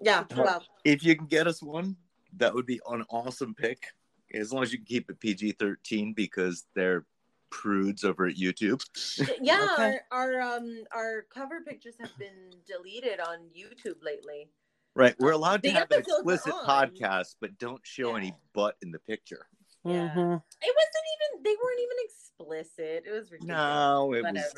Yeah. 0.00 0.24
Well, 0.36 0.62
if 0.84 1.04
you 1.04 1.16
can 1.16 1.26
get 1.26 1.46
us 1.46 1.62
one, 1.62 1.96
that 2.36 2.54
would 2.54 2.66
be 2.66 2.80
an 2.88 3.04
awesome 3.08 3.54
pick. 3.54 3.86
As 4.32 4.52
long 4.52 4.62
as 4.62 4.72
you 4.72 4.78
can 4.78 4.86
keep 4.86 5.10
it 5.10 5.20
PG 5.20 5.52
thirteen 5.52 6.12
because 6.12 6.64
they're 6.74 7.06
prudes 7.54 8.04
over 8.04 8.26
at 8.26 8.34
YouTube. 8.34 8.82
Yeah, 9.40 9.68
okay. 9.74 9.98
our, 10.10 10.40
our 10.40 10.56
um 10.56 10.84
our 10.92 11.26
cover 11.32 11.60
pictures 11.60 11.94
have 12.00 12.16
been 12.18 12.50
deleted 12.66 13.20
on 13.20 13.48
YouTube 13.56 14.02
lately. 14.02 14.48
Right, 14.96 15.14
we're 15.18 15.32
allowed 15.32 15.62
to 15.62 15.70
the 15.70 15.74
have 15.74 15.90
an 15.90 16.00
explicit 16.00 16.52
podcast, 16.66 17.36
but 17.40 17.58
don't 17.58 17.80
show 17.84 18.10
yeah. 18.10 18.18
any 18.18 18.34
butt 18.54 18.76
in 18.82 18.90
the 18.90 18.98
picture. 19.00 19.46
Yeah, 19.84 20.08
mm-hmm. 20.08 20.20
it 20.20 20.74
wasn't 20.76 21.06
even. 21.14 21.42
They 21.42 21.56
weren't 21.62 21.80
even 21.80 21.96
explicit. 22.04 23.04
It 23.06 23.12
was 23.12 23.30
ridiculous. 23.30 23.58
No, 23.58 24.14
it 24.14 24.22
was 24.22 24.54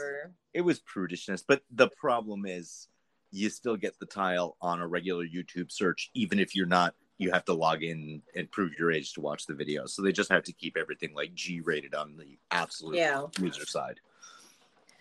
it 0.55 0.61
was 0.61 0.81
prudishness. 0.81 1.43
But 1.47 1.63
the 1.71 1.89
problem 1.89 2.47
is, 2.47 2.89
you 3.31 3.51
still 3.51 3.77
get 3.77 3.99
the 3.99 4.07
tile 4.07 4.57
on 4.61 4.81
a 4.81 4.87
regular 4.87 5.25
YouTube 5.25 5.73
search, 5.73 6.11
even 6.15 6.39
if 6.39 6.55
you're 6.55 6.67
not. 6.67 6.95
You 7.19 7.31
have 7.33 7.45
to 7.47 7.55
log 7.55 7.83
in 7.83 8.23
and 8.35 8.51
prove 8.51 8.79
your 8.79 8.93
age 8.93 9.15
to 9.15 9.21
watch 9.21 9.47
the 9.47 9.55
video. 9.55 9.87
So 9.87 10.03
they 10.03 10.13
just 10.13 10.31
have 10.31 10.43
to 10.45 10.53
keep 10.53 10.77
everything 10.77 11.15
like 11.15 11.35
G 11.35 11.61
rated 11.61 11.95
on 11.95 12.17
the 12.17 12.39
absolute 12.51 12.97
Yeah. 12.97 13.27
user 13.41 13.65
side. 13.67 14.01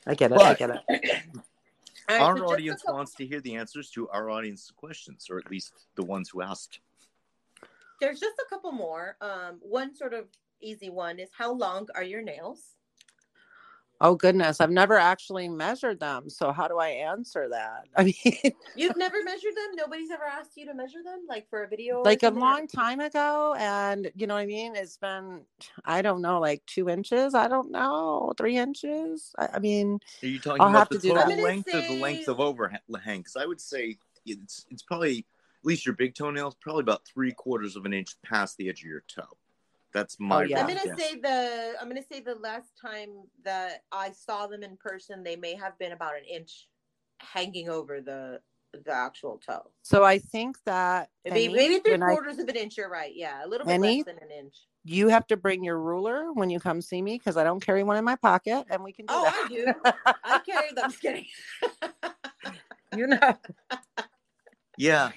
I 0.07 0.15
get 0.15 0.31
it. 0.31 0.39
I 0.39 0.53
get 0.53 0.69
it. 0.69 0.81
All 2.07 2.15
right, 2.15 2.19
so 2.19 2.23
our 2.25 2.35
just 2.35 2.43
a 2.43 2.53
audience 2.53 2.83
wants 2.87 3.15
to 3.15 3.25
hear 3.25 3.41
the 3.41 3.55
answers 3.55 3.89
to 3.91 4.07
our 4.09 4.29
audience 4.29 4.71
questions, 4.75 5.27
or 5.29 5.39
at 5.39 5.49
least 5.49 5.87
the 5.95 6.03
ones 6.03 6.29
who 6.29 6.41
asked. 6.41 6.79
There's 7.99 8.19
just 8.19 8.37
a 8.37 8.45
couple 8.49 8.71
more. 8.71 9.17
Um, 9.21 9.57
one 9.61 9.95
sort 9.95 10.13
of 10.13 10.27
easy 10.61 10.89
one 10.89 11.19
is 11.19 11.29
how 11.35 11.51
long 11.51 11.87
are 11.95 12.03
your 12.03 12.21
nails? 12.21 12.74
Oh 14.01 14.15
goodness, 14.15 14.59
I've 14.59 14.71
never 14.71 14.97
actually 14.97 15.47
measured 15.47 15.99
them. 15.99 16.29
So 16.29 16.51
how 16.51 16.67
do 16.67 16.79
I 16.79 16.89
answer 16.89 17.47
that? 17.49 17.85
I 17.95 18.03
mean, 18.03 18.53
You've 18.75 18.97
never 18.97 19.23
measured 19.23 19.55
them? 19.55 19.75
Nobody's 19.75 20.11
ever 20.11 20.25
asked 20.25 20.57
you 20.57 20.65
to 20.65 20.73
measure 20.73 21.01
them, 21.03 21.25
like 21.29 21.49
for 21.49 21.63
a 21.63 21.67
video? 21.67 22.01
like 22.03 22.23
a 22.23 22.29
long 22.29 22.67
time 22.67 22.99
ago, 22.99 23.55
and 23.57 24.11
you 24.15 24.27
know 24.27 24.33
what 24.33 24.41
I 24.41 24.45
mean. 24.45 24.75
It's 24.75 24.97
been, 24.97 25.41
I 25.85 26.01
don't 26.01 26.21
know, 26.21 26.39
like 26.39 26.65
two 26.65 26.89
inches. 26.89 27.33
I 27.33 27.47
don't 27.47 27.71
know, 27.71 28.33
three 28.37 28.57
inches. 28.57 29.33
I, 29.37 29.49
I 29.53 29.59
mean, 29.59 29.99
Are 30.21 30.27
you 30.27 30.39
talking 30.39 30.61
I'll 30.61 30.69
about 30.69 30.79
have 30.79 30.89
the 30.89 30.95
to 30.95 31.01
do 31.01 31.07
total 31.09 31.23
that. 31.27 31.37
I'm 31.37 31.43
length 31.43 31.73
or 31.73 31.81
the 31.81 32.01
length 32.01 32.27
of 32.27 32.39
overhang? 32.39 32.81
Because 33.19 33.37
I 33.37 33.45
would 33.45 33.61
say 33.61 33.97
it's 34.25 34.65
it's 34.69 34.83
probably 34.83 35.19
at 35.19 35.65
least 35.65 35.85
your 35.85 35.95
big 35.95 36.15
toenails 36.15 36.55
probably 36.61 36.81
about 36.81 37.05
three 37.05 37.31
quarters 37.31 37.75
of 37.75 37.85
an 37.85 37.93
inch 37.93 38.15
past 38.23 38.57
the 38.57 38.69
edge 38.69 38.81
of 38.81 38.87
your 38.87 39.03
toe. 39.07 39.37
That's 39.95 40.17
oh, 40.21 40.25
my 40.25 40.35
Oh, 40.35 40.39
yeah. 40.41 40.59
I'm 40.59 40.67
gonna 40.67 40.81
guess. 40.83 40.99
say 40.99 41.15
the 41.19 41.73
I'm 41.81 41.87
gonna 41.87 42.03
say 42.11 42.19
the 42.19 42.35
last 42.35 42.67
time 42.79 43.09
that 43.45 43.83
I 43.91 44.11
saw 44.11 44.45
them 44.45 44.61
in 44.61 44.75
person, 44.77 45.23
they 45.23 45.37
may 45.37 45.55
have 45.55 45.75
been 45.79 45.93
about 45.93 46.15
an 46.17 46.25
inch 46.29 46.67
hanging 47.19 47.69
over 47.69 48.01
the 48.01 48.41
the 48.83 48.91
actual 48.91 49.37
toe. 49.47 49.71
so 49.83 50.03
I 50.03 50.19
think 50.19 50.57
that 50.65 51.07
Maybe, 51.23 51.47
Penny, 51.47 51.53
maybe 51.55 51.79
three 51.79 51.91
when 51.93 52.03
I- 52.03 52.07
quarters 52.13 52.39
of 52.39 52.49
an 52.49 52.57
inch. 52.57 52.75
You're 52.77 52.89
right. 52.89 53.13
Yeah, 53.15 53.45
a 53.45 53.47
little 53.47 53.65
bit 53.65 53.71
Penny? 53.71 53.97
less 53.99 54.05
than 54.07 54.17
an 54.17 54.31
inch. 54.37 54.53
you 54.83 55.07
have 55.07 55.25
to 55.27 55.37
bring 55.37 55.63
your 55.63 55.79
ruler 55.79 56.33
when 56.33 56.49
you 56.49 56.59
come 56.59 56.81
see 56.81 57.01
me 57.01 57.17
because 57.17 57.37
I 57.37 57.45
don't 57.45 57.61
carry 57.65 57.83
one 57.83 57.95
in 57.95 58.03
my 58.03 58.17
pocket, 58.17 58.65
and 58.69 58.83
we 58.83 58.91
can 58.91 59.05
do 59.05 59.13
Oh, 59.15 59.23
that. 59.23 59.45
I 59.45 59.47
do. 60.03 60.11
I 60.25 60.39
carry 60.39 60.67
them. 60.73 60.83
I'm 60.83 60.91
just 60.91 61.01
kidding. 61.01 61.25
you 62.97 63.07
know. 63.07 63.33
Yeah, 64.77 65.11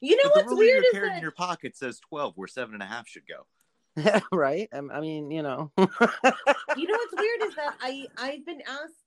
You 0.00 0.16
know 0.16 0.30
but 0.34 0.44
what's 0.44 0.54
weird 0.54 0.74
you're 0.74 0.84
is 0.84 0.90
carrying 0.92 1.12
that 1.12 1.16
in 1.16 1.22
your 1.22 1.32
pocket 1.32 1.76
says 1.76 1.98
twelve, 2.00 2.36
where 2.36 2.48
seven 2.48 2.74
and 2.74 2.82
a 2.82 2.86
half 2.86 3.08
should 3.08 3.24
go. 3.26 3.46
right? 4.32 4.68
Um, 4.72 4.90
I 4.92 5.00
mean, 5.00 5.30
you 5.30 5.42
know. 5.42 5.72
you 5.78 5.86
know 5.86 6.94
what's 6.94 7.16
weird 7.16 7.42
is 7.48 7.54
that 7.56 7.74
I 7.80 8.06
I've 8.16 8.46
been 8.46 8.62
asked 8.62 9.04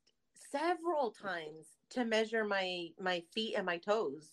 several 0.52 1.12
times 1.12 1.68
to 1.92 2.06
measure 2.06 2.44
my 2.44 2.90
my 3.00 3.24
feet 3.34 3.56
and 3.56 3.66
my 3.66 3.78
toes. 3.78 4.28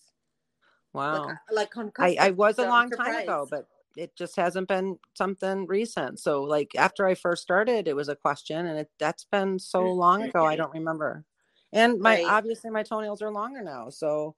wow. 0.93 1.29
Like, 1.53 1.71
like 1.77 1.93
I, 1.99 2.17
I 2.27 2.31
was 2.31 2.57
so 2.57 2.63
a 2.63 2.65
I'm 2.65 2.71
long 2.71 2.91
time 2.91 3.15
ago, 3.15 3.47
but 3.51 3.67
it 3.97 4.15
just 4.17 4.37
hasn't 4.37 4.69
been 4.69 4.99
something 5.15 5.67
recent. 5.67 6.21
So 6.21 6.43
like 6.43 6.75
after 6.77 7.07
I 7.07 7.15
first 7.15 7.43
started, 7.43 7.89
it 7.89 7.97
was 7.97 8.09
a 8.09 8.17
question, 8.17 8.67
and 8.67 8.79
it 8.79 8.91
that's 8.99 9.25
been 9.25 9.59
so 9.59 9.93
long 9.93 10.23
ago, 10.23 10.45
I 10.45 10.57
don't 10.57 10.73
remember. 10.73 11.25
And 11.73 12.01
my 12.01 12.15
Right. 12.15 12.25
obviously 12.25 12.71
my 12.71 12.83
toenails 12.83 13.23
are 13.23 13.31
longer 13.31 13.63
now, 13.63 13.91
so 13.91 14.35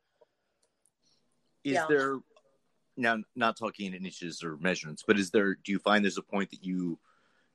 Is 1.64 1.74
Yeah. 1.74 1.86
there 1.88 2.18
now 2.96 3.18
not 3.34 3.56
talking 3.56 3.92
in 3.94 4.04
inches 4.04 4.42
or 4.42 4.56
measurements, 4.58 5.02
but 5.06 5.18
is 5.18 5.30
there? 5.30 5.54
Do 5.54 5.72
you 5.72 5.78
find 5.78 6.04
there's 6.04 6.18
a 6.18 6.22
point 6.22 6.50
that 6.50 6.64
you 6.64 6.98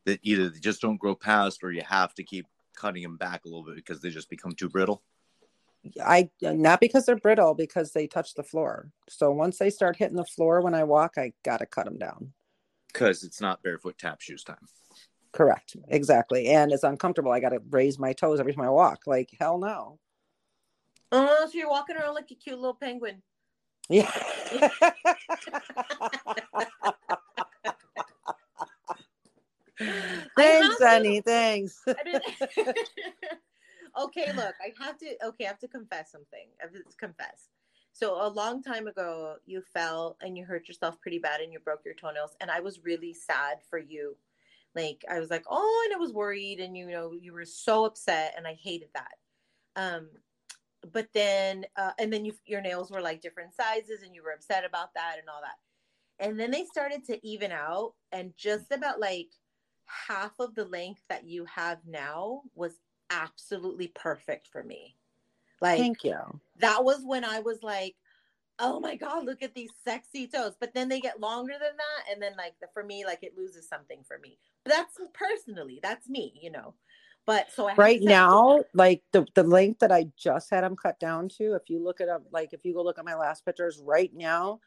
that 0.05 0.19
either 0.21 0.49
they 0.49 0.59
just 0.59 0.81
don't 0.81 0.97
grow 0.97 1.15
past, 1.15 1.63
or 1.63 1.71
you 1.71 1.81
have 1.81 2.13
to 2.15 2.23
keep 2.23 2.45
cutting 2.75 3.03
them 3.03 3.17
back 3.17 3.45
a 3.45 3.47
little 3.47 3.63
bit 3.63 3.75
because 3.75 4.01
they 4.01 4.09
just 4.09 4.29
become 4.29 4.51
too 4.53 4.69
brittle? 4.69 5.03
I 6.03 6.29
not 6.41 6.79
because 6.79 7.05
they're 7.05 7.15
brittle, 7.15 7.53
because 7.53 7.91
they 7.91 8.07
touch 8.07 8.33
the 8.33 8.43
floor. 8.43 8.91
So 9.09 9.31
once 9.31 9.57
they 9.57 9.69
start 9.69 9.97
hitting 9.97 10.17
the 10.17 10.25
floor 10.25 10.61
when 10.61 10.73
I 10.73 10.83
walk, 10.83 11.13
I 11.17 11.33
gotta 11.43 11.65
cut 11.65 11.85
them 11.85 11.97
down. 11.97 12.33
Because 12.93 13.23
it's 13.23 13.41
not 13.41 13.61
barefoot 13.61 13.97
tap 13.97 14.21
shoes 14.21 14.43
time. 14.43 14.67
Correct, 15.31 15.75
exactly, 15.89 16.47
and 16.47 16.71
it's 16.71 16.83
uncomfortable. 16.83 17.31
I 17.31 17.39
gotta 17.39 17.61
raise 17.69 17.99
my 17.99 18.13
toes 18.13 18.39
every 18.39 18.53
time 18.53 18.65
I 18.65 18.69
walk. 18.69 19.01
Like 19.05 19.29
hell 19.39 19.57
no. 19.57 19.99
Oh, 21.11 21.47
so 21.51 21.57
you're 21.57 21.69
walking 21.69 21.97
around 21.97 22.15
like 22.15 22.31
a 22.31 22.35
cute 22.35 22.57
little 22.57 22.73
penguin. 22.73 23.21
Yeah. 23.89 24.11
Thanks, 30.37 30.79
have 30.79 31.03
to- 31.03 31.21
Thanks. 31.21 31.83
Okay, 33.97 34.25
look, 34.33 34.55
I 34.61 34.73
have 34.83 34.97
to. 34.97 35.15
Okay, 35.27 35.45
I 35.45 35.47
have 35.47 35.59
to 35.59 35.69
confess 35.69 36.11
something. 36.11 36.47
I 36.59 36.65
have 36.65 36.73
to 36.73 36.83
confess. 36.99 37.47
So 37.93 38.21
a 38.21 38.27
long 38.27 38.61
time 38.61 38.87
ago, 38.87 39.35
you 39.45 39.61
fell 39.73 40.17
and 40.21 40.37
you 40.37 40.43
hurt 40.43 40.67
yourself 40.67 40.99
pretty 40.99 41.17
bad, 41.17 41.39
and 41.39 41.53
you 41.53 41.59
broke 41.59 41.79
your 41.85 41.93
toenails, 41.93 42.35
and 42.41 42.51
I 42.51 42.59
was 42.59 42.83
really 42.83 43.13
sad 43.13 43.59
for 43.69 43.79
you. 43.79 44.17
Like 44.75 45.05
I 45.09 45.17
was 45.21 45.29
like, 45.29 45.45
oh, 45.49 45.83
and 45.85 45.95
I 45.95 45.97
was 45.97 46.11
worried, 46.11 46.59
and 46.59 46.75
you 46.75 46.87
know, 46.87 47.13
you 47.13 47.31
were 47.31 47.45
so 47.45 47.85
upset, 47.85 48.33
and 48.35 48.45
I 48.45 48.55
hated 48.61 48.89
that. 48.95 49.13
Um, 49.77 50.09
but 50.91 51.07
then, 51.13 51.65
uh, 51.75 51.91
and 51.99 52.11
then 52.11 52.25
you, 52.25 52.33
your 52.45 52.61
nails 52.61 52.91
were 52.91 53.01
like 53.01 53.21
different 53.21 53.53
sizes, 53.53 54.01
and 54.03 54.13
you 54.13 54.23
were 54.23 54.31
upset 54.31 54.65
about 54.65 54.93
that 54.95 55.15
and 55.19 55.29
all 55.29 55.41
that. 55.41 56.25
And 56.25 56.39
then 56.39 56.51
they 56.51 56.65
started 56.65 57.05
to 57.05 57.27
even 57.27 57.51
out, 57.51 57.93
and 58.11 58.33
just 58.37 58.71
about 58.71 58.99
like 58.99 59.29
half 59.85 60.33
of 60.39 60.55
the 60.55 60.65
length 60.65 61.01
that 61.09 61.27
you 61.27 61.45
have 61.45 61.79
now 61.87 62.41
was 62.55 62.73
absolutely 63.09 63.87
perfect 63.89 64.47
for 64.47 64.63
me. 64.63 64.95
Like 65.61 65.79
Thank 65.79 66.03
you. 66.03 66.19
that 66.59 66.83
was 66.83 67.01
when 67.03 67.23
I 67.23 67.39
was 67.39 67.63
like, 67.63 67.95
oh 68.59 68.79
my 68.79 68.95
god, 68.95 69.25
look 69.25 69.43
at 69.43 69.53
these 69.53 69.71
sexy 69.83 70.27
toes. 70.27 70.53
But 70.59 70.73
then 70.73 70.89
they 70.89 70.99
get 70.99 71.19
longer 71.19 71.53
than 71.53 71.77
that, 71.77 72.11
and 72.11 72.21
then 72.21 72.33
like 72.37 72.53
the, 72.61 72.67
for 72.73 72.83
me, 72.83 73.05
like 73.05 73.23
it 73.23 73.37
loses 73.37 73.67
something 73.67 74.03
for 74.07 74.17
me. 74.19 74.37
But 74.63 74.73
that's 74.73 74.97
personally, 75.13 75.79
that's 75.81 76.09
me, 76.09 76.33
you 76.41 76.51
know. 76.51 76.73
But 77.25 77.51
so 77.51 77.67
I 77.67 77.75
Right 77.75 78.01
now, 78.01 78.63
like 78.73 79.01
the, 79.11 79.25
the 79.33 79.43
length 79.43 79.79
that 79.79 79.91
I 79.91 80.07
just 80.15 80.49
had 80.51 80.63
them 80.63 80.75
cut 80.75 80.99
down 80.99 81.29
to, 81.37 81.53
if 81.55 81.69
you 81.69 81.83
look 81.83 81.99
at 81.99 82.09
up, 82.09 82.23
like 82.31 82.53
if 82.53 82.63
you 82.63 82.73
go 82.73 82.83
look 82.83 82.99
at 82.99 83.05
my 83.05 83.15
last 83.15 83.45
pictures 83.45 83.81
right 83.83 84.11
now, 84.13 84.59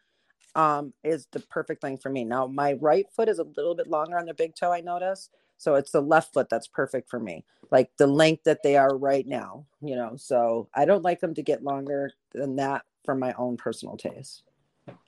um, 0.55 0.93
is 1.05 1.27
the 1.31 1.41
perfect 1.41 1.85
length 1.85 2.03
for 2.03 2.11
me. 2.11 2.25
Now 2.25 2.47
my 2.47 2.73
right 2.75 3.07
foot 3.15 3.29
is 3.29 3.39
a 3.39 3.47
little 3.57 3.75
bit 3.75 3.87
longer 3.87 4.19
on 4.19 4.27
the 4.27 4.35
big 4.35 4.57
toe, 4.57 4.73
I 4.73 4.81
notice. 4.81 5.31
So 5.57 5.75
it's 5.75 5.91
the 5.91 6.01
left 6.01 6.33
foot 6.33 6.49
that's 6.49 6.69
perfect 6.69 7.11
for 7.11 7.21
me. 7.21 7.45
Like 7.71 7.91
the 7.97 8.07
length 8.07 8.45
that 8.45 8.63
they 8.63 8.77
are 8.77 8.97
right 8.97 9.27
now, 9.27 9.67
you 9.81 9.95
know. 9.95 10.15
So 10.17 10.69
I 10.75 10.85
don't 10.85 11.03
like 11.03 11.21
them 11.21 11.35
to 11.35 11.43
get 11.43 11.63
longer 11.63 12.11
than 12.33 12.57
that 12.57 12.83
for 13.05 13.15
my 13.15 13.35
own 13.35 13.57
personal 13.57 13.97
taste. 13.97 14.43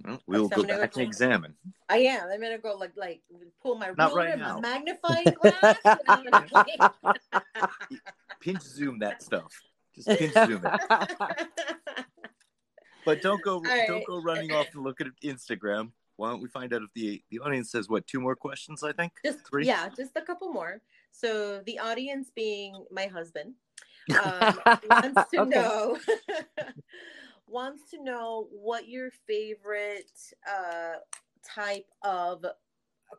Well, 0.04 0.20
we 0.26 0.38
will 0.40 0.48
go 0.48 0.62
back 0.62 0.94
and 0.96 1.02
examine. 1.02 1.54
I 1.88 1.98
am. 1.98 2.28
I'm 2.30 2.40
gonna 2.40 2.58
go 2.58 2.74
like 2.76 2.92
like 2.96 3.20
pull 3.62 3.76
my 3.76 3.90
Not 3.96 4.10
ruler 4.10 4.24
right 4.30 4.38
my 4.38 4.60
magnifying 4.60 5.24
glass. 5.40 5.76
and 5.84 5.98
I'm 6.08 6.24
gonna- 6.48 6.94
Pinch 8.40 8.62
zoom 8.62 8.98
that 9.00 9.22
stuff. 9.22 9.52
Just 9.94 10.08
pinch 10.18 10.32
zoom 10.32 10.62
it. 10.64 11.48
But 13.04 13.22
don't 13.22 13.42
go 13.42 13.60
right. 13.60 13.86
don't 13.88 14.04
go 14.06 14.20
running 14.22 14.52
off 14.52 14.66
and 14.74 14.82
look 14.84 15.00
at 15.00 15.06
Instagram. 15.24 15.90
Why 16.16 16.30
don't 16.30 16.42
we 16.42 16.48
find 16.48 16.72
out 16.74 16.82
if 16.82 16.90
the 16.94 17.22
the 17.30 17.38
audience 17.40 17.70
says 17.70 17.88
what 17.88 18.06
two 18.06 18.20
more 18.20 18.36
questions? 18.36 18.82
I 18.82 18.92
think 18.92 19.12
just 19.24 19.46
Three? 19.48 19.66
yeah, 19.66 19.88
just 19.96 20.16
a 20.16 20.20
couple 20.20 20.52
more. 20.52 20.80
So 21.12 21.60
the 21.66 21.78
audience 21.78 22.30
being 22.34 22.84
my 22.90 23.06
husband 23.06 23.54
um, 24.22 24.58
wants 24.90 25.30
to 25.32 25.40
Okay. 25.40 25.50
know 25.50 25.98
wants 27.50 27.90
to 27.90 28.02
know 28.02 28.48
what 28.50 28.88
your 28.88 29.10
favorite 29.26 30.10
uh, 30.48 30.96
type 31.42 31.86
of 32.02 32.44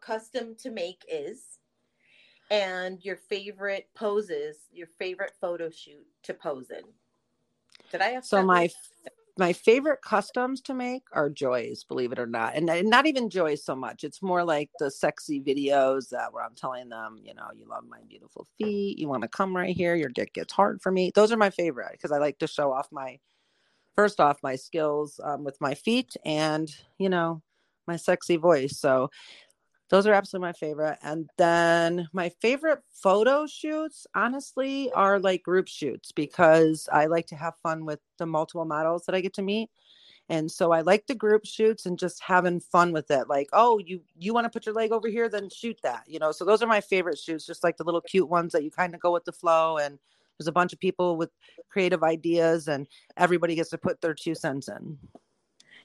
custom 0.02 0.56
to 0.56 0.72
make 0.72 1.04
is 1.08 1.60
and 2.50 3.04
your 3.04 3.16
favorite 3.16 3.88
poses 3.94 4.58
your 4.72 4.88
favorite 4.88 5.34
photo 5.40 5.70
shoot 5.70 6.06
to 6.24 6.34
pose 6.34 6.72
in 6.72 6.84
did 7.92 8.02
i 8.02 8.08
have 8.08 8.26
So 8.26 8.42
my 8.42 8.70
my 9.38 9.54
favorite 9.54 10.02
customs 10.02 10.62
to 10.62 10.74
make 10.74 11.04
are 11.14 11.30
joys, 11.30 11.84
believe 11.84 12.12
it 12.12 12.20
or 12.20 12.28
not, 12.28 12.56
and, 12.56 12.70
and 12.70 12.90
not 12.90 13.08
even 13.08 13.30
joys 13.30 13.64
so 13.64 13.76
much. 13.76 14.04
It's 14.04 14.22
more 14.22 14.44
like 14.44 14.70
the 14.80 14.92
sexy 14.92 15.42
videos 15.42 16.10
that 16.10 16.34
where 16.34 16.44
I'm 16.44 16.54
telling 16.56 16.90
them, 16.90 17.18
you 17.24 17.34
know, 17.34 17.48
you 17.56 17.66
love 17.66 17.86
my 17.90 18.00
beautiful 18.08 18.46
feet, 18.58 19.00
you 19.00 19.08
want 19.08 19.22
to 19.24 19.28
come 19.28 19.56
right 19.56 19.76
here, 19.76 19.96
your 19.96 20.10
dick 20.10 20.34
gets 20.34 20.54
hard 20.54 20.82
for 20.82 20.92
me. 20.92 21.12
Those 21.16 21.32
are 21.32 21.38
my 21.38 21.50
favorite 21.50 21.94
because 21.94 22.12
I 22.12 22.18
like 22.18 22.40
to 22.40 22.48
show 22.48 22.72
off 22.74 22.90
my 22.92 23.20
first 23.96 24.20
off 24.20 24.40
my 24.44 24.56
skills 24.56 25.20
um, 25.24 25.44
with 25.44 25.60
my 25.62 25.74
feet 25.76 26.16
and 26.26 26.74
you 26.98 27.10
know 27.10 27.42
my 27.88 27.96
sexy 27.98 28.38
voice. 28.38 28.78
So 28.80 29.10
those 29.90 30.08
are 30.08 30.14
absolutely 30.14 30.48
my 30.48 30.54
favorite. 30.54 30.98
And 31.04 31.30
then 31.38 32.08
my 32.14 32.30
favorite 32.42 32.80
photo 32.94 33.46
shoots, 33.46 34.08
honestly, 34.16 34.92
are 34.94 35.20
like 35.20 35.44
group 35.44 35.68
shoots 35.68 36.12
because 36.14 36.88
I 36.92 37.08
like 37.08 37.28
to 37.28 37.36
have 37.36 37.56
fun 37.62 37.86
with 37.86 38.00
the 38.18 38.26
multiple 38.26 38.66
models 38.66 39.06
that 39.06 39.16
I 39.16 39.22
get 39.22 39.34
to 39.36 39.42
meet. 39.42 39.70
and 40.30 40.52
so 40.52 40.72
i 40.72 40.82
like 40.82 41.06
the 41.08 41.16
group 41.16 41.46
shoots 41.46 41.86
and 41.86 42.00
just 42.00 42.22
having 42.24 42.60
fun 42.60 42.92
with 42.94 43.12
it 43.12 43.28
like 43.28 43.50
oh 43.54 43.80
you 43.80 44.02
you 44.20 44.34
want 44.34 44.46
to 44.46 44.50
put 44.50 44.66
your 44.66 44.76
leg 44.76 44.92
over 44.92 45.08
here 45.08 45.28
then 45.30 45.50
shoot 45.50 45.78
that 45.84 46.04
you 46.08 46.20
know 46.20 46.32
so 46.32 46.46
those 46.46 46.62
are 46.62 46.68
my 46.68 46.82
favorite 46.82 47.18
shoots 47.18 47.46
just 47.46 47.64
like 47.64 47.78
the 47.78 47.84
little 47.84 48.02
cute 48.02 48.30
ones 48.30 48.54
that 48.54 48.64
you 48.64 48.72
kind 48.72 48.94
of 48.96 49.02
go 49.02 49.12
with 49.12 49.26
the 49.26 49.32
flow 49.32 49.78
and 49.78 50.00
there's 50.42 50.48
a 50.48 50.52
bunch 50.52 50.74
of 50.74 50.80
people 50.80 51.18
with 51.18 51.30
creative 51.70 52.02
ideas 52.02 52.68
and 52.68 52.88
everybody 53.16 53.54
gets 53.54 53.70
to 53.70 53.78
put 53.78 54.02
their 54.02 54.16
two 54.16 54.34
cents 54.34 54.68
in 54.68 54.98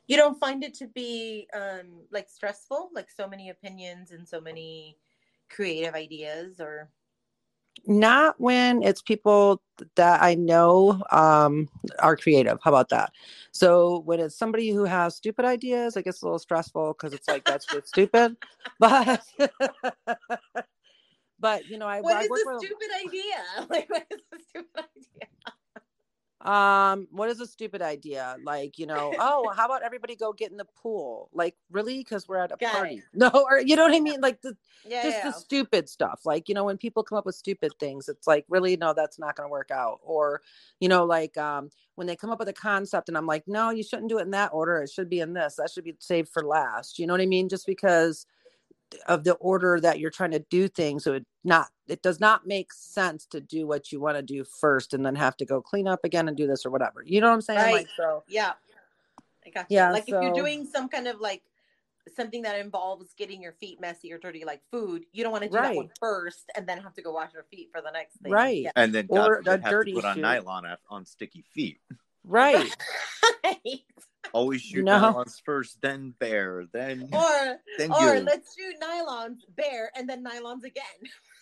you 0.06 0.16
don't 0.16 0.40
find 0.40 0.64
it 0.64 0.72
to 0.72 0.86
be 0.86 1.46
um 1.54 2.00
like 2.10 2.28
stressful 2.28 2.88
like 2.94 3.10
so 3.10 3.28
many 3.28 3.50
opinions 3.50 4.12
and 4.12 4.26
so 4.26 4.40
many 4.40 4.96
creative 5.50 5.94
ideas 5.94 6.58
or 6.58 6.88
not 7.86 8.40
when 8.40 8.82
it's 8.82 9.02
people 9.02 9.60
that 9.94 10.22
I 10.22 10.34
know 10.34 11.02
um, 11.12 11.68
are 12.00 12.16
creative. 12.16 12.58
How 12.62 12.70
about 12.70 12.88
that? 12.88 13.12
So 13.52 14.00
when 14.00 14.18
it's 14.18 14.34
somebody 14.34 14.70
who 14.70 14.84
has 14.84 15.14
stupid 15.14 15.44
ideas, 15.44 15.96
it 15.96 16.04
gets 16.04 16.22
a 16.22 16.24
little 16.24 16.38
stressful 16.38 16.94
because 16.94 17.12
it's 17.12 17.28
like 17.28 17.44
that's 17.44 17.66
just 17.66 17.88
stupid. 17.88 18.36
But 18.80 19.22
but 21.38 21.66
you 21.66 21.78
know, 21.78 21.86
I 21.86 22.00
what 22.00 22.16
I 22.16 22.22
is 22.22 22.28
with- 22.30 22.58
stupid 22.58 22.88
idea? 23.06 23.66
Like 23.70 23.88
what 23.90 24.06
is 24.10 24.20
a 24.32 24.38
stupid 24.48 24.70
idea? 24.76 25.28
um 26.42 27.08
what 27.10 27.30
is 27.30 27.40
a 27.40 27.46
stupid 27.46 27.80
idea? 27.82 28.36
Like 28.44 28.78
you 28.78 28.86
know 28.86 29.12
oh 29.18 29.50
how 29.56 29.64
about 29.64 29.82
everybody 29.82 30.14
go 30.16 30.32
get 30.32 30.50
in 30.50 30.56
the 30.58 30.66
pool? 30.80 31.28
Like 31.32 31.56
really? 31.70 31.98
Because 31.98 32.28
we're 32.28 32.36
at 32.36 32.52
a 32.52 32.56
Got 32.56 32.68
it. 32.68 32.72
party 32.76 33.02
no 33.14 33.30
or 33.50 33.58
you 33.60 33.74
know 33.74 33.82
what 33.84 33.94
i 33.94 34.00
mean? 34.00 34.20
Like 34.20 34.42
the 34.42 34.56
Yeah, 34.84 35.02
just 35.02 35.16
yeah. 35.18 35.24
the 35.24 35.32
stupid 35.32 35.88
stuff. 35.88 36.20
Like 36.24 36.48
you 36.48 36.54
know 36.54 36.64
when 36.64 36.76
people 36.76 37.02
come 37.02 37.18
up 37.18 37.26
with 37.26 37.34
stupid 37.34 37.72
things 37.80 38.08
it's 38.08 38.26
like 38.26 38.44
really? 38.48 38.76
No 38.76 38.92
that's 38.92 39.18
not 39.18 39.34
going 39.34 39.48
to 39.48 39.50
work 39.50 39.70
out. 39.70 39.98
Or 40.02 40.42
you 40.78 40.88
know 40.88 41.04
like 41.04 41.36
um 41.38 41.70
when 41.96 42.06
they 42.06 42.16
come 42.16 42.30
up 42.30 42.38
with 42.38 42.48
a 42.48 42.52
concept 42.52 43.08
and 43.08 43.16
i'm 43.16 43.26
like 43.26 43.44
no 43.48 43.70
you 43.70 43.82
shouldn't 43.82 44.10
do 44.10 44.18
it 44.18 44.22
in 44.22 44.30
that 44.32 44.50
order. 44.52 44.82
It 44.82 44.90
should 44.90 45.08
be 45.08 45.20
in 45.20 45.32
this. 45.32 45.56
That 45.56 45.70
should 45.70 45.84
be 45.84 45.96
saved 45.98 46.28
for 46.28 46.44
last. 46.44 46.98
You 46.98 47.06
know 47.06 47.14
what 47.14 47.22
i 47.22 47.26
mean? 47.26 47.48
Just 47.48 47.66
because 47.66 48.26
of 49.08 49.24
the 49.24 49.34
order 49.34 49.80
that 49.80 49.98
you're 49.98 50.10
trying 50.10 50.30
to 50.30 50.44
do 50.50 50.68
things 50.68 51.02
so 51.04 51.14
it 51.14 51.26
not 51.44 51.68
it 51.88 52.02
does 52.02 52.20
not 52.20 52.46
make 52.46 52.72
sense 52.72 53.26
to 53.26 53.40
do 53.40 53.66
what 53.66 53.90
you 53.90 54.00
want 54.00 54.16
to 54.16 54.22
do 54.22 54.44
first 54.60 54.94
and 54.94 55.04
then 55.04 55.14
have 55.16 55.36
to 55.36 55.44
go 55.44 55.60
clean 55.60 55.88
up 55.88 56.00
again 56.04 56.28
and 56.28 56.36
do 56.36 56.46
this 56.46 56.64
or 56.64 56.70
whatever 56.70 57.02
you 57.04 57.20
know 57.20 57.26
what 57.28 57.34
i'm 57.34 57.40
saying 57.40 57.58
Right. 57.60 57.72
like 57.72 57.88
so 57.96 58.22
Yeah. 58.28 58.52
I 59.44 59.50
got 59.50 59.70
you. 59.70 59.76
Yeah, 59.76 59.92
Like 59.92 60.02
if 60.08 60.08
you're 60.08 60.32
doing 60.34 60.66
some 60.66 60.88
kind 60.88 61.06
of 61.06 61.20
like 61.20 61.42
something 62.16 62.42
that 62.42 62.58
involves 62.58 63.14
getting 63.16 63.40
your 63.40 63.52
feet 63.52 63.80
messy 63.80 64.12
or 64.12 64.18
dirty 64.18 64.44
like 64.44 64.60
food, 64.72 65.04
you 65.12 65.22
don't 65.22 65.30
want 65.30 65.44
to 65.44 65.48
do 65.50 65.54
Right. 65.54 65.68
that 65.68 65.76
one 65.76 65.90
first 66.00 66.50
and 66.56 66.66
then 66.66 66.78
have 66.78 66.94
to 66.94 67.02
go 67.02 67.12
wash 67.12 67.32
your 67.32 67.44
feet 67.44 67.68
for 67.72 67.80
the 67.80 67.90
next 67.92 68.16
thing. 68.22 68.32
Right. 68.32 68.62
Yeah. 68.62 68.72
And 68.74 68.92
then 68.92 69.06
God 69.06 69.28
Or 69.28 69.42
a 69.46 69.50
have 69.60 69.70
dirty 69.70 69.92
to 69.92 69.98
put 69.98 70.04
on 70.04 70.16
shoe. 70.16 70.22
nylon 70.22 70.64
on 70.90 71.04
sticky 71.06 71.44
feet. 71.54 71.78
right 72.24 72.74
Always 74.32 74.60
shoot 74.62 74.84
No. 74.84 74.98
nylons 74.98 75.40
first, 75.44 75.80
then 75.80 76.14
bare, 76.18 76.64
then 76.72 77.08
or 77.12 77.56
then 77.78 77.92
or 77.92 78.20
let's 78.20 78.56
shoot 78.56 78.74
nylons 78.82 79.38
bare 79.56 79.90
and 79.96 80.08
then 80.08 80.24
nylons 80.24 80.64
again. 80.64 80.84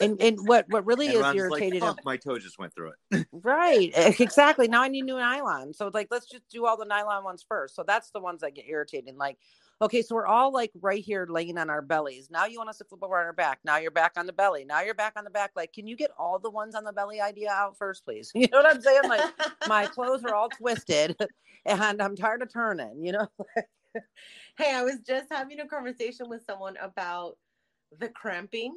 and 0.00 0.20
and 0.20 0.38
what 0.46 0.66
what 0.68 0.84
really 0.86 1.06
and 1.06 1.16
is 1.16 1.22
Ron's 1.22 1.36
irritating 1.36 1.80
like, 1.80 1.96
Fuck, 1.96 2.04
my 2.04 2.16
toe 2.16 2.38
just 2.38 2.58
went 2.58 2.74
through 2.74 2.92
it. 3.10 3.26
Right, 3.32 3.92
exactly. 3.94 4.68
Now 4.68 4.82
I 4.82 4.88
need 4.88 5.02
new 5.04 5.16
nylon. 5.16 5.72
So 5.74 5.90
like, 5.92 6.08
let's 6.10 6.26
just 6.26 6.48
do 6.48 6.66
all 6.66 6.76
the 6.76 6.84
nylon 6.84 7.24
ones 7.24 7.44
first. 7.48 7.74
So 7.74 7.84
that's 7.86 8.10
the 8.10 8.20
ones 8.20 8.40
that 8.40 8.54
get 8.54 8.66
irritating. 8.68 9.16
Like, 9.16 9.38
okay, 9.82 10.02
so 10.02 10.14
we're 10.14 10.26
all 10.26 10.52
like 10.52 10.70
right 10.80 11.02
here 11.02 11.26
laying 11.28 11.58
on 11.58 11.70
our 11.70 11.82
bellies. 11.82 12.30
Now 12.30 12.46
you 12.46 12.58
want 12.58 12.70
us 12.70 12.78
to 12.78 12.84
flip 12.84 13.02
over 13.02 13.18
on 13.18 13.26
our 13.26 13.32
back. 13.32 13.60
Now 13.64 13.76
you're 13.76 13.90
back 13.90 14.12
on 14.16 14.26
the 14.26 14.32
belly. 14.32 14.64
Now 14.64 14.82
you're 14.82 14.94
back 14.94 15.14
on 15.16 15.24
the 15.24 15.30
back. 15.30 15.52
Like, 15.56 15.72
can 15.72 15.86
you 15.86 15.96
get 15.96 16.10
all 16.18 16.38
the 16.38 16.50
ones 16.50 16.74
on 16.74 16.84
the 16.84 16.92
belly 16.92 17.20
idea 17.20 17.50
out 17.50 17.76
first, 17.76 18.04
please? 18.04 18.32
You 18.44 18.48
know 18.52 18.58
what 18.62 18.74
I'm 18.74 18.82
saying? 18.82 19.08
Like, 19.08 19.30
my 19.68 19.86
clothes 19.86 20.22
are 20.24 20.34
all 20.34 20.50
twisted, 20.50 21.16
and 21.66 22.02
I'm 22.02 22.14
tired 22.14 22.42
of 22.42 22.52
turning. 22.52 23.04
You 23.04 23.12
know? 23.12 23.28
hey, 24.58 24.74
I 24.74 24.82
was 24.82 25.00
just 25.06 25.26
having 25.30 25.60
a 25.60 25.66
conversation 25.66 26.28
with 26.28 26.44
someone 26.44 26.76
about 26.76 27.38
the 27.98 28.08
cramping. 28.08 28.76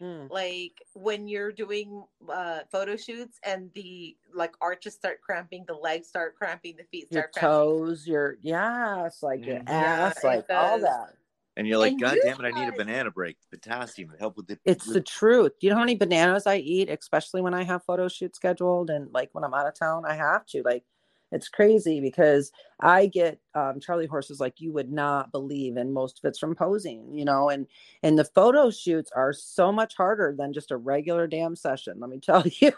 Mm. 0.00 0.30
like 0.30 0.82
when 0.92 1.26
you're 1.26 1.50
doing 1.52 2.04
uh 2.28 2.60
photo 2.70 2.96
shoots 2.96 3.38
and 3.42 3.70
the 3.72 4.14
like 4.34 4.54
arches 4.60 4.92
start 4.92 5.22
cramping 5.22 5.64
the 5.66 5.72
legs 5.74 6.06
start 6.08 6.36
cramping 6.36 6.76
the 6.76 6.84
feet 6.84 7.08
Your 7.10 7.22
start 7.22 7.32
cramping 7.32 7.50
toes, 7.50 8.06
your 8.06 8.36
yes, 8.42 9.22
like 9.22 9.46
your 9.46 9.56
Mhm. 9.56 9.68
Yeah, 9.68 10.06
ass, 10.08 10.18
it 10.18 10.24
like 10.26 10.50
all 10.50 10.78
that. 10.80 11.14
And 11.56 11.66
you're 11.66 11.78
like, 11.78 11.92
And 11.92 12.00
God 12.02 12.16
you 12.16 12.22
damn 12.22 12.44
it, 12.44 12.54
I 12.54 12.60
need 12.60 12.68
a 12.68 12.72
banana 12.76 13.10
break. 13.10 13.38
Potassium 13.50 14.10
to 14.10 14.18
help 14.18 14.36
with 14.36 14.46
the 14.48 14.58
It's 14.66 14.84
with- 14.86 14.96
the 14.96 15.00
truth. 15.00 15.52
You 15.62 15.70
know 15.70 15.76
how 15.76 15.80
many 15.82 15.96
bananas 15.96 16.46
I 16.46 16.56
eat, 16.58 16.90
especially 16.90 17.40
when 17.40 17.54
I 17.54 17.62
have 17.64 17.82
photo 17.84 18.08
shoots 18.08 18.36
scheduled 18.36 18.90
and 18.90 19.10
like 19.14 19.30
when 19.32 19.42
I'm 19.44 19.54
out 19.54 19.66
of 19.66 19.72
town, 19.72 20.04
I 20.04 20.14
have 20.16 20.44
to. 20.48 20.62
Like 20.62 20.84
it's 21.32 21.48
crazy 21.48 22.00
because 22.00 22.52
I 22.80 23.06
get 23.06 23.40
um, 23.54 23.80
Charlie 23.80 24.06
horses 24.06 24.38
like 24.40 24.60
you 24.60 24.72
would 24.72 24.92
not 24.92 25.32
believe, 25.32 25.76
and 25.76 25.92
most 25.92 26.18
of 26.18 26.28
it's 26.28 26.38
from 26.38 26.54
posing, 26.54 27.16
you 27.16 27.24
know, 27.24 27.48
and 27.50 27.66
and 28.02 28.18
the 28.18 28.24
photo 28.24 28.70
shoots 28.70 29.10
are 29.14 29.32
so 29.32 29.72
much 29.72 29.96
harder 29.96 30.34
than 30.36 30.52
just 30.52 30.70
a 30.70 30.76
regular 30.76 31.26
damn 31.26 31.56
session. 31.56 31.96
Let 31.98 32.10
me 32.10 32.20
tell 32.22 32.44
you. 32.46 32.72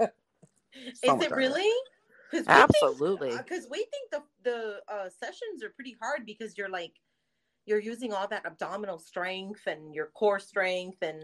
So 0.00 0.06
is 0.80 1.02
it 1.02 1.10
harder. 1.10 1.36
really 1.36 1.72
because 2.30 2.46
Absolutely. 2.48 3.36
because 3.36 3.66
we 3.70 3.78
think 3.78 4.10
the 4.10 4.22
the 4.42 4.80
uh 4.88 5.08
sessions 5.10 5.62
are 5.62 5.70
pretty 5.70 5.96
hard 6.00 6.24
because 6.24 6.56
you're 6.56 6.70
like 6.70 6.94
you're 7.66 7.80
using 7.80 8.12
all 8.12 8.26
that 8.28 8.44
abdominal 8.46 8.98
strength 8.98 9.60
and 9.66 9.94
your 9.94 10.06
core 10.14 10.40
strength 10.40 10.98
and 11.02 11.20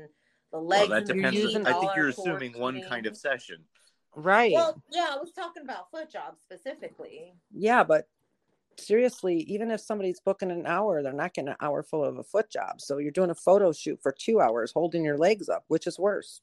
the 0.53 0.59
well, 0.59 0.67
legs 0.67 0.91
that 0.91 1.11
and 1.11 1.25
the 1.25 1.33
you're 1.33 1.47
depends. 1.49 1.69
I 1.69 1.73
think 1.73 1.93
you're 1.97 2.09
assuming 2.09 2.59
one 2.59 2.83
kind 2.83 3.07
of 3.07 3.17
session. 3.17 3.57
Right. 4.20 4.53
well 4.53 4.82
yeah 4.90 5.09
i 5.12 5.16
was 5.16 5.32
talking 5.32 5.62
about 5.62 5.90
foot 5.90 6.11
jobs 6.11 6.40
specifically. 6.43 7.35
Yeah, 7.53 7.85
but 7.85 8.09
seriously, 8.78 9.39
even 9.43 9.70
if 9.70 9.81
somebody's 9.81 10.20
booking 10.20 10.51
an 10.51 10.66
hour, 10.66 11.03
they're 11.03 11.12
not 11.12 11.35
getting 11.35 11.51
an 11.51 11.57
hour 11.61 11.82
full 11.82 12.05
of 12.05 12.19
a 12.19 12.23
foot 12.23 12.51
job. 12.51 12.81
So 12.81 12.99
you're 12.99 13.11
doing 13.12 13.31
a 13.31 13.35
photo 13.35 13.73
shoot 13.73 14.01
for 14.03 14.12
two 14.12 14.40
hours 14.40 14.73
holding 14.73 15.05
your 15.05 15.19
legs 15.19 15.49
up, 15.49 15.65
which 15.69 15.86
is 15.86 15.99
worse. 15.99 16.40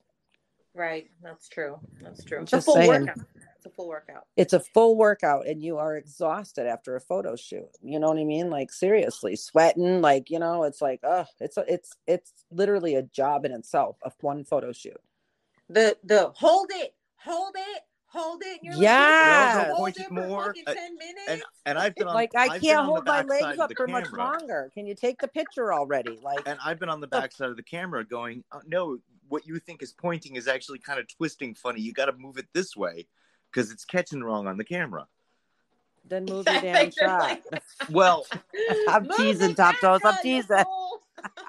right. 0.73 1.09
That's 1.23 1.47
true. 1.47 1.79
That's 2.01 2.23
true. 2.23 2.41
It's 2.41 2.51
Just 2.51 2.67
a 2.67 2.71
full 2.71 2.75
saying. 2.75 2.89
workout. 2.89 3.17
It's 3.57 3.65
a 3.65 3.69
full 3.69 3.87
workout. 3.87 4.23
It's 4.37 4.53
a 4.53 4.59
full 4.59 4.95
workout 4.97 5.47
and 5.47 5.61
you 5.63 5.77
are 5.77 5.95
exhausted 5.97 6.67
after 6.67 6.95
a 6.95 7.01
photo 7.01 7.35
shoot. 7.35 7.69
You 7.81 7.99
know 7.99 8.09
what 8.09 8.19
i 8.19 8.23
mean? 8.23 8.49
Like 8.49 8.71
seriously 8.71 9.35
sweating 9.35 10.01
like 10.01 10.29
you 10.29 10.39
know 10.39 10.63
it's 10.63 10.81
like 10.81 10.99
oh 11.03 11.25
it's 11.39 11.57
a, 11.57 11.63
it's 11.67 11.93
it's 12.05 12.31
literally 12.51 12.95
a 12.95 13.03
job 13.03 13.45
in 13.45 13.51
itself 13.53 13.97
of 14.03 14.13
one 14.21 14.43
photo 14.43 14.71
shoot. 14.71 14.99
The 15.69 15.97
the 16.03 16.31
hold 16.35 16.67
it 16.73 16.93
hold 17.25 17.53
it 17.55 17.81
hold 18.07 18.41
it 18.43 18.47
and 18.47 18.59
you're 18.63 18.75
Yes. 18.75 19.57
like, 19.57 19.67
hold 19.75 19.89
it 19.89 19.97
it 19.99 20.07
for 20.07 20.13
more. 20.13 20.45
fucking 20.45 20.63
Uh, 20.67 20.73
10 20.73 20.95
minutes 20.95 21.21
And 21.27 21.43
and 21.65 21.77
I've 21.77 21.93
been 21.95 22.07
on 22.07 22.13
like 22.13 22.31
i 22.35 22.47
I've 22.47 22.61
can't 22.61 22.85
hold 22.85 23.05
my 23.05 23.23
backside 23.23 23.41
legs 23.47 23.59
up 23.59 23.69
the 23.69 23.75
for 23.75 23.87
much 23.87 24.09
longer 24.13 24.71
can 24.73 24.85
you 24.87 24.95
take 24.95 25.19
the 25.19 25.27
picture 25.27 25.73
already 25.73 26.17
like 26.23 26.39
and 26.47 26.57
I've 26.63 26.79
been 26.79 26.87
on 26.89 27.01
the 27.01 27.07
backside 27.07 27.49
of 27.49 27.57
the 27.57 27.63
camera 27.63 28.05
going, 28.05 28.43
oh, 28.53 28.61
no, 28.65 28.99
what 29.27 29.45
you 29.45 29.59
think 29.59 29.81
is 29.83 29.91
pointing 29.91 30.35
is 30.37 30.47
actually 30.47 30.79
kind 30.79 30.99
of 30.99 31.07
twisting 31.09 31.55
funny. 31.55 31.81
You 31.81 31.91
got 31.91 32.05
to 32.05 32.13
move 32.13 32.37
it 32.37 32.45
this 32.53 32.75
way 32.77 33.07
because 33.51 33.69
it's 33.71 33.83
catching 33.83 34.23
wrong 34.23 34.47
on 34.47 34.55
the 34.57 34.63
camera. 34.63 35.07
then 36.07 36.23
move 36.25 36.45
your 36.47 36.61
damn 36.61 36.91
shot 36.99 37.19
like- 37.21 37.43
Well, 37.89 38.25
I'm 38.87 39.09
teasing, 39.17 39.55
Top 39.55 39.75
Toes, 39.81 40.01
I'm 40.05 40.17
teasing. 40.21 40.63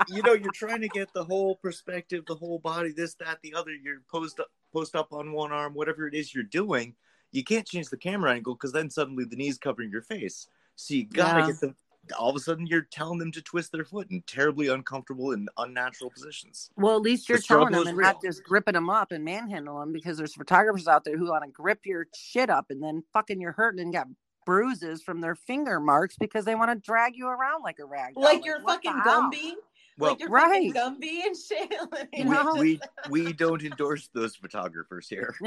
you 0.09 0.23
know, 0.23 0.33
you're 0.33 0.51
trying 0.53 0.81
to 0.81 0.89
get 0.89 1.13
the 1.13 1.23
whole 1.25 1.57
perspective, 1.57 2.25
the 2.27 2.35
whole 2.35 2.59
body, 2.59 2.93
this, 2.93 3.15
that, 3.17 3.39
the 3.43 3.55
other. 3.55 3.73
You're 3.73 4.01
posed 4.11 4.41
up, 4.41 4.49
post 4.73 4.95
up 4.95 5.13
on 5.13 5.33
one 5.33 5.53
arm, 5.53 5.75
whatever 5.75 6.07
it 6.07 6.15
is 6.15 6.35
you're 6.35 6.45
doing. 6.45 6.95
You 7.33 7.45
can't 7.45 7.67
change 7.67 7.89
the 7.89 7.97
camera 7.97 8.33
angle 8.33 8.55
because 8.55 8.73
then 8.73 8.91
suddenly 8.91 9.25
the 9.25 9.37
knee's 9.37 9.59
covering 9.59 9.91
your 9.91 10.03
face. 10.03 10.49
So 10.77 10.95
you 10.95 11.05
gotta 11.07 11.41
Yeah. 11.41 11.47
get 11.47 11.61
them. 11.61 11.77
All 12.17 12.31
of 12.31 12.37
a 12.37 12.39
sudden, 12.41 12.69
you're 12.69 12.83
telling 12.83 13.19
them 13.19 13.33
to 13.33 13.43
twist 13.43 13.73
their 13.73 13.85
foot 13.85 14.09
in 14.13 14.23
terribly 14.23 14.69
uncomfortable 14.69 15.33
and 15.33 15.49
unnatural 15.59 16.09
positions. 16.11 16.71
well 16.77 16.95
at 16.97 17.03
least 17.03 17.29
you're 17.29 17.39
The 17.39 17.45
telling 17.45 17.73
them 17.73 17.83
is 17.83 17.89
and 17.89 17.99
real. 17.99 18.07
not 18.07 18.23
just 18.23 18.45
gripping 18.45 18.75
them 18.75 18.89
up 18.89 19.11
and 19.11 19.25
manhandle 19.25 19.81
them 19.81 19.93
because 19.93 20.17
there's 20.17 20.35
photographers 20.35 20.87
out 20.87 21.03
there 21.03 21.17
who 21.19 21.31
want 21.31 21.43
to 21.45 21.51
grip 21.51 21.81
your 21.85 22.07
shit 22.15 22.49
up 22.49 22.67
and 22.71 22.81
then 22.83 23.03
fucking 23.13 23.41
you're 23.41 23.53
hurting 23.53 23.81
and 23.81 23.93
got 23.93 24.07
bruises 24.45 25.03
from 25.03 25.21
their 25.21 25.35
finger 25.35 25.81
marks 25.81 26.15
because 26.17 26.45
they 26.45 26.55
want 26.55 26.71
to 26.71 26.77
drag 26.77 27.17
you 27.17 27.27
around 27.27 27.63
like 27.63 27.81
a 27.81 27.85
rag 27.85 28.15
doll. 28.15 28.23
like 28.23 28.45
you're 28.45 28.61
fucking 28.63 28.97
hell? 29.03 29.23
Gumby. 29.33 29.55
Well, 29.99 30.13
like 30.13 30.21
you're 30.21 30.29
right. 30.29 30.73
Gumby 30.75 31.21
and 31.25 31.37
shit. 31.37 31.75
We, 32.27 32.35
we 32.61 32.81
we 33.25 33.33
don't 33.33 33.63
endorse 33.63 34.09
those 34.13 34.37
photographers 34.37 35.09
here. 35.09 35.35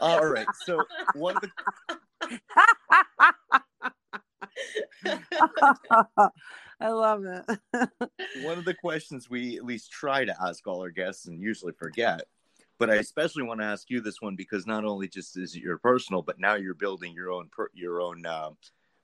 All 0.00 0.24
right. 0.24 0.46
So 0.64 0.84
one 1.14 1.36
of 1.36 1.42
the 1.42 1.50
I 6.80 6.88
love 6.90 7.24
it. 7.24 7.44
one 8.42 8.58
of 8.58 8.64
the 8.64 8.74
questions 8.74 9.28
we 9.28 9.56
at 9.56 9.64
least 9.64 9.90
try 9.90 10.24
to 10.24 10.34
ask 10.40 10.64
all 10.66 10.80
our 10.80 10.90
guests 10.90 11.26
and 11.26 11.40
usually 11.40 11.72
forget, 11.72 12.22
but 12.78 12.90
I 12.90 12.96
especially 12.96 13.42
want 13.42 13.60
to 13.60 13.66
ask 13.66 13.90
you 13.90 14.00
this 14.00 14.20
one 14.20 14.36
because 14.36 14.66
not 14.66 14.84
only 14.84 15.08
just 15.08 15.36
is 15.36 15.56
it 15.56 15.62
your 15.62 15.78
personal, 15.78 16.22
but 16.22 16.38
now 16.38 16.54
you're 16.54 16.74
building 16.74 17.12
your 17.14 17.32
own 17.32 17.48
per, 17.50 17.68
your 17.74 18.00
own. 18.00 18.24
Uh, 18.24 18.50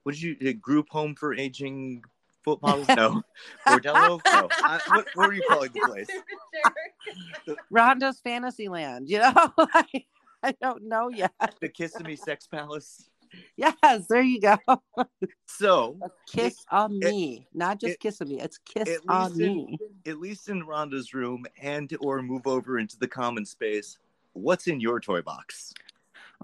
what 0.05 0.15
did 0.15 0.23
you 0.23 0.37
a 0.49 0.53
group 0.53 0.89
home 0.91 1.15
for 1.15 1.35
aging 1.35 2.03
foot 2.45 2.61
models? 2.63 2.89
No, 2.89 3.23
bordello. 3.67 4.21
No, 4.25 4.49
I, 4.53 4.81
what, 4.89 5.07
what 5.15 5.31
are 5.31 5.33
you 5.35 5.43
calling 5.49 5.71
the 5.75 5.81
place? 5.87 6.09
Rhonda's 7.73 8.21
Fantasyland, 8.21 9.09
you 9.09 9.19
know? 9.19 9.33
I 10.43 10.53
don't 10.63 10.85
know 10.85 11.09
yet. 11.09 11.33
The 11.61 11.69
Kissimmee 11.69 12.17
Sex 12.17 12.47
Palace. 12.47 13.09
Yes, 13.57 14.07
there 14.09 14.23
you 14.23 14.41
go. 14.41 14.57
So, 15.47 15.97
A 16.03 16.11
kiss 16.31 16.53
it- 16.53 16.59
on 16.71 16.93
it- 17.03 17.11
me, 17.11 17.47
not 17.55 17.81
just 17.81 17.95
it- 17.95 18.01
kissing 18.01 18.29
me. 18.29 18.41
It's 18.41 18.59
kiss 18.59 18.99
on 19.09 19.31
least 19.31 19.41
in- 19.41 19.55
me. 19.57 19.79
at 20.07 20.21
least 20.21 20.49
in 20.49 20.63
Rhonda's 20.65 21.15
room, 21.15 21.45
and 21.61 21.91
or 22.01 22.23
move 22.23 22.47
over 22.47 22.79
into 22.79 22.97
the 22.99 23.09
common 23.09 23.45
space. 23.45 23.99
What's 24.35 24.67
in 24.67 24.81
your 24.81 25.01
toy 25.01 25.23
box? 25.23 25.73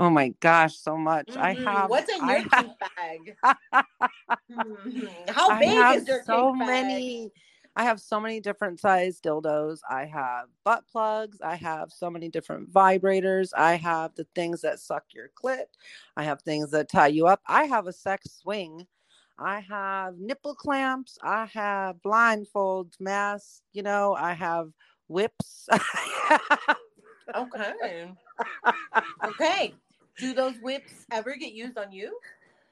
Oh 0.01 0.09
my 0.09 0.31
gosh, 0.41 0.77
so 0.79 0.97
much. 0.97 1.29
I 1.37 1.55
Mhm. 1.55 1.65
have. 1.65 1.91
What's 1.91 2.11
in 2.11 2.23
I 2.23 2.37
your 2.39 2.49
have- 2.51 2.51
kink 2.51 2.73
bag? 2.97 3.37
Mhm. 4.51 5.29
How 5.31 5.51
I 5.51 5.59
big 5.61 5.69
have 5.77 5.97
is 5.99 6.09
your 6.09 6.23
so 6.25 6.53
bag? 6.53 6.67
many. 6.67 7.31
I 7.77 7.85
have 7.85 8.01
so 8.01 8.19
many 8.19 8.41
different 8.41 8.81
size 8.81 9.21
dildos. 9.21 9.81
I 9.89 10.07
have 10.07 10.49
butt 10.65 10.87
plugs. 10.89 11.41
I 11.43 11.55
have 11.57 11.93
so 11.93 12.11
many 12.11 12.29
different 12.31 12.73
vibrators. 12.73 13.51
I 13.57 13.75
have 13.77 14.15
the 14.15 14.25
things 14.35 14.63
that 14.63 14.81
suck 14.81 15.05
your 15.15 15.29
clit. 15.41 15.67
I 16.17 16.25
have 16.25 16.43
things 16.43 16.71
that 16.73 16.89
tie 16.89 17.09
you 17.09 17.27
up. 17.27 17.41
I 17.47 17.65
have 17.65 17.87
a 17.87 17.93
sex 17.93 18.31
swing. 18.43 18.87
I 19.39 19.61
have 19.61 20.19
nipple 20.19 20.55
clamps. 20.55 21.19
I 21.23 21.45
have 21.47 21.97
blindfolds, 22.03 22.99
masks. 23.01 23.63
You 23.73 23.83
know, 23.83 24.15
I 24.15 24.33
have 24.33 24.71
whips. 25.09 25.69
Okay. 27.37 28.13
okay. 29.25 29.75
Do 30.21 30.35
those 30.35 30.59
whips 30.59 31.07
ever 31.11 31.35
get 31.37 31.53
used 31.53 31.79
on 31.79 31.93
you? 31.93 32.19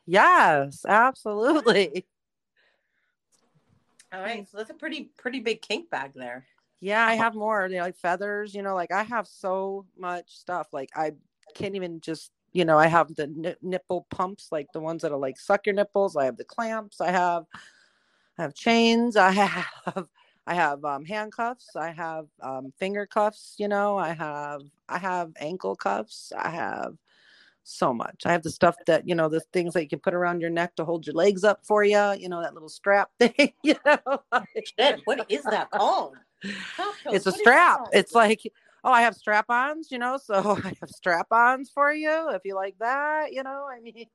yes, 0.06 0.84
absolutely. 0.86 2.06
All 4.12 4.20
right. 4.20 4.48
So 4.48 4.56
that's 4.58 4.70
a 4.70 4.74
pretty 4.74 5.10
pretty 5.16 5.40
big 5.40 5.60
kink 5.62 5.90
bag 5.90 6.12
there. 6.14 6.46
Yeah, 6.80 7.04
I 7.04 7.14
have 7.14 7.34
more. 7.34 7.68
They're 7.68 7.82
like 7.82 7.96
feathers, 7.96 8.54
you 8.54 8.62
know, 8.62 8.74
like 8.74 8.92
I 8.92 9.02
have 9.02 9.26
so 9.26 9.86
much 9.98 10.36
stuff. 10.36 10.68
Like 10.72 10.90
I 10.94 11.12
can't 11.54 11.74
even 11.74 12.00
just, 12.00 12.30
you 12.52 12.64
know, 12.64 12.78
I 12.78 12.86
have 12.86 13.14
the 13.14 13.26
ni- 13.26 13.56
nipple 13.62 14.06
pumps, 14.10 14.48
like 14.52 14.68
the 14.72 14.80
ones 14.80 15.02
that'll 15.02 15.20
like 15.20 15.38
suck 15.38 15.66
your 15.66 15.74
nipples. 15.74 16.16
I 16.16 16.24
have 16.26 16.36
the 16.36 16.44
clamps. 16.44 17.00
I 17.00 17.10
have, 17.10 17.44
I 18.38 18.42
have 18.42 18.54
chains. 18.54 19.16
I 19.16 19.30
have, 19.32 20.08
I 20.46 20.54
have 20.54 20.84
um, 20.84 21.04
handcuffs. 21.04 21.74
I 21.76 21.90
have 21.90 22.26
um, 22.40 22.72
finger 22.78 23.06
cuffs. 23.06 23.56
You 23.58 23.68
know, 23.68 23.98
I 23.98 24.12
have, 24.14 24.62
I 24.88 24.98
have 24.98 25.32
ankle 25.40 25.74
cuffs. 25.76 26.32
I 26.36 26.50
have 26.50 26.94
so 27.68 27.92
much. 27.92 28.22
I 28.24 28.32
have 28.32 28.42
the 28.42 28.50
stuff 28.50 28.76
that 28.86 29.06
you 29.08 29.14
know, 29.14 29.28
the 29.28 29.40
things 29.52 29.74
that 29.74 29.82
you 29.82 29.88
can 29.88 29.98
put 30.00 30.14
around 30.14 30.40
your 30.40 30.50
neck 30.50 30.76
to 30.76 30.84
hold 30.84 31.06
your 31.06 31.14
legs 31.14 31.44
up 31.44 31.64
for 31.64 31.84
you. 31.84 32.12
You 32.18 32.28
know, 32.28 32.40
that 32.42 32.54
little 32.54 32.68
strap 32.68 33.10
thing. 33.18 33.52
You 33.62 33.76
know. 33.84 34.22
Shit, 34.78 35.00
what 35.04 35.26
is 35.30 35.42
that 35.44 35.70
called? 35.72 36.16
It's 36.42 37.26
a 37.26 37.30
what 37.30 37.38
strap. 37.40 37.80
It's 37.92 38.14
like, 38.14 38.42
oh, 38.84 38.90
I 38.90 39.02
have 39.02 39.14
strap 39.16 39.46
ons, 39.48 39.90
you 39.90 39.98
know, 39.98 40.18
so 40.22 40.58
I 40.64 40.72
have 40.80 40.90
strap 40.90 41.26
ons 41.32 41.70
for 41.70 41.92
you 41.92 42.30
if 42.30 42.42
you 42.44 42.54
like 42.54 42.78
that, 42.78 43.32
you 43.32 43.42
know. 43.42 43.66
I 43.70 43.80
mean, 43.80 44.06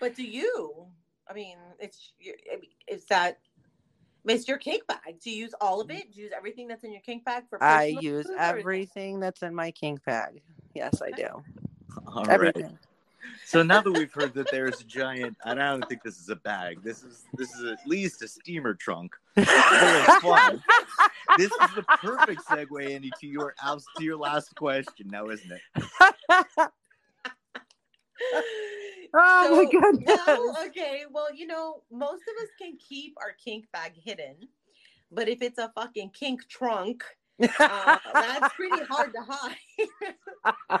But 0.00 0.14
do 0.14 0.24
you? 0.24 0.86
I 1.28 1.32
mean, 1.32 1.56
it's 1.78 2.12
your- 2.18 2.36
I 2.52 2.56
mean, 2.56 2.70
is 2.86 3.04
that? 3.06 3.38
It's 4.26 4.48
your 4.48 4.56
kink 4.58 4.86
bag. 4.86 5.20
Do 5.22 5.30
you 5.30 5.36
use 5.36 5.54
all 5.60 5.80
of 5.82 5.90
it? 5.90 6.10
Do 6.12 6.18
you 6.18 6.24
use 6.24 6.32
everything 6.34 6.66
that's 6.66 6.82
in 6.82 6.92
your 6.92 7.02
kink 7.02 7.24
bag 7.24 7.44
for? 7.48 7.62
I 7.62 7.84
use 7.86 8.02
use, 8.02 8.26
or 8.26 8.32
is 8.32 8.36
it- 8.36 8.40
everything 8.40 9.20
that's 9.20 9.42
in 9.42 9.54
my 9.54 9.70
kink 9.70 10.02
bag. 10.04 10.42
Yes, 10.74 11.00
I 11.02 11.10
do. 11.10 11.44
All 12.06 12.24
right. 12.24 12.30
everything. 12.30 12.78
So 13.46 13.62
now 13.62 13.80
that 13.82 13.90
we've 13.92 14.12
heard 14.12 14.34
that 14.34 14.50
there's 14.50 14.80
a 14.80 14.84
giant, 14.84 15.36
I 15.44 15.54
don't 15.54 15.86
think 15.88 16.02
this 16.02 16.18
is 16.18 16.28
a 16.28 16.36
bag. 16.36 16.82
This 16.82 17.02
is 17.02 17.24
this 17.34 17.54
is 17.54 17.64
at 17.64 17.78
least 17.86 18.22
a 18.22 18.28
steamer 18.28 18.74
trunk. 18.74 19.12
full 19.34 19.44
of 19.44 20.04
fun. 20.22 20.62
This 21.38 21.50
is 21.50 21.74
the 21.74 21.82
perfect 22.02 22.42
segue 22.46 22.90
into 22.90 23.26
your 23.26 23.54
to 23.96 24.04
your 24.04 24.16
last 24.16 24.54
question, 24.56 25.08
now, 25.10 25.28
isn't 25.28 25.52
it? 25.52 25.60
oh 29.14 29.44
So, 29.44 29.56
my 29.56 29.70
goodness. 29.70 30.20
Well, 30.26 30.56
okay. 30.66 31.04
Well, 31.10 31.34
you 31.34 31.46
know, 31.46 31.82
most 31.90 32.22
of 32.22 32.42
us 32.42 32.48
can 32.60 32.76
keep 32.78 33.14
our 33.20 33.32
kink 33.32 33.66
bag 33.72 33.92
hidden, 33.96 34.36
but 35.12 35.28
if 35.28 35.42
it's 35.42 35.58
a 35.58 35.70
fucking 35.74 36.10
kink 36.10 36.48
trunk, 36.48 37.04
uh, 37.40 37.98
that's 38.12 38.54
pretty 38.54 38.84
hard 38.84 39.12
to 39.12 39.20
hide. 39.26 40.80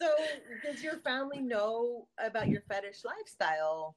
so, 0.00 0.08
does 0.64 0.82
your 0.82 0.98
family 0.98 1.40
know 1.40 2.06
about 2.18 2.48
your 2.48 2.62
fetish 2.68 3.04
lifestyle? 3.04 3.96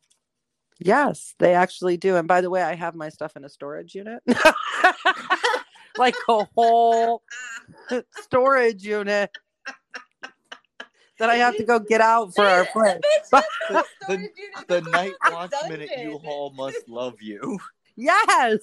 yes, 0.80 1.36
they 1.40 1.54
actually 1.54 1.98
do. 1.98 2.16
And 2.16 2.28
by 2.28 2.42
the 2.42 2.50
way, 2.50 2.62
I 2.62 2.76
have 2.76 2.96
my 2.96 3.10
stuff 3.10 3.36
in 3.36 3.44
a 3.44 3.50
storage 3.50 3.96
unit. 3.96 4.22
like 5.98 6.16
a 6.30 6.46
whole 6.56 7.24
storage 8.22 8.84
unit 8.84 9.32
that 11.20 11.30
I 11.30 11.36
have 11.36 11.58
to 11.58 11.64
go 11.64 11.80
get 11.80 12.02
out 12.02 12.34
for 12.36 12.46
our 12.46 12.66
friends. 12.66 13.04
The, 13.32 13.84
the, 14.08 14.30
the 14.68 14.82
night 14.82 15.14
fucking 15.24 15.36
watchman 15.36 15.82
at 15.82 15.90
dungeon. 15.90 16.12
U-Haul 16.12 16.54
must 16.54 16.88
love 16.88 17.16
you. 17.22 17.60
Yes. 17.96 18.60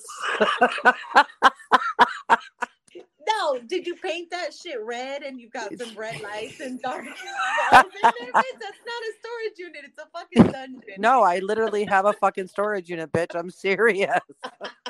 No, 3.28 3.58
did 3.66 3.86
you 3.86 3.94
paint 3.94 4.30
that 4.30 4.52
shit 4.52 4.80
red 4.82 5.22
and 5.22 5.40
you've 5.40 5.52
got 5.52 5.76
some 5.78 5.96
red 5.96 6.20
lights 6.20 6.60
and 6.60 6.80
dark 6.80 7.04
walls 7.72 7.84
in 7.94 8.00
That's 8.02 8.12
not 8.12 9.02
a 9.02 9.12
storage 9.20 9.58
unit. 9.58 9.82
It's 9.84 9.98
a 9.98 10.06
fucking 10.12 10.52
dungeon. 10.52 10.94
No, 10.98 11.22
I 11.22 11.38
literally 11.38 11.84
have 11.84 12.06
a 12.06 12.12
fucking 12.14 12.48
storage 12.48 12.88
unit, 12.88 13.12
bitch. 13.12 13.34
I'm 13.34 13.50
serious. 13.50 14.20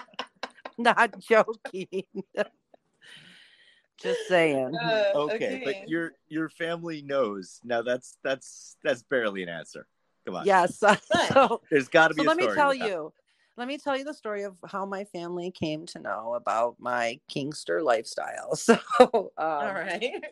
Not 0.79 1.19
joking. 1.21 1.87
Just 4.03 4.27
saying. 4.29 4.75
Uh, 4.75 5.05
Okay, 5.15 5.63
but 5.65 5.89
your 5.89 6.13
your 6.29 6.49
family 6.49 7.01
knows. 7.03 7.61
Now 7.65 7.83
that's 7.83 8.19
that's 8.25 8.77
that's 8.83 9.03
barely 9.05 9.45
an 9.45 9.49
answer. 9.49 9.87
Come 10.27 10.37
on. 10.37 10.47
Yes. 10.47 10.79
So, 10.79 11.61
There's 11.71 11.89
got 11.89 12.09
to 12.09 12.15
be 12.15 12.23
so 12.23 12.27
a 12.27 12.29
let 12.29 12.37
me 12.37 12.55
tell 12.55 12.69
with 12.71 12.81
that. 12.81 12.89
you. 12.89 13.13
Let 13.57 13.69
me 13.69 13.79
tell 13.79 13.97
you 13.97 14.05
the 14.05 14.15
story 14.15 14.43
of 14.43 14.57
how 14.67 14.85
my 14.85 15.05
family 15.05 15.51
came 15.51 15.87
to 15.87 16.01
know 16.01 16.35
about 16.35 16.77
my 16.79 17.21
kinkster 17.31 17.83
lifestyle. 17.83 18.57
So, 18.57 18.75
um, 19.01 19.31
All 19.39 19.73
right. 19.75 20.25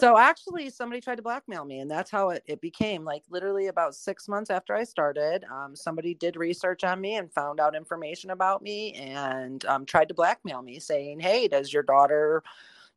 so 0.00 0.18
actually 0.18 0.68
somebody 0.70 1.00
tried 1.00 1.16
to 1.16 1.22
blackmail 1.22 1.64
me 1.64 1.80
and 1.80 1.90
that's 1.90 2.10
how 2.10 2.30
it, 2.30 2.42
it 2.46 2.60
became 2.60 3.04
like 3.04 3.22
literally 3.30 3.68
about 3.68 3.94
six 3.94 4.28
months 4.28 4.50
after 4.50 4.74
i 4.74 4.84
started 4.84 5.44
um, 5.50 5.74
somebody 5.74 6.14
did 6.14 6.36
research 6.36 6.84
on 6.84 7.00
me 7.00 7.14
and 7.16 7.32
found 7.32 7.60
out 7.60 7.74
information 7.74 8.30
about 8.30 8.62
me 8.62 8.92
and 8.94 9.64
um, 9.64 9.86
tried 9.86 10.08
to 10.08 10.14
blackmail 10.14 10.60
me 10.62 10.78
saying 10.78 11.18
hey 11.18 11.48
does 11.48 11.72
your 11.72 11.82
daughter 11.82 12.42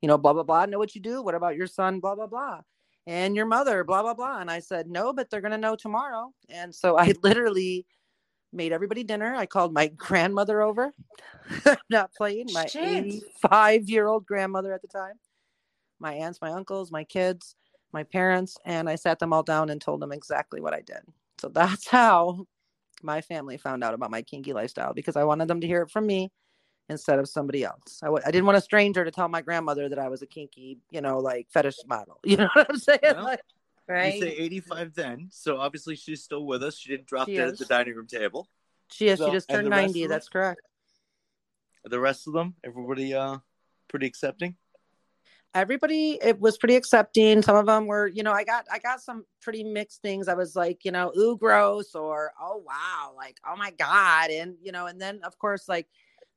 you 0.01 0.07
know 0.07 0.17
blah 0.17 0.33
blah 0.33 0.43
blah 0.43 0.65
know 0.65 0.77
what 0.77 0.95
you 0.95 1.01
do? 1.01 1.21
What 1.21 1.35
about 1.35 1.55
your 1.55 1.67
son? 1.67 1.99
Blah 1.99 2.15
blah 2.15 2.27
blah. 2.27 2.61
And 3.07 3.35
your 3.35 3.45
mother 3.45 3.83
blah 3.83 4.01
blah 4.01 4.13
blah. 4.13 4.39
And 4.39 4.49
i 4.51 4.59
said 4.59 4.89
no 4.89 5.13
but 5.13 5.29
they're 5.29 5.41
going 5.41 5.51
to 5.51 5.57
know 5.57 5.75
tomorrow. 5.75 6.33
And 6.49 6.73
so 6.73 6.97
i 6.97 7.13
literally 7.23 7.85
made 8.51 8.71
everybody 8.71 9.03
dinner 9.03 9.35
i 9.35 9.45
called 9.45 9.73
my 9.73 9.87
grandmother 9.97 10.61
over 10.61 10.93
not 11.89 12.13
playing 12.13 12.47
my 12.53 12.65
85 12.75 13.89
year 13.89 14.07
old 14.07 14.25
grandmother 14.25 14.73
at 14.73 14.81
the 14.81 14.87
time 14.87 15.13
my 15.99 16.13
aunts, 16.13 16.39
my 16.41 16.51
uncles, 16.51 16.91
my 16.91 17.03
kids, 17.03 17.55
my 17.91 18.03
parents, 18.03 18.57
and 18.65 18.89
I 18.89 18.95
sat 18.95 19.19
them 19.19 19.33
all 19.33 19.43
down 19.43 19.69
and 19.69 19.81
told 19.81 20.01
them 20.01 20.11
exactly 20.11 20.61
what 20.61 20.73
I 20.73 20.81
did. 20.81 21.01
So 21.39 21.49
that's 21.49 21.87
how 21.89 22.45
my 23.01 23.21
family 23.21 23.57
found 23.57 23.83
out 23.83 23.93
about 23.93 24.11
my 24.11 24.21
kinky 24.21 24.53
lifestyle 24.53 24.93
because 24.93 25.15
I 25.15 25.23
wanted 25.23 25.47
them 25.47 25.61
to 25.61 25.67
hear 25.67 25.81
it 25.81 25.91
from 25.91 26.05
me 26.05 26.31
instead 26.89 27.19
of 27.19 27.29
somebody 27.29 27.63
else. 27.63 27.99
I 28.01 28.07
w- 28.07 28.23
I 28.25 28.31
didn't 28.31 28.45
want 28.45 28.57
a 28.57 28.61
stranger 28.61 29.05
to 29.05 29.11
tell 29.11 29.27
my 29.29 29.41
grandmother 29.41 29.89
that 29.89 29.99
I 29.99 30.09
was 30.09 30.21
a 30.21 30.27
kinky, 30.27 30.79
you 30.91 31.01
know, 31.01 31.19
like 31.19 31.47
fetish 31.51 31.77
model. 31.87 32.19
You 32.23 32.37
know 32.37 32.49
what 32.53 32.69
I'm 32.69 32.77
saying? 32.77 32.99
Well, 33.03 33.23
Like, 33.23 33.41
Right. 33.89 34.13
You 34.13 34.21
say 34.21 34.29
85 34.37 34.93
then, 34.93 35.29
so 35.31 35.57
obviously 35.59 35.95
she's 35.95 36.23
still 36.23 36.45
with 36.45 36.61
us. 36.63 36.77
She 36.77 36.89
didn't 36.89 37.07
drop 37.07 37.27
She 37.27 37.35
dead 37.37 37.47
at 37.49 37.57
the 37.57 37.65
dining 37.65 37.95
room 37.95 38.05
table. 38.07 38.47
she 38.91 39.07
is. 39.07 39.17
So- 39.17 39.25
she 39.25 39.31
just 39.31 39.49
turned 39.49 39.67
90. 39.67 40.03
of 40.03 40.09
them? 40.09 40.15
That's 40.15 40.29
correct. 40.29 40.61
The 41.85 41.99
rest 41.99 42.27
of 42.27 42.33
them, 42.33 42.55
everybody, 42.63 43.13
uh, 43.15 43.39
pretty 43.87 44.05
accepting. 44.05 44.55
everybody 45.55 46.19
it 46.21 46.39
was 46.39 46.59
pretty 46.59 46.75
accepting 46.75 47.41
some 47.41 47.55
of 47.55 47.65
them 47.65 47.87
were 47.87 48.05
you 48.05 48.21
know 48.21 48.31
i 48.31 48.43
got 48.43 48.65
i 48.71 48.77
got 48.77 49.01
some 49.01 49.25
pretty 49.41 49.63
mixed 49.63 49.99
things 50.03 50.27
i 50.27 50.33
was 50.35 50.55
like 50.55 50.85
you 50.85 50.91
know 50.91 51.11
ooh 51.17 51.35
gross 51.35 51.95
or 51.95 52.31
oh 52.39 52.57
wow 52.67 53.11
like 53.17 53.39
oh 53.49 53.55
my 53.55 53.71
god 53.71 54.29
and 54.29 54.53
you 54.61 54.71
know 54.71 54.85
and 54.85 55.01
then 55.01 55.19
of 55.23 55.39
course 55.39 55.67
like 55.67 55.87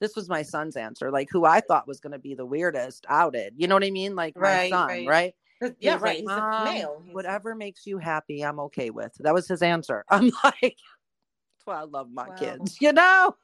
this 0.01 0.17
was 0.17 0.31
my 0.31 0.41
son's 0.41 0.77
answer 0.77 1.11
like 1.11 1.29
who 1.31 1.45
i 1.45 1.61
thought 1.61 1.87
was 1.87 2.01
going 2.01 2.13
to 2.15 2.19
be 2.19 2.35
the 2.35 2.47
weirdest 2.47 3.05
outed 3.11 3.53
you 3.59 3.67
know 3.69 3.75
what 3.75 3.85
i 3.85 3.91
mean 3.91 4.15
like 4.17 4.35
my 4.35 4.41
Right, 4.41 4.71
son 4.71 4.89
right. 4.89 5.07
right, 5.07 5.35
'Cause- 5.35 5.35
He 5.35 5.42
yeah, 5.81 5.95
was 5.95 6.03
right. 6.03 6.09
like, 6.11 6.17
He's 6.19 6.27
"Mom, 6.27 6.63
a 6.63 6.65
male. 6.65 7.03
He's- 7.05 7.15
whatever 7.15 7.55
makes 7.55 7.87
you 7.87 7.99
happy 7.99 8.43
i'm 8.45 8.59
okay 8.61 8.91
with 8.91 9.13
that 9.21 9.35
was 9.35 9.47
his 9.49 9.63
answer 9.63 10.05
i'm 10.11 10.31
like 10.45 10.61
that's 10.61 11.67
why 11.67 11.77
i 11.77 11.85
love 11.85 12.09
my 12.13 12.29
Wow. 12.29 12.35
kids 12.37 12.77
you 12.81 12.93
know 12.93 13.37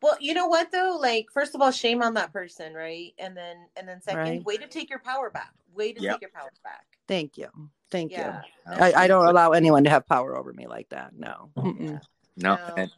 Well, 0.00 0.16
you 0.20 0.32
know 0.32 0.46
what 0.46 0.70
though? 0.70 0.96
Like, 1.00 1.26
first 1.32 1.56
of 1.56 1.60
all, 1.60 1.72
shame 1.72 2.04
on 2.04 2.14
that 2.14 2.32
person, 2.32 2.72
right? 2.72 3.12
And 3.18 3.36
then, 3.36 3.66
and 3.76 3.88
then 3.88 4.00
second, 4.00 4.20
Right. 4.20 4.44
way 4.44 4.56
to 4.56 4.68
take 4.68 4.88
your 4.88 5.00
power 5.00 5.28
back. 5.28 5.52
Way 5.74 5.92
to 5.92 6.00
Yep. 6.00 6.12
take 6.12 6.20
your 6.20 6.30
power 6.30 6.52
back. 6.62 6.86
thank 7.08 7.36
you 7.36 7.48
thank 7.90 8.12
Yeah. 8.12 8.42
you 8.66 8.72
I, 8.80 8.92
I 8.92 9.06
don't 9.08 9.26
allow 9.26 9.52
anyone 9.52 9.82
to 9.84 9.90
have 9.90 10.06
power 10.06 10.36
over 10.36 10.52
me 10.52 10.66
like 10.68 10.88
that 10.90 11.14
no 11.16 11.50
Yeah. 11.56 11.98
No, 12.36 12.54
No. 12.54 12.74
and 12.76 12.90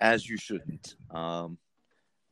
as 0.00 0.28
you 0.28 0.36
shouldn't. 0.36 0.94
Um, 1.10 1.58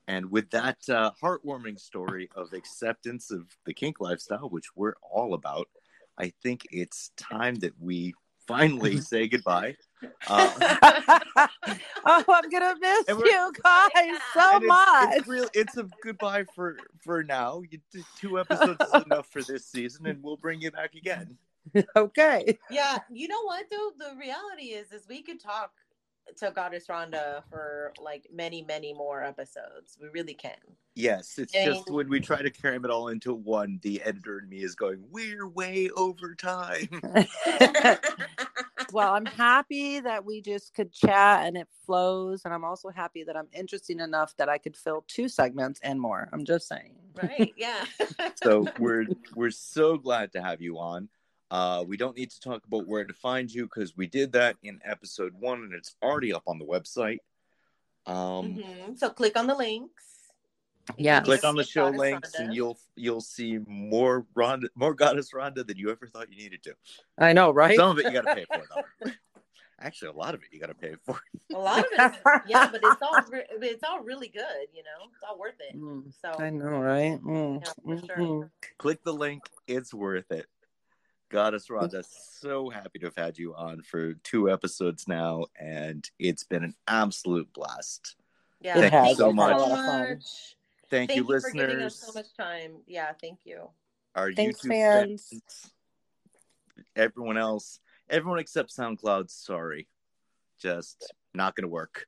and 0.08 0.30
with 0.30 0.50
that 0.50 0.78
uh, 0.88 1.10
heartwarming 1.22 1.78
story 1.78 2.30
of 2.34 2.54
acceptance 2.54 3.30
of 3.30 3.42
the 3.66 3.74
kink 3.74 4.00
lifestyle, 4.00 4.48
which 4.48 4.74
we're 4.74 4.94
all 5.02 5.34
about, 5.34 5.68
I 6.18 6.32
think 6.42 6.66
it's 6.72 7.10
time 7.18 7.56
that 7.56 7.74
we 7.78 8.14
finally 8.46 9.00
say 9.00 9.28
goodbye. 9.28 9.76
Uh, 10.28 10.50
oh, 12.06 12.24
I'm 12.28 12.48
gonna 12.50 12.74
miss 12.80 13.08
you 13.08 13.52
guys 13.64 13.90
so 14.32 14.56
it's, 14.56 14.66
much. 14.66 15.16
It's, 15.16 15.26
real, 15.26 15.48
it's 15.52 15.76
a 15.76 15.88
goodbye 16.04 16.44
for 16.54 16.76
for 17.02 17.24
now. 17.24 17.62
You, 17.68 17.80
two 18.20 18.38
episodes 18.40 18.80
is 18.80 19.02
enough 19.06 19.26
for 19.26 19.42
this 19.42 19.66
season, 19.66 20.06
and 20.06 20.22
we'll 20.22 20.36
bring 20.36 20.60
you 20.60 20.70
back 20.70 20.94
again. 20.94 21.36
okay. 21.96 22.56
Yeah, 22.70 22.98
you 23.10 23.26
know 23.26 23.42
what 23.42 23.66
though? 23.72 23.90
The 23.98 24.16
reality 24.16 24.66
is, 24.66 24.92
is 24.92 25.08
we 25.08 25.20
could 25.20 25.40
talk 25.40 25.72
to 26.36 26.50
Goddess 26.50 26.86
Rhonda 26.86 27.42
for 27.50 27.92
like 28.02 28.26
many, 28.32 28.62
many 28.62 28.92
more 28.92 29.22
episodes. 29.22 29.96
We 30.00 30.08
really 30.08 30.34
can. 30.34 30.56
Yes, 30.94 31.38
it's 31.38 31.52
just 31.52 31.90
when 31.90 32.08
we 32.08 32.18
try 32.20 32.42
to 32.42 32.50
cram 32.50 32.84
it 32.84 32.90
all 32.90 33.08
into 33.08 33.32
one, 33.32 33.78
the 33.82 34.02
editor 34.02 34.38
and 34.38 34.48
me 34.48 34.62
is 34.62 34.74
going, 34.74 35.04
"We're 35.10 35.46
way 35.46 35.90
over 35.90 36.34
time." 36.34 36.88
well, 38.92 39.14
I'm 39.14 39.26
happy 39.26 40.00
that 40.00 40.24
we 40.24 40.40
just 40.40 40.74
could 40.74 40.92
chat 40.92 41.46
and 41.46 41.56
it 41.56 41.68
flows, 41.86 42.42
and 42.44 42.52
I'm 42.52 42.64
also 42.64 42.88
happy 42.88 43.22
that 43.24 43.36
I'm 43.36 43.48
interesting 43.52 44.00
enough 44.00 44.36
that 44.38 44.48
I 44.48 44.58
could 44.58 44.76
fill 44.76 45.04
two 45.06 45.28
segments 45.28 45.80
and 45.82 46.00
more. 46.00 46.28
I'm 46.32 46.44
just 46.44 46.66
saying. 46.68 46.94
Right? 47.14 47.52
Yeah. 47.56 47.84
so 48.42 48.66
we're 48.78 49.06
we're 49.34 49.50
so 49.50 49.98
glad 49.98 50.32
to 50.32 50.42
have 50.42 50.60
you 50.60 50.78
on. 50.78 51.08
Uh, 51.50 51.84
we 51.86 51.96
don't 51.96 52.16
need 52.16 52.30
to 52.30 52.40
talk 52.40 52.62
about 52.66 52.86
where 52.86 53.04
to 53.04 53.14
find 53.14 53.50
you 53.50 53.64
because 53.64 53.96
we 53.96 54.06
did 54.06 54.32
that 54.32 54.56
in 54.62 54.80
episode 54.84 55.32
one 55.38 55.62
and 55.62 55.72
it's 55.72 55.96
already 56.02 56.32
up 56.32 56.42
on 56.46 56.58
the 56.58 56.64
website. 56.64 57.18
Um, 58.06 58.54
mm-hmm. 58.54 58.94
So 58.96 59.10
click 59.10 59.36
on 59.36 59.46
the 59.46 59.54
links. 59.54 60.04
Yeah, 60.96 61.20
click 61.20 61.44
on 61.44 61.54
the 61.54 61.64
show 61.64 61.86
Goddess 61.86 61.98
links 61.98 62.30
Rhonda. 62.30 62.44
and 62.44 62.54
you'll 62.54 62.78
you'll 62.96 63.20
see 63.20 63.58
more 63.66 64.26
Rhonda, 64.34 64.68
more 64.74 64.94
Goddess 64.94 65.32
Rhonda 65.32 65.66
than 65.66 65.76
you 65.76 65.90
ever 65.90 66.06
thought 66.06 66.32
you 66.32 66.38
needed 66.38 66.62
to. 66.62 66.74
I 67.18 67.34
know, 67.34 67.50
right? 67.50 67.76
Some 67.76 67.90
of 67.90 67.98
it 67.98 68.06
you 68.06 68.12
got 68.12 68.24
to 68.26 68.34
pay 68.34 68.46
for 68.46 68.62
though. 68.74 69.10
Actually, 69.80 70.08
a 70.08 70.12
lot 70.14 70.34
of 70.34 70.42
it 70.42 70.48
you 70.50 70.58
got 70.58 70.68
to 70.68 70.74
pay 70.74 70.94
for. 71.04 71.20
A 71.54 71.58
lot 71.58 71.80
of 71.80 71.84
it, 71.92 72.42
yeah, 72.48 72.68
but 72.70 72.80
it's 72.82 73.02
all 73.02 73.16
it's 73.60 73.84
all 73.84 74.00
really 74.00 74.28
good. 74.28 74.66
You 74.72 74.82
know, 74.82 75.08
it's 75.12 75.22
all 75.28 75.38
worth 75.38 75.54
it. 75.60 75.76
Mm, 75.76 76.12
so 76.20 76.42
I 76.42 76.50
know, 76.50 76.80
right? 76.80 77.20
Mm. 77.22 77.64
Yeah, 77.64 77.72
for 77.84 78.06
sure. 78.06 78.16
Mm-hmm. 78.16 78.48
Click 78.78 79.04
the 79.04 79.12
link; 79.12 79.42
it's 79.66 79.92
worth 79.92 80.30
it. 80.32 80.46
Goddess 81.30 81.68
Rhonda, 81.68 82.04
so 82.40 82.70
happy 82.70 82.98
to 83.00 83.06
have 83.06 83.16
had 83.16 83.38
you 83.38 83.54
on 83.54 83.82
for 83.82 84.14
two 84.24 84.50
episodes 84.50 85.06
now, 85.06 85.44
and 85.58 86.08
it's 86.18 86.44
been 86.44 86.64
an 86.64 86.74
absolute 86.86 87.52
blast. 87.52 88.16
Yeah, 88.60 88.74
thank 88.74 89.08
you 89.10 89.14
so 89.14 89.32
much. 89.32 89.56
Much. 89.58 90.56
Thank, 90.90 91.10
thank, 91.10 91.16
you, 91.16 91.22
you 91.22 91.28
listeners. 91.28 91.52
For 91.52 91.66
giving 91.68 91.84
us 91.84 91.96
so 91.96 92.12
much 92.12 92.34
time. 92.34 92.76
Yeah, 92.86 93.12
thank 93.20 93.40
you. 93.44 93.68
Our 94.14 94.32
Thanks, 94.32 94.62
YouTube 94.62 94.68
fans. 94.68 95.28
fans. 95.30 95.72
Everyone 96.96 97.36
else, 97.36 97.78
everyone 98.08 98.38
except 98.38 98.74
SoundCloud. 98.74 99.30
Sorry, 99.30 99.86
just 100.58 101.12
not 101.34 101.54
going 101.54 101.64
to 101.64 101.68
work. 101.68 102.06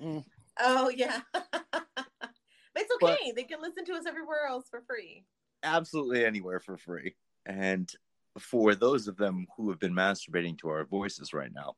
Mm. 0.00 0.24
Oh 0.60 0.90
yeah, 0.90 1.20
it's 1.34 2.92
okay. 3.02 3.16
But 3.26 3.34
they 3.34 3.44
can 3.44 3.62
listen 3.62 3.84
to 3.86 3.94
us 3.94 4.04
everywhere 4.06 4.46
else 4.48 4.66
for 4.70 4.82
free. 4.86 5.24
Absolutely 5.62 6.24
anywhere 6.24 6.60
for 6.60 6.76
free, 6.76 7.14
and 7.46 7.90
for 8.38 8.74
those 8.74 9.08
of 9.08 9.16
them 9.16 9.46
who 9.56 9.70
have 9.70 9.78
been 9.78 9.94
masturbating 9.94 10.58
to 10.58 10.68
our 10.68 10.84
voices 10.84 11.32
right 11.32 11.52
now, 11.54 11.74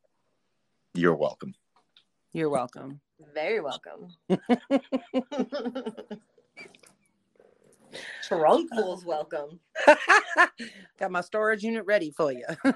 you're 0.94 1.14
welcome. 1.14 1.54
You're 2.32 2.50
welcome. 2.50 3.00
Very 3.34 3.60
welcome. 3.60 4.08
Trunkful's 8.22 9.04
welcome. 9.04 9.60
Got 10.98 11.10
my 11.10 11.20
storage 11.22 11.62
unit 11.62 11.84
ready 11.86 12.10
for 12.10 12.32
you. 12.32 12.44